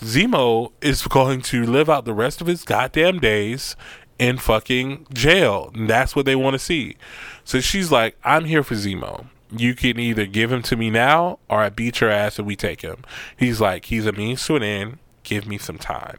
Zemo 0.00 0.72
is 0.80 1.06
going 1.06 1.42
to 1.42 1.64
live 1.64 1.90
out 1.90 2.04
the 2.04 2.14
rest 2.14 2.40
of 2.40 2.46
his 2.46 2.64
goddamn 2.64 3.18
days 3.18 3.74
in 4.18 4.38
fucking 4.38 5.06
jail. 5.12 5.72
That's 5.74 6.14
what 6.14 6.26
they 6.26 6.36
want 6.36 6.54
to 6.54 6.58
see. 6.58 6.96
So 7.44 7.60
she's 7.60 7.90
like, 7.90 8.16
I'm 8.24 8.44
here 8.44 8.62
for 8.62 8.74
Zemo. 8.74 9.26
You 9.50 9.74
can 9.74 9.98
either 9.98 10.26
give 10.26 10.52
him 10.52 10.62
to 10.62 10.76
me 10.76 10.90
now 10.90 11.38
or 11.48 11.58
I 11.60 11.70
beat 11.70 12.00
your 12.00 12.10
ass 12.10 12.38
and 12.38 12.46
we 12.46 12.54
take 12.54 12.82
him. 12.82 13.02
He's 13.36 13.60
like, 13.60 13.86
he's 13.86 14.06
a 14.06 14.12
means 14.12 14.44
to 14.46 14.56
an 14.56 14.62
end. 14.62 14.98
Give 15.22 15.46
me 15.46 15.58
some 15.58 15.78
time. 15.78 16.18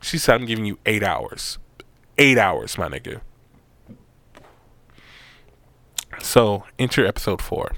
She 0.00 0.18
said, 0.18 0.34
I'm 0.34 0.46
giving 0.46 0.64
you 0.66 0.78
eight 0.86 1.02
hours. 1.02 1.58
Eight 2.18 2.38
hours, 2.38 2.78
my 2.78 2.88
nigga. 2.88 3.20
So, 6.20 6.64
enter 6.78 7.06
episode 7.06 7.40
four. 7.40 7.72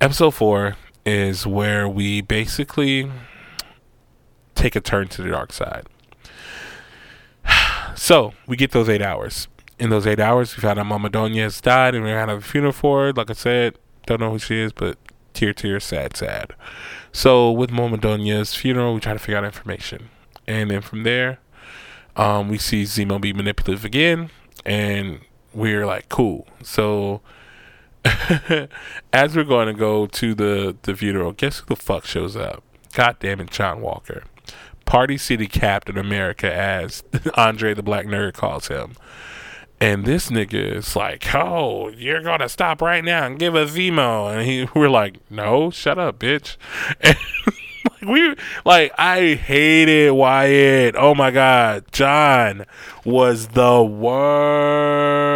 Episode 0.00 0.32
four 0.32 0.76
is 1.04 1.46
where 1.46 1.88
we 1.88 2.20
basically 2.20 3.10
take 4.54 4.74
a 4.76 4.80
turn 4.80 5.08
to 5.08 5.22
the 5.22 5.30
dark 5.30 5.52
side. 5.52 5.86
So, 7.96 8.32
we 8.46 8.56
get 8.56 8.70
those 8.70 8.88
eight 8.88 9.02
hours. 9.02 9.48
In 9.78 9.90
those 9.90 10.06
eight 10.06 10.20
hours, 10.20 10.56
we 10.56 10.62
found 10.62 10.78
out 10.78 10.86
Mama 10.86 11.10
died 11.60 11.94
and 11.94 12.04
we're 12.04 12.18
have 12.18 12.28
a 12.30 12.40
funeral 12.40 12.72
for 12.72 13.06
her. 13.06 13.12
Like 13.12 13.30
I 13.30 13.34
said, 13.34 13.78
don't 14.06 14.20
know 14.20 14.30
who 14.30 14.38
she 14.38 14.58
is, 14.58 14.72
but 14.72 14.96
tear, 15.34 15.52
tear, 15.52 15.80
sad, 15.80 16.16
sad. 16.16 16.54
So, 17.12 17.50
with 17.50 17.70
Mama 17.70 17.98
funeral, 18.54 18.94
we 18.94 19.00
try 19.00 19.12
to 19.12 19.18
figure 19.18 19.36
out 19.36 19.44
information. 19.44 20.08
And 20.46 20.70
then 20.70 20.80
from 20.80 21.02
there, 21.02 21.40
um, 22.16 22.48
we 22.48 22.58
see 22.58 22.84
Zemo 22.84 23.20
be 23.20 23.32
manipulative 23.32 23.84
again. 23.84 24.30
And 24.64 25.20
we're 25.52 25.86
like, 25.86 26.08
cool. 26.08 26.46
So 26.62 27.20
as 29.12 29.36
we're 29.36 29.44
going 29.44 29.66
to 29.66 29.74
go 29.74 30.06
to 30.06 30.34
the, 30.34 30.76
the 30.82 30.96
funeral, 30.96 31.32
guess 31.32 31.60
who 31.60 31.66
the 31.66 31.76
fuck 31.76 32.04
shows 32.04 32.36
up? 32.36 32.62
God 32.92 33.16
damn 33.20 33.40
it, 33.40 33.50
John 33.50 33.80
Walker. 33.80 34.24
Party 34.84 35.16
City 35.18 35.46
Captain 35.46 35.96
America, 35.96 36.52
as 36.52 37.04
Andre 37.34 37.74
the 37.74 37.82
Black 37.82 38.06
Nerd 38.06 38.34
calls 38.34 38.68
him. 38.68 38.94
And 39.80 40.04
this 40.04 40.28
nigga 40.30 40.76
is 40.76 40.94
like, 40.94 41.34
oh, 41.34 41.88
you're 41.88 42.22
gonna 42.22 42.50
stop 42.50 42.82
right 42.82 43.02
now 43.02 43.24
and 43.24 43.38
give 43.38 43.54
us 43.54 43.70
Zemo. 43.70 44.30
And 44.30 44.46
he, 44.46 44.68
we're 44.78 44.90
like, 44.90 45.18
no, 45.30 45.70
shut 45.70 45.98
up, 45.98 46.18
bitch. 46.18 46.56
We 48.06 48.34
like 48.64 48.92
I 48.98 49.34
hated 49.34 50.12
Wyatt. 50.12 50.94
Oh 50.96 51.14
my 51.14 51.30
god, 51.30 51.84
John 51.92 52.64
was 53.04 53.48
the 53.48 53.82
worst. 53.82 55.34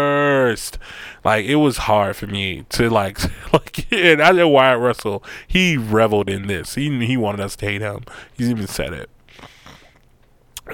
Like 1.25 1.45
it 1.45 1.57
was 1.57 1.77
hard 1.79 2.17
for 2.17 2.27
me 2.27 2.65
to 2.71 2.89
like 2.89 3.21
like 3.53 3.87
and 3.93 4.23
I 4.23 4.33
know 4.33 4.49
Wyatt 4.49 4.81
Russell, 4.81 5.23
he 5.47 5.77
reveled 5.77 6.31
in 6.31 6.47
this. 6.47 6.75
He 6.75 7.05
he 7.05 7.19
wanted 7.19 7.41
us 7.41 7.55
to 7.57 7.67
hate 7.67 7.83
him. 7.83 8.05
He's 8.35 8.49
even 8.49 8.67
said 8.67 8.95
it. 8.95 9.11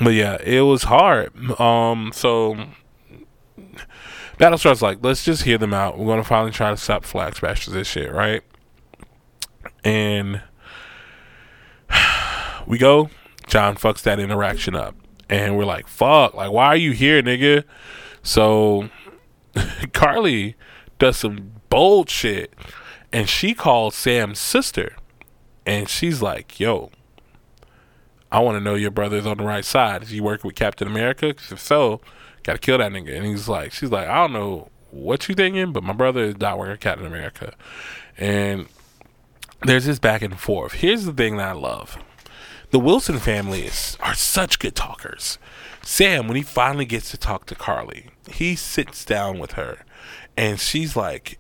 But 0.03 0.11
yeah, 0.11 0.39
it 0.45 0.61
was 0.61 0.85
hard. 0.85 1.33
Um 1.61 2.13
so 2.15 2.69
Battlestar's 4.39 4.81
like, 4.81 4.99
let's 5.03 5.25
just 5.25 5.43
hear 5.43 5.59
them 5.59 5.75
out. 5.75 5.99
We're 5.99 6.07
gonna 6.07 6.23
finally 6.23 6.53
try 6.53 6.71
to 6.71 6.77
stop 6.77 7.05
Flag 7.05 7.35
Smashers 7.35 7.75
this 7.75 7.89
shit, 7.89 8.13
right? 8.13 8.43
And 9.85 10.43
we 12.67 12.79
go 12.79 13.11
John 13.51 13.75
fucks 13.75 14.03
that 14.03 14.21
interaction 14.21 14.75
up. 14.75 14.95
And 15.29 15.57
we're 15.57 15.65
like, 15.65 15.87
fuck, 15.87 16.35
like, 16.35 16.51
why 16.51 16.67
are 16.67 16.77
you 16.77 16.93
here, 16.93 17.23
nigga? 17.23 17.65
So 18.23 18.89
Karli 19.93 20.57
does 20.99 21.19
some 21.19 21.53
bold 21.69 22.09
shit 22.09 22.55
and 23.13 23.29
she 23.29 23.55
calls 23.55 23.95
Sam's 23.95 24.39
sister 24.39 24.97
and 25.67 25.89
she's 25.89 26.23
like, 26.23 26.59
yo, 26.59 26.91
I 28.33 28.41
want 28.41 28.57
to 28.57 28.61
know 28.61 28.75
your 28.75 28.91
brother's 28.91 29.27
on 29.27 29.39
the 29.39 29.45
right 29.45 29.65
side. 29.65 30.05
Is 30.05 30.11
he 30.11 30.21
working 30.21 30.49
with 30.49 30.57
Captain 30.57 30.87
America? 30.87 31.29
If 31.29 31.61
so, 31.61 32.01
gotta 32.45 32.59
kill 32.59 32.79
that 32.79 32.93
nigga. 32.93 33.17
And 33.17 33.27
he's 33.27 33.49
like, 33.49 33.73
she's 33.73 33.91
like, 33.91 34.09
I 34.09 34.17
don't 34.17 34.33
know 34.33 34.69
what 34.91 35.29
you 35.29 35.35
thinking, 35.35 35.73
but 35.73 35.83
my 35.83 35.93
brother 35.93 36.23
is 36.23 36.39
not 36.39 36.59
working 36.59 36.73
with 36.73 36.81
Captain 36.81 37.07
America. 37.07 37.55
And 38.17 38.67
there's 39.63 39.87
this 39.87 39.99
back 39.99 40.23
and 40.23 40.39
forth. 40.39 40.75
Here's 40.75 41.05
the 41.05 41.13
thing 41.13 41.37
that 41.37 41.49
I 41.49 41.53
love. 41.53 41.99
The 42.71 42.79
Wilson 42.79 43.19
family 43.19 43.63
is, 43.63 43.97
are 44.01 44.15
such 44.15 44.59
good 44.59 44.75
talkers. 44.75 45.39
Sam, 45.83 46.29
when 46.29 46.37
he 46.37 46.43
finally 46.43 46.85
gets 46.85 47.11
to 47.11 47.19
talk 47.19 47.47
to 47.47 47.55
Karli, 47.55 48.11
he 48.31 48.55
sits 48.55 49.05
down 49.05 49.39
with 49.39 49.53
her 49.53 49.85
and 50.37 50.61
she's 50.61 50.95
like 50.95 51.39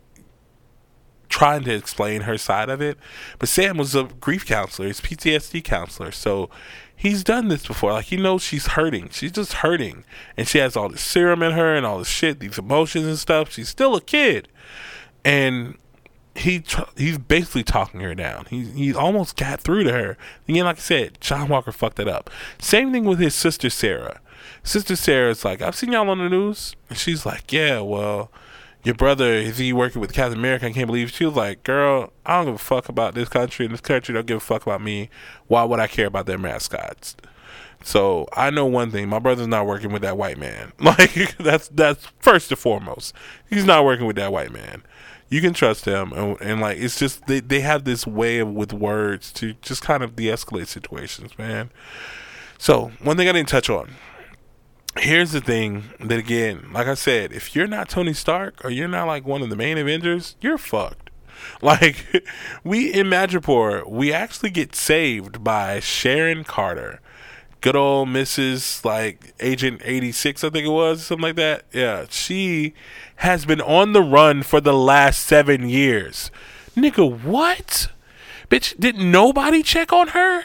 trying 1.28 1.62
to 1.62 1.74
explain 1.74 2.22
her 2.22 2.36
side 2.36 2.68
of 2.68 2.82
it. 2.82 2.98
But 3.38 3.48
Sam 3.48 3.76
was 3.76 3.94
a 3.94 4.04
grief 4.04 4.44
counselor, 4.44 4.88
he's 4.88 5.00
PTSD 5.00 5.62
counselor. 5.62 6.10
So 6.10 6.50
he's 6.96 7.24
done 7.24 7.48
this 7.48 7.66
before. 7.66 7.92
Like 7.92 8.06
he 8.06 8.16
knows 8.16 8.42
she's 8.42 8.68
hurting. 8.68 9.08
She's 9.10 9.32
just 9.32 9.54
hurting, 9.54 10.04
and 10.36 10.46
she 10.46 10.58
has 10.58 10.76
all 10.76 10.88
this 10.88 11.00
serum 11.00 11.42
in 11.42 11.52
her 11.52 11.74
and 11.74 11.86
all 11.86 11.98
this 11.98 12.08
shit, 12.08 12.40
these 12.40 12.58
emotions 12.58 13.06
and 13.06 13.18
stuff. 13.18 13.52
She's 13.52 13.68
still 13.68 13.94
a 13.94 14.00
kid, 14.00 14.48
and 15.24 15.78
he 16.34 16.62
he's 16.96 17.18
basically 17.18 17.64
talking 17.64 18.00
her 18.00 18.14
down. 18.14 18.46
He 18.50 18.64
he 18.64 18.94
almost 18.94 19.36
got 19.36 19.60
through 19.60 19.84
to 19.84 19.92
her. 19.92 20.16
Again, 20.48 20.64
like 20.64 20.78
I 20.78 20.80
said, 20.80 21.20
John 21.20 21.48
Walker 21.48 21.72
fucked 21.72 21.96
that 21.96 22.08
up. 22.08 22.30
Same 22.58 22.92
thing 22.92 23.04
with 23.04 23.18
his 23.18 23.34
sister 23.34 23.70
Sarah. 23.70 24.20
Sister 24.62 24.96
Sarah's 24.96 25.44
like, 25.44 25.62
I've 25.62 25.74
seen 25.74 25.92
y'all 25.92 26.08
on 26.08 26.18
the 26.18 26.28
news, 26.28 26.76
and 26.88 26.98
she's 26.98 27.26
like, 27.26 27.52
Yeah, 27.52 27.80
well 27.80 28.30
your 28.82 28.94
brother 28.94 29.32
is 29.32 29.58
he 29.58 29.72
working 29.72 30.00
with 30.00 30.12
Captain 30.12 30.38
America? 30.38 30.66
I 30.66 30.72
can't 30.72 30.86
believe 30.86 31.10
she 31.10 31.26
was 31.26 31.34
like, 31.34 31.62
girl, 31.64 32.12
I 32.24 32.36
don't 32.36 32.46
give 32.46 32.54
a 32.54 32.58
fuck 32.58 32.88
about 32.88 33.14
this 33.14 33.28
country, 33.28 33.66
and 33.66 33.74
this 33.74 33.80
country 33.80 34.14
don't 34.14 34.26
give 34.26 34.38
a 34.38 34.40
fuck 34.40 34.62
about 34.62 34.80
me. 34.80 35.10
Why 35.48 35.64
would 35.64 35.80
I 35.80 35.86
care 35.86 36.06
about 36.06 36.26
their 36.26 36.38
mascots? 36.38 37.16
So 37.82 38.26
I 38.34 38.50
know 38.50 38.66
one 38.66 38.90
thing: 38.90 39.08
my 39.08 39.18
brother's 39.18 39.48
not 39.48 39.66
working 39.66 39.92
with 39.92 40.02
that 40.02 40.16
white 40.16 40.38
man. 40.38 40.72
Like 40.80 41.36
that's 41.38 41.68
that's 41.68 42.06
first 42.20 42.50
and 42.50 42.58
foremost. 42.58 43.14
He's 43.48 43.64
not 43.64 43.84
working 43.84 44.06
with 44.06 44.16
that 44.16 44.32
white 44.32 44.52
man. 44.52 44.82
You 45.30 45.40
can 45.40 45.54
trust 45.54 45.86
him, 45.86 46.12
and, 46.12 46.40
and 46.40 46.60
like 46.60 46.78
it's 46.78 46.98
just 46.98 47.26
they 47.26 47.40
they 47.40 47.60
have 47.60 47.84
this 47.84 48.06
way 48.06 48.40
of 48.40 48.48
with 48.48 48.72
words 48.72 49.32
to 49.34 49.54
just 49.62 49.80
kind 49.80 50.02
of 50.02 50.16
de-escalate 50.16 50.66
situations, 50.66 51.38
man. 51.38 51.70
So 52.58 52.92
one 53.00 53.16
thing 53.16 53.28
I 53.28 53.32
didn't 53.32 53.48
touch 53.48 53.70
on 53.70 53.90
here's 54.98 55.32
the 55.32 55.40
thing 55.40 55.84
that 56.00 56.18
again, 56.18 56.70
like 56.72 56.86
I 56.86 56.94
said, 56.94 57.32
if 57.32 57.54
you're 57.54 57.66
not 57.66 57.88
Tony 57.88 58.12
Stark 58.12 58.64
or 58.64 58.70
you're 58.70 58.88
not 58.88 59.06
like 59.06 59.24
one 59.24 59.42
of 59.42 59.50
the 59.50 59.56
main 59.56 59.78
Avengers, 59.78 60.36
you're 60.40 60.58
fucked. 60.58 61.08
Like 61.62 62.22
we 62.64 62.92
in 62.92 63.06
Madripoor, 63.06 63.88
we 63.88 64.12
actually 64.12 64.50
get 64.50 64.74
saved 64.74 65.42
by 65.42 65.80
Sharon 65.80 66.44
Carter. 66.44 67.00
Good 67.60 67.76
old 67.76 68.08
Mrs. 68.08 68.84
like 68.84 69.34
Agent 69.38 69.82
86, 69.84 70.44
I 70.44 70.50
think 70.50 70.66
it 70.66 70.70
was, 70.70 71.04
something 71.04 71.22
like 71.22 71.36
that. 71.36 71.64
Yeah, 71.72 72.06
she 72.08 72.72
has 73.16 73.44
been 73.44 73.60
on 73.60 73.92
the 73.92 74.02
run 74.02 74.42
for 74.42 74.60
the 74.60 74.72
last 74.72 75.26
seven 75.26 75.68
years. 75.68 76.30
Nigga, 76.74 77.22
what? 77.22 77.88
Bitch, 78.48 78.78
did 78.80 78.96
nobody 78.96 79.62
check 79.62 79.92
on 79.92 80.08
her? 80.08 80.44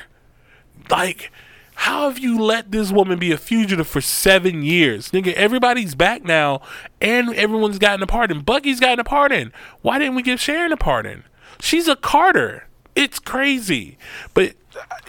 Like, 0.90 1.32
how 1.76 2.10
have 2.10 2.20
you 2.20 2.38
let 2.40 2.72
this 2.72 2.92
woman 2.92 3.20
be 3.20 3.32
a 3.32 3.38
fugitive 3.38 3.88
for 3.88 4.02
seven 4.02 4.64
years? 4.64 5.12
Nigga, 5.12 5.34
everybody's 5.34 5.96
back 5.96 6.24
now 6.24 6.62
and 7.00 7.34
everyone's 7.36 7.80
gotten 7.80 8.04
a 8.04 8.08
pardon. 8.08 8.42
Bucky's 8.42 8.80
gotten 8.80 9.00
a 9.00 9.04
pardon. 9.04 9.54
Why 9.82 10.00
didn't 10.00 10.16
we 10.16 10.22
give 10.22 10.40
Sharon 10.40 10.72
a 10.72 10.78
pardon? 10.78 11.24
She's 11.60 11.88
a 11.88 11.96
Carter. 11.96 12.68
It's 12.96 13.20
crazy. 13.20 13.98
But 14.34 14.56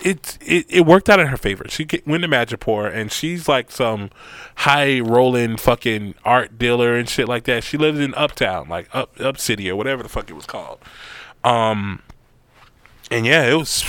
it, 0.03 0.39
it 0.41 0.67
it 0.69 0.87
worked 0.87 1.09
out 1.09 1.21
in 1.21 1.29
her 1.29 1.37
favor. 1.37 1.65
She 1.69 1.87
went 2.07 2.23
to 2.23 2.29
Madripoor 2.29 2.93
and 2.93 3.11
she's 3.11 3.49
like 3.49 3.71
some 3.71 4.11
high 4.57 5.01
rolling 5.01 5.57
fucking 5.57 6.15
art 6.25 6.59
dealer 6.59 6.95
and 6.95 7.09
shit 7.09 7.29
like 7.29 7.45
that. 7.45 7.65
She 7.65 7.77
lives 7.77 7.99
in 7.99 8.15
Uptown, 8.15 8.69
like 8.69 8.89
Up 8.95 9.19
Up 9.21 9.39
City 9.39 9.71
or 9.71 9.77
whatever 9.77 10.03
the 10.03 10.09
fuck 10.09 10.31
it 10.31 10.35
was 10.35 10.47
called. 10.47 10.79
Um, 11.45 12.03
and 13.11 13.27
yeah, 13.27 13.45
it 13.45 13.55
was 13.55 13.85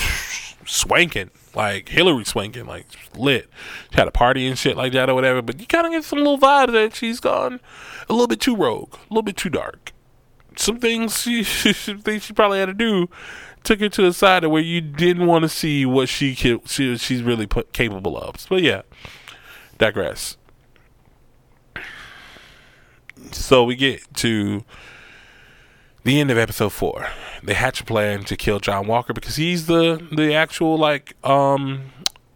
swanking 0.66 1.32
like 1.58 1.90
Hillary 1.90 2.24
swanking, 2.24 2.68
like 2.68 2.86
lit. 3.16 3.50
She 3.92 3.98
had 3.98 4.08
a 4.08 4.12
party 4.12 4.48
and 4.48 4.58
shit 4.58 4.78
like 4.78 4.94
that 4.94 5.10
or 5.10 5.16
whatever. 5.16 5.42
But 5.42 5.60
you 5.60 5.66
kind 5.66 5.88
of 5.88 5.92
get 5.92 6.04
some 6.06 6.20
little 6.20 6.38
vibes 6.38 6.72
that 6.72 6.96
she's 6.96 7.20
gone 7.20 7.60
a 8.08 8.14
little 8.14 8.28
bit 8.28 8.40
too 8.40 8.56
rogue, 8.56 8.94
a 8.94 9.10
little 9.10 9.24
bit 9.24 9.36
too 9.36 9.50
dark. 9.50 9.92
Some 10.56 10.80
things 10.80 11.22
she, 11.22 11.44
some 11.74 12.00
things 12.00 12.24
she 12.24 12.34
probably 12.34 12.60
had 12.60 12.68
to 12.68 12.74
do 12.74 13.10
took 13.68 13.82
her 13.82 13.90
to 13.90 14.06
a 14.06 14.14
side 14.14 14.44
of 14.44 14.52
where 14.52 14.62
you 14.62 14.80
didn't 14.80 15.28
want 15.28 15.44
to 15.44 15.50
see 15.50 15.86
what 15.86 16.08
she, 16.08 16.34
she 16.34 16.98
she's 16.98 17.22
really 17.22 17.46
put, 17.46 17.74
capable 17.74 18.18
of. 18.18 18.48
But 18.50 18.64
yeah, 18.64 18.84
digress. 19.78 20.38
So 23.32 23.66
we 23.66 23.76
get 23.76 24.02
to 24.16 24.64
the 26.04 26.22
end 26.22 26.32
of 26.32 26.38
episode 26.38 26.72
four 26.72 27.08
they 27.44 27.54
hatch 27.54 27.82
a 27.82 27.84
plan 27.84 28.24
to 28.24 28.36
kill 28.36 28.60
John 28.60 28.88
Walker 28.88 29.14
because 29.14 29.36
he's 29.36 29.68
the 29.68 30.06
the 30.12 30.34
actual 30.34 30.78
like 30.78 31.14
um 31.26 31.92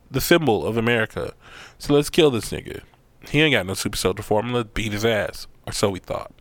the 0.09 0.21
symbol 0.21 0.65
of 0.65 0.77
America. 0.77 1.33
So 1.77 1.93
let's 1.93 2.09
kill 2.09 2.31
this 2.31 2.51
nigga. 2.51 2.81
He 3.29 3.41
ain't 3.41 3.53
got 3.53 3.65
no 3.65 3.73
super 3.73 3.97
soldier 3.97 4.23
form. 4.23 4.51
Let's 4.51 4.69
beat 4.73 4.91
his 4.91 5.05
ass, 5.05 5.47
or 5.65 5.73
so 5.73 5.89
we 5.89 5.99
thought. 5.99 6.33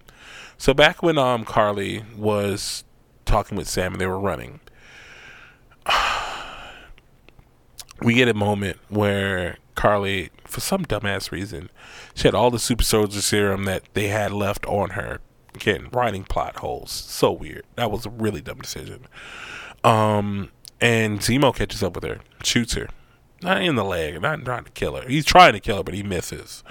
So 0.59 0.75
back 0.75 1.03
when 1.03 1.19
um 1.19 1.45
Karli 1.45 2.05
was 2.17 2.85
talking 3.25 3.57
with 3.57 3.69
Sam 3.69 3.93
and 3.93 4.01
they 4.01 4.07
were 4.07 4.19
running, 4.19 4.61
we 8.02 8.15
get 8.15 8.28
a 8.28 8.35
moment 8.35 8.78
where 8.89 9.59
Karli, 9.74 10.31
for 10.44 10.61
some 10.61 10.85
dumbass 10.85 11.31
reason, 11.31 11.70
she 12.15 12.28
had 12.28 12.35
all 12.35 12.51
the 12.51 12.59
super 12.59 12.85
soldier 12.85 13.20
serum 13.20 13.65
that 13.65 13.85
they 13.94 14.09
had 14.09 14.32
left 14.32 14.66
on 14.66 14.90
her 14.90 15.20
Again, 15.55 15.89
writing 15.93 16.24
plot 16.24 16.57
holes. 16.57 16.90
So 16.90 17.32
weird. 17.32 17.65
That 17.77 17.90
was 17.90 18.07
a 18.07 18.11
really 18.11 18.40
dumb 18.40 18.59
decision. 18.59 19.07
Um, 19.82 20.51
and 20.81 21.20
Zemo 21.20 21.55
catches 21.55 21.82
up 21.82 21.94
with 21.94 22.05
her, 22.05 22.20
shoots 22.43 22.74
her. 22.74 22.89
Not 23.43 23.62
in 23.62 23.74
the 23.74 23.85
leg, 23.85 24.20
not 24.20 24.44
trying 24.44 24.65
to 24.65 24.70
kill 24.70 24.97
her. 24.97 25.09
He's 25.09 25.24
trying 25.24 25.55
to 25.55 25.61
kill 25.61 25.78
her, 25.78 25.82
but 25.82 25.94
he 25.94 26.02
misses. 26.02 26.62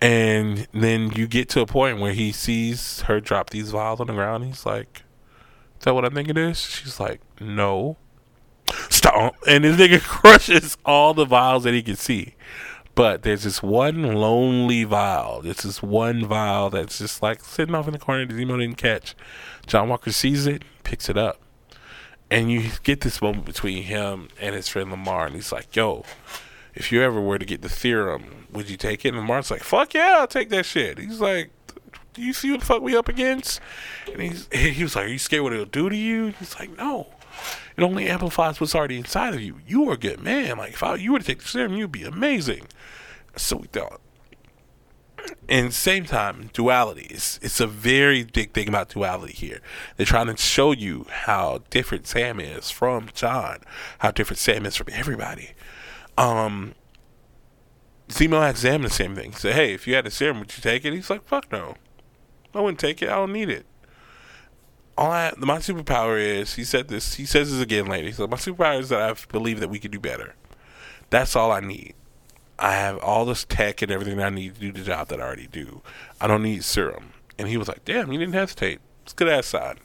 And 0.00 0.66
then 0.72 1.12
you 1.12 1.26
get 1.26 1.48
to 1.50 1.60
a 1.60 1.66
point 1.66 2.00
where 2.00 2.12
he 2.12 2.32
sees 2.32 3.02
her 3.02 3.20
drop 3.20 3.50
these 3.50 3.70
vials 3.70 4.00
on 4.00 4.08
the 4.08 4.14
ground. 4.14 4.44
He's 4.44 4.66
like, 4.66 5.02
Is 5.78 5.84
that 5.84 5.94
what 5.94 6.04
I 6.04 6.08
think 6.08 6.28
it 6.28 6.38
is? 6.38 6.60
She's 6.60 6.98
like, 6.98 7.20
No. 7.38 7.96
Stop. 8.88 9.36
And 9.46 9.64
this 9.64 9.76
nigga 9.76 10.00
crushes 10.04 10.76
all 10.84 11.14
the 11.14 11.24
vials 11.24 11.64
that 11.64 11.74
he 11.74 11.82
can 11.82 11.96
see. 11.96 12.34
But 12.94 13.22
there's 13.22 13.44
this 13.44 13.62
one 13.62 14.02
lonely 14.14 14.84
vial. 14.84 15.42
There's 15.42 15.62
this 15.62 15.82
one 15.82 16.24
vial 16.26 16.70
that's 16.70 16.98
just 16.98 17.22
like 17.22 17.42
sitting 17.42 17.74
off 17.74 17.86
in 17.86 17.92
the 17.92 17.98
corner 17.98 18.26
that 18.26 18.34
Zemo 18.34 18.58
didn't 18.58 18.76
catch. 18.76 19.14
John 19.66 19.88
Walker 19.88 20.12
sees 20.12 20.46
it, 20.46 20.62
picks 20.84 21.08
it 21.08 21.16
up. 21.16 21.40
And 22.30 22.50
you 22.50 22.70
get 22.82 23.00
this 23.00 23.22
moment 23.22 23.44
between 23.44 23.84
him 23.84 24.28
and 24.40 24.54
his 24.54 24.68
friend 24.68 24.90
Lemar. 24.90 25.26
And 25.26 25.34
he's 25.34 25.52
like, 25.52 25.74
yo, 25.74 26.04
if 26.74 26.92
you 26.92 27.02
ever 27.02 27.20
were 27.20 27.38
to 27.38 27.44
get 27.44 27.62
the 27.62 27.68
serum, 27.68 28.46
would 28.52 28.68
you 28.68 28.76
take 28.76 29.04
it? 29.04 29.14
And 29.14 29.26
Lemar's 29.26 29.50
like, 29.50 29.62
fuck 29.62 29.94
yeah, 29.94 30.16
I'll 30.18 30.26
take 30.26 30.50
that 30.50 30.66
shit. 30.66 30.98
He's 30.98 31.20
like, 31.20 31.50
do 32.14 32.22
you 32.22 32.32
see 32.32 32.50
what 32.50 32.60
the 32.60 32.66
fuck 32.66 32.82
we 32.82 32.96
up 32.96 33.08
against? 33.08 33.60
And 34.12 34.20
he's, 34.20 34.48
he 34.52 34.82
was 34.82 34.96
like, 34.96 35.06
are 35.06 35.08
you 35.08 35.18
scared 35.18 35.42
what 35.42 35.52
it'll 35.52 35.64
do 35.64 35.88
to 35.88 35.96
you? 35.96 36.26
And 36.26 36.34
he's 36.36 36.58
like, 36.58 36.76
no. 36.76 37.08
It 37.76 37.82
only 37.82 38.08
amplifies 38.08 38.60
what's 38.60 38.74
already 38.74 38.96
inside 38.96 39.34
of 39.34 39.40
you. 39.40 39.60
You 39.66 39.88
are 39.88 39.94
a 39.94 39.98
good 39.98 40.22
man. 40.22 40.58
Like 40.58 40.74
if 40.74 40.82
I, 40.82 40.96
you 40.96 41.12
were 41.12 41.18
to 41.18 41.24
take 41.24 41.40
the 41.40 41.48
serum, 41.48 41.74
you'd 41.74 41.92
be 41.92 42.04
amazing. 42.04 42.66
So 43.36 43.56
we 43.56 43.66
thought. 43.68 44.00
And 45.48 45.74
same 45.74 46.04
time, 46.04 46.50
duality 46.52 47.06
is 47.10 47.38
it's 47.42 47.60
a 47.60 47.66
very 47.66 48.24
big 48.24 48.52
thing 48.52 48.68
about 48.68 48.90
duality 48.90 49.32
here. 49.32 49.60
They're 49.96 50.06
trying 50.06 50.28
to 50.28 50.36
show 50.36 50.72
you 50.72 51.06
how 51.10 51.62
different 51.70 52.06
Sam 52.06 52.40
is 52.40 52.70
from 52.70 53.08
John, 53.14 53.58
how 53.98 54.12
different 54.12 54.38
Sam 54.38 54.64
is 54.64 54.76
from 54.76 54.88
everybody. 54.92 55.50
Um, 56.16 56.74
Zemo 58.08 58.40
asked 58.42 58.62
Sam 58.62 58.82
the 58.82 58.90
same 58.90 59.14
thing. 59.14 59.32
He 59.32 59.38
said, 59.38 59.54
"Hey, 59.54 59.74
if 59.74 59.86
you 59.86 59.94
had 59.94 60.06
a 60.06 60.10
serum, 60.10 60.40
would 60.40 60.56
you 60.56 60.62
take 60.62 60.84
it?" 60.84 60.92
He's 60.92 61.10
like, 61.10 61.26
"Fuck 61.26 61.50
no, 61.52 61.74
I 62.54 62.60
wouldn't 62.60 62.78
take 62.78 63.02
it. 63.02 63.08
I 63.08 63.16
don't 63.16 63.32
need 63.32 63.50
it." 63.50 63.66
All 65.00 65.10
I 65.10 65.32
my 65.38 65.56
superpower 65.58 66.20
is 66.20 66.54
he 66.54 66.64
said 66.64 66.88
this 66.88 67.14
he 67.14 67.24
says 67.24 67.50
this 67.50 67.60
again 67.60 67.86
later. 67.86 68.12
So 68.12 68.26
my 68.26 68.36
superpower 68.36 68.78
is 68.78 68.90
that 68.90 69.00
I 69.00 69.14
believe 69.32 69.58
that 69.60 69.70
we 69.70 69.78
can 69.78 69.90
do 69.90 69.98
better. 69.98 70.34
That's 71.08 71.34
all 71.34 71.50
I 71.50 71.60
need. 71.60 71.94
I 72.58 72.72
have 72.72 72.98
all 72.98 73.24
this 73.24 73.44
tech 73.44 73.80
and 73.80 73.90
everything 73.90 74.22
I 74.22 74.28
need 74.28 74.54
to 74.56 74.60
do 74.60 74.72
the 74.72 74.82
job 74.82 75.08
that 75.08 75.18
I 75.18 75.24
already 75.24 75.46
do. 75.46 75.80
I 76.20 76.26
don't 76.26 76.42
need 76.42 76.62
serum. 76.62 77.14
And 77.38 77.48
he 77.48 77.56
was 77.56 77.66
like, 77.66 77.86
"Damn, 77.86 78.12
you 78.12 78.18
didn't 78.18 78.34
hesitate. 78.34 78.80
It's 79.02 79.14
good 79.14 79.28
ass 79.28 79.46
side." 79.46 79.78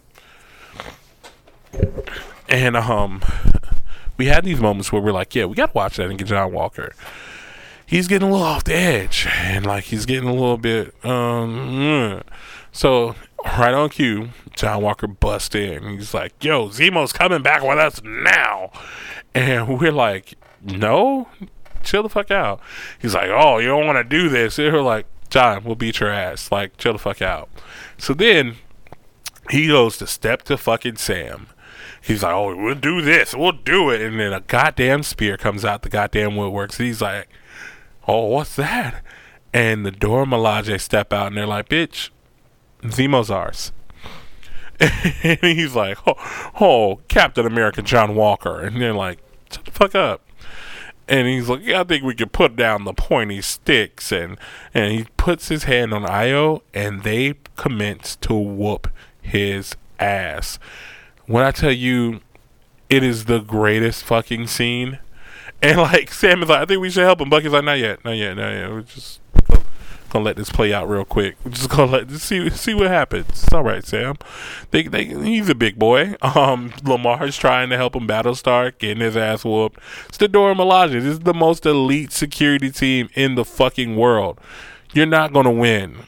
And 2.50 2.76
um, 2.76 3.24
we 4.18 4.26
had 4.28 4.44
these 4.44 4.60
moments 4.60 4.92
where 4.92 5.02
we're 5.02 5.12
like, 5.12 5.34
yeah, 5.34 5.46
we 5.46 5.56
got 5.56 5.68
to 5.68 5.74
watch 5.74 5.98
that 5.98 6.10
and 6.10 6.18
get 6.18 6.28
John 6.28 6.52
Walker. 6.52 6.94
He's 7.86 8.08
getting 8.08 8.28
a 8.28 8.32
little 8.32 8.46
off 8.46 8.64
the 8.64 8.76
edge, 8.76 9.28
and 9.30 9.66
like 9.66 9.86
he's 9.86 10.06
getting 10.06 10.28
a 10.28 10.34
little 10.34 10.58
bit. 10.58 10.94
um 11.06 12.22
So 12.72 13.16
right 13.46 13.74
on 13.74 13.90
cue, 13.90 14.30
John 14.56 14.82
Walker 14.82 15.08
busts 15.08 15.56
in. 15.56 15.98
He's 15.98 16.14
like, 16.14 16.44
"Yo, 16.44 16.70
Zemo's 16.70 17.14
coming 17.14 17.42
back 17.42 17.64
with 17.64 17.78
us 17.78 18.02
now," 18.04 18.72
and 19.34 19.80
we're 19.80 19.92
like, 19.92 20.36
"No, 20.64 21.28
chill 21.84 22.04
the 22.04 22.10
fuck 22.10 22.32
out." 22.32 22.60
He's 23.00 23.14
like, 23.14 23.30
"Oh, 23.30 23.60
you 23.60 23.68
don't 23.68 23.86
want 23.86 23.98
to 23.98 24.04
do 24.04 24.30
this." 24.30 24.60
And 24.60 24.74
we're 24.74 24.82
like, 24.82 25.06
"John, 25.30 25.64
we'll 25.64 25.76
beat 25.76 26.00
your 26.00 26.10
ass. 26.10 26.52
Like, 26.52 26.78
chill 26.78 26.94
the 26.94 27.00
fuck 27.00 27.22
out." 27.22 27.50
So 27.98 28.14
then 28.14 28.56
he 29.50 29.68
goes 29.68 29.98
to 29.98 30.08
step 30.08 30.44
to 30.44 30.58
fucking 30.58 30.98
Sam 30.98 31.48
he's 32.06 32.24
like, 32.24 32.34
"Oh, 32.34 32.56
we'll 32.56 32.76
do 32.76 33.02
this, 33.02 33.36
we'll 33.36 33.52
do 33.52 33.90
it," 33.90 34.02
and 34.02 34.20
then 34.20 34.34
a 34.34 34.42
goddamn 34.42 35.04
spear 35.04 35.38
comes 35.38 35.66
out 35.66 35.82
the 35.82 35.90
goddamn 35.90 36.32
woodworks. 36.32 36.78
He's 36.78 37.02
like, 37.02 37.28
"Oh, 38.08 38.26
what's 38.28 38.56
that?" 38.56 39.04
And 39.54 39.86
the 39.86 39.92
Milaje 39.92 40.80
step 40.80 41.14
out, 41.14 41.28
and 41.28 41.38
they're 41.38 41.48
like, 41.48 41.70
"Bitch, 41.70 42.10
Zemo's 42.92 43.32
ours." 43.32 43.72
and 44.80 45.40
he's 45.42 45.76
like, 45.76 45.98
"Oh, 46.06 46.52
oh, 46.60 47.02
Captain 47.08 47.46
America, 47.46 47.82
John 47.82 48.16
Walker," 48.16 48.60
and 48.62 48.82
they're 48.82 48.94
like, 48.94 49.20
"Shut 49.52 49.66
the 49.66 49.72
fuck 49.72 49.96
up." 49.96 50.22
And 51.08 51.28
he's 51.28 51.48
like, 51.48 51.62
yeah, 51.64 51.82
I 51.82 51.84
think 51.84 52.04
we 52.04 52.16
could 52.16 52.32
put 52.32 52.56
down 52.56 52.84
the 52.84 52.94
pointy 52.94 53.42
sticks, 53.42 54.12
and 54.12 54.38
and 54.74 54.92
he 54.92 55.06
puts 55.18 55.50
his 55.50 55.66
hand 55.66 55.94
on 55.94 56.04
Ayo, 56.04 56.62
and 56.74 57.04
they 57.04 57.36
commence 57.56 58.16
to 58.18 58.34
whoop 58.34 58.88
his 59.22 59.76
ass 60.00 60.60
when 61.28 61.44
I 61.44 61.52
tell 61.52 61.72
you 61.72 62.22
it 62.90 63.04
is 63.04 63.26
the 63.26 63.40
greatest 63.40 64.04
fucking 64.04 64.48
scene. 64.48 65.00
And 65.62 65.78
like 65.78 66.12
Sam 66.12 66.44
is 66.44 66.50
like, 66.50 66.62
I 66.62 66.66
think 66.66 66.82
we 66.82 66.90
should 66.90 67.04
help 67.04 67.22
him. 67.22 67.30
Bucky's 67.30 67.52
like, 67.52 67.64
not 67.64 67.80
yet, 67.80 68.04
not 68.06 68.12
yet, 68.12 68.36
not 68.36 68.52
yet. 68.52 68.72
We're 68.72 68.82
just 68.82 69.20
gonna 70.16 70.26
let 70.26 70.38
this 70.38 70.50
play 70.50 70.74
out 70.74 70.90
real 70.90 71.06
quick. 71.06 71.36
We're 71.44 71.52
just 71.52 71.70
gonna 71.70 71.92
let 71.92 72.10
see 72.12 72.50
see 72.50 72.74
what 72.74 72.88
happens. 72.88 73.28
It's 73.30 73.54
all 73.54 73.64
right, 73.64 73.86
Sam. 73.86 74.16
They 74.72 74.84
they 74.84 75.06
he's 75.06 75.50
a 75.50 75.56
big 75.56 75.78
boy. 75.78 76.16
Um, 76.36 76.72
Lemar's 76.84 77.38
trying 77.38 77.70
to 77.70 77.78
help 77.78 77.96
him 77.96 78.08
Battlestar, 78.08 78.78
getting 78.78 79.02
his 79.02 79.16
ass 79.16 79.46
whooped. 79.46 79.80
It's 80.10 80.18
the 80.18 80.28
Dora 80.28 80.54
Milaje. 80.54 80.92
This 80.92 81.06
is 81.06 81.20
the 81.20 81.34
most 81.34 81.66
elite 81.66 82.12
security 82.12 82.70
team 82.72 83.10
in 83.14 83.36
the 83.36 83.46
fucking 83.46 83.96
world. 83.96 84.40
You're 84.92 85.06
not 85.06 85.32
gonna 85.32 85.52
win 85.52 86.08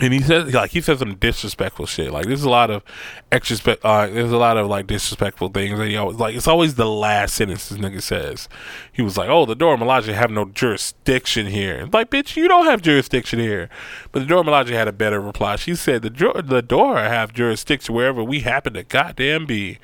and 0.00 0.12
he 0.12 0.20
says 0.20 0.52
like 0.52 0.72
he 0.72 0.80
says 0.80 0.98
some 0.98 1.14
disrespectful 1.14 1.86
shit. 1.86 2.10
Like 2.10 2.26
there's 2.26 2.42
a 2.42 2.50
lot 2.50 2.70
of 2.70 2.82
extra 3.30 3.76
uh, 3.84 4.06
there's 4.08 4.32
a 4.32 4.36
lot 4.36 4.56
of 4.56 4.66
like 4.66 4.86
disrespectful 4.88 5.48
things 5.48 5.78
that 5.78 5.86
he 5.86 5.96
always 5.96 6.16
like 6.16 6.34
it's 6.34 6.48
always 6.48 6.74
the 6.74 6.88
last 6.88 7.36
sentence 7.36 7.68
this 7.68 7.78
nigga 7.78 8.02
says. 8.02 8.48
He 8.92 9.02
was 9.02 9.16
like, 9.16 9.28
Oh, 9.28 9.46
the 9.46 9.54
Dora 9.54 9.76
Milaje 9.76 10.12
have 10.12 10.30
no 10.30 10.46
jurisdiction 10.46 11.46
here. 11.46 11.88
Like, 11.92 12.10
bitch, 12.10 12.36
you 12.36 12.48
don't 12.48 12.66
have 12.66 12.82
jurisdiction 12.82 13.38
here. 13.38 13.68
But 14.10 14.20
the 14.20 14.26
Dora 14.26 14.42
Milaje 14.42 14.70
had 14.70 14.88
a 14.88 14.92
better 14.92 15.20
reply. 15.20 15.56
She 15.56 15.76
said 15.76 16.02
the 16.02 16.42
the 16.44 16.62
Dora 16.62 17.08
have 17.08 17.32
jurisdiction 17.32 17.94
wherever 17.94 18.22
we 18.24 18.40
happen 18.40 18.72
to 18.74 18.82
goddamn 18.82 19.46
be. 19.46 19.78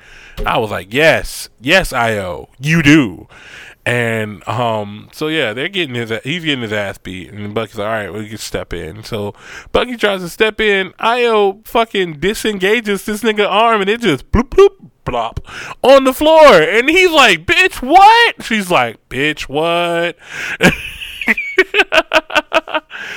I 0.45 0.57
was 0.57 0.71
like, 0.71 0.93
Yes, 0.93 1.49
yes, 1.61 1.93
Ayo, 1.93 2.49
you 2.59 2.83
do. 2.83 3.27
And 3.85 4.47
um, 4.47 5.09
so 5.11 5.27
yeah, 5.27 5.53
they're 5.53 5.69
getting 5.69 5.95
his 5.95 6.11
he's 6.23 6.43
getting 6.43 6.61
his 6.61 6.71
ass 6.71 6.97
beat, 6.99 7.31
and 7.31 7.53
Bucky's 7.53 7.77
like, 7.77 7.87
all 7.87 7.91
right, 7.91 8.13
we 8.13 8.29
can 8.29 8.37
step 8.37 8.73
in. 8.73 9.03
So 9.03 9.33
Bucky 9.71 9.97
tries 9.97 10.21
to 10.21 10.29
step 10.29 10.61
in. 10.61 10.91
Ayo 10.99 11.65
fucking 11.65 12.19
disengages 12.19 13.05
this 13.05 13.23
nigga 13.23 13.49
arm, 13.49 13.81
and 13.81 13.89
it 13.89 14.01
just 14.01 14.31
bloop 14.31 14.49
bloop 14.49 14.91
blop 15.03 15.39
on 15.81 16.03
the 16.03 16.13
floor, 16.13 16.61
and 16.61 16.89
he's 16.89 17.11
like, 17.11 17.45
bitch, 17.45 17.81
what? 17.81 18.43
She's 18.43 18.69
like, 18.69 19.09
bitch, 19.09 19.43
what? 19.43 20.15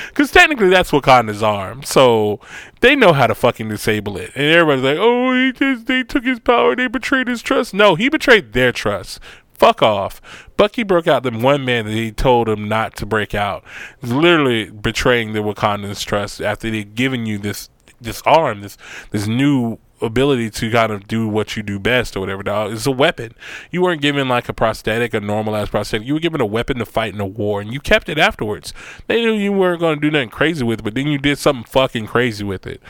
Because 0.07 0.31
technically 0.31 0.69
that's 0.69 0.91
Wakanda's 0.91 1.43
arm, 1.43 1.83
so 1.83 2.39
they 2.81 2.95
know 2.95 3.13
how 3.13 3.27
to 3.27 3.35
fucking 3.35 3.67
disable 3.67 4.17
it. 4.17 4.31
And 4.35 4.45
everybody's 4.45 4.83
like, 4.83 4.97
"Oh, 4.99 5.33
he 5.35 5.51
just 5.51 5.87
they 5.87 6.03
took 6.03 6.23
his 6.23 6.39
power, 6.39 6.75
they 6.75 6.87
betrayed 6.87 7.27
his 7.27 7.41
trust." 7.41 7.73
No, 7.73 7.95
he 7.95 8.09
betrayed 8.09 8.53
their 8.53 8.71
trust. 8.71 9.19
Fuck 9.53 9.81
off. 9.81 10.44
Bucky 10.57 10.83
broke 10.83 11.07
out 11.07 11.23
the 11.23 11.31
one 11.31 11.65
man 11.65 11.85
that 11.85 11.91
he 11.91 12.11
told 12.11 12.47
him 12.47 12.67
not 12.67 12.95
to 12.97 13.05
break 13.05 13.35
out. 13.35 13.63
Literally 14.01 14.69
betraying 14.69 15.33
the 15.33 15.39
Wakandan's 15.39 16.03
trust 16.03 16.41
after 16.41 16.69
they'd 16.69 16.95
given 16.95 17.25
you 17.25 17.37
this 17.37 17.69
this 18.01 18.21
arm, 18.25 18.61
this 18.61 18.77
this 19.11 19.27
new 19.27 19.77
ability 20.01 20.49
to 20.49 20.69
kind 20.71 20.91
of 20.91 21.07
do 21.07 21.27
what 21.27 21.55
you 21.55 21.63
do 21.63 21.79
best 21.79 22.15
or 22.15 22.19
whatever. 22.19 22.43
Dog, 22.43 22.73
it's 22.73 22.85
a 22.85 22.91
weapon. 22.91 23.33
You 23.71 23.81
weren't 23.81 24.01
given 24.01 24.27
like 24.27 24.49
a 24.49 24.53
prosthetic, 24.53 25.13
a 25.13 25.19
normal 25.19 25.55
ass 25.55 25.69
prosthetic. 25.69 26.07
You 26.07 26.15
were 26.15 26.19
given 26.19 26.41
a 26.41 26.45
weapon 26.45 26.77
to 26.77 26.85
fight 26.85 27.13
in 27.13 27.19
a 27.19 27.25
war, 27.25 27.61
and 27.61 27.73
you 27.73 27.79
kept 27.79 28.09
it 28.09 28.17
afterwards. 28.17 28.73
They 29.07 29.23
knew 29.23 29.33
you 29.33 29.53
weren't 29.53 29.79
going 29.79 29.95
to 29.95 30.01
do 30.01 30.11
nothing 30.11 30.29
crazy 30.29 30.63
with 30.63 30.79
it, 30.79 30.83
but 30.83 30.95
then 30.95 31.07
you 31.07 31.17
did 31.17 31.37
something 31.37 31.65
fucking 31.65 32.07
crazy 32.07 32.43
with 32.43 32.67
it. 32.67 32.81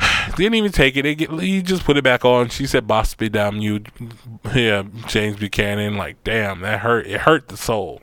Didn't 0.36 0.54
even 0.54 0.72
take 0.72 0.96
it. 0.96 1.20
You 1.20 1.62
just 1.62 1.84
put 1.84 1.96
it 1.96 2.04
back 2.04 2.24
on. 2.24 2.48
She 2.48 2.66
said, 2.66 2.86
"Boss 2.86 3.14
be 3.14 3.28
damn 3.28 3.58
you." 3.58 3.82
Yeah, 4.54 4.84
James 5.08 5.36
Buchanan. 5.36 5.96
Like, 5.96 6.22
damn, 6.22 6.60
that 6.60 6.80
hurt. 6.80 7.06
It 7.06 7.22
hurt 7.22 7.48
the 7.48 7.56
soul. 7.56 8.02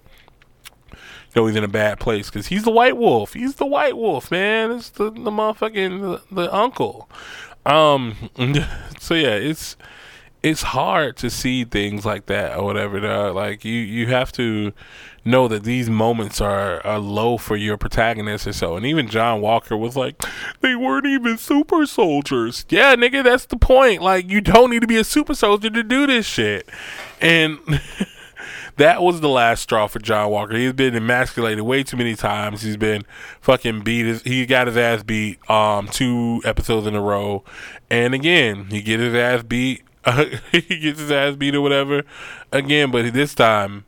You 0.92 0.98
know 1.36 1.48
he's 1.48 1.56
in 1.56 1.64
a 1.64 1.70
bad 1.70 2.00
place 2.00 2.30
because 2.30 2.48
he's 2.48 2.64
the 2.64 2.72
white 2.72 2.98
wolf. 2.98 3.34
He's 3.34 3.56
the 3.56 3.66
white 3.66 3.96
wolf, 3.96 4.32
man. 4.32 4.72
It's 4.72 4.90
the 4.90 5.12
the 5.12 5.32
motherfucking 5.32 6.02
the, 6.30 6.36
the 6.36 6.54
uncle. 6.54 7.10
Um. 7.66 8.16
So 9.00 9.16
yeah, 9.16 9.30
it's 9.34 9.78
it's 10.44 10.62
hard 10.62 11.18
to 11.18 11.30
see 11.32 11.66
things 11.66 12.06
like 12.06 12.28
that 12.28 12.56
or 12.58 12.64
whatever. 12.64 13.32
Like 13.32 13.66
you 13.66 13.74
you 13.74 14.08
have 14.08 14.32
to 14.34 14.74
know 15.24 15.48
that 15.48 15.64
these 15.64 15.90
moments 15.90 16.42
are, 16.42 16.86
are 16.86 17.00
low 17.00 17.38
for 17.38 17.56
your 17.56 17.78
protagonist 17.78 18.48
or 18.48 18.54
so. 18.54 18.76
And 18.76 18.86
even 18.86 19.08
John 19.08 19.42
Walker 19.42 19.78
was 19.78 19.96
like, 19.96 20.22
they 20.62 20.76
weren't 20.76 21.06
even 21.06 21.38
super 21.38 21.86
soldiers. 21.86 22.66
Yeah, 22.70 22.96
nigga, 22.96 23.24
that's 23.24 23.46
the 23.46 23.58
point. 23.58 24.02
Like, 24.02 24.30
you 24.30 24.42
don't 24.42 24.72
need 24.72 24.82
to 24.82 24.88
be 24.88 24.98
a 24.98 25.04
super 25.04 25.36
soldier 25.36 25.70
to 25.70 25.84
do 25.84 26.08
this 26.08 26.26
shit. 26.26 26.68
And 27.20 27.60
that 28.78 29.02
was 29.02 29.22
the 29.22 29.30
last 29.30 29.62
straw 29.62 29.88
for 29.88 30.00
John 30.00 30.32
Walker. 30.32 30.56
He's 30.56 30.74
been 30.74 30.96
emasculated 30.96 31.64
way 31.64 31.84
too 31.84 31.98
many 31.98 32.16
times. 32.16 32.62
He's 32.64 32.78
been 32.78 33.04
fucking 33.42 33.82
beat. 33.82 34.06
His, 34.06 34.22
he 34.24 34.46
got 34.46 34.68
his 34.68 34.78
ass 34.78 35.04
beat 35.04 35.38
um 35.50 35.88
two 35.88 36.42
episodes 36.46 36.88
in 36.88 36.96
a 36.96 37.02
row. 37.02 37.44
And 37.90 38.14
again, 38.14 38.66
he 38.66 38.82
get 38.82 39.00
his 39.00 39.14
ass 39.14 39.44
beat. 39.44 39.84
He 40.52 40.62
gets 40.62 41.00
his 41.00 41.12
ass 41.12 41.36
beat 41.36 41.54
or 41.54 41.62
whatever 41.62 42.02
again, 42.52 42.90
but 42.90 43.14
this 43.14 43.36
time 43.36 43.86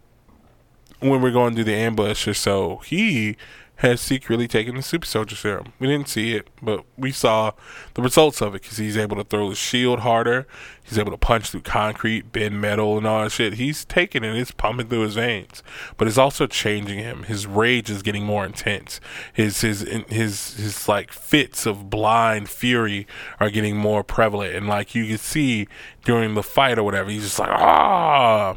when 1.03 1.21
we're 1.21 1.31
going 1.31 1.55
through 1.55 1.65
the 1.65 1.75
ambush 1.75 2.27
or 2.27 2.33
so, 2.33 2.77
he 2.85 3.37
has 3.77 3.99
secretly 3.99 4.47
taken 4.47 4.75
the 4.75 4.81
super 4.81 5.05
soldier 5.05 5.35
serum. 5.35 5.73
We 5.79 5.87
didn't 5.87 6.07
see 6.07 6.35
it, 6.35 6.47
but 6.61 6.85
we 6.97 7.11
saw 7.11 7.51
the 7.95 8.01
results 8.01 8.41
of 8.41 8.55
it 8.55 8.61
because 8.61 8.77
he's 8.77 8.95
able 8.95 9.17
to 9.17 9.23
throw 9.23 9.49
his 9.49 9.57
shield 9.57 10.01
harder. 10.01 10.47
He's 10.83 10.97
able 10.97 11.11
to 11.11 11.17
punch 11.17 11.49
through 11.49 11.61
concrete, 11.61 12.31
bend 12.31 12.61
metal, 12.61 12.97
and 12.97 13.07
all 13.07 13.23
that 13.23 13.31
shit. 13.31 13.55
He's 13.55 13.83
taking 13.83 14.23
it, 14.23 14.35
it's 14.35 14.51
pumping 14.51 14.87
through 14.87 15.01
his 15.01 15.15
veins, 15.15 15.63
but 15.97 16.07
it's 16.07 16.17
also 16.17 16.45
changing 16.47 16.99
him. 16.99 17.23
His 17.23 17.47
rage 17.47 17.89
is 17.89 18.03
getting 18.03 18.23
more 18.23 18.45
intense. 18.45 19.01
His 19.33 19.59
his 19.61 19.81
his 20.07 20.53
his 20.53 20.87
like 20.87 21.11
fits 21.11 21.65
of 21.65 21.89
blind 21.89 22.49
fury 22.49 23.07
are 23.39 23.49
getting 23.49 23.75
more 23.75 24.03
prevalent, 24.03 24.55
and 24.55 24.67
like 24.67 24.93
you 24.95 25.05
can 25.07 25.17
see 25.17 25.67
during 26.05 26.35
the 26.35 26.43
fight 26.43 26.77
or 26.77 26.83
whatever, 26.83 27.09
he's 27.09 27.23
just 27.23 27.39
like 27.39 27.49
ah. 27.49 28.55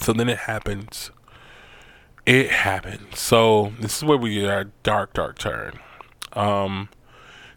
So 0.00 0.12
then 0.12 0.28
it 0.28 0.38
happens 0.38 1.10
it 2.26 2.50
happened. 2.50 3.14
So 3.14 3.72
this 3.80 3.96
is 3.96 4.04
where 4.04 4.18
we 4.18 4.34
get 4.34 4.50
our 4.50 4.64
dark, 4.82 5.14
dark 5.14 5.38
turn. 5.38 5.78
Um, 6.32 6.88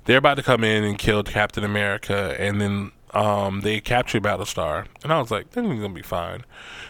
they're 0.06 0.18
about 0.18 0.36
to 0.36 0.44
come 0.44 0.64
in 0.64 0.84
and 0.84 0.98
kill 0.98 1.24
Captain 1.24 1.64
America, 1.64 2.36
and 2.40 2.62
then 2.62 2.92
um, 3.14 3.62
they 3.62 3.80
captured 3.80 4.24
Battlestar, 4.24 4.88
and 5.04 5.12
I 5.12 5.20
was 5.20 5.32
like, 5.32 5.52
"This 5.52 5.64
gonna 5.64 5.90
be 5.90 6.02
fine." 6.02 6.44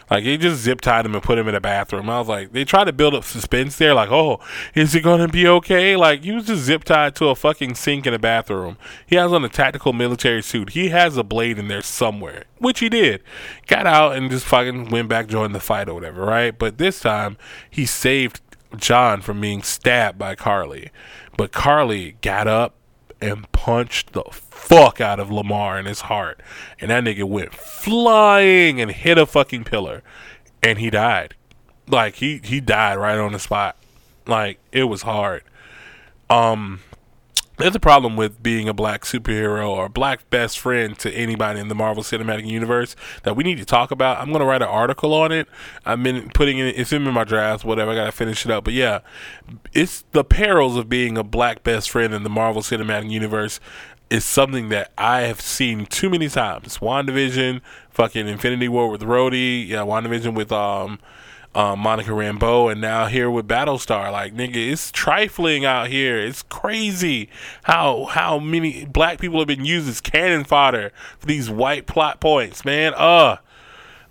Like 0.09 0.23
they 0.23 0.37
just 0.37 0.61
zip 0.61 0.81
tied 0.81 1.05
him 1.05 1.13
and 1.13 1.23
put 1.23 1.37
him 1.37 1.47
in 1.47 1.55
a 1.55 1.61
bathroom. 1.61 2.09
I 2.09 2.17
was 2.17 2.27
like, 2.27 2.51
they 2.51 2.65
tried 2.65 2.85
to 2.85 2.93
build 2.93 3.13
up 3.13 3.23
suspense 3.23 3.77
there. 3.77 3.93
Like, 3.93 4.11
oh, 4.11 4.39
is 4.73 4.93
he 4.93 5.01
gonna 5.01 5.27
be 5.27 5.47
okay? 5.47 5.95
Like 5.95 6.23
he 6.23 6.31
was 6.31 6.47
just 6.47 6.63
zip 6.63 6.83
tied 6.83 7.15
to 7.17 7.27
a 7.27 7.35
fucking 7.35 7.75
sink 7.75 8.07
in 8.07 8.13
a 8.13 8.19
bathroom. 8.19 8.77
He 9.05 9.15
has 9.17 9.31
on 9.31 9.45
a 9.45 9.49
tactical 9.49 9.93
military 9.93 10.41
suit. 10.41 10.71
He 10.71 10.89
has 10.89 11.15
a 11.15 11.23
blade 11.23 11.59
in 11.59 11.67
there 11.67 11.83
somewhere, 11.83 12.45
which 12.57 12.79
he 12.79 12.89
did. 12.89 13.21
Got 13.67 13.85
out 13.85 14.15
and 14.15 14.31
just 14.31 14.45
fucking 14.45 14.89
went 14.89 15.09
back, 15.09 15.27
joined 15.27 15.53
the 15.53 15.59
fight 15.59 15.87
or 15.87 15.93
whatever, 15.93 16.25
right? 16.25 16.57
But 16.57 16.79
this 16.79 16.99
time 16.99 17.37
he 17.69 17.85
saved 17.85 18.41
John 18.77 19.21
from 19.21 19.41
being 19.41 19.61
stabbed 19.61 20.17
by 20.17 20.35
Karli, 20.35 20.89
But 21.37 21.51
Karli 21.51 22.17
got 22.21 22.47
up 22.47 22.75
and 23.21 23.51
punched 23.51 24.13
the 24.13 24.23
fuck 24.59 25.01
out 25.01 25.19
of 25.19 25.29
Lemar 25.29 25.79
in 25.79 25.85
his 25.85 26.01
heart. 26.01 26.41
And 26.79 26.91
that 26.91 27.03
nigga 27.03 27.23
went 27.23 27.53
flying 27.53 28.79
and 28.79 28.91
hit 28.91 29.17
a 29.17 29.25
fucking 29.25 29.63
pillar. 29.63 30.03
And 30.61 30.77
he 30.79 30.89
died. 30.89 31.35
Like 31.87 32.15
he 32.15 32.39
he 32.43 32.59
died 32.59 32.97
right 32.97 33.17
on 33.17 33.31
the 33.31 33.39
spot. 33.39 33.75
Like 34.27 34.59
it 34.71 34.83
was 34.83 35.01
hard. 35.01 35.43
Um 36.29 36.81
there's 37.59 37.75
a 37.75 37.79
problem 37.79 38.15
with 38.15 38.41
being 38.41 38.69
a 38.69 38.73
black 38.73 39.03
superhero 39.03 39.67
or 39.69 39.89
black 39.89 40.29
best 40.29 40.57
friend 40.57 40.97
to 40.99 41.11
anybody 41.11 41.59
in 41.59 41.67
the 41.67 41.75
Marvel 41.75 42.03
Cinematic 42.03 42.47
Universe 42.47 42.95
that 43.23 43.35
we 43.35 43.43
need 43.43 43.57
to 43.57 43.65
talk 43.65 43.91
about. 43.91 44.17
I'm 44.17 44.31
gonna 44.31 44.45
write 44.45 44.61
an 44.61 44.69
article 44.69 45.13
on 45.13 45.33
it. 45.33 45.45
I've 45.85 46.01
been 46.01 46.29
putting 46.29 46.57
it. 46.57 46.79
It's 46.79 46.93
in 46.93 47.03
my 47.03 47.25
drafts. 47.25 47.65
Whatever. 47.65 47.91
I 47.91 47.95
gotta 47.95 48.13
finish 48.13 48.45
it 48.45 48.51
up. 48.51 48.63
But 48.63 48.73
yeah, 48.73 48.99
it's 49.73 50.05
the 50.11 50.23
perils 50.23 50.77
of 50.77 50.87
being 50.87 51.17
a 51.17 51.23
black 51.23 51.63
best 51.63 51.89
friend 51.89 52.13
in 52.13 52.23
the 52.23 52.29
Marvel 52.29 52.61
Cinematic 52.61 53.11
Universe 53.11 53.59
is 54.09 54.25
something 54.25 54.69
that 54.69 54.91
I 54.97 55.21
have 55.21 55.41
seen 55.41 55.85
too 55.85 56.09
many 56.09 56.29
times. 56.29 56.79
WandaVision, 56.79 57.61
fucking 57.89 58.27
Infinity 58.27 58.67
War 58.67 58.89
with 58.89 59.01
Rhodey, 59.01 59.67
yeah, 59.67 59.79
WandaVision 59.79 60.33
with 60.33 60.51
um 60.51 60.99
um, 61.55 61.79
Monica 61.79 62.11
Rambeau, 62.11 62.71
and 62.71 62.79
now 62.79 63.07
here 63.07 63.29
with 63.29 63.47
Battlestar. 63.47 64.11
Like, 64.11 64.35
nigga, 64.35 64.71
it's 64.71 64.91
trifling 64.91 65.65
out 65.65 65.87
here. 65.87 66.17
It's 66.19 66.43
crazy 66.43 67.29
how 67.63 68.05
how 68.05 68.39
many 68.39 68.85
black 68.85 69.19
people 69.19 69.39
have 69.39 69.47
been 69.47 69.65
used 69.65 69.89
as 69.89 69.99
cannon 69.99 70.43
fodder 70.43 70.91
for 71.17 71.25
these 71.25 71.49
white 71.49 71.87
plot 71.87 72.19
points, 72.19 72.63
man. 72.65 72.93
Uh, 72.95 73.37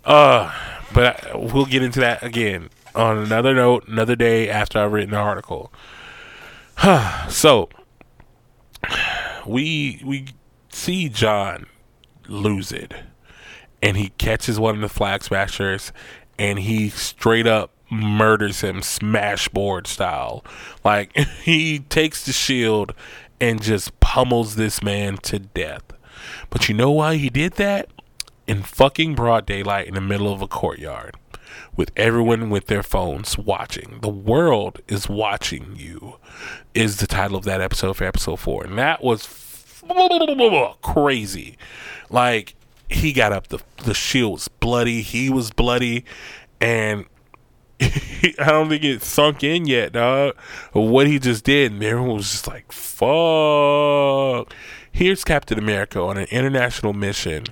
uh. 0.05 0.53
But 0.93 1.27
I, 1.27 1.37
we'll 1.37 1.65
get 1.65 1.83
into 1.83 1.99
that 1.99 2.23
again 2.23 2.69
on 2.95 3.17
another 3.17 3.53
note, 3.53 3.87
another 3.87 4.15
day 4.15 4.49
after 4.49 4.79
I've 4.79 4.91
written 4.91 5.11
the 5.11 5.17
article. 5.17 5.71
so 7.29 7.69
we 9.45 10.01
we 10.05 10.27
see 10.69 11.09
John 11.09 11.65
lose 12.27 12.71
it, 12.71 12.93
and 13.81 13.97
he 13.97 14.09
catches 14.17 14.59
one 14.59 14.75
of 14.75 14.81
the 14.81 14.89
flag 14.89 15.23
smashers 15.23 15.91
and 16.39 16.59
he 16.59 16.89
straight 16.89 17.45
up 17.45 17.71
murders 17.91 18.61
him 18.61 18.81
smashboard 18.81 19.85
style. 19.85 20.43
Like 20.83 21.15
he 21.43 21.79
takes 21.79 22.25
the 22.25 22.31
shield 22.31 22.93
and 23.39 23.61
just 23.61 23.99
pummels 23.99 24.55
this 24.55 24.81
man 24.81 25.17
to 25.17 25.39
death. 25.39 25.83
But 26.49 26.67
you 26.67 26.75
know 26.75 26.91
why 26.91 27.15
he 27.15 27.29
did 27.29 27.53
that? 27.53 27.89
In 28.47 28.63
fucking 28.63 29.15
broad 29.15 29.45
daylight 29.45 29.87
in 29.87 29.93
the 29.93 30.01
middle 30.01 30.33
of 30.33 30.41
a 30.41 30.47
courtyard 30.47 31.15
with 31.75 31.91
everyone 31.95 32.49
with 32.49 32.67
their 32.67 32.83
phones 32.83 33.37
watching. 33.37 33.99
The 34.01 34.09
world 34.09 34.81
is 34.87 35.09
watching 35.09 35.75
you 35.75 36.15
is 36.73 36.97
the 36.97 37.07
title 37.07 37.37
of 37.37 37.45
that 37.45 37.61
episode 37.61 37.97
for 37.97 38.03
episode 38.05 38.39
4. 38.39 38.65
And 38.65 38.77
that 38.77 39.03
was 39.03 39.27
crazy. 40.81 41.57
Like 42.09 42.55
he 42.89 43.13
got 43.13 43.31
up 43.31 43.47
the 43.47 43.59
the 43.83 43.93
shield 43.93 44.33
was 44.33 44.47
bloody 44.47 45.01
he 45.01 45.29
was 45.29 45.51
bloody 45.51 46.03
and 46.59 47.05
I 47.81 48.33
don't 48.47 48.67
think 48.67 48.83
it 48.83 49.01
sunk 49.03 49.43
in 49.43 49.65
yet, 49.65 49.93
dog. 49.93 50.35
What 50.73 51.07
he 51.07 51.17
just 51.17 51.45
did, 51.45 51.71
and 51.71 51.81
everyone 51.81 52.17
was 52.17 52.29
just 52.29 52.45
like, 52.45 52.73
"Fuck!" 52.73 54.53
Here's 54.91 55.23
Captain 55.23 55.57
America 55.57 56.01
on 56.01 56.17
an 56.17 56.27
international 56.29 56.91
mission, 56.91 57.45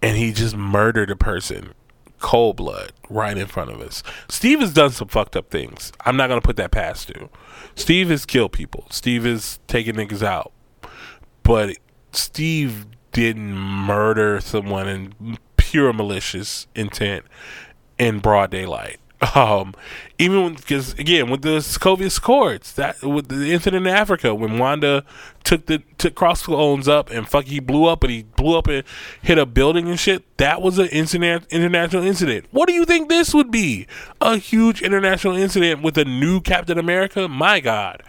and 0.00 0.16
he 0.16 0.32
just 0.32 0.54
murdered 0.56 1.10
a 1.10 1.16
person, 1.16 1.74
cold 2.22 2.56
blood, 2.56 2.92
right 3.10 3.36
in 3.36 3.46
front 3.46 3.70
of 3.70 3.80
us. 3.82 4.02
Steve 4.30 4.60
has 4.60 4.72
done 4.72 4.90
some 4.90 5.08
fucked 5.08 5.36
up 5.36 5.50
things. 5.50 5.92
I'm 6.06 6.16
not 6.16 6.28
gonna 6.28 6.40
put 6.40 6.56
that 6.56 6.70
past 6.70 7.10
you. 7.10 7.28
Steve 7.74 8.08
has 8.08 8.24
killed 8.24 8.52
people. 8.52 8.86
Steve 8.90 9.24
has 9.24 9.58
taken 9.66 9.96
niggas 9.96 10.22
out, 10.22 10.52
but 11.42 11.76
Steve 12.12 12.86
didn't 13.10 13.54
murder 13.54 14.40
someone 14.40 14.88
in 14.88 15.38
pure 15.56 15.92
malicious 15.92 16.66
intent 16.74 17.24
in 17.98 18.20
broad 18.20 18.50
daylight. 18.50 18.98
Um, 19.36 19.74
even 20.18 20.54
because 20.54 20.94
again 20.94 21.30
with 21.30 21.42
the 21.42 21.58
Sokovia 21.58 22.16
Accords, 22.16 22.72
that 22.72 23.02
with 23.02 23.28
the 23.28 23.52
incident 23.52 23.86
in 23.86 23.92
Africa 23.92 24.34
when 24.34 24.58
Wanda 24.58 25.04
took 25.44 25.66
the 25.66 25.78
took 25.96 26.16
crossbones 26.16 26.88
up 26.88 27.08
and 27.08 27.28
fuck 27.28 27.44
he 27.44 27.60
blew 27.60 27.86
up 27.86 28.02
and 28.02 28.12
he 28.12 28.24
blew 28.24 28.58
up 28.58 28.66
and 28.66 28.82
hit 29.22 29.38
a 29.38 29.46
building 29.46 29.88
and 29.88 29.98
shit. 29.98 30.24
That 30.38 30.60
was 30.60 30.78
an 30.78 30.88
incident, 30.88 31.46
international 31.50 32.02
incident. 32.02 32.46
What 32.50 32.66
do 32.66 32.74
you 32.74 32.84
think 32.84 33.08
this 33.08 33.32
would 33.32 33.52
be? 33.52 33.86
A 34.20 34.38
huge 34.38 34.82
international 34.82 35.36
incident 35.36 35.82
with 35.82 35.96
a 35.98 36.04
new 36.04 36.40
Captain 36.40 36.78
America? 36.78 37.28
My 37.28 37.60
God. 37.60 38.02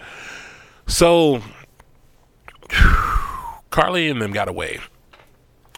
So 0.87 1.43
Karli 3.69 4.09
and 4.09 4.19
them 4.19 4.31
got 4.31 4.47
away. 4.47 4.79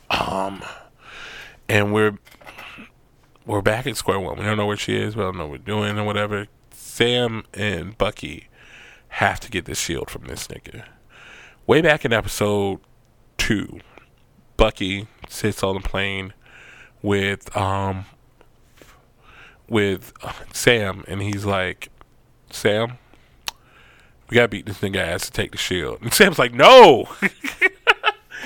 Um, 0.09 0.63
and 1.67 1.93
we're 1.93 2.17
we're 3.45 3.61
back 3.61 3.85
at 3.87 3.97
square 3.97 4.19
one. 4.19 4.37
We 4.37 4.43
don't 4.43 4.57
know 4.57 4.65
where 4.65 4.77
she 4.77 4.95
is. 4.95 5.15
We 5.15 5.21
don't 5.21 5.37
know 5.37 5.43
what 5.43 5.51
we're 5.51 5.57
doing 5.59 5.97
or 5.97 6.03
whatever. 6.03 6.47
Sam 6.71 7.43
and 7.53 7.97
Bucky 7.97 8.47
have 9.09 9.39
to 9.41 9.49
get 9.51 9.65
the 9.65 9.75
shield 9.75 10.09
from 10.09 10.25
this 10.25 10.47
nigga. 10.47 10.85
Way 11.67 11.81
back 11.81 12.05
in 12.05 12.13
episode 12.13 12.79
two, 13.37 13.79
Bucky 14.57 15.07
sits 15.29 15.63
on 15.63 15.75
the 15.75 15.81
plane 15.81 16.33
with 17.01 17.55
um 17.55 18.05
with 19.67 20.13
Sam, 20.53 21.03
and 21.07 21.21
he's 21.21 21.43
like, 21.45 21.89
Sam, 22.51 22.97
we 24.29 24.35
gotta 24.35 24.47
beat 24.47 24.65
this 24.65 24.79
nigga 24.79 24.97
ass 24.97 25.25
to 25.25 25.31
take 25.31 25.51
the 25.51 25.57
shield. 25.57 25.99
And 26.01 26.13
Sam's 26.13 26.39
like, 26.39 26.53
No. 26.53 27.07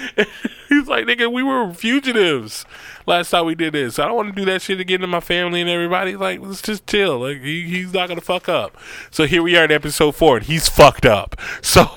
He's 0.69 0.87
like, 0.87 1.05
nigga, 1.05 1.31
we 1.31 1.43
were 1.43 1.73
fugitives 1.73 2.65
last 3.05 3.31
time 3.31 3.45
we 3.45 3.55
did 3.55 3.73
this. 3.73 3.99
I 3.99 4.05
don't 4.05 4.15
want 4.15 4.29
to 4.29 4.39
do 4.39 4.45
that 4.45 4.61
shit 4.61 4.79
again 4.79 5.01
to 5.01 5.07
my 5.07 5.19
family 5.19 5.61
and 5.61 5.69
everybody. 5.69 6.15
Like, 6.15 6.41
let's 6.41 6.61
just 6.61 6.85
chill. 6.87 7.19
Like, 7.19 7.41
he, 7.41 7.63
he's 7.63 7.93
not 7.93 8.07
gonna 8.07 8.21
fuck 8.21 8.47
up. 8.47 8.77
So 9.11 9.25
here 9.25 9.41
we 9.41 9.57
are 9.57 9.65
in 9.65 9.71
episode 9.71 10.15
four, 10.15 10.37
and 10.37 10.45
he's 10.45 10.69
fucked 10.69 11.05
up. 11.05 11.35
So. 11.61 11.87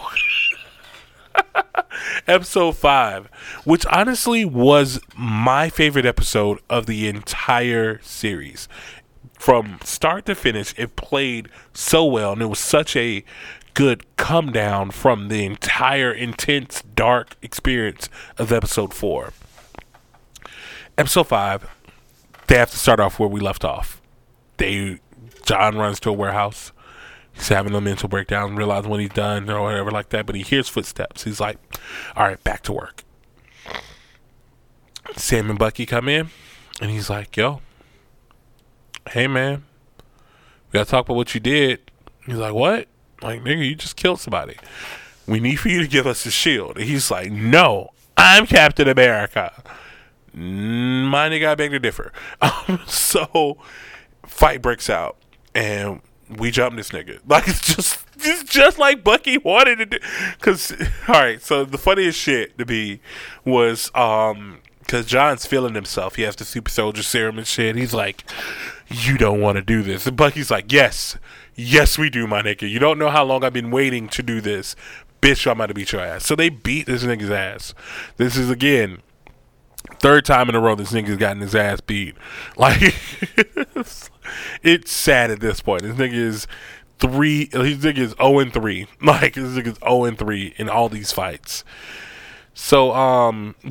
episode 2.27 2.77
5 2.77 3.27
which 3.65 3.87
honestly 3.87 4.45
was 4.45 5.01
my 5.17 5.71
favorite 5.71 6.05
episode 6.05 6.59
of 6.69 6.87
the 6.87 7.09
entire 7.09 8.01
series 8.03 8.69
from 9.39 9.79
start 9.83 10.27
to 10.27 10.35
finish 10.35 10.75
it 10.77 10.95
played 10.97 11.49
so 11.73 12.05
well 12.05 12.33
and 12.33 12.43
it 12.43 12.47
was 12.47 12.59
such 12.59 12.97
a 12.97 13.25
good 13.75 14.05
come 14.17 14.53
down 14.53 14.91
from 14.91 15.29
the 15.29 15.45
entire 15.45 16.13
intense, 16.13 16.83
dark 16.95 17.37
experience 17.43 18.09
of 18.39 18.53
episode 18.53 18.93
four. 18.95 19.33
Episode 20.99 21.25
five, 21.25 21.69
they 22.47 22.57
have 22.57 22.71
to 22.71 22.79
start 22.79 23.01
off 23.01 23.19
where 23.19 23.29
we 23.29 23.41
left 23.41 23.65
off. 23.65 24.01
They 24.59 24.99
John 25.45 25.77
runs 25.77 25.99
to 26.01 26.11
a 26.11 26.13
warehouse. 26.13 26.73
He's 27.33 27.49
having 27.49 27.75
a 27.75 27.81
mental 27.81 28.09
breakdown, 28.09 28.57
realizing 28.57 28.91
what 28.91 29.01
he's 29.01 29.11
done 29.11 29.49
or 29.49 29.63
whatever 29.63 29.91
like 29.91 30.11
that, 30.11 30.27
but 30.27 30.35
he 30.35 30.43
hears 30.43 30.69
footsteps. 30.69 31.25
He's 31.25 31.41
like, 31.41 31.59
All 32.15 32.27
right, 32.27 32.43
back 32.45 32.63
to 32.65 32.73
work. 32.73 33.05
Sam 35.17 35.51
and 35.51 35.59
Bucky 35.59 35.87
come 35.87 36.09
in 36.09 36.29
and 36.81 36.91
he's 36.91 37.09
like, 37.09 37.37
Yo, 37.37 37.61
hey 39.11 39.27
man, 39.27 39.65
we 40.71 40.79
gotta 40.79 40.91
talk 40.91 41.07
about 41.07 41.17
what 41.17 41.35
you 41.35 41.41
did. 41.41 41.91
He's 42.27 42.37
like, 42.37 42.55
What? 42.55 42.87
Like, 43.23 43.43
nigga, 43.43 43.67
you 43.67 43.75
just 43.75 43.97
killed 43.97 44.21
somebody. 44.21 44.57
We 45.27 45.41
need 45.41 45.57
for 45.57 45.69
you 45.69 45.81
to 45.81 45.89
give 45.89 46.07
us 46.07 46.27
a 46.27 46.31
shield. 46.31 46.77
And 46.77 46.87
he's 46.87 47.11
like, 47.11 47.31
no, 47.31 47.91
I'm 48.17 48.47
Captain 48.47 48.89
America. 48.89 49.63
My 50.35 51.29
nigga, 51.29 51.49
I 51.49 51.55
beg 51.55 51.71
to 51.71 51.79
differ. 51.79 52.13
Um, 52.41 52.81
so, 52.87 53.59
fight 54.27 54.63
breaks 54.63 54.91
out, 54.91 55.17
and 55.55 56.01
we 56.29 56.51
jump 56.51 56.77
this 56.77 56.91
nigga. 56.91 57.21
Like, 57.27 57.47
it's 57.47 57.75
just, 57.75 58.05
it's 58.17 58.43
just 58.45 58.79
like 58.79 59.05
Bucky 59.05 59.39
wanted 59.39 59.77
to 59.77 59.87
do. 59.87 59.99
Because, 60.39 60.73
all 61.09 61.15
right, 61.15 61.41
so 61.41 61.65
the 61.65 61.79
funniest 61.79 62.19
shit 62.19 62.59
to 62.59 62.67
be 62.67 63.01
was, 63.45 63.95
um, 63.95 64.59
because 64.81 65.07
John's 65.07 65.47
feeling 65.47 65.75
himself. 65.75 66.17
He 66.17 66.23
has 66.23 66.37
the 66.37 66.45
super 66.45 66.71
soldier 66.71 67.03
serum 67.03 67.39
and 67.39 67.47
shit. 67.47 67.77
He's 67.77 67.95
like, 67.95 68.25
you 68.89 69.17
don't 69.17 69.41
want 69.41 69.57
to 69.57 69.63
do 69.63 69.83
this. 69.83 70.07
And 70.07 70.17
Bucky's 70.17 70.51
like, 70.51 70.73
yes, 70.73 71.17
Yes, 71.63 71.97
we 71.97 72.11
do, 72.11 72.27
my 72.27 72.43
nigga. 72.43 72.69
You 72.69 72.79
don't 72.79 72.99
know 72.99 73.09
how 73.09 73.25
long 73.25 73.45
I've 73.45 73.53
been 73.53 73.71
waiting 73.71 74.09
to 74.09 74.23
do 74.23 74.41
this. 74.41 74.75
Bitch, 75.21 75.47
I'm 75.47 75.53
about 75.53 75.67
to 75.67 75.75
beat 75.75 75.93
your 75.93 76.01
ass. 76.01 76.27
So 76.27 76.35
they 76.35 76.49
beat 76.49 76.87
this 76.87 77.05
nigga's 77.05 77.31
ass. 77.31 77.75
This 78.17 78.37
is 78.37 78.51
again 78.51 79.03
third 79.99 80.25
time 80.25 80.49
in 80.49 80.55
a 80.55 80.61
row 80.61 80.75
this 80.75 80.93
nigga's 80.93 81.17
gotten 81.17 81.41
his 81.41 81.55
ass 81.55 81.81
beat. 81.81 82.17
Like 82.57 82.95
it's 84.63 84.93
sad 84.93 85.31
at 85.31 85.41
this 85.41 85.61
point. 85.61 85.83
This 85.83 85.97
nigga 85.97 86.15
is 86.15 86.47
three 86.99 87.49
his 87.53 87.79
nigga 87.79 87.99
is 87.99 88.15
0 88.21 88.39
and 88.41 88.53
3. 88.53 88.87
Like 89.01 89.35
this 89.35 89.51
nigga 89.51 89.69
is 89.69 89.79
0 89.79 90.05
and 90.05 90.19
3 90.19 90.55
in 90.57 90.69
all 90.69 90.89
these 90.89 91.13
fights. 91.13 91.65
So 92.55 92.93
um 92.93 93.55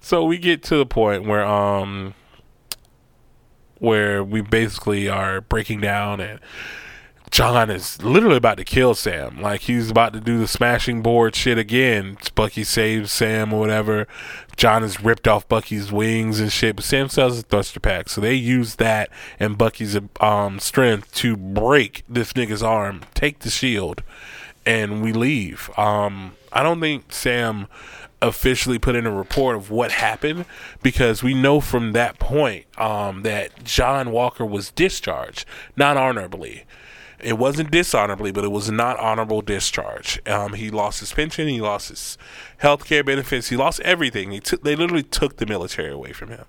so 0.00 0.24
we 0.24 0.38
get 0.38 0.62
to 0.64 0.76
the 0.76 0.86
point 0.86 1.24
where 1.24 1.44
um 1.44 2.14
where 3.78 4.22
we 4.22 4.40
basically 4.40 5.08
are 5.08 5.40
breaking 5.40 5.80
down 5.80 6.20
and 6.20 6.40
John 7.30 7.70
is 7.70 8.02
literally 8.02 8.36
about 8.36 8.56
to 8.58 8.64
kill 8.64 8.94
Sam. 8.94 9.40
Like 9.40 9.62
he's 9.62 9.90
about 9.90 10.12
to 10.12 10.20
do 10.20 10.38
the 10.38 10.46
smashing 10.46 11.02
board 11.02 11.34
shit 11.34 11.58
again. 11.58 12.16
Bucky 12.34 12.64
saves 12.64 13.12
Sam 13.12 13.52
or 13.52 13.60
whatever. 13.60 14.06
John 14.56 14.82
has 14.82 15.02
ripped 15.02 15.28
off 15.28 15.48
Bucky's 15.48 15.92
wings 15.92 16.40
and 16.40 16.50
shit, 16.50 16.76
but 16.76 16.84
Sam 16.84 17.08
sells 17.08 17.38
a 17.38 17.42
thruster 17.42 17.80
pack, 17.80 18.08
so 18.08 18.20
they 18.20 18.34
use 18.34 18.76
that 18.76 19.10
and 19.38 19.58
Bucky's 19.58 19.98
um 20.20 20.60
strength 20.60 21.12
to 21.16 21.36
break 21.36 22.04
this 22.08 22.32
nigga's 22.32 22.62
arm, 22.62 23.02
take 23.14 23.40
the 23.40 23.50
shield, 23.50 24.02
and 24.64 25.02
we 25.02 25.12
leave. 25.12 25.70
Um, 25.76 26.36
I 26.52 26.62
don't 26.62 26.80
think 26.80 27.12
Sam 27.12 27.66
officially 28.22 28.78
put 28.78 28.96
in 28.96 29.06
a 29.06 29.10
report 29.10 29.56
of 29.56 29.70
what 29.70 29.92
happened 29.92 30.46
because 30.82 31.22
we 31.22 31.34
know 31.34 31.60
from 31.60 31.92
that 31.92 32.18
point 32.18 32.64
um, 32.78 33.22
that 33.22 33.64
John 33.64 34.10
Walker 34.10 34.44
was 34.44 34.70
discharged 34.70 35.44
not 35.76 35.96
honorably. 35.96 36.64
It 37.18 37.38
wasn't 37.38 37.70
dishonorably, 37.70 38.30
but 38.30 38.44
it 38.44 38.50
was 38.50 38.70
not 38.70 38.98
honorable 38.98 39.40
discharge. 39.40 40.20
Um, 40.26 40.52
he 40.52 40.70
lost 40.70 41.00
his 41.00 41.12
pension, 41.12 41.48
he 41.48 41.60
lost 41.60 41.88
his 41.88 42.18
health 42.58 42.84
care 42.84 43.02
benefits, 43.02 43.48
he 43.48 43.56
lost 43.56 43.80
everything. 43.80 44.32
He 44.32 44.40
they 44.62 44.76
literally 44.76 45.02
took 45.02 45.36
the 45.36 45.46
military 45.46 45.90
away 45.90 46.12
from 46.12 46.28
him. 46.28 46.44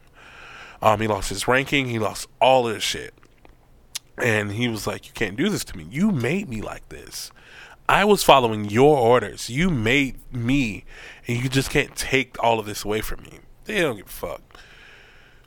Um, 0.81 0.99
he 0.99 1.07
lost 1.07 1.29
his 1.29 1.47
ranking, 1.47 1.87
he 1.87 1.99
lost 1.99 2.27
all 2.41 2.67
his 2.67 2.83
shit. 2.83 3.13
And 4.17 4.53
he 4.53 4.67
was 4.67 4.87
like, 4.87 5.05
You 5.07 5.13
can't 5.13 5.37
do 5.37 5.49
this 5.49 5.63
to 5.65 5.77
me. 5.77 5.87
You 5.89 6.11
made 6.11 6.49
me 6.49 6.61
like 6.61 6.89
this. 6.89 7.31
I 7.89 8.03
was 8.03 8.21
following 8.21 8.65
your 8.65 8.97
orders. 8.97 9.49
You 9.49 9.69
made 9.69 10.17
me, 10.33 10.83
and 11.25 11.41
you 11.41 11.47
just 11.47 11.69
can't 11.69 11.95
take 11.95 12.41
all 12.43 12.59
of 12.59 12.65
this 12.65 12.83
away 12.83 12.99
from 12.99 13.23
me. 13.23 13.39
They 13.63 13.79
don't 13.79 13.95
give 13.95 14.07
a 14.07 14.09
fuck. 14.09 14.41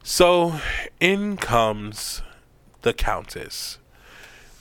So 0.02 0.58
in 1.00 1.36
comes 1.36 2.22
the 2.80 2.94
Countess. 2.94 3.78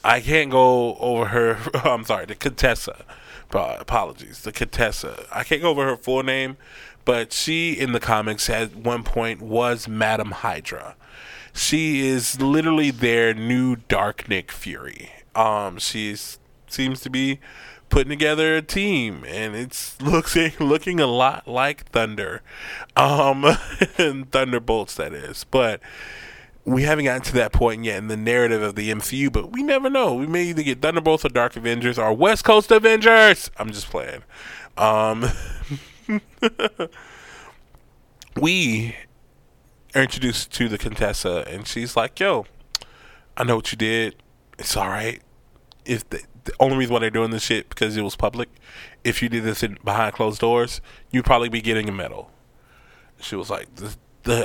I 0.04 0.20
can't 0.20 0.52
go 0.52 0.96
over 0.98 1.26
her. 1.26 1.58
I'm 1.86 2.04
sorry, 2.04 2.26
the 2.26 2.36
Contessa. 2.36 3.06
Apologies, 3.52 4.42
the 4.42 4.52
Contessa. 4.52 5.26
I 5.32 5.46
can't 5.46 5.62
go 5.62 5.70
over 5.70 5.86
her 5.86 5.96
full 5.96 6.24
name, 6.24 6.58
but 7.06 7.32
she 7.32 7.74
in 7.74 7.94
the 7.94 8.00
comics 8.02 8.50
at 8.50 8.76
one 8.76 9.04
point 9.04 9.42
was 9.42 9.88
Madam 9.88 10.32
Hydra. 10.32 10.96
She 11.54 12.06
is 12.06 12.42
literally 12.42 12.92
their 12.92 13.34
new 13.34 13.78
Dark 13.78 14.28
Nick 14.28 14.52
Fury. 14.52 15.12
Um, 15.34 15.80
she 15.80 16.16
seems 16.74 17.02
to 17.02 17.10
be 17.10 17.40
putting 17.90 18.10
together 18.10 18.56
a 18.56 18.62
team, 18.62 19.24
and 19.28 19.56
it's 19.56 20.00
looking 20.02 20.52
looking 20.60 21.00
a 21.00 21.08
lot 21.08 21.48
like 21.48 21.86
Thunder, 21.90 22.42
um, 22.96 23.46
and 23.98 24.32
Thunderbolts 24.32 24.96
that 24.96 25.14
is, 25.14 25.44
but 25.46 25.82
we 26.66 26.84
haven't 26.84 27.06
gotten 27.06 27.24
to 27.24 27.34
that 27.34 27.52
point 27.52 27.84
yet 27.84 27.98
in 27.98 28.08
the 28.08 28.18
narrative 28.18 28.62
of 28.62 28.76
the 28.76 28.92
MCU, 28.92 29.32
but 29.32 29.52
we 29.52 29.64
never 29.64 29.90
know. 29.90 30.14
We 30.14 30.28
may 30.28 30.44
either 30.44 30.62
get 30.62 30.82
Thunderbolts 30.82 31.26
or 31.26 31.30
Dark 31.30 31.56
Avengers 31.56 31.98
or 31.98 32.14
West 32.14 32.44
Coast 32.44 32.70
Avengers. 32.72 33.50
I'm 33.58 33.72
just 33.72 33.88
playing. 33.90 34.24
Um, 34.78 35.26
we 38.40 38.96
are 39.96 40.04
introduced 40.04 40.54
to 40.54 40.70
the 40.70 40.78
Contessa, 40.78 41.44
and 41.48 41.68
she's 41.68 41.96
like, 41.96 42.20
"Yo, 42.20 42.46
I 43.36 43.44
know 43.44 43.56
what 43.56 43.72
you 43.72 43.78
did. 43.78 44.16
It's 44.58 44.76
all 44.76 44.90
right. 44.90 45.22
If 45.86 46.08
the, 46.10 46.22
the 46.50 46.64
only 46.64 46.78
reason 46.78 46.94
why 46.94 47.00
they're 47.00 47.10
doing 47.10 47.32
this 47.32 47.44
shit 47.44 47.70
because 47.70 47.96
it 47.96 48.02
was 48.02 48.16
public. 48.16 48.50
If 49.04 49.22
you 49.22 49.30
did 49.30 49.44
this 49.44 49.64
in, 49.64 49.78
behind 49.84 50.14
closed 50.14 50.42
doors, 50.42 50.82
you'd 51.12 51.26
probably 51.26 51.50
be 51.50 51.62
getting 51.62 51.88
a 51.90 51.92
medal." 51.92 52.32
She 53.22 53.36
was 53.36 53.50
like, 53.50 53.68
the 53.76 53.96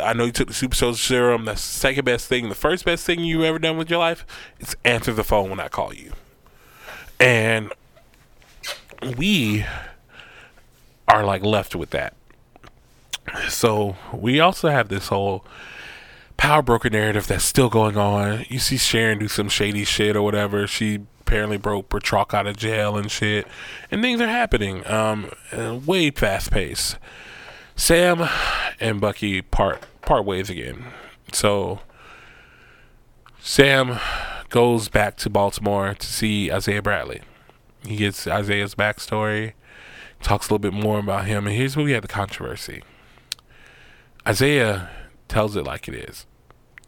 I 0.05 0.12
know 0.12 0.24
you 0.24 0.32
took 0.32 0.48
the 0.48 0.55
super 0.55 0.74
soldier 0.74 0.98
serum. 0.98 1.44
That's 1.44 1.62
the 1.62 1.78
second 1.78 2.05
best 2.05 2.28
thing. 2.28 2.48
The 2.48 2.55
first 2.55 2.85
best 2.85 3.05
thing 3.05 3.20
you 3.20 3.44
ever 3.44 3.59
done 3.59 3.76
with 3.76 3.90
your 3.90 3.98
life 3.98 4.24
is 4.59 4.76
answer 4.85 5.12
the 5.12 5.24
phone 5.24 5.51
when 5.51 5.60
I 5.60 5.68
call 5.68 5.93
you. 5.93 6.12
And 7.20 7.72
we 9.16 9.64
are 11.09 11.24
like 11.24 11.43
left 11.43 11.74
with 11.74 11.90
that. 11.90 12.14
So 13.48 13.97
we 14.12 14.40
also 14.40 14.68
have 14.68 14.89
this 14.89 15.09
whole 15.09 15.44
power 16.36 16.62
broker 16.62 16.90
narrative 16.90 17.26
that's 17.26 17.44
still 17.44 17.68
going 17.68 17.97
on. 17.97 18.44
You 18.48 18.59
see 18.59 18.76
Sharon 18.76 19.18
do 19.18 19.28
some 19.28 19.48
shady 19.48 19.85
shit 19.85 20.16
or 20.16 20.22
whatever. 20.22 20.66
She 20.66 21.01
apparently 21.26 21.56
broke 21.56 21.88
Batroc 21.88 22.34
out 22.34 22.46
of 22.46 22.56
jail 22.56 22.96
and 22.96 23.10
shit, 23.10 23.46
and 23.90 24.02
things 24.02 24.20
are 24.20 24.28
happening. 24.28 24.86
Um, 24.86 25.30
way 25.86 26.10
fast 26.10 26.51
pace. 26.51 26.96
Sam 27.76 28.28
and 28.78 29.01
Bucky 29.01 29.40
part 29.42 29.82
part 30.02 30.24
ways 30.24 30.51
again. 30.51 30.84
So 31.32 31.80
Sam 33.40 33.98
goes 34.51 34.88
back 34.88 35.16
to 35.18 35.30
Baltimore 35.30 35.94
to 35.94 36.06
see 36.06 36.52
Isaiah 36.52 36.82
Bradley. 36.82 37.22
He 37.86 37.96
gets 37.96 38.26
Isaiah's 38.26 38.74
backstory, 38.74 39.55
talks 40.22 40.48
a 40.48 40.55
little 40.55 40.70
bit 40.70 40.72
more 40.74 40.98
about 40.98 41.26
him, 41.26 41.46
and 41.46 41.56
here's 41.56 41.76
where 41.76 41.84
we 41.84 41.92
have 41.92 42.02
the 42.02 42.09
controversy. 42.09 42.82
Isaiah 44.26 44.90
tells 45.28 45.56
it 45.56 45.64
like 45.64 45.88
it 45.88 45.94
is. 45.94 46.26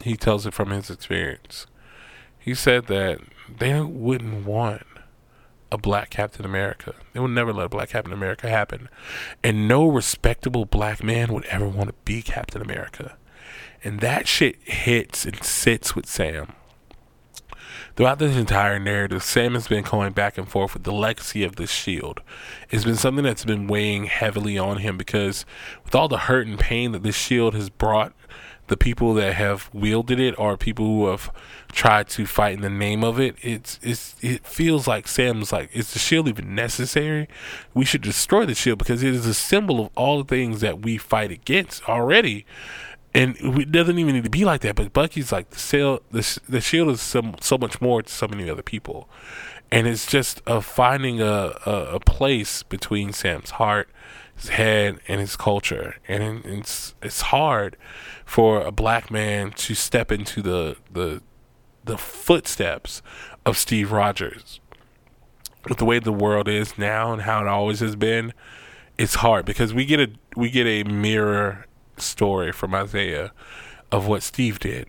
He 0.02 0.16
tells 0.16 0.46
it 0.46 0.54
from 0.54 0.70
his 0.70 0.90
experience. 0.90 1.66
He 2.38 2.54
said 2.54 2.86
that 2.86 3.18
they 3.59 3.81
wouldn't 3.81 4.44
want 4.44 4.82
a 5.70 5.78
black 5.78 6.10
Captain 6.10 6.44
America. 6.44 6.94
They 7.12 7.20
would 7.20 7.32
never 7.32 7.52
let 7.52 7.66
a 7.66 7.68
black 7.68 7.90
Captain 7.90 8.12
America 8.12 8.48
happen. 8.48 8.89
And 9.43 9.66
no 9.66 9.86
respectable 9.86 10.64
black 10.64 11.02
man 11.02 11.32
would 11.32 11.44
ever 11.47 11.68
want 11.68 11.89
to 11.89 11.94
be 12.05 12.23
Captain 12.23 12.62
America. 12.62 13.16
And 13.82 14.01
that 14.01 14.28
shit 14.28 14.56
hits 14.62 15.24
and 15.24 15.43
sits 15.43 15.94
with 15.94 16.06
Sam. 16.06 16.52
Throughout 17.97 18.18
this 18.18 18.36
entire 18.36 18.78
narrative, 18.78 19.23
Sam 19.23 19.55
has 19.55 19.68
been 19.68 19.82
going 19.82 20.12
back 20.12 20.36
and 20.36 20.47
forth 20.47 20.74
with 20.74 20.85
the 20.85 20.93
legacy 20.93 21.43
of 21.43 21.56
this 21.56 21.70
shield. 21.70 22.20
It's 22.70 22.85
been 22.85 22.97
something 22.97 23.24
that's 23.24 23.44
been 23.44 23.66
weighing 23.68 24.05
heavily 24.05 24.59
on 24.59 24.78
him 24.78 24.98
because 24.98 25.47
with 25.82 25.94
all 25.94 26.06
the 26.06 26.18
hurt 26.18 26.47
and 26.47 26.59
pain 26.59 26.93
that 26.93 27.02
this 27.02 27.16
shield 27.16 27.55
has 27.55 27.70
brought 27.70 28.12
the 28.68 28.76
people 28.76 29.14
that 29.14 29.34
have 29.34 29.70
wielded 29.72 30.18
it 30.18 30.38
or 30.38 30.56
people 30.56 30.84
who 30.84 31.06
have 31.09 31.30
tried 31.72 32.09
to 32.09 32.26
fight 32.26 32.55
in 32.55 32.62
the 32.62 32.70
name 32.70 33.05
of 33.05 33.20
it. 33.20 33.36
It's 33.43 33.78
it's 33.82 34.16
it 34.22 34.47
feels 34.47 34.86
like 34.86 35.06
Sam's 35.09 35.52
like, 35.52 35.70
is 35.72 35.93
the 35.93 35.98
shield 35.98 36.28
even 36.28 36.55
necessary? 36.55 37.28
We 37.74 37.84
should 37.84 38.02
destroy 38.02 38.47
the 38.47 38.55
shield 38.55 38.78
because 38.78 39.02
it 39.02 39.14
is 39.14 39.26
a 39.26 39.34
symbol 39.34 39.80
of 39.80 39.90
all 39.97 40.22
the 40.22 40.28
things 40.28 40.60
that 40.60 40.82
we 40.82 40.98
fight 40.98 41.30
against 41.30 41.88
already. 41.88 42.47
And 43.14 43.34
it 43.40 43.72
doesn't 43.72 43.98
even 43.98 44.14
need 44.14 44.24
to 44.24 44.30
be 44.30 44.44
like 44.44 44.60
that. 44.60 44.74
But 44.74 44.93
Bucky's 44.93 45.32
like 45.32 45.48
the 45.51 45.59
shield. 45.59 46.02
The, 46.10 46.40
the 46.48 46.60
shield 46.60 46.90
is 46.90 47.01
so, 47.01 47.34
so 47.40 47.56
much 47.56 47.80
more 47.80 48.02
to 48.02 48.12
so 48.12 48.28
many 48.28 48.51
other 48.51 48.62
people, 48.62 49.09
and 49.70 49.86
it's 49.86 50.06
just 50.06 50.43
a 50.47 50.60
finding 50.60 51.22
a, 51.22 51.59
a, 51.64 51.94
a 51.94 52.01
place 52.01 52.62
between 52.62 53.14
Sam's 53.14 53.52
heart, 53.52 53.88
his 54.36 54.50
head, 54.50 55.00
and 55.08 55.20
his 55.20 55.36
culture. 55.36 55.96
And 56.06 56.44
it's 56.44 56.94
it's 57.02 57.22
hard 57.22 57.76
for 58.24 58.60
a 58.60 58.70
black 58.70 59.10
man 59.10 59.50
to 59.52 59.74
step 59.74 60.12
into 60.12 60.42
the 60.42 60.76
the 60.90 61.22
the 61.84 61.96
footsteps 61.96 63.02
of 63.44 63.56
Steve 63.56 63.92
Rogers. 63.92 64.60
With 65.68 65.78
the 65.78 65.84
way 65.84 65.98
the 65.98 66.12
world 66.12 66.46
is 66.46 66.78
now 66.78 67.12
and 67.12 67.22
how 67.22 67.40
it 67.40 67.48
always 67.48 67.80
has 67.80 67.96
been, 67.96 68.32
it's 68.98 69.16
hard 69.16 69.44
because 69.44 69.74
we 69.74 69.84
get 69.84 70.00
a 70.00 70.10
we 70.36 70.50
get 70.50 70.66
a 70.66 70.84
mirror 70.84 71.66
story 71.96 72.52
from 72.52 72.74
Isaiah 72.74 73.32
of 73.90 74.06
what 74.06 74.22
Steve 74.22 74.58
did. 74.58 74.86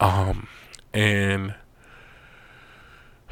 Um 0.00 0.48
and 0.92 1.54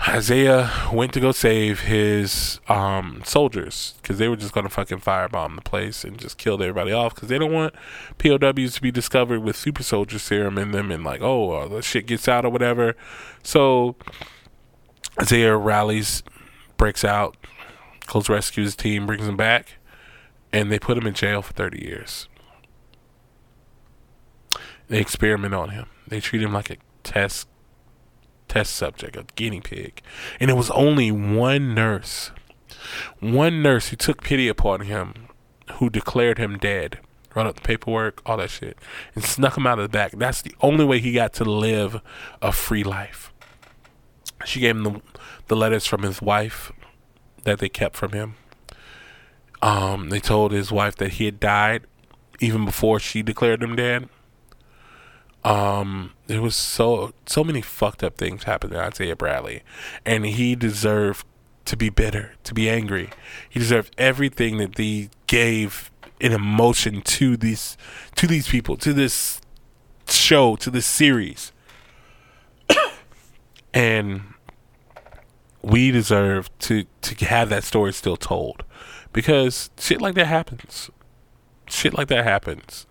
Isaiah 0.08 0.70
went 0.90 1.12
to 1.12 1.20
go 1.20 1.30
save 1.30 1.80
his 1.80 2.58
um, 2.68 3.20
soldiers 3.24 3.94
because 4.00 4.16
they 4.16 4.28
were 4.28 4.36
just 4.36 4.54
going 4.54 4.64
to 4.64 4.70
fucking 4.70 5.00
firebomb 5.00 5.56
the 5.56 5.62
place 5.62 6.04
and 6.04 6.18
just 6.18 6.38
kill 6.38 6.54
everybody 6.54 6.90
off 6.90 7.14
because 7.14 7.28
they 7.28 7.38
don't 7.38 7.52
want 7.52 7.74
POWs 8.16 8.74
to 8.74 8.80
be 8.80 8.90
discovered 8.90 9.40
with 9.40 9.56
super 9.56 9.82
soldier 9.82 10.18
serum 10.18 10.56
in 10.56 10.70
them 10.70 10.90
and 10.90 11.04
like, 11.04 11.20
oh, 11.20 11.52
uh, 11.52 11.68
the 11.68 11.82
shit 11.82 12.06
gets 12.06 12.28
out 12.28 12.46
or 12.46 12.50
whatever. 12.50 12.96
So 13.42 13.94
Isaiah 15.20 15.56
rallies, 15.56 16.22
breaks 16.78 17.04
out, 17.04 17.36
goes 18.06 18.30
rescues 18.30 18.68
his 18.68 18.76
team, 18.76 19.06
brings 19.06 19.26
them 19.26 19.36
back, 19.36 19.74
and 20.50 20.72
they 20.72 20.78
put 20.78 20.96
him 20.96 21.06
in 21.06 21.12
jail 21.12 21.42
for 21.42 21.52
30 21.52 21.84
years. 21.84 22.26
They 24.88 24.98
experiment 24.98 25.52
on 25.52 25.68
him. 25.68 25.86
They 26.08 26.20
treat 26.20 26.42
him 26.42 26.54
like 26.54 26.70
a 26.70 26.78
test 27.02 27.48
test 28.50 28.74
subject, 28.74 29.16
a 29.16 29.24
guinea 29.36 29.60
pig. 29.60 30.02
And 30.40 30.50
it 30.50 30.54
was 30.54 30.70
only 30.72 31.12
one 31.12 31.72
nurse, 31.72 32.32
one 33.20 33.62
nurse 33.62 33.88
who 33.88 33.96
took 33.96 34.22
pity 34.22 34.48
upon 34.48 34.80
him, 34.80 35.28
who 35.74 35.88
declared 35.88 36.38
him 36.38 36.58
dead, 36.58 36.98
wrote 37.34 37.46
up 37.46 37.54
the 37.54 37.60
paperwork, 37.62 38.20
all 38.26 38.38
that 38.38 38.50
shit, 38.50 38.76
and 39.14 39.22
snuck 39.22 39.56
him 39.56 39.68
out 39.68 39.78
of 39.78 39.84
the 39.84 39.88
back. 39.88 40.12
That's 40.12 40.42
the 40.42 40.54
only 40.60 40.84
way 40.84 40.98
he 40.98 41.12
got 41.12 41.32
to 41.34 41.44
live 41.44 42.00
a 42.42 42.50
free 42.50 42.82
life. 42.82 43.32
She 44.44 44.58
gave 44.58 44.76
him 44.76 44.82
the, 44.82 45.00
the 45.46 45.56
letters 45.56 45.86
from 45.86 46.02
his 46.02 46.20
wife 46.20 46.72
that 47.44 47.60
they 47.60 47.68
kept 47.68 47.96
from 47.96 48.12
him. 48.12 48.34
Um, 49.62 50.08
they 50.08 50.20
told 50.20 50.50
his 50.50 50.72
wife 50.72 50.96
that 50.96 51.12
he 51.12 51.26
had 51.26 51.38
died 51.38 51.86
even 52.40 52.64
before 52.64 52.98
she 52.98 53.22
declared 53.22 53.62
him 53.62 53.76
dead. 53.76 54.08
Um, 55.44 56.14
there 56.30 56.40
was 56.40 56.54
so 56.54 57.12
so 57.26 57.42
many 57.42 57.60
fucked 57.60 58.04
up 58.04 58.16
things 58.16 58.44
happened 58.44 58.72
to 58.72 58.80
Isaiah 58.80 59.16
Bradley, 59.16 59.64
and 60.06 60.24
he 60.24 60.54
deserved 60.54 61.26
to 61.64 61.76
be 61.76 61.90
bitter, 61.90 62.34
to 62.44 62.54
be 62.54 62.70
angry. 62.70 63.10
He 63.48 63.58
deserved 63.58 63.92
everything 63.98 64.58
that 64.58 64.76
they 64.76 65.10
gave 65.26 65.90
in 66.20 66.32
emotion 66.32 67.02
to 67.02 67.36
these 67.36 67.76
to 68.14 68.28
these 68.28 68.46
people, 68.48 68.76
to 68.76 68.92
this 68.92 69.40
show, 70.06 70.54
to 70.54 70.70
this 70.70 70.86
series. 70.86 71.50
and 73.74 74.22
we 75.62 75.90
deserve 75.90 76.56
to 76.60 76.84
to 77.02 77.24
have 77.24 77.48
that 77.48 77.64
story 77.64 77.92
still 77.92 78.16
told 78.16 78.62
because 79.12 79.70
shit 79.76 80.00
like 80.00 80.14
that 80.14 80.28
happens. 80.28 80.90
Shit 81.68 81.94
like 81.94 82.06
that 82.06 82.22
happens. 82.22 82.86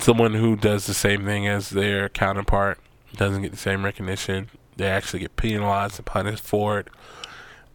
Someone 0.00 0.34
who 0.34 0.56
does 0.56 0.86
the 0.86 0.94
same 0.94 1.24
thing 1.26 1.46
as 1.46 1.70
their 1.70 2.08
counterpart 2.08 2.78
doesn't 3.16 3.42
get 3.42 3.50
the 3.50 3.58
same 3.58 3.84
recognition. 3.84 4.48
They 4.76 4.86
actually 4.86 5.20
get 5.20 5.36
penalized 5.36 5.98
and 5.98 6.06
punished 6.06 6.42
for 6.42 6.78
it. 6.78 6.88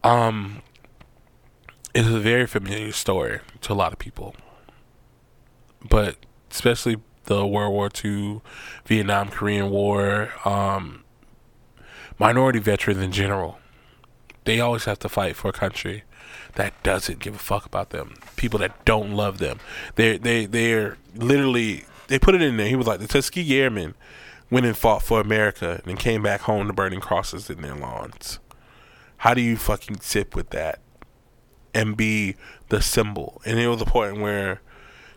Um, 0.02 0.62
it's 1.94 2.08
a 2.08 2.18
very 2.18 2.46
familiar 2.46 2.92
story 2.92 3.40
to 3.60 3.72
a 3.72 3.74
lot 3.74 3.92
of 3.92 3.98
people, 3.98 4.34
but 5.88 6.16
especially 6.50 6.96
the 7.24 7.46
World 7.46 7.72
War 7.72 7.90
II, 8.04 8.40
Vietnam, 8.86 9.28
Korean 9.28 9.70
War, 9.70 10.32
um, 10.44 11.04
minority 12.18 12.58
veterans 12.58 13.00
in 13.00 13.12
general. 13.12 13.58
They 14.44 14.60
always 14.60 14.84
have 14.84 14.98
to 15.00 15.08
fight 15.08 15.36
for 15.36 15.48
a 15.48 15.52
country 15.52 16.04
that 16.54 16.82
doesn't 16.82 17.18
give 17.18 17.34
a 17.34 17.38
fuck 17.38 17.66
about 17.66 17.90
them. 17.90 18.14
People 18.36 18.58
that 18.60 18.84
don't 18.84 19.12
love 19.12 19.38
them. 19.38 19.60
They 19.94 20.18
they 20.18 20.46
they're 20.46 20.98
literally 21.14 21.84
they 22.08 22.18
put 22.18 22.34
it 22.34 22.42
in 22.42 22.56
there. 22.56 22.68
He 22.68 22.76
was 22.76 22.86
like 22.86 23.00
the 23.00 23.08
Tuskegee 23.08 23.60
Airmen 23.60 23.94
went 24.50 24.66
and 24.66 24.76
fought 24.76 25.02
for 25.02 25.20
America 25.20 25.80
and 25.84 25.98
came 25.98 26.22
back 26.22 26.42
home 26.42 26.66
to 26.66 26.72
burning 26.72 27.00
crosses 27.00 27.50
in 27.50 27.62
their 27.62 27.74
lawns. 27.74 28.38
How 29.18 29.34
do 29.34 29.40
you 29.40 29.56
fucking 29.56 30.00
sit 30.00 30.34
with 30.34 30.50
that 30.50 30.80
and 31.74 31.96
be 31.96 32.36
the 32.68 32.80
symbol? 32.80 33.40
And 33.44 33.58
it 33.58 33.68
was 33.68 33.80
a 33.80 33.86
point 33.86 34.20
where 34.20 34.60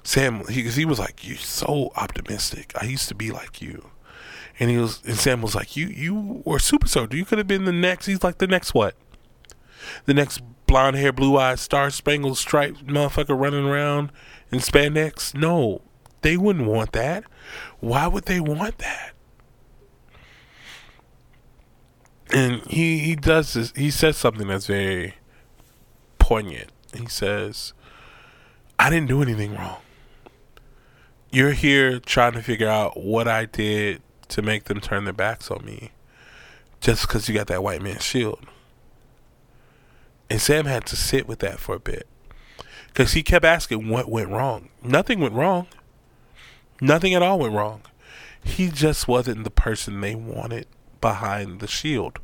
Sam, 0.03 0.47
he, 0.47 0.63
he 0.63 0.85
was 0.85 0.99
like, 0.99 1.27
"You're 1.27 1.37
so 1.37 1.91
optimistic. 1.95 2.71
I 2.79 2.85
used 2.85 3.09
to 3.09 3.15
be 3.15 3.31
like 3.31 3.61
you." 3.61 3.91
And 4.59 4.69
he 4.69 4.77
was, 4.77 5.01
and 5.05 5.17
Sam 5.17 5.41
was 5.41 5.55
like, 5.55 5.75
"You, 5.75 5.87
you 5.87 6.41
were 6.45 6.59
super 6.59 6.87
soldier. 6.87 7.15
You 7.17 7.25
could 7.25 7.37
have 7.37 7.47
been 7.47 7.65
the 7.65 7.71
next." 7.71 8.05
He's 8.05 8.23
like, 8.23 8.37
"The 8.37 8.47
next 8.47 8.73
what? 8.73 8.95
The 10.05 10.13
next 10.13 10.41
blonde 10.65 10.95
hair, 10.95 11.11
blue 11.11 11.37
eyed, 11.37 11.59
star 11.59 11.89
spangled 11.89 12.37
striped 12.37 12.85
motherfucker 12.87 13.39
running 13.39 13.65
around 13.65 14.11
in 14.51 14.59
spandex? 14.59 15.33
No, 15.33 15.81
they 16.21 16.37
wouldn't 16.37 16.67
want 16.67 16.91
that. 16.93 17.23
Why 17.79 18.07
would 18.07 18.25
they 18.25 18.39
want 18.39 18.77
that?" 18.79 19.13
And 22.31 22.61
he 22.67 22.99
he 22.99 23.15
does 23.15 23.53
this. 23.53 23.73
He 23.75 23.91
says 23.91 24.17
something 24.17 24.47
that's 24.47 24.67
very 24.67 25.15
poignant. 26.19 26.71
He 26.95 27.07
says, 27.07 27.73
"I 28.77 28.89
didn't 28.89 29.07
do 29.07 29.21
anything 29.21 29.55
wrong." 29.55 29.81
you're 31.31 31.51
here 31.51 31.99
trying 31.99 32.33
to 32.33 32.41
figure 32.41 32.67
out 32.67 32.97
what 32.97 33.27
I 33.27 33.45
did 33.45 34.01
to 34.29 34.41
make 34.41 34.65
them 34.65 34.79
turn 34.79 35.03
their 35.03 35.13
backs 35.13 35.51
on 35.51 35.63
me 35.63 35.91
just 36.81 37.07
because 37.07 37.27
you 37.27 37.35
got 37.35 37.47
that 37.47 37.63
white 37.63 37.81
man 37.81 37.99
shield. 37.99 38.45
And 40.29 40.41
Sam 40.41 40.65
had 40.65 40.85
to 40.87 40.95
sit 40.95 41.27
with 41.27 41.39
that 41.39 41.59
for 41.59 41.75
a 41.75 41.79
bit 41.79 42.07
because 42.87 43.13
he 43.13 43.23
kept 43.23 43.45
asking 43.45 43.89
what 43.89 44.09
went 44.09 44.29
wrong. 44.29 44.69
Nothing 44.83 45.19
went 45.19 45.33
wrong. 45.33 45.67
Nothing 46.81 47.13
at 47.13 47.21
all 47.21 47.39
went 47.39 47.53
wrong. 47.53 47.81
He 48.43 48.69
just 48.69 49.07
wasn't 49.07 49.43
the 49.43 49.51
person 49.51 50.01
they 50.01 50.15
wanted 50.15 50.67
behind 51.01 51.59
the 51.59 51.67
shield. 51.67 52.19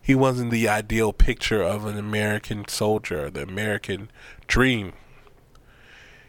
He 0.00 0.14
wasn't 0.14 0.50
the 0.50 0.68
ideal 0.68 1.12
picture 1.12 1.62
of 1.62 1.84
an 1.84 1.98
American 1.98 2.66
soldier, 2.68 3.30
the 3.30 3.42
American 3.42 4.10
dream 4.46 4.92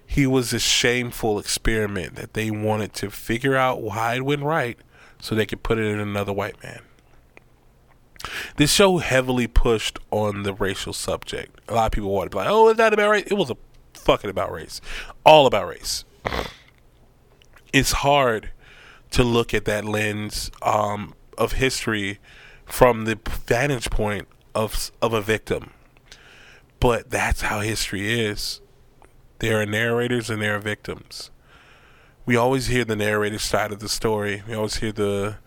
he 0.07 0.25
was 0.25 0.53
a 0.53 0.59
shameful 0.59 1.37
experiment 1.37 2.15
that 2.15 2.33
they 2.33 2.49
wanted 2.49 2.93
to 2.93 3.11
figure 3.11 3.57
out 3.57 3.81
why 3.81 4.15
it 4.15 4.25
went 4.25 4.41
right 4.41 4.79
so 5.19 5.35
they 5.35 5.45
could 5.45 5.63
put 5.63 5.77
it 5.77 5.85
in 5.85 5.99
another 5.99 6.31
white 6.31 6.63
man. 6.63 6.81
This 8.55 8.71
show 8.71 8.97
heavily 8.97 9.47
pushed 9.47 9.99
on 10.09 10.43
the 10.43 10.53
racial 10.53 10.93
subject. 10.93 11.59
A 11.67 11.73
lot 11.73 11.87
of 11.87 11.91
people 11.91 12.09
wanted 12.09 12.31
to 12.31 12.37
be 12.37 12.39
like, 12.39 12.49
oh, 12.49 12.69
is 12.69 12.77
that 12.77 12.93
about 12.93 13.09
race? 13.09 13.27
It 13.27 13.33
was 13.33 13.51
a 13.51 13.57
fucking 13.93 14.29
about 14.29 14.51
race. 14.51 14.79
All 15.25 15.45
about 15.45 15.67
race. 15.67 16.05
It's 17.73 17.91
hard 17.91 18.51
to 19.11 19.23
look 19.23 19.53
at 19.53 19.65
that 19.65 19.85
lens 19.85 20.51
um, 20.61 21.13
of 21.37 21.53
history 21.53 22.19
from 22.65 23.05
the 23.05 23.17
vantage 23.45 23.89
point 23.89 24.27
of 24.53 24.91
of 25.01 25.13
a 25.13 25.21
victim. 25.21 25.71
But 26.79 27.09
that's 27.09 27.41
how 27.41 27.61
history 27.61 28.19
is. 28.19 28.61
There 29.39 29.61
are 29.61 29.65
narrators 29.65 30.29
and 30.29 30.41
there 30.41 30.55
are 30.55 30.59
victims. 30.59 31.31
We 32.25 32.35
always 32.35 32.67
hear 32.67 32.83
the 32.83 32.95
narrator's 32.95 33.43
side 33.43 33.71
of 33.71 33.79
the 33.79 33.89
story. 33.89 34.43
We 34.47 34.53
always 34.53 34.77
hear 34.77 34.91
the 34.91 35.37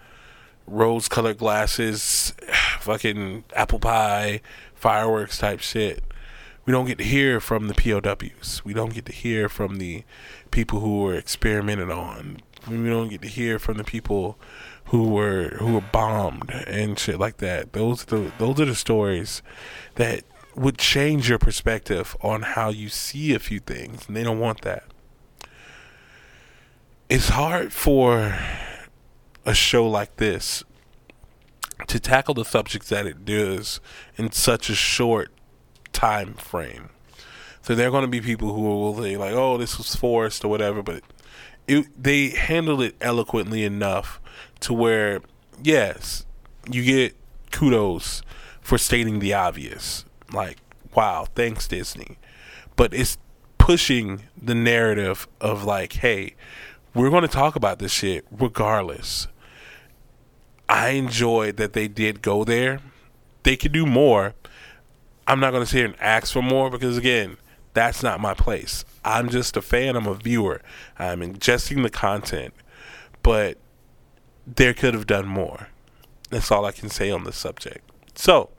rose 0.67 1.09
colored 1.09 1.39
glasses, 1.39 2.33
fucking 2.81 3.45
apple 3.55 3.81
pie, 3.81 4.41
fireworks 4.75 5.39
type 5.39 5.61
shit. 5.61 6.03
We 6.71 6.73
don't 6.73 6.87
get 6.87 6.99
to 6.99 7.05
hear 7.05 7.41
from 7.41 7.67
the 7.67 7.75
POWs. 7.75 8.65
We 8.65 8.75
don't 8.75 8.95
get 8.95 9.05
to 9.07 9.13
hear 9.13 9.49
from 9.49 9.79
the 9.79 10.05
people 10.53 10.79
who 10.79 11.03
were 11.03 11.17
experimented 11.17 11.91
on. 11.91 12.43
We 12.69 12.89
don't 12.89 13.09
get 13.09 13.23
to 13.23 13.29
hear 13.29 13.59
from 13.59 13.77
the 13.77 13.83
people 13.83 14.39
who 14.85 15.09
were 15.09 15.57
who 15.59 15.75
were 15.75 15.81
bombed 15.81 16.49
and 16.69 16.97
shit 16.97 17.19
like 17.19 17.39
that. 17.39 17.73
Those 17.73 18.05
are 18.05 18.07
the 18.07 18.33
those 18.39 18.61
are 18.61 18.67
the 18.67 18.77
stories 18.77 19.43
that 19.97 20.23
would 20.55 20.79
change 20.79 21.29
your 21.29 21.41
perspective 21.41 22.17
on 22.21 22.43
how 22.43 22.69
you 22.69 22.89
see 22.89 23.35
a 23.35 23.41
few 23.41 23.59
things, 23.59 24.07
and 24.07 24.17
they 24.17 24.23
don't 24.23 24.39
want 24.39 24.61
that. 24.61 24.85
It's 27.09 27.31
hard 27.31 27.73
for 27.73 28.39
a 29.45 29.55
show 29.55 29.89
like 29.89 30.19
this 30.19 30.63
to 31.89 31.99
tackle 31.99 32.35
the 32.35 32.45
subjects 32.45 32.91
that 32.91 33.09
it 33.09 33.25
does 33.25 33.81
in 34.17 34.31
such 34.31 34.71
a 34.71 34.77
short 34.77 35.33
time 35.93 36.35
frame. 36.35 36.91
So 37.63 37.75
there 37.75 37.89
are 37.89 37.91
going 37.91 38.03
to 38.03 38.09
be 38.09 38.21
people 38.21 38.55
who 38.55 38.61
will 38.63 39.03
say 39.03 39.17
like, 39.17 39.35
"Oh, 39.35 39.59
this 39.59 39.77
was 39.79 39.95
forced" 39.95 40.45
or 40.45 40.49
whatever, 40.49 40.83
but 40.83 41.03
it, 41.67 41.87
they 42.03 42.31
handled 42.31 42.83
it 42.83 42.97
eloquently 43.01 43.65
enough 43.65 44.21
to 44.61 44.73
where, 44.73 45.21
yes, 45.63 46.27
you 46.71 46.85
get 46.85 47.17
kudos 47.51 48.23
for 48.61 48.79
stating 48.79 49.19
the 49.19 49.35
obvious 49.35 50.05
like, 50.33 50.59
wow, 50.95 51.27
thanks 51.35 51.69
Disney. 51.69 52.19
But 52.77 52.95
it's 52.95 53.19
pushing 53.59 54.23
the 54.41 54.55
narrative 54.55 55.29
of 55.41 55.65
like, 55.65 55.95
hey, 55.95 56.35
we're 56.95 57.11
going 57.11 57.23
to 57.23 57.29
talk 57.29 57.57
about 57.57 57.79
this 57.79 57.93
shit 57.93 58.25
regardless. 58.31 59.29
I 60.69 60.91
enjoyed 60.91 61.57
that 61.57 61.73
they 61.73 61.89
did 61.89 62.23
go 62.23 62.45
there. 62.45 62.81
They 63.43 63.57
could 63.57 63.73
do 63.73 63.87
more. 63.87 64.35
I'm 65.31 65.39
not 65.39 65.53
going 65.53 65.63
to 65.63 65.67
sit 65.71 65.77
here 65.77 65.87
and 65.87 65.95
ask 66.01 66.33
for 66.33 66.43
more 66.43 66.71
because, 66.71 66.99
again, 66.99 67.37
that's 67.73 68.03
not 68.03 68.19
my 68.19 68.35
place. 68.35 68.85
I'm 69.05 69.29
just 69.29 69.57
a 69.57 69.63
fan. 69.63 69.95
I'm 69.95 70.09
a 70.09 70.15
viewer. 70.15 70.61
I'm 70.99 71.21
ingesting 71.21 71.85
the 71.85 71.89
content. 71.89 72.53
But 73.23 73.57
there 74.45 74.75
could 74.75 74.93
have 74.93 75.07
done 75.07 75.29
more. 75.29 75.69
That's 76.31 76.51
all 76.51 76.65
I 76.65 76.73
can 76.73 76.89
say 76.89 77.13
on 77.13 77.23
the 77.23 77.33
subject. 77.33 77.89
So, 78.17 78.51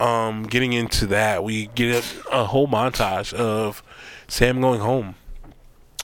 um, 0.00 0.42
getting 0.42 0.74
into 0.74 1.06
that, 1.06 1.44
we 1.44 1.68
get 1.68 2.04
a, 2.30 2.44
whole 2.44 2.68
montage 2.68 3.32
of 3.32 3.82
Sam 4.28 4.60
going 4.60 4.82
home. 4.82 5.14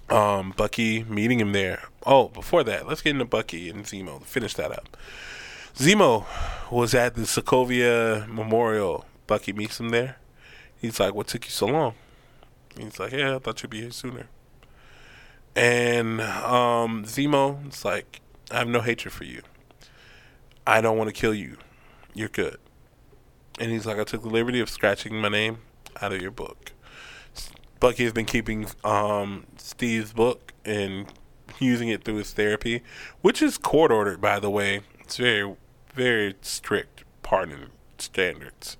Um, 0.08 0.54
Bucky 0.56 1.04
meeting 1.04 1.38
him 1.38 1.52
there. 1.52 1.82
Oh, 2.06 2.28
before 2.28 2.64
that, 2.64 2.88
let's 2.88 3.02
get 3.02 3.10
into 3.10 3.26
Bucky 3.26 3.68
and 3.68 3.84
Zemo. 3.84 4.22
Finish 4.22 4.54
that 4.54 4.72
up. 4.72 4.96
Zemo 5.74 6.24
was 6.70 6.94
at 6.94 7.14
the 7.14 7.22
Sokovia 7.22 8.26
Memorial. 8.26 9.04
Bucky 9.28 9.52
meets 9.52 9.78
him 9.78 9.90
there. 9.90 10.16
He's 10.76 10.98
like, 10.98 11.14
"What 11.14 11.28
took 11.28 11.44
you 11.44 11.52
so 11.52 11.66
long?" 11.66 11.94
He's 12.76 12.98
like, 12.98 13.12
"Yeah, 13.12 13.36
I 13.36 13.38
thought 13.38 13.62
you'd 13.62 13.70
be 13.70 13.82
here 13.82 13.92
sooner." 13.92 14.26
And 15.54 16.20
um, 16.20 17.04
Zemo, 17.04 17.64
it's 17.66 17.84
like, 17.84 18.20
"I 18.50 18.58
have 18.58 18.68
no 18.68 18.80
hatred 18.80 19.14
for 19.14 19.24
you. 19.24 19.42
I 20.66 20.80
don't 20.80 20.98
want 20.98 21.08
to 21.08 21.14
kill 21.14 21.34
you. 21.34 21.58
You're 22.14 22.28
good." 22.28 22.58
And 23.60 23.70
he's 23.72 23.86
like, 23.86 23.98
I 23.98 24.04
took 24.04 24.22
the 24.22 24.28
liberty 24.28 24.60
of 24.60 24.70
scratching 24.70 25.20
my 25.20 25.28
name 25.28 25.58
out 26.00 26.12
of 26.12 26.22
your 26.22 26.30
book. 26.30 26.72
Bucky 27.80 28.04
has 28.04 28.12
been 28.12 28.24
keeping 28.24 28.66
um, 28.84 29.46
Steve's 29.56 30.12
book 30.12 30.52
and 30.64 31.06
using 31.58 31.88
it 31.88 32.04
through 32.04 32.16
his 32.16 32.32
therapy, 32.32 32.82
which 33.20 33.42
is 33.42 33.58
court 33.58 33.90
ordered, 33.90 34.20
by 34.20 34.38
the 34.38 34.50
way. 34.50 34.82
It's 35.00 35.16
very, 35.16 35.56
very 35.94 36.34
strict 36.40 37.04
pardon 37.22 37.70
standards. 37.98 38.76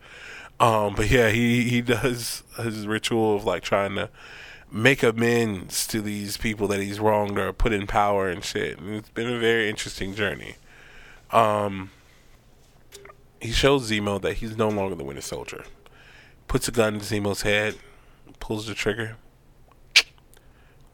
Um, 0.61 0.95
but 0.95 1.11
yeah, 1.11 1.31
he, 1.31 1.69
he 1.69 1.81
does 1.81 2.43
his 2.57 2.87
ritual 2.87 3.37
of 3.37 3.45
like 3.45 3.63
trying 3.63 3.95
to 3.95 4.11
make 4.71 5.03
amends 5.03 5.87
to 5.87 6.01
these 6.01 6.37
people 6.37 6.67
that 6.69 6.81
he's 6.81 7.01
wronged 7.01 7.39
or 7.39 7.53
put 7.53 7.73
in 7.73 7.87
power 7.87 8.29
and 8.29 8.45
shit. 8.45 8.79
And 8.79 8.95
it's 8.95 9.11
been 9.11 9.29
a 9.29 9.39
very 9.39 9.69
interesting 9.69 10.15
journey. 10.15 10.57
Um, 11.31 11.91
he 13.41 13.53
shows 13.53 13.91
Zemo 13.91 14.21
that 14.21 14.35
he's 14.35 14.57
no 14.57 14.69
longer 14.69 14.95
the 14.95 15.05
Winter 15.05 15.23
Soldier. 15.23 15.65
Puts 16.49 16.67
a 16.69 16.73
gun 16.73 16.95
in 16.95 17.01
Zemo's 17.01 17.43
head, 17.43 17.77
pulls 18.41 18.67
the 18.67 18.75
trigger. 18.75 19.17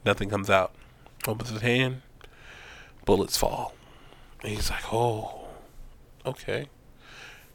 Nothing 0.04 0.28
comes 0.28 0.50
out. 0.50 0.74
Opens 1.26 1.48
his 1.48 1.62
hand, 1.62 2.02
bullets 3.06 3.36
fall. 3.38 3.74
And 4.42 4.52
he's 4.52 4.68
like, 4.68 4.92
oh, 4.92 5.46
okay. 6.26 6.66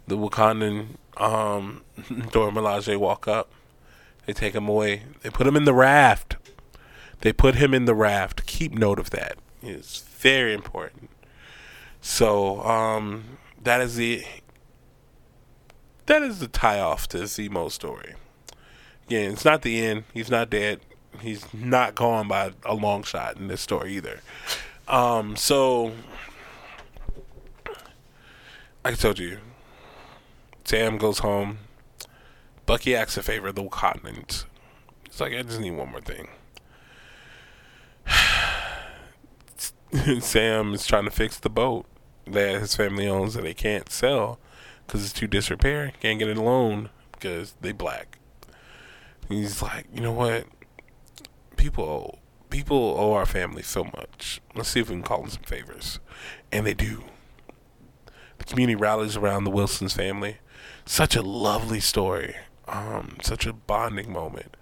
The 0.08 0.18
Wakandan 0.18 0.96
um, 1.20 1.84
Dora 2.32 2.52
Milaje 2.52 2.98
walk 2.98 3.28
up. 3.28 3.52
They 4.26 4.34
take 4.34 4.54
him 4.54 4.68
away. 4.68 5.04
They 5.22 5.30
put 5.30 5.48
him 5.48 5.56
in 5.56 5.66
the 5.66 5.74
raft. 5.74 6.36
They 7.22 7.34
put 7.34 7.56
him 7.56 7.74
in 7.74 7.86
the 7.86 7.96
raft. 7.96 8.46
Keep 8.46 8.74
note 8.74 9.00
of 9.00 9.10
that. 9.10 9.38
It's 9.62 10.02
very 10.02 10.54
important. 10.54 11.10
So 12.02 12.62
um, 12.64 13.38
that 13.62 13.82
is 13.82 13.96
the 13.96 14.24
that 16.06 16.22
is 16.22 16.40
the 16.40 16.48
tie 16.48 16.80
off 16.80 17.08
to 17.10 17.20
Zemo 17.20 17.72
story. 17.72 18.16
Again, 19.08 19.32
it's 19.32 19.46
not 19.46 19.62
the 19.62 19.80
end. 19.80 20.04
He's 20.14 20.30
not 20.30 20.50
dead. 20.50 20.80
He's 21.20 21.52
not 21.54 21.96
gone 21.96 22.28
by 22.28 22.54
a 22.66 22.74
long 22.74 23.04
shot 23.04 23.38
in 23.38 23.48
this 23.48 23.62
story 23.62 23.96
either. 23.96 24.22
Um, 24.88 25.36
so, 25.36 25.92
I 28.84 28.94
told 28.94 29.20
you, 29.20 29.40
Sam 30.70 31.00
goes 31.00 31.18
home. 31.18 31.58
Bucky 32.68 32.96
acts 32.96 33.18
a 33.18 33.24
favor 33.24 33.48
of 33.48 33.56
the 33.56 33.64
Wakandans. 33.64 34.46
He's 35.04 35.20
like, 35.20 35.34
I 35.34 35.42
just 35.42 35.60
need 35.60 35.72
one 35.72 35.90
more 35.90 36.00
thing. 36.00 36.28
Sam 40.22 40.76
is 40.76 40.86
trying 40.86 41.06
to 41.06 41.10
fix 41.10 41.40
the 41.40 41.50
boat 41.50 41.88
that 42.28 42.62
his 42.62 42.76
family 42.76 43.08
owns 43.08 43.34
that 43.34 43.42
they 43.42 43.56
can't 43.56 43.90
sell 43.90 44.38
because 44.86 45.04
it's 45.04 45.12
too 45.12 45.26
disrepair. 45.26 45.92
Can't 46.02 46.20
get 46.20 46.28
it 46.28 46.38
loan 46.38 46.92
because 47.14 47.56
they 47.62 47.72
black. 47.72 48.20
He's 49.28 49.64
like, 49.64 49.88
you 49.92 50.02
know 50.02 50.14
what? 50.14 50.46
People 51.58 52.20
people 52.52 52.96
owe 52.96 53.14
our 53.14 53.26
family 53.26 53.64
so 53.64 53.86
much. 53.86 54.40
Let's 54.54 54.70
see 54.70 54.82
if 54.82 54.90
we 54.90 54.98
can 54.98 55.04
call 55.04 55.22
them 55.22 55.32
some 55.32 55.42
favors, 55.42 56.00
and 56.52 56.68
they 56.68 56.76
do. 56.76 57.06
The 58.38 58.46
community 58.46 58.76
rallies 58.76 59.18
around 59.18 59.46
the 59.46 59.52
Wilsons 59.52 59.96
family. 59.96 60.38
Such 60.92 61.16
a 61.16 61.22
lovely 61.22 61.82
story. 61.82 62.36
Um, 62.68 63.18
such 63.22 63.46
a 63.46 63.54
bonding 63.54 64.12
moment. 64.12 64.58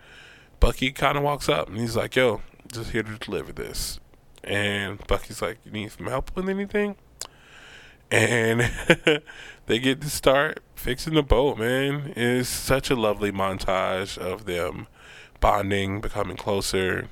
Bucky 0.59 0.91
kind 0.91 1.17
of 1.17 1.23
walks 1.23 1.47
up 1.47 1.69
and 1.69 1.77
he's 1.77 1.95
like, 1.95 2.17
"Yo, 2.17 2.41
just 2.69 2.91
here 2.91 3.01
to 3.01 3.17
deliver 3.17 3.53
this." 3.53 4.01
And 4.43 4.99
Bucky's 5.07 5.41
like, 5.41 5.59
"You 5.63 5.71
need 5.71 5.93
some 5.93 6.07
help 6.07 6.35
with 6.35 6.49
anything?" 6.49 6.97
and 8.11 8.69
they 9.67 9.79
get 9.79 10.01
to 10.01 10.09
start 10.09 10.59
fixing 10.75 11.13
the 11.13 11.23
boat, 11.23 11.59
man. 11.59 12.11
It's 12.17 12.49
such 12.49 12.89
a 12.89 12.95
lovely 12.95 13.31
montage 13.31 14.17
of 14.17 14.43
them 14.43 14.87
bonding, 15.39 16.01
becoming 16.01 16.35
closer. 16.35 17.07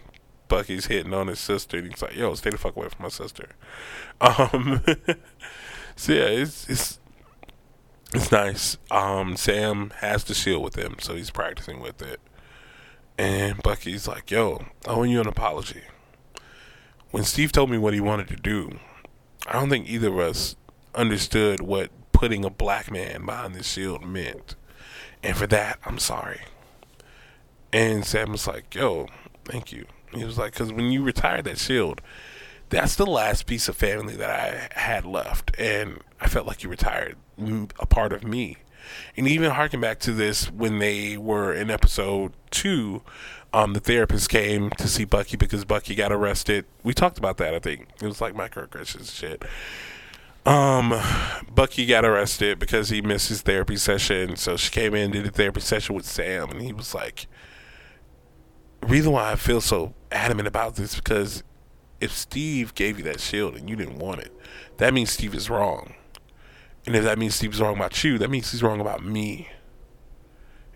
Bucky's 0.50 0.88
hitting 0.88 1.14
on 1.14 1.28
his 1.28 1.40
sister, 1.40 1.78
and 1.78 1.88
he's 1.88 2.02
like, 2.02 2.18
"Yo, 2.18 2.36
stay 2.36 2.50
the 2.50 2.58
fuck 2.58 2.76
away 2.76 2.90
from 2.90 3.04
my 3.04 3.10
sister." 3.10 3.48
Um, 4.22 4.82
so 5.96 6.14
yeah, 6.14 6.28
it's 6.28 6.70
it's 6.70 7.00
it's 8.16 8.32
nice. 8.32 8.78
Um, 8.92 9.36
Sam 9.36 9.92
has 9.98 10.24
the 10.24 10.34
shield 10.34 10.64
with 10.64 10.76
him, 10.76 10.96
so 11.00 11.16
he's 11.16 11.32
practicing 11.32 11.80
with 11.80 12.02
it. 12.02 12.20
And 13.18 13.62
Bucky's 13.64 14.08
like, 14.08 14.32
"Yo, 14.32 14.66
I 14.88 14.92
owe 14.92 15.04
you 15.04 15.22
an 15.22 15.28
apology." 15.28 15.84
When 17.12 17.24
Steve 17.24 17.52
told 17.52 17.70
me 17.70 17.78
what 17.78 17.94
he 17.94 18.02
wanted 18.02 18.28
to 18.30 18.36
do, 18.36 18.80
I 19.48 19.54
don't 19.54 19.70
think 19.70 19.88
either 19.88 20.10
of 20.10 20.20
us 20.20 20.56
understood 20.94 21.62
what 21.62 21.92
putting 22.12 22.44
a 22.44 22.50
black 22.50 22.92
man 22.92 23.26
behind 23.26 23.56
the 23.56 23.64
shield 23.64 24.06
meant. 24.06 24.56
And 25.22 25.36
for 25.36 25.48
that, 25.48 25.80
I'm 25.86 26.00
sorry. 26.00 26.42
And 27.72 28.06
Sam 28.06 28.32
was 28.32 28.48
like, 28.48 28.74
yo, 28.74 29.08
thank 29.44 29.72
you. 29.72 29.86
He 30.14 30.24
was 30.24 30.38
like, 30.38 30.54
because 30.54 30.72
when 30.72 30.92
you 30.92 31.04
retired 31.04 31.46
that 31.46 31.58
shield, 31.58 32.02
that's 32.70 32.96
the 32.96 33.06
last 33.06 33.46
piece 33.46 33.68
of 33.68 33.76
family 33.76 34.16
that 34.16 34.30
I 34.30 34.80
had 34.80 35.06
left. 35.06 35.52
And 35.60 36.00
I 36.22 36.28
felt 36.28 36.48
like 36.48 36.64
you 36.64 36.70
retired 36.70 37.18
a 37.38 37.86
part 37.86 38.14
of 38.14 38.24
me. 38.24 38.58
And 39.18 39.28
even 39.28 39.52
harking 39.52 39.82
back 39.82 40.00
to 40.02 40.12
this 40.12 40.52
when 40.52 40.80
they 40.80 41.18
were 41.18 41.54
in 41.54 41.72
episode 41.72 42.34
two, 42.52 43.02
um, 43.54 43.74
the 43.74 43.80
therapist 43.80 44.30
came 44.30 44.70
to 44.72 44.88
see 44.88 45.06
Bucky 45.06 45.38
because 45.38 45.66
Bucky 45.66 45.96
got 45.96 46.12
arrested. 46.12 46.66
We 46.84 46.94
talked 46.94 47.18
about 47.18 47.38
that, 47.38 47.54
I 47.54 47.60
think. 47.60 47.88
It 48.02 48.06
was 48.06 48.22
like 48.22 48.36
microaggressions 48.36 49.12
shit. 49.14 49.44
Um, 50.46 50.94
Bucky 51.54 51.86
got 51.86 52.06
arrested 52.06 52.60
because 52.60 52.90
he 52.90 53.02
missed 53.02 53.30
his 53.30 53.42
therapy 53.42 53.78
session. 53.78 54.36
So 54.36 54.58
she 54.58 54.70
came 54.70 54.94
in, 54.94 55.12
did 55.12 55.26
a 55.26 55.32
therapy 55.32 55.62
session 55.62 55.96
with 55.96 56.06
Sam, 56.06 56.52
and 56.52 56.62
he 56.62 56.74
was 56.74 56.94
like, 56.94 57.28
reason 58.88 59.12
why 59.12 59.32
I 59.32 59.36
feel 59.36 59.62
so 59.62 59.94
adamant 60.12 60.48
about 60.48 60.76
this 60.76 60.96
because 60.96 61.44
if 62.00 62.12
Steve 62.12 62.76
gave 62.76 62.98
you 62.98 63.04
that 63.06 63.20
shield 63.20 63.56
and 63.56 63.70
you 63.70 63.76
didn't 63.76 63.98
want 63.98 64.22
it, 64.22 64.32
that 64.78 64.94
means 64.94 65.12
Steve 65.12 65.34
is 65.34 65.50
wrong. 65.50 65.96
And 66.86 66.96
if 66.96 67.04
that 67.04 67.18
means 67.18 67.36
Steve's 67.36 67.60
wrong 67.60 67.76
about 67.76 68.04
you, 68.04 68.18
that 68.18 68.30
means 68.30 68.52
he's 68.52 68.62
wrong 68.62 68.80
about 68.80 69.04
me. 69.04 69.50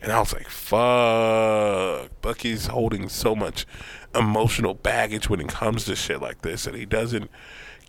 And 0.02 0.12
I 0.12 0.20
was 0.20 0.34
like, 0.34 0.50
fuck. 0.50 2.10
Bucky's 2.22 2.68
holding 2.68 3.10
so 3.10 3.36
much 3.36 3.66
emotional 4.16 4.74
baggage 4.74 5.30
when 5.30 5.40
it 5.40 5.50
comes 5.50 5.86
to 5.86 5.96
shit 5.96 6.22
like 6.22 6.42
this 6.42 6.64
that 6.64 6.74
he 6.74 6.86
doesn't 6.86 7.30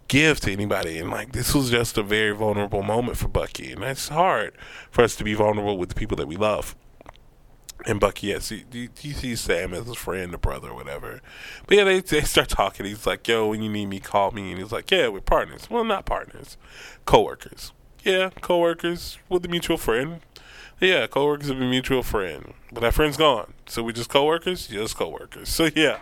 give 0.09 0.41
to 0.41 0.53
anybody. 0.53 0.99
And 0.99 1.11
like 1.11 1.33
this 1.33 1.55
was 1.55 1.71
just 1.71 1.97
a 1.97 2.03
very 2.03 2.33
vulnerable 2.33 2.83
moment 2.83 3.17
for 3.17 3.29
Bucky, 3.29 3.73
and 3.73 3.83
that's 3.83 4.09
hard 4.09 4.55
for 4.91 5.03
us 5.03 5.17
to 5.17 5.25
be 5.25 5.35
vulnerable 5.35 5.79
with 5.79 5.89
the 5.89 5.95
people 5.95 6.17
that 6.17 6.29
we 6.29 6.37
love. 6.37 6.77
And 7.87 7.99
Bucky, 7.99 8.27
yes, 8.27 8.51
he, 8.51 8.67
he, 8.71 8.91
he 8.99 9.13
sees 9.13 9.41
Sam 9.41 9.73
as 9.73 9.87
his 9.87 9.97
friend, 9.97 10.35
a 10.35 10.39
brother, 10.39 10.69
or 10.69 10.75
whatever. 10.75 11.23
But 11.67 11.79
yeah, 11.79 11.85
they 11.85 12.01
they 12.01 12.21
start 12.23 12.51
talking. 12.51 12.85
He's 12.85 13.07
like, 13.07 13.27
"Yo, 13.27 13.49
when 13.49 13.63
you 13.63 13.71
need 13.71 13.87
me, 13.87 14.01
call 14.01 14.33
me." 14.33 14.51
And 14.51 14.61
he's 14.61 14.73
like, 14.73 14.91
"Yeah, 14.91 15.09
we're 15.09 15.21
partners. 15.21 15.71
Well, 15.71 15.85
not 15.85 16.05
partners, 16.05 16.59
coworkers. 17.07 17.73
Yeah, 18.05 18.31
coworkers 18.41 19.19
with 19.29 19.45
a 19.45 19.49
mutual 19.49 19.77
friend. 19.77 20.21
Yeah, 20.81 21.07
coworkers 21.07 21.51
of 21.51 21.61
a 21.61 21.65
mutual 21.65 22.03
friend. 22.03 22.55
But 22.73 22.81
that 22.81 22.95
friend's 22.95 23.19
gone. 23.19 23.53
So 23.67 23.83
we 23.83 23.93
just 23.93 24.09
coworkers? 24.09 24.67
Just 24.67 24.97
coworkers. 24.97 25.49
So 25.61 25.69
yeah, 25.75 25.99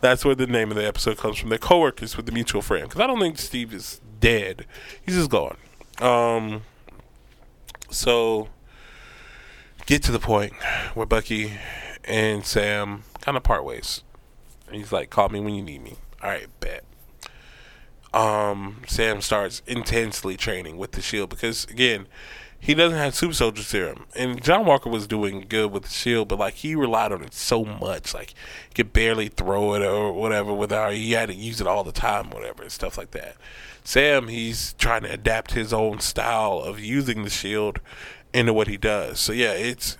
that's 0.00 0.24
where 0.24 0.36
the 0.36 0.46
name 0.46 0.70
of 0.70 0.76
the 0.76 0.86
episode 0.86 1.18
comes 1.18 1.38
from. 1.38 1.48
They're 1.48 1.58
coworkers 1.58 2.16
with 2.16 2.26
the 2.26 2.32
mutual 2.32 2.62
friend. 2.62 2.88
Because 2.88 3.00
I 3.00 3.06
don't 3.08 3.18
think 3.18 3.38
Steve 3.38 3.74
is 3.74 4.00
dead. 4.20 4.66
He's 5.04 5.16
just 5.16 5.30
gone. 5.30 5.56
Um, 6.00 6.62
so 7.90 8.48
get 9.86 10.02
to 10.04 10.12
the 10.12 10.20
point 10.20 10.52
where 10.94 11.06
Bucky 11.06 11.54
and 12.04 12.46
Sam 12.46 13.02
kind 13.20 13.36
of 13.36 13.42
part 13.42 13.64
ways. 13.64 14.04
And 14.68 14.76
he's 14.76 14.92
like, 14.92 15.10
call 15.10 15.28
me 15.28 15.40
when 15.40 15.54
you 15.54 15.62
need 15.62 15.82
me. 15.82 15.96
All 16.22 16.30
right, 16.30 16.46
bet. 16.60 16.84
Um, 18.12 18.82
Sam 18.86 19.20
starts 19.20 19.62
intensely 19.66 20.36
training 20.36 20.76
with 20.76 20.92
the 20.92 21.02
shield 21.02 21.30
because 21.30 21.64
again, 21.64 22.06
he 22.62 22.74
doesn't 22.74 22.98
have 22.98 23.14
super 23.14 23.32
soldier 23.32 23.62
serum. 23.62 24.06
And 24.14 24.42
John 24.42 24.66
Walker 24.66 24.90
was 24.90 25.06
doing 25.06 25.46
good 25.48 25.72
with 25.72 25.84
the 25.84 25.90
shield, 25.90 26.28
but 26.28 26.38
like 26.38 26.54
he 26.54 26.74
relied 26.74 27.10
on 27.10 27.22
it 27.22 27.32
so 27.32 27.64
much. 27.64 28.12
Like 28.12 28.34
he 28.68 28.74
could 28.74 28.92
barely 28.92 29.28
throw 29.28 29.74
it 29.74 29.82
or 29.82 30.12
whatever 30.12 30.52
without 30.52 30.92
he 30.92 31.12
had 31.12 31.30
to 31.30 31.34
use 31.34 31.60
it 31.60 31.66
all 31.66 31.84
the 31.84 31.92
time, 31.92 32.30
whatever, 32.30 32.62
and 32.62 32.72
stuff 32.72 32.98
like 32.98 33.12
that. 33.12 33.36
Sam, 33.82 34.28
he's 34.28 34.74
trying 34.74 35.02
to 35.02 35.12
adapt 35.12 35.52
his 35.52 35.72
own 35.72 36.00
style 36.00 36.58
of 36.58 36.78
using 36.78 37.24
the 37.24 37.30
shield 37.30 37.80
into 38.34 38.52
what 38.52 38.68
he 38.68 38.76
does. 38.76 39.18
So 39.18 39.32
yeah, 39.32 39.52
it's 39.52 39.96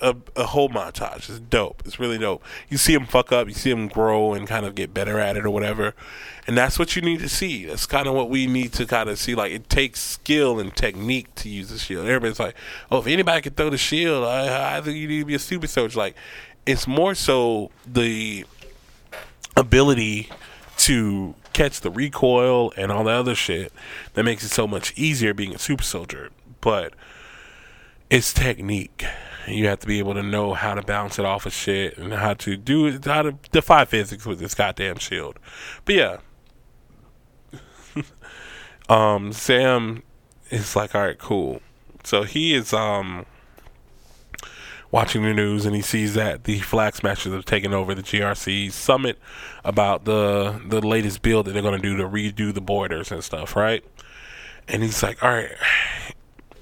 a, 0.00 0.16
a 0.36 0.46
whole 0.46 0.68
montage. 0.68 1.28
It's 1.28 1.38
dope. 1.38 1.82
It's 1.84 1.98
really 1.98 2.18
dope. 2.18 2.42
You 2.68 2.76
see 2.76 2.94
him 2.94 3.06
fuck 3.06 3.32
up, 3.32 3.48
you 3.48 3.54
see 3.54 3.70
him 3.70 3.88
grow 3.88 4.34
and 4.34 4.46
kind 4.46 4.64
of 4.64 4.74
get 4.74 4.94
better 4.94 5.18
at 5.18 5.36
it 5.36 5.44
or 5.44 5.50
whatever. 5.50 5.94
And 6.46 6.56
that's 6.56 6.78
what 6.78 6.96
you 6.96 7.02
need 7.02 7.20
to 7.20 7.28
see. 7.28 7.66
That's 7.66 7.86
kind 7.86 8.06
of 8.06 8.14
what 8.14 8.30
we 8.30 8.46
need 8.46 8.72
to 8.74 8.86
kind 8.86 9.08
of 9.08 9.18
see. 9.18 9.34
Like 9.34 9.52
it 9.52 9.68
takes 9.68 10.00
skill 10.00 10.58
and 10.58 10.74
technique 10.74 11.34
to 11.36 11.48
use 11.48 11.68
the 11.68 11.78
shield. 11.78 12.06
Everybody's 12.06 12.40
like, 12.40 12.54
"Oh, 12.90 12.98
if 12.98 13.06
anybody 13.06 13.42
can 13.42 13.52
throw 13.52 13.70
the 13.70 13.78
shield, 13.78 14.24
I, 14.24 14.78
I 14.78 14.80
think 14.80 14.96
you 14.96 15.08
need 15.08 15.20
to 15.20 15.26
be 15.26 15.34
a 15.34 15.38
super 15.38 15.66
soldier." 15.66 15.98
Like 15.98 16.16
it's 16.64 16.86
more 16.86 17.14
so 17.14 17.70
the 17.86 18.46
ability 19.56 20.30
to 20.78 21.34
catch 21.52 21.80
the 21.80 21.90
recoil 21.90 22.72
and 22.76 22.92
all 22.92 23.04
the 23.04 23.10
other 23.10 23.34
shit 23.34 23.72
that 24.14 24.22
makes 24.22 24.44
it 24.44 24.50
so 24.50 24.66
much 24.66 24.94
easier 24.96 25.34
being 25.34 25.54
a 25.54 25.58
super 25.58 25.82
soldier. 25.82 26.30
But 26.60 26.94
it's 28.08 28.32
technique 28.32 29.04
you 29.50 29.66
have 29.66 29.80
to 29.80 29.86
be 29.86 29.98
able 29.98 30.14
to 30.14 30.22
know 30.22 30.54
how 30.54 30.74
to 30.74 30.82
bounce 30.82 31.18
it 31.18 31.24
off 31.24 31.46
of 31.46 31.52
shit 31.52 31.96
and 31.98 32.12
how 32.12 32.34
to 32.34 32.56
do 32.56 32.98
how 33.04 33.22
to 33.22 33.32
defy 33.52 33.84
physics 33.84 34.26
with 34.26 34.38
this 34.38 34.54
goddamn 34.54 34.98
shield. 34.98 35.38
But 35.84 35.94
yeah, 35.94 36.16
um, 38.88 39.32
Sam 39.32 40.02
is 40.50 40.74
like, 40.76 40.94
all 40.94 41.02
right, 41.02 41.18
cool. 41.18 41.60
So 42.04 42.22
he 42.22 42.54
is 42.54 42.72
um 42.72 43.26
watching 44.90 45.22
the 45.22 45.34
news 45.34 45.66
and 45.66 45.74
he 45.76 45.82
sees 45.82 46.14
that 46.14 46.44
the 46.44 46.58
Flag 46.60 46.94
Smashers 46.94 47.32
have 47.32 47.44
taken 47.44 47.74
over 47.74 47.94
the 47.94 48.02
GRC 48.02 48.72
summit 48.72 49.18
about 49.64 50.04
the 50.04 50.60
the 50.66 50.80
latest 50.80 51.22
build 51.22 51.46
that 51.46 51.52
they're 51.52 51.62
going 51.62 51.80
to 51.80 51.82
do 51.82 51.96
to 51.96 52.08
redo 52.08 52.52
the 52.52 52.60
borders 52.60 53.12
and 53.12 53.22
stuff, 53.22 53.56
right? 53.56 53.84
And 54.66 54.82
he's 54.82 55.02
like, 55.02 55.22
"All 55.22 55.30
right, 55.30 55.52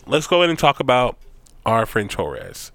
let's 0.06 0.26
go 0.26 0.38
ahead 0.38 0.50
and 0.50 0.58
talk 0.58 0.80
about 0.80 1.16
our 1.64 1.86
friend 1.86 2.10
Torres." 2.10 2.72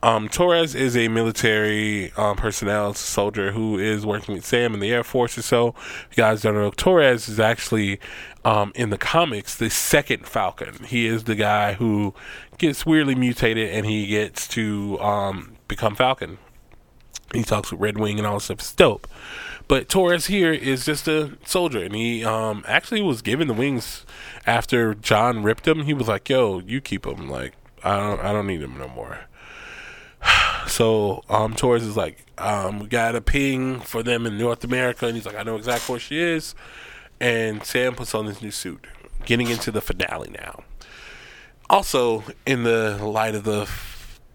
Um, 0.00 0.28
Torres 0.28 0.76
is 0.76 0.96
a 0.96 1.08
military 1.08 2.12
um, 2.12 2.36
personnel 2.36 2.94
soldier 2.94 3.50
who 3.50 3.78
is 3.78 4.06
working 4.06 4.36
with 4.36 4.44
Sam 4.44 4.72
in 4.72 4.80
the 4.80 4.92
Air 4.92 5.02
Force. 5.02 5.36
Or 5.36 5.42
so, 5.42 5.74
you 6.10 6.16
guys 6.16 6.42
don't 6.42 6.54
know, 6.54 6.70
Torres 6.70 7.28
is 7.28 7.40
actually 7.40 7.98
um, 8.44 8.70
in 8.76 8.90
the 8.90 8.98
comics 8.98 9.56
the 9.56 9.70
second 9.70 10.26
Falcon. 10.26 10.84
He 10.84 11.06
is 11.06 11.24
the 11.24 11.34
guy 11.34 11.72
who 11.74 12.14
gets 12.58 12.86
weirdly 12.86 13.16
mutated 13.16 13.70
and 13.70 13.86
he 13.86 14.06
gets 14.06 14.46
to 14.48 15.00
um, 15.00 15.56
become 15.66 15.96
Falcon. 15.96 16.38
He 17.34 17.42
talks 17.42 17.72
with 17.72 17.80
Red 17.80 17.98
Wing 17.98 18.18
and 18.18 18.26
all 18.26 18.34
this 18.34 18.44
stuff. 18.44 18.60
It's 18.60 18.72
dope. 18.72 19.08
But 19.66 19.88
Torres 19.88 20.26
here 20.26 20.52
is 20.52 20.86
just 20.86 21.06
a 21.08 21.36
soldier, 21.44 21.82
and 21.82 21.94
he 21.94 22.24
um, 22.24 22.64
actually 22.66 23.02
was 23.02 23.20
given 23.20 23.48
the 23.48 23.54
wings 23.54 24.06
after 24.46 24.94
John 24.94 25.42
ripped 25.42 25.68
him. 25.68 25.82
He 25.82 25.92
was 25.92 26.08
like, 26.08 26.30
"Yo, 26.30 26.60
you 26.60 26.80
keep 26.80 27.04
him. 27.04 27.28
Like, 27.28 27.52
I 27.84 27.98
don't, 27.98 28.20
I 28.20 28.32
don't 28.32 28.46
need 28.46 28.62
him 28.62 28.78
no 28.78 28.88
more." 28.88 29.27
So 30.68 31.24
um, 31.30 31.54
Torres 31.54 31.82
is 31.82 31.96
like, 31.96 32.26
um, 32.36 32.80
we 32.80 32.88
got 32.88 33.16
a 33.16 33.22
ping 33.22 33.80
for 33.80 34.02
them 34.02 34.26
in 34.26 34.36
North 34.36 34.62
America, 34.64 35.06
and 35.06 35.16
he's 35.16 35.24
like, 35.24 35.34
I 35.34 35.42
know 35.42 35.56
exactly 35.56 35.94
where 35.94 35.98
she 35.98 36.20
is. 36.20 36.54
And 37.18 37.64
Sam 37.64 37.94
puts 37.94 38.14
on 38.14 38.26
his 38.26 38.42
new 38.42 38.50
suit, 38.50 38.86
getting 39.24 39.48
into 39.48 39.70
the 39.70 39.80
finale 39.80 40.30
now. 40.30 40.62
Also, 41.70 42.22
in 42.46 42.64
the 42.64 42.98
light 43.02 43.34
of 43.34 43.44
the 43.44 43.68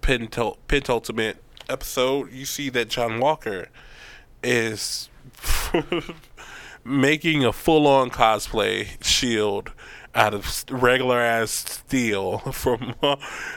penultimate 0.01 1.37
episode, 1.69 2.31
you 2.31 2.45
see 2.45 2.69
that 2.69 2.89
John 2.89 3.19
Walker 3.19 3.67
is 4.43 5.09
making 6.83 7.45
a 7.45 7.53
full-on 7.53 8.09
cosplay 8.09 9.03
shield 9.03 9.71
out 10.15 10.33
of 10.33 10.65
regular 10.69 11.19
ass 11.19 11.51
steel 11.51 12.37
from 12.51 12.95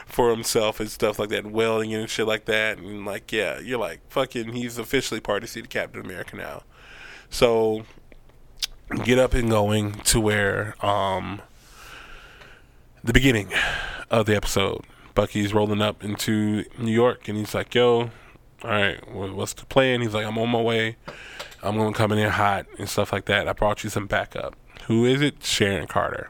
for 0.05 0.31
himself 0.31 0.79
and 0.79 0.89
stuff 0.89 1.19
like 1.19 1.29
that, 1.29 1.45
and 1.45 1.53
welding 1.53 1.93
and 1.93 2.09
shit 2.09 2.27
like 2.27 2.45
that, 2.45 2.77
and 2.77 3.05
like 3.05 3.31
yeah, 3.31 3.59
you're 3.59 3.79
like 3.79 4.01
fucking. 4.09 4.53
He's 4.53 4.77
officially 4.77 5.19
part 5.19 5.43
of 5.43 5.53
the 5.53 5.61
Captain 5.63 6.01
America 6.01 6.35
now. 6.35 6.63
So 7.29 7.83
get 9.03 9.19
up 9.19 9.33
and 9.33 9.49
going 9.49 9.93
to 9.93 10.21
where 10.21 10.73
um 10.85 11.41
the 13.03 13.13
beginning 13.13 13.51
of 14.09 14.25
the 14.25 14.35
episode. 14.35 14.85
Bucky's 15.13 15.53
rolling 15.53 15.81
up 15.81 16.03
into 16.03 16.63
New 16.77 16.91
York, 16.91 17.27
and 17.27 17.37
he's 17.37 17.55
like, 17.55 17.73
"Yo, 17.73 18.11
all 18.63 18.69
right, 18.69 19.11
what's 19.11 19.53
the 19.53 19.65
plan?" 19.65 20.01
He's 20.01 20.13
like, 20.13 20.25
"I'm 20.25 20.37
on 20.37 20.49
my 20.49 20.61
way. 20.61 20.97
I'm 21.63 21.75
gonna 21.75 21.93
come 21.93 22.11
in 22.11 22.19
here 22.19 22.29
hot 22.29 22.67
and 22.77 22.87
stuff 22.87 23.11
like 23.11 23.25
that. 23.25 23.47
I 23.47 23.53
brought 23.53 23.83
you 23.83 23.89
some 23.89 24.05
backup. 24.05 24.55
Who 24.85 25.05
is 25.05 25.21
it? 25.21 25.43
Sharon 25.43 25.87
Carter." 25.87 26.29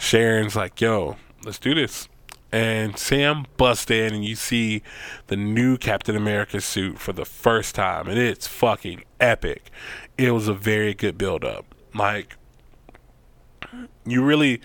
Sharon's 0.00 0.56
like, 0.56 0.80
yo, 0.80 1.16
let's 1.44 1.58
do 1.58 1.74
this. 1.74 2.08
And 2.50 2.98
Sam 2.98 3.44
busts 3.56 3.90
in, 3.90 4.14
and 4.14 4.24
you 4.24 4.34
see 4.34 4.82
the 5.28 5.36
new 5.36 5.76
Captain 5.76 6.16
America 6.16 6.60
suit 6.60 6.98
for 6.98 7.12
the 7.12 7.24
first 7.24 7.76
time, 7.76 8.08
and 8.08 8.18
it's 8.18 8.46
fucking 8.46 9.04
epic. 9.20 9.70
It 10.18 10.32
was 10.32 10.48
a 10.48 10.54
very 10.54 10.94
good 10.94 11.16
build 11.16 11.44
up. 11.44 11.66
Like, 11.94 12.36
you 14.04 14.24
really, 14.24 14.60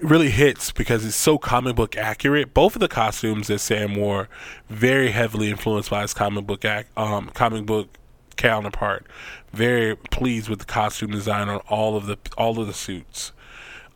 really 0.00 0.30
hits 0.30 0.72
because 0.72 1.06
it's 1.06 1.16
so 1.16 1.38
comic 1.38 1.76
book 1.76 1.96
accurate. 1.96 2.52
Both 2.52 2.74
of 2.74 2.80
the 2.80 2.88
costumes 2.88 3.46
that 3.46 3.60
Sam 3.60 3.94
wore, 3.94 4.28
very 4.68 5.12
heavily 5.12 5.48
influenced 5.48 5.90
by 5.90 6.02
his 6.02 6.12
comic 6.12 6.46
book 6.46 6.64
um, 6.96 7.30
comic 7.32 7.64
book 7.64 7.96
counterpart. 8.36 9.06
Very 9.52 9.96
pleased 9.96 10.48
with 10.48 10.58
the 10.58 10.64
costume 10.64 11.12
design 11.12 11.48
on 11.48 11.60
all 11.68 11.96
of 11.96 12.06
the 12.06 12.18
all 12.36 12.60
of 12.60 12.66
the 12.66 12.74
suits. 12.74 13.32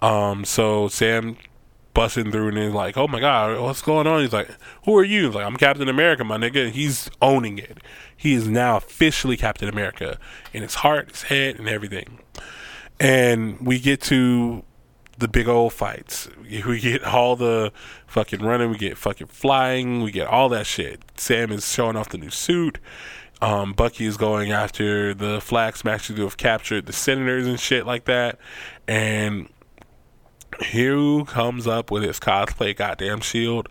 Um, 0.03 0.45
so 0.45 0.89
Sam 0.89 1.37
busting 1.95 2.31
through 2.31 2.49
and 2.49 2.59
he's 2.59 2.73
like, 2.73 2.97
"Oh 2.97 3.09
my 3.09 3.21
god, 3.21 3.59
what's 3.61 3.83
going 3.83 4.07
on?" 4.07 4.21
He's 4.21 4.33
like, 4.33 4.51
"Who 4.85 4.97
are 4.97 5.05
you?" 5.05 5.27
He's 5.27 5.35
like, 5.35 5.47
"I'm 5.47 5.57
Captain 5.57 5.89
America, 5.89 6.25
my 6.25 6.37
nigga." 6.37 6.67
And 6.67 6.75
He's 6.75 7.11
owning 7.23 7.59
it. 7.59 7.79
He 8.17 8.35
is 8.35 8.47
now 8.47 8.77
officially 8.77 9.37
Captain 9.37 9.69
America 9.69 10.19
in 10.53 10.63
his 10.63 10.77
heart, 10.77 11.11
his 11.11 11.23
head, 11.25 11.59
and 11.59 11.69
everything. 11.69 12.19
And 13.01 13.59
we 13.61 13.79
get 13.79 14.01
to 14.03 14.63
the 15.19 15.29
big 15.29 15.49
old 15.49 15.73
fights. 15.73 16.29
We 16.43 16.81
get 16.81 17.03
all 17.03 17.37
the 17.37 17.73
fucking 18.07 18.43
running. 18.43 18.71
We 18.71 18.79
get 18.79 18.99
fucking 18.99 19.29
flying. 19.29 20.03
We 20.03 20.13
get 20.13 20.27
all 20.27 20.49
that 20.51 20.67
shit. 20.67 21.01
Sam 21.17 21.51
is 21.51 21.71
showing 21.71 21.97
off 21.97 22.11
the 22.11 22.19
new 22.19 22.31
suit. 22.31 22.79
Um, 23.43 23.73
Bucky 23.73 24.07
is 24.07 24.17
going 24.17 24.53
after 24.53 25.13
the 25.13 25.41
flag 25.41 25.77
smashers 25.77 26.17
who 26.17 26.23
have 26.23 26.37
captured 26.37 26.87
the 26.87 26.93
senators 26.93 27.47
and 27.47 27.61
shit 27.61 27.87
like 27.87 28.07
that. 28.07 28.39
And 28.89 29.49
who 30.73 31.25
comes 31.25 31.67
up 31.67 31.91
with 31.91 32.03
his 32.03 32.19
cosplay 32.21 32.77
goddamn 32.77 33.21
shield? 33.21 33.69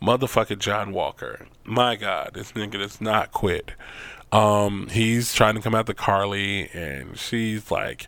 Motherfucking 0.00 0.58
John 0.58 0.92
Walker. 0.92 1.46
My 1.64 1.96
God, 1.96 2.30
this 2.34 2.52
nigga 2.52 2.72
does 2.78 3.00
not 3.00 3.32
quit. 3.32 3.72
Um, 4.30 4.88
he's 4.90 5.32
trying 5.34 5.54
to 5.54 5.60
come 5.60 5.74
after 5.74 5.94
Karli, 5.94 6.68
and 6.72 7.18
she's 7.18 7.70
like, 7.70 8.06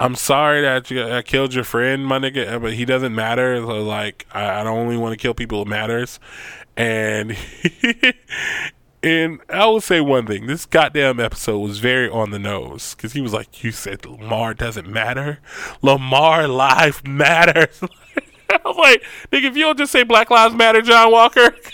"I'm 0.00 0.14
sorry 0.14 0.62
that 0.62 0.90
you, 0.90 1.04
I 1.04 1.22
killed 1.22 1.54
your 1.54 1.64
friend, 1.64 2.06
my 2.06 2.18
nigga, 2.18 2.60
but 2.60 2.72
he 2.72 2.84
doesn't 2.84 3.14
matter. 3.14 3.60
So 3.60 3.82
like, 3.82 4.26
I, 4.32 4.60
I 4.60 4.64
don't 4.64 4.78
only 4.78 4.96
want 4.96 5.12
to 5.12 5.22
kill 5.22 5.34
people 5.34 5.64
who 5.64 5.70
matters." 5.70 6.18
And 6.76 7.36
And 9.02 9.40
I 9.48 9.66
will 9.66 9.80
say 9.80 10.00
one 10.00 10.26
thing: 10.26 10.46
this 10.46 10.66
goddamn 10.66 11.20
episode 11.20 11.58
was 11.58 11.78
very 11.78 12.08
on 12.08 12.30
the 12.30 12.38
nose 12.38 12.94
because 12.94 13.12
he 13.12 13.20
was 13.20 13.32
like, 13.32 13.62
"You 13.62 13.70
said 13.70 14.02
Lemar 14.02 14.56
doesn't 14.56 14.88
matter. 14.88 15.38
Lemar 15.82 16.52
life 16.52 17.06
matters." 17.06 17.80
I 18.50 18.58
was 18.64 18.76
like, 18.76 19.04
"Nigga, 19.30 19.44
if 19.44 19.56
you 19.56 19.64
don't 19.64 19.78
just 19.78 19.92
say 19.92 20.02
Black 20.02 20.30
Lives 20.30 20.54
Matter, 20.54 20.82
John 20.82 21.12
Walker." 21.12 21.54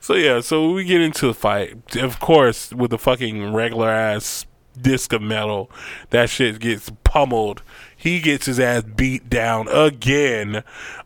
so 0.00 0.14
yeah, 0.14 0.40
so 0.40 0.72
we 0.72 0.84
get 0.84 1.00
into 1.00 1.26
the 1.26 1.34
fight. 1.34 1.96
Of 1.96 2.18
course, 2.18 2.72
with 2.72 2.90
the 2.90 2.98
fucking 2.98 3.52
regular 3.52 3.90
ass 3.90 4.46
disc 4.80 5.12
of 5.12 5.22
metal, 5.22 5.70
that 6.10 6.30
shit 6.30 6.58
gets 6.58 6.90
pummeled. 7.04 7.62
He 7.96 8.20
gets 8.20 8.46
his 8.46 8.58
ass 8.58 8.82
beat 8.82 9.30
down 9.30 9.68
again. 9.68 10.64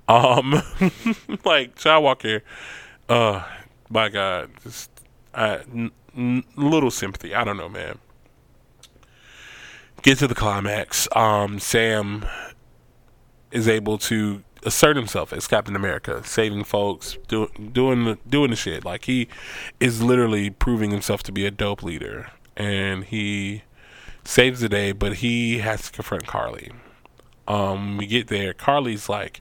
Um, 0.09 0.63
like 1.45 1.77
John 1.77 2.03
Walker. 2.03 2.43
Uh, 3.09 3.45
my 3.89 4.09
God, 4.09 4.51
just 4.63 4.91
n- 5.35 5.93
little 6.57 6.91
sympathy. 6.91 7.35
I 7.35 7.45
don't 7.45 7.57
know, 7.57 7.69
man. 7.69 7.99
Get 10.03 10.19
to 10.19 10.29
the 10.29 10.35
climax. 10.35 11.09
Um, 11.17 11.59
Sam 11.59 12.27
is 13.51 13.69
able 13.69 13.99
to 13.99 14.43
assert 14.65 14.97
himself 14.97 15.33
as 15.33 15.47
Captain 15.47 15.77
America, 15.77 16.23
saving 16.25 16.65
folks, 16.65 17.19
do, 17.29 17.49
doing 17.73 18.05
the, 18.05 18.19
doing 18.29 18.51
the 18.51 18.57
shit. 18.57 18.85
Like 18.85 19.05
he 19.05 19.29
is 19.81 20.03
literally 20.03 20.51
proving 20.51 20.91
himself 20.91 21.23
to 21.25 21.33
be 21.33 21.47
a 21.47 21.51
dope 21.51 21.83
leader, 21.83 22.31
and 22.57 23.05
he 23.05 23.63
saves 24.25 24.61
the 24.61 24.69
day. 24.69 24.93
But 24.93 25.15
he 25.15 25.59
has 25.59 25.87
to 25.87 25.93
confront 25.93 26.27
Karli. 26.27 26.73
Um, 27.49 27.97
we 27.97 28.07
get 28.07 28.29
there. 28.29 28.53
Karli's 28.53 29.09
like, 29.09 29.41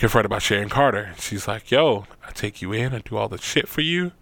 confronted 0.00 0.30
by 0.30 0.38
Sharon 0.38 0.70
Carter. 0.70 1.12
She's 1.18 1.46
like, 1.46 1.70
"Yo, 1.70 2.06
I 2.26 2.32
take 2.32 2.62
you 2.62 2.72
in, 2.72 2.94
I 2.94 3.00
do 3.00 3.18
all 3.18 3.28
the 3.28 3.36
shit 3.36 3.68
for 3.68 3.82
you, 3.82 4.12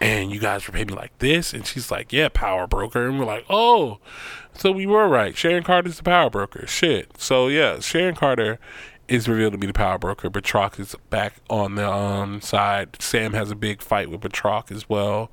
and 0.00 0.32
you 0.32 0.40
guys 0.40 0.66
repay 0.66 0.84
me 0.84 0.92
like 0.92 1.16
this." 1.20 1.54
And 1.54 1.64
she's 1.64 1.88
like, 1.88 2.12
"Yeah, 2.12 2.28
power 2.28 2.66
broker." 2.66 3.06
And 3.06 3.18
we're 3.18 3.26
like, 3.26 3.46
"Oh, 3.48 4.00
so 4.58 4.72
we 4.72 4.86
were 4.86 5.08
right. 5.08 5.36
Sharon 5.36 5.62
Carter's 5.62 5.98
the 5.98 6.02
power 6.02 6.30
broker. 6.30 6.66
Shit." 6.66 7.16
So 7.16 7.46
yeah, 7.46 7.78
Sharon 7.78 8.16
Carter 8.16 8.58
is 9.06 9.28
revealed 9.28 9.52
to 9.52 9.58
be 9.58 9.68
the 9.68 9.72
power 9.72 9.98
broker. 9.98 10.28
Batroc 10.28 10.80
is 10.80 10.96
back 11.10 11.34
on 11.48 11.76
the 11.76 11.88
um, 11.88 12.40
side. 12.40 13.00
Sam 13.00 13.32
has 13.32 13.52
a 13.52 13.56
big 13.56 13.82
fight 13.82 14.10
with 14.10 14.20
Batroc 14.20 14.72
as 14.72 14.88
well. 14.88 15.30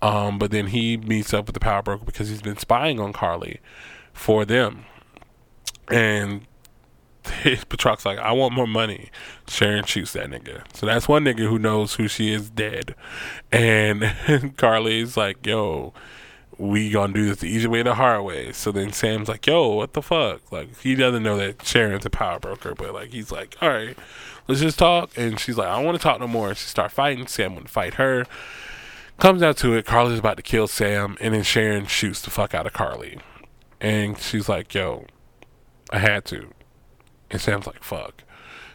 Um, 0.00 0.38
but 0.38 0.52
then 0.52 0.68
he 0.68 0.96
meets 0.96 1.34
up 1.34 1.46
with 1.46 1.54
the 1.54 1.60
power 1.60 1.82
broker 1.82 2.04
because 2.04 2.30
he's 2.30 2.42
been 2.42 2.58
spying 2.58 2.98
on 2.98 3.12
Karli 3.12 3.60
for 4.14 4.46
them. 4.46 4.84
And 5.90 6.46
Batroc's 7.68 8.04
like, 8.06 8.18
I 8.18 8.32
want 8.32 8.54
more 8.54 8.66
money. 8.66 9.10
Sharon 9.48 9.84
shoots 9.84 10.12
that 10.12 10.30
nigga. 10.30 10.62
So 10.74 10.86
that's 10.86 11.08
one 11.08 11.24
nigga 11.24 11.48
who 11.48 11.58
knows 11.58 11.94
who 11.94 12.08
she 12.08 12.32
is 12.32 12.50
dead. 12.50 12.94
And 13.50 14.02
Karli's 14.56 15.16
like, 15.16 15.44
yo, 15.46 15.92
we 16.58 16.90
gonna 16.90 17.12
do 17.12 17.26
this 17.26 17.38
the 17.38 17.48
easy 17.48 17.66
way 17.66 17.82
the 17.82 17.94
hard 17.94 18.24
way. 18.24 18.52
So 18.52 18.70
then 18.70 18.92
Sam's 18.92 19.28
like, 19.28 19.46
yo, 19.46 19.68
what 19.74 19.92
the 19.92 20.02
fuck? 20.02 20.52
Like, 20.52 20.78
he 20.80 20.94
doesn't 20.94 21.22
know 21.22 21.36
that 21.36 21.66
Sharon's 21.66 22.06
a 22.06 22.10
power 22.10 22.38
broker, 22.38 22.74
but 22.74 22.94
like, 22.94 23.10
he's 23.10 23.32
like, 23.32 23.56
all 23.60 23.70
right, 23.70 23.96
let's 24.48 24.60
just 24.60 24.78
talk. 24.78 25.10
And 25.16 25.38
she's 25.40 25.56
like, 25.58 25.68
I 25.68 25.76
don't 25.76 25.84
want 25.84 25.98
to 25.98 26.02
talk 26.02 26.20
no 26.20 26.28
more. 26.28 26.48
And 26.48 26.56
she 26.56 26.68
start 26.68 26.92
fighting. 26.92 27.26
Sam 27.26 27.54
would 27.56 27.70
fight 27.70 27.94
her. 27.94 28.26
Comes 29.18 29.42
out 29.42 29.56
to 29.58 29.74
it. 29.74 29.86
Karli's 29.86 30.18
about 30.18 30.36
to 30.36 30.42
kill 30.42 30.66
Sam. 30.66 31.16
And 31.20 31.34
then 31.34 31.42
Sharon 31.42 31.86
shoots 31.86 32.20
the 32.20 32.30
fuck 32.30 32.54
out 32.54 32.66
of 32.66 32.72
Karli. 32.72 33.18
And 33.80 34.18
she's 34.18 34.48
like, 34.48 34.74
yo, 34.74 35.06
I 35.90 35.98
had 35.98 36.24
to. 36.26 36.50
And 37.34 37.42
Sam's 37.42 37.66
like, 37.66 37.82
fuck. 37.82 38.22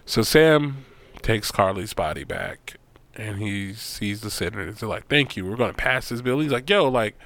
So 0.05 0.21
Sam 0.21 0.83
takes 1.21 1.49
Karli's 1.49 1.93
body 1.93 2.25
back 2.25 2.75
and 3.15 3.37
he 3.37 3.73
sees 3.73 4.19
the 4.19 4.29
senators. 4.29 4.79
They're 4.79 4.89
like, 4.89 5.07
"Thank 5.07 5.37
you. 5.37 5.45
We're 5.45 5.55
going 5.55 5.71
to 5.71 5.77
pass 5.77 6.09
this 6.09 6.21
bill." 6.21 6.39
He's 6.39 6.51
like, 6.51 6.69
"Yo, 6.69 6.89
like." 6.89 7.17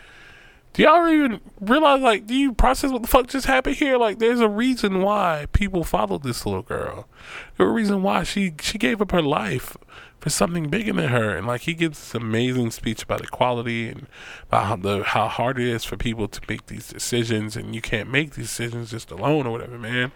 Do 0.73 0.81
y'all 0.81 1.07
even 1.07 1.39
realize, 1.61 2.01
like, 2.01 2.25
do 2.25 2.33
you 2.33 2.51
process 2.51 2.89
what 2.89 3.03
the 3.03 3.07
fuck 3.07 3.27
just 3.27 3.45
happened 3.45 3.75
here? 3.75 3.95
Like, 3.95 4.17
there's 4.17 4.39
a 4.39 4.49
reason 4.49 5.03
why 5.03 5.45
people 5.51 5.83
followed 5.83 6.23
this 6.23 6.47
little 6.47 6.63
girl. 6.63 7.07
There's 7.55 7.69
a 7.69 7.71
reason 7.71 8.01
why 8.01 8.23
she 8.23 8.55
she 8.59 8.79
gave 8.79 8.99
up 8.99 9.11
her 9.11 9.21
life 9.21 9.77
for 10.19 10.31
something 10.31 10.69
bigger 10.69 10.93
than 10.93 11.09
her. 11.09 11.37
And 11.37 11.45
like, 11.45 11.61
he 11.61 11.75
gives 11.75 11.99
this 11.99 12.15
amazing 12.15 12.71
speech 12.71 13.03
about 13.03 13.21
equality 13.21 13.87
and 13.87 14.07
about 14.47 14.65
how 14.65 14.75
the 14.77 15.03
how 15.03 15.27
hard 15.27 15.59
it 15.59 15.67
is 15.67 15.83
for 15.83 15.95
people 15.95 16.27
to 16.27 16.41
make 16.49 16.65
these 16.65 16.87
decisions, 16.87 17.55
and 17.55 17.75
you 17.75 17.81
can't 17.81 18.09
make 18.09 18.33
these 18.33 18.47
decisions 18.47 18.89
just 18.89 19.11
alone 19.11 19.45
or 19.45 19.51
whatever, 19.51 19.77
man. 19.77 20.11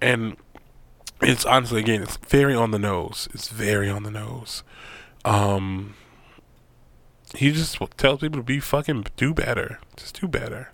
And 0.00 0.36
it's 1.22 1.44
honestly, 1.44 1.80
again, 1.80 2.02
it's 2.02 2.16
very 2.16 2.54
on 2.54 2.70
the 2.70 2.78
nose. 2.78 3.28
It's 3.32 3.48
very 3.48 3.88
on 3.88 4.02
the 4.02 4.10
nose. 4.10 4.62
Um, 5.24 5.94
he 7.34 7.52
just 7.52 7.78
tells 7.96 8.20
people 8.20 8.40
to 8.40 8.44
be 8.44 8.60
fucking 8.60 9.06
do 9.16 9.32
better. 9.32 9.78
Just 9.96 10.20
do 10.20 10.28
better. 10.28 10.72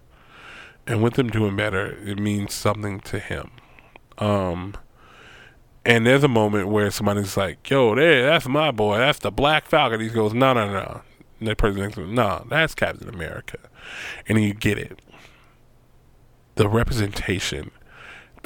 And 0.87 1.03
with 1.03 1.19
him 1.19 1.29
doing 1.29 1.55
better, 1.55 1.99
it 2.03 2.19
means 2.19 2.55
something 2.55 3.01
to 3.01 3.19
him. 3.19 3.51
Um, 4.17 4.75
and 5.85 6.07
there's 6.07 6.25
a 6.25 6.29
moment 6.29 6.69
where 6.69 6.91
somebody's 6.91 7.37
like, 7.37 7.69
"Yo, 7.69 7.95
there, 7.95 8.25
that's 8.27 8.49
my 8.49 8.71
boy. 8.71 8.99
That's 8.99 9.19
the 9.19 9.31
Black 9.31 9.67
Falcon." 9.67 10.01
He 10.01 10.09
goes, 10.09 10.35
"No, 10.35 10.53
no, 10.53 10.71
no." 10.71 11.03
That 11.41 11.59
person 11.59 11.91
goes, 11.91 12.09
"No, 12.09 12.45
that's 12.49 12.75
Captain 12.75 13.09
America." 13.09 13.59
And 14.27 14.43
you 14.43 14.55
get 14.55 14.79
it. 14.79 15.01
The 16.57 16.69
representation 16.69 17.71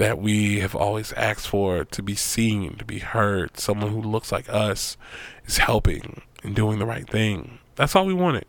that 0.03 0.19
we 0.19 0.59
have 0.59 0.74
always 0.74 1.12
asked 1.12 1.47
for 1.47 1.85
to 1.85 2.03
be 2.03 2.16
seen, 2.16 2.74
to 2.74 2.85
be 2.85 2.99
heard, 2.99 3.57
someone 3.57 3.93
who 3.93 4.03
looks 4.03 4.33
like 4.33 4.49
us 4.49 4.97
is 5.47 5.59
helping 5.59 6.23
and 6.43 6.57
doing 6.57 6.81
the 6.81 6.87
right 6.87 7.09
thing. 7.09 7.61
That's 7.77 7.95
all 7.95 8.05
we 8.05 8.12
wanted. 8.12 8.45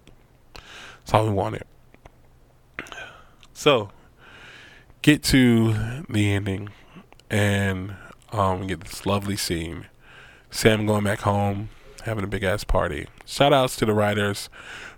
That's 0.56 1.14
all 1.14 1.26
we 1.26 1.32
wanted. 1.32 1.62
So, 3.54 3.92
get 5.04 5.22
to 5.26 6.04
the 6.10 6.34
ending, 6.34 6.70
and 7.30 7.98
um, 8.32 8.66
get 8.66 8.80
this 8.80 9.06
lovely 9.06 9.36
scene. 9.38 9.86
Sam 10.50 10.88
going 10.88 11.04
back 11.04 11.20
home, 11.20 11.70
having 12.02 12.24
a 12.24 12.28
big 12.28 12.42
ass 12.42 12.64
party. 12.64 13.10
Shout 13.28 13.54
outs 13.54 13.76
to 13.76 13.86
the 13.86 13.94
writers 13.94 14.50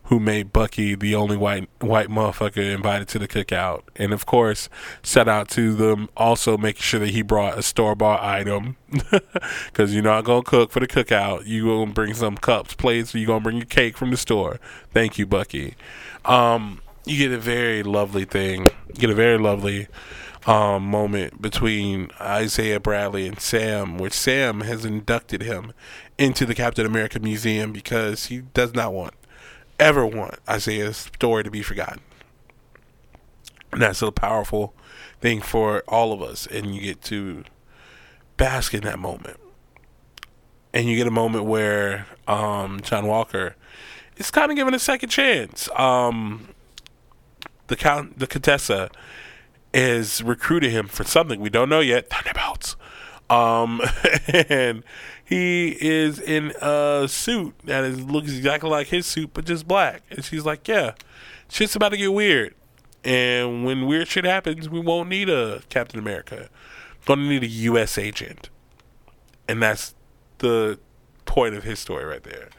who 0.06 0.20
made 0.20 0.54
Bucky 0.54 0.94
the 0.96 1.16
only 1.16 1.36
white 1.36 1.68
white 1.82 2.10
motherfucker 2.10 2.74
invited 2.74 3.08
to 3.10 3.20
the 3.20 3.28
cookout. 3.28 3.82
And 3.96 4.14
of 4.14 4.26
course, 4.26 4.70
shout 5.04 5.28
out 5.28 5.50
to 5.50 5.74
them 5.74 6.10
also 6.16 6.58
making 6.58 6.82
sure 6.82 7.00
that 7.00 7.10
he 7.10 7.22
brought 7.22 7.58
a 7.58 7.64
store 7.64 7.96
bought 7.96 8.22
item. 8.22 8.78
Cause 9.74 9.94
you're 9.94 10.04
not 10.04 10.24
gonna 10.24 10.44
cook 10.44 10.72
for 10.72 10.80
the 10.80 10.88
cookout. 10.88 11.48
You 11.48 11.66
gonna 11.66 11.92
bring 11.92 12.14
some 12.14 12.38
cups, 12.38 12.76
plates, 12.76 13.14
you 13.16 13.26
gonna 13.26 13.40
bring 13.40 13.58
your 13.58 13.66
cake 13.66 13.98
from 13.98 14.12
the 14.12 14.18
store. 14.18 14.60
Thank 14.92 15.18
you, 15.18 15.26
Bucky. 15.26 15.76
Um, 16.24 16.82
you 17.06 17.18
get 17.18 17.32
a 17.32 17.40
very 17.40 17.82
lovely 17.82 18.26
thing. 18.26 18.68
You 18.90 18.96
get 18.96 19.10
a 19.10 19.16
very 19.16 19.40
lovely 19.40 19.88
um, 20.46 20.84
moment 20.84 21.42
between 21.42 22.12
Isaiah 22.22 22.80
Bradley 22.80 23.28
and 23.28 23.40
Sam, 23.40 23.98
which 23.98 24.14
Sam 24.14 24.62
has 24.62 24.86
inducted 24.86 25.42
him 25.42 25.74
into 26.20 26.46
the 26.46 26.56
Captain 26.56 26.86
America 26.86 27.20
Museum 27.20 27.72
because 27.72 28.28
he 28.28 28.42
does 28.42 28.74
not 28.76 28.94
want 28.94 29.16
ever 29.80 30.06
want 30.06 30.40
Isaiah's 30.48 30.98
story 30.98 31.44
to 31.44 31.52
be 31.52 31.62
forgotten. 31.62 32.02
And 33.72 33.82
that's 33.82 34.02
a 34.02 34.12
powerful 34.12 34.74
thing 35.20 35.42
for 35.42 35.84
all 35.88 36.14
of 36.14 36.22
us. 36.22 36.48
And 36.48 36.74
you 36.74 36.82
get 36.82 37.02
to 37.04 37.44
bask 38.38 38.74
in 38.74 38.82
that 38.84 39.00
moment. 39.00 39.40
And 40.74 40.88
you 40.88 40.96
get 40.96 41.08
a 41.08 41.12
moment 41.12 41.46
where 41.46 42.08
um, 42.28 42.82
John 42.82 43.08
Walker 43.08 43.56
is 44.18 44.32
kind 44.32 44.52
of 44.52 44.58
given 44.58 44.74
a 44.74 44.80
second 44.80 45.10
chance. 45.10 45.70
Um, 45.76 46.50
the 47.68 47.76
count, 47.76 48.20
the 48.20 48.28
Contessa, 48.28 48.90
is 49.74 50.22
recruiting 50.22 50.72
him 50.72 50.88
for 50.88 51.04
something 51.04 51.40
we 51.40 51.50
don't 51.50 51.70
know 51.70 51.80
yet. 51.82 52.10
Thunderbolts. 52.10 52.76
Um, 53.30 53.82
and 54.50 54.84
he 55.26 55.76
is 55.82 56.20
in 56.20 56.54
a 56.62 57.08
suit 57.10 57.56
that 57.64 57.84
is 57.84 58.00
looks 58.00 58.32
exactly 58.32 58.70
like 58.70 58.88
his 58.88 59.06
suit, 59.06 59.32
but 59.34 59.46
just 59.46 59.68
black. 59.68 60.04
And 60.12 60.24
she's 60.24 60.46
like, 60.46 60.68
"Yeah, 60.68 60.94
shit's 61.50 61.76
about 61.76 61.90
to 61.90 61.98
get 61.98 62.14
weird, 62.14 62.54
and 63.04 63.66
when 63.66 63.88
weird 63.88 64.08
shit 64.08 64.24
happens, 64.24 64.70
we 64.70 64.80
won't 64.80 65.10
need 65.10 65.30
a 65.30 65.64
Captain 65.70 66.00
America. 66.00 66.50
We're 67.08 67.16
gonna 67.16 67.28
need 67.28 67.44
a 67.44 67.48
U.S. 67.48 67.98
agent." 67.98 68.50
And 69.48 69.62
that's 69.62 69.96
the 70.38 70.80
point 71.26 71.56
of 71.56 71.64
his 71.64 71.80
story 71.80 72.06
right 72.06 72.24
there. 72.24 72.50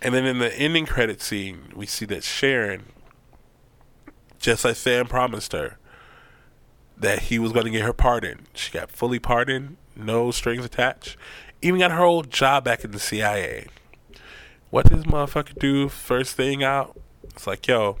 And 0.00 0.14
then 0.14 0.24
in 0.24 0.38
the 0.38 0.52
ending 0.54 0.86
credit 0.86 1.20
scene, 1.20 1.72
we 1.74 1.86
see 1.86 2.04
that 2.06 2.22
Sharon, 2.22 2.86
just 4.38 4.64
like 4.64 4.76
Sam 4.76 5.06
promised 5.06 5.52
her, 5.52 5.78
that 6.96 7.22
he 7.22 7.38
was 7.38 7.52
going 7.52 7.64
to 7.64 7.70
get 7.70 7.82
her 7.82 7.92
pardoned. 7.92 8.46
She 8.54 8.70
got 8.72 8.90
fully 8.90 9.18
pardoned, 9.18 9.76
no 9.96 10.30
strings 10.30 10.64
attached. 10.64 11.16
Even 11.60 11.80
got 11.80 11.90
her 11.90 12.04
old 12.04 12.30
job 12.30 12.64
back 12.64 12.84
in 12.84 12.90
the 12.92 13.00
CIA. 13.00 13.66
What 14.70 14.90
does 14.90 15.04
motherfucker 15.04 15.58
do 15.58 15.88
first 15.88 16.36
thing 16.36 16.62
out? 16.62 16.98
It's 17.24 17.46
like, 17.46 17.66
yo, 17.66 17.98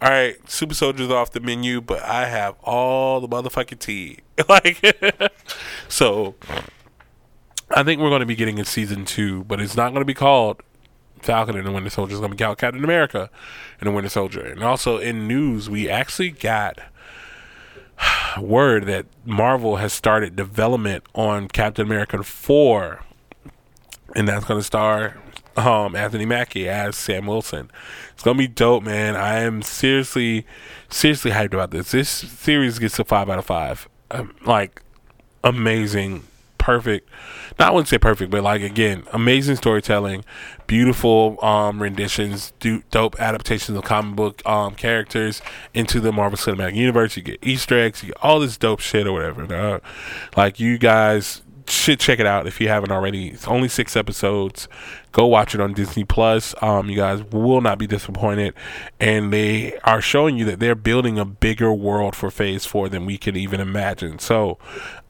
all 0.00 0.10
right, 0.10 0.50
Super 0.50 0.74
Soldier's 0.74 1.10
off 1.10 1.30
the 1.30 1.38
menu, 1.40 1.80
but 1.80 2.02
I 2.02 2.26
have 2.26 2.56
all 2.64 3.20
the 3.20 3.28
motherfucking 3.28 3.78
tea. 3.78 4.18
like, 4.48 4.82
so 5.88 6.34
I 7.70 7.82
think 7.84 8.00
we're 8.00 8.08
going 8.08 8.20
to 8.20 8.26
be 8.26 8.34
getting 8.34 8.58
a 8.58 8.64
season 8.64 9.04
two, 9.04 9.44
but 9.44 9.60
it's 9.60 9.76
not 9.76 9.90
going 9.90 10.00
to 10.00 10.06
be 10.06 10.14
called 10.14 10.60
Falcon 11.20 11.56
and 11.56 11.66
the 11.66 11.70
Winter 11.70 11.90
Soldier. 11.90 12.14
It's 12.14 12.20
going 12.20 12.32
to 12.32 12.36
be 12.36 12.42
called 12.42 12.58
Captain 12.58 12.82
America 12.82 13.30
and 13.80 13.86
the 13.86 13.92
Winter 13.92 14.10
Soldier. 14.10 14.44
And 14.44 14.64
also 14.64 14.98
in 14.98 15.28
news, 15.28 15.70
we 15.70 15.88
actually 15.88 16.30
got 16.30 16.80
word 18.40 18.86
that 18.86 19.06
Marvel 19.24 19.76
has 19.76 19.92
started 19.92 20.36
development 20.36 21.04
on 21.14 21.48
Captain 21.48 21.86
America 21.86 22.22
4, 22.22 23.04
and 24.14 24.28
that's 24.28 24.44
going 24.44 24.60
to 24.60 24.64
star 24.64 25.16
um, 25.56 25.94
Anthony 25.94 26.26
Mackie 26.26 26.68
as 26.68 26.96
Sam 26.96 27.26
Wilson. 27.26 27.70
It's 28.14 28.22
going 28.22 28.36
to 28.36 28.42
be 28.42 28.48
dope, 28.48 28.82
man. 28.82 29.16
I 29.16 29.40
am 29.40 29.62
seriously, 29.62 30.46
seriously 30.88 31.32
hyped 31.32 31.52
about 31.52 31.70
this. 31.70 31.90
This 31.90 32.08
series 32.08 32.78
gets 32.78 32.98
a 32.98 33.04
5 33.04 33.30
out 33.30 33.38
of 33.38 33.46
5. 33.46 33.88
Um, 34.10 34.34
like, 34.44 34.82
amazing 35.44 36.24
perfect. 36.62 37.08
Not 37.58 37.68
I 37.68 37.70
wouldn't 37.72 37.88
say 37.88 37.98
perfect, 37.98 38.30
but 38.30 38.44
like 38.44 38.62
again, 38.62 39.02
amazing 39.12 39.56
storytelling, 39.56 40.24
beautiful 40.68 41.44
um, 41.44 41.82
renditions, 41.82 42.52
do, 42.60 42.84
dope 42.92 43.20
adaptations 43.20 43.76
of 43.76 43.82
comic 43.82 44.14
book 44.14 44.46
um, 44.46 44.76
characters 44.76 45.42
into 45.74 45.98
the 45.98 46.12
Marvel 46.12 46.38
Cinematic 46.38 46.76
Universe. 46.76 47.16
You 47.16 47.24
get 47.24 47.40
Easter 47.42 47.78
eggs, 47.78 48.02
you 48.02 48.10
get 48.10 48.22
all 48.22 48.38
this 48.38 48.56
dope 48.56 48.78
shit 48.78 49.08
or 49.08 49.12
whatever. 49.12 49.80
Like 50.36 50.60
you 50.60 50.78
guys 50.78 51.42
should 51.68 51.98
check 51.98 52.20
it 52.20 52.26
out 52.26 52.46
if 52.46 52.60
you 52.60 52.68
haven't 52.68 52.92
already. 52.92 53.28
It's 53.28 53.48
only 53.48 53.68
six 53.68 53.96
episodes. 53.96 54.68
Go 55.10 55.26
watch 55.26 55.54
it 55.54 55.60
on 55.60 55.72
Disney 55.72 56.04
Plus. 56.04 56.54
Um, 56.62 56.88
you 56.88 56.96
guys 56.96 57.22
will 57.24 57.60
not 57.60 57.78
be 57.78 57.86
disappointed, 57.86 58.54
and 59.00 59.32
they 59.32 59.78
are 59.84 60.00
showing 60.00 60.38
you 60.38 60.44
that 60.46 60.60
they're 60.60 60.74
building 60.74 61.18
a 61.18 61.24
bigger 61.24 61.72
world 61.72 62.14
for 62.16 62.30
Phase 62.30 62.64
Four 62.64 62.88
than 62.88 63.04
we 63.04 63.18
can 63.18 63.36
even 63.36 63.60
imagine. 63.60 64.18
So, 64.18 64.58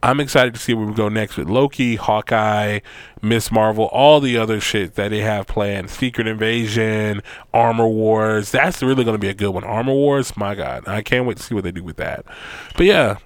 I'm 0.03 0.19
excited 0.19 0.53
to 0.55 0.61
see 0.61 0.75
where 0.75 0.87
we 0.87 0.95
go 0.95 1.09
next 1.09 1.37
with 1.37 1.49
Loki, 1.49 1.95
Hawkeye, 1.95 2.81
Miss 3.21 3.53
Marvel, 3.53 3.85
all 3.87 4.19
the 4.19 4.37
other 4.37 4.59
shit 4.59 4.97
that 4.97 5.11
they 5.11 5.21
have 5.21 5.47
planned. 5.47 5.91
Secret 5.91 6.27
Invasion, 6.27 7.23
Armor 7.55 7.87
Wars. 7.87 8.51
That's 8.51 8.83
really 8.83 9.05
going 9.05 9.15
to 9.15 9.21
be 9.21 9.29
a 9.29 9.35
good 9.35 9.51
one. 9.51 9.63
Armor 9.63 9.93
Wars, 9.93 10.37
my 10.37 10.57
God, 10.57 10.89
I 10.89 11.03
can't 11.03 11.25
wait 11.25 11.37
to 11.37 11.43
see 11.43 11.55
what 11.55 11.63
they 11.63 11.71
do 11.71 11.85
with 11.85 11.99
that. 11.99 12.25
But 12.77 12.87
yeah, 12.87 13.19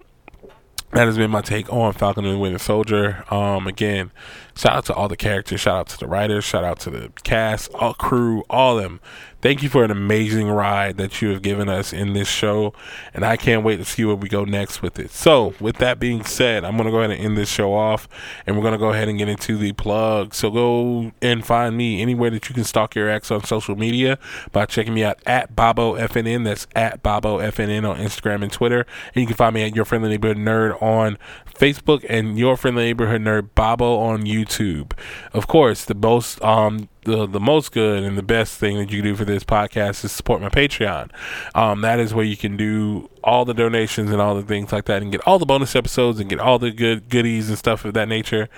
that 0.92 1.06
has 1.06 1.16
been 1.16 1.30
my 1.30 1.40
take 1.40 1.72
on 1.72 1.92
Falcon 1.94 2.24
and 2.24 2.34
the 2.34 2.38
Winter 2.38 2.58
Soldier. 2.58 3.24
Um, 3.32 3.66
again, 3.66 4.12
shout 4.54 4.76
out 4.76 4.84
to 4.86 4.94
all 4.94 5.08
the 5.08 5.16
characters, 5.16 5.60
shout 5.60 5.78
out 5.78 5.88
to 5.88 5.98
the 5.98 6.06
writers, 6.06 6.44
shout 6.44 6.62
out 6.62 6.78
to 6.80 6.90
the 6.90 7.10
cast, 7.24 7.72
all 7.74 7.94
crew, 7.94 8.44
all 8.50 8.78
of 8.78 8.84
them. 8.84 9.00
Thank 9.47 9.62
you 9.62 9.68
for 9.68 9.85
an 9.85 9.93
amazing 9.93 10.51
ride 10.51 10.97
that 10.97 11.23
you 11.23 11.28
have 11.28 11.40
given 11.40 11.68
us 11.68 11.93
in 11.93 12.14
this 12.14 12.27
show, 12.27 12.74
and 13.14 13.24
I 13.24 13.36
can't 13.36 13.62
wait 13.62 13.77
to 13.77 13.85
see 13.85 14.05
where 14.05 14.16
we 14.16 14.28
go 14.28 14.44
next 14.44 14.82
with 14.82 14.98
it. 14.98 15.12
So, 15.12 15.55
with 15.60 15.77
that 15.77 16.01
being 16.01 16.24
said, 16.24 16.64
I'm 16.64 16.73
going 16.73 16.86
to 16.86 16.90
go 16.90 16.98
ahead 16.98 17.12
and 17.12 17.24
end 17.24 17.39
this 17.39 17.48
show 17.48 17.73
off, 17.73 18.09
and 18.44 18.56
we're 18.56 18.62
going 18.62 18.73
to 18.73 18.78
go 18.78 18.89
ahead 18.89 19.06
and 19.06 19.16
get 19.16 19.28
into 19.28 19.56
the 19.56 19.73
plug. 19.74 20.35
So, 20.35 20.51
go 20.51 21.12
and 21.23 21.47
find 21.47 21.77
me 21.77 22.02
anywhere 22.02 22.28
that 22.31 22.48
you 22.48 22.56
can 22.56 22.64
stalk 22.64 22.97
your 22.97 23.09
ex 23.09 23.31
on 23.31 23.44
social 23.44 23.77
media 23.77 24.18
by 24.51 24.66
checking 24.66 24.94
me 24.94 25.05
out 25.05 25.20
at 25.27 25.55
Bobbo 25.55 25.97
FNN. 25.97 26.43
That's 26.43 26.66
at 26.74 27.05
Bobbo 27.05 27.39
FNN 27.39 27.89
on 27.89 27.98
Instagram 27.98 28.43
and 28.43 28.51
Twitter. 28.51 28.85
And 29.14 29.20
you 29.20 29.28
can 29.28 29.36
find 29.36 29.55
me 29.55 29.62
at 29.62 29.77
Your 29.77 29.85
Friendly 29.85 30.09
Neighborhood 30.09 30.39
Nerd 30.39 30.82
on 30.82 31.18
Facebook 31.56 32.04
and 32.08 32.38
Your 32.38 32.56
Friendly 32.56 32.84
Neighborhood 32.84 33.22
Nerd 33.22 33.50
Bobbo 33.54 33.98
on 33.98 34.22
YouTube. 34.22 34.92
Of 35.32 35.46
course, 35.46 35.84
the 35.84 35.94
most 35.94 36.42
um 36.42 36.88
the 37.04 37.26
the 37.26 37.40
most 37.40 37.72
good 37.72 38.02
and 38.02 38.18
the 38.18 38.22
best 38.22 38.58
thing 38.58 38.76
that 38.78 38.90
you 38.90 39.02
can 39.02 39.10
do 39.10 39.16
for 39.16 39.24
this 39.24 39.44
podcast 39.44 40.04
is 40.04 40.12
support 40.12 40.42
my 40.42 40.48
Patreon. 40.48 41.10
Um, 41.54 41.80
that 41.80 41.98
is 41.98 42.12
where 42.12 42.24
you 42.24 42.36
can 42.36 42.56
do 42.56 43.08
all 43.24 43.44
the 43.44 43.54
donations 43.54 44.10
and 44.10 44.20
all 44.20 44.34
the 44.34 44.42
things 44.42 44.72
like 44.72 44.84
that, 44.86 45.02
and 45.02 45.10
get 45.10 45.20
all 45.26 45.38
the 45.38 45.46
bonus 45.46 45.74
episodes 45.74 46.20
and 46.20 46.28
get 46.28 46.40
all 46.40 46.58
the 46.58 46.70
good 46.70 47.08
goodies 47.08 47.48
and 47.48 47.58
stuff 47.58 47.84
of 47.84 47.94
that 47.94 48.08
nature. 48.08 48.48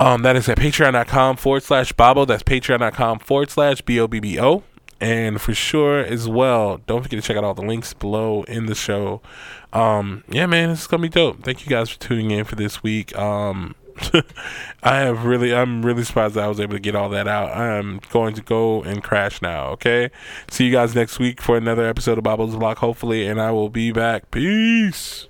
Um, 0.00 0.22
that 0.22 0.34
is 0.34 0.48
at 0.48 0.56
patreon.com 0.56 1.36
forward 1.36 1.62
slash 1.62 1.92
Bobbo. 1.92 2.26
That's 2.26 2.42
patreon.com 2.42 3.18
forward 3.18 3.50
slash 3.50 3.82
B 3.82 4.00
O 4.00 4.08
B 4.08 4.18
B 4.18 4.40
O. 4.40 4.62
And 5.00 5.40
for 5.40 5.54
sure 5.54 6.00
as 6.00 6.28
well, 6.28 6.78
don't 6.86 7.02
forget 7.02 7.20
to 7.20 7.26
check 7.26 7.36
out 7.36 7.44
all 7.44 7.54
the 7.54 7.62
links 7.62 7.94
below 7.94 8.42
in 8.42 8.66
the 8.66 8.74
show. 8.74 9.22
Um, 9.72 10.24
yeah, 10.28 10.46
man, 10.46 10.70
it's 10.70 10.86
gonna 10.86 11.02
be 11.02 11.08
dope. 11.08 11.42
Thank 11.42 11.64
you 11.64 11.70
guys 11.70 11.88
for 11.88 11.98
tuning 11.98 12.30
in 12.30 12.44
for 12.44 12.56
this 12.56 12.82
week. 12.82 13.16
Um, 13.16 13.74
I 14.82 14.96
have 14.98 15.24
really, 15.24 15.54
I'm 15.54 15.84
really 15.84 16.04
surprised 16.04 16.36
I 16.36 16.48
was 16.48 16.60
able 16.60 16.74
to 16.74 16.80
get 16.80 16.94
all 16.94 17.08
that 17.10 17.28
out. 17.28 17.56
I'm 17.56 18.00
going 18.10 18.34
to 18.34 18.42
go 18.42 18.82
and 18.82 19.02
crash 19.02 19.40
now. 19.40 19.68
Okay, 19.70 20.10
see 20.50 20.66
you 20.66 20.72
guys 20.72 20.94
next 20.94 21.18
week 21.18 21.40
for 21.40 21.56
another 21.56 21.86
episode 21.86 22.18
of 22.18 22.24
Bobbo's 22.24 22.56
Block, 22.56 22.78
hopefully, 22.78 23.26
and 23.26 23.40
I 23.40 23.52
will 23.52 23.70
be 23.70 23.92
back. 23.92 24.30
Peace. 24.30 25.29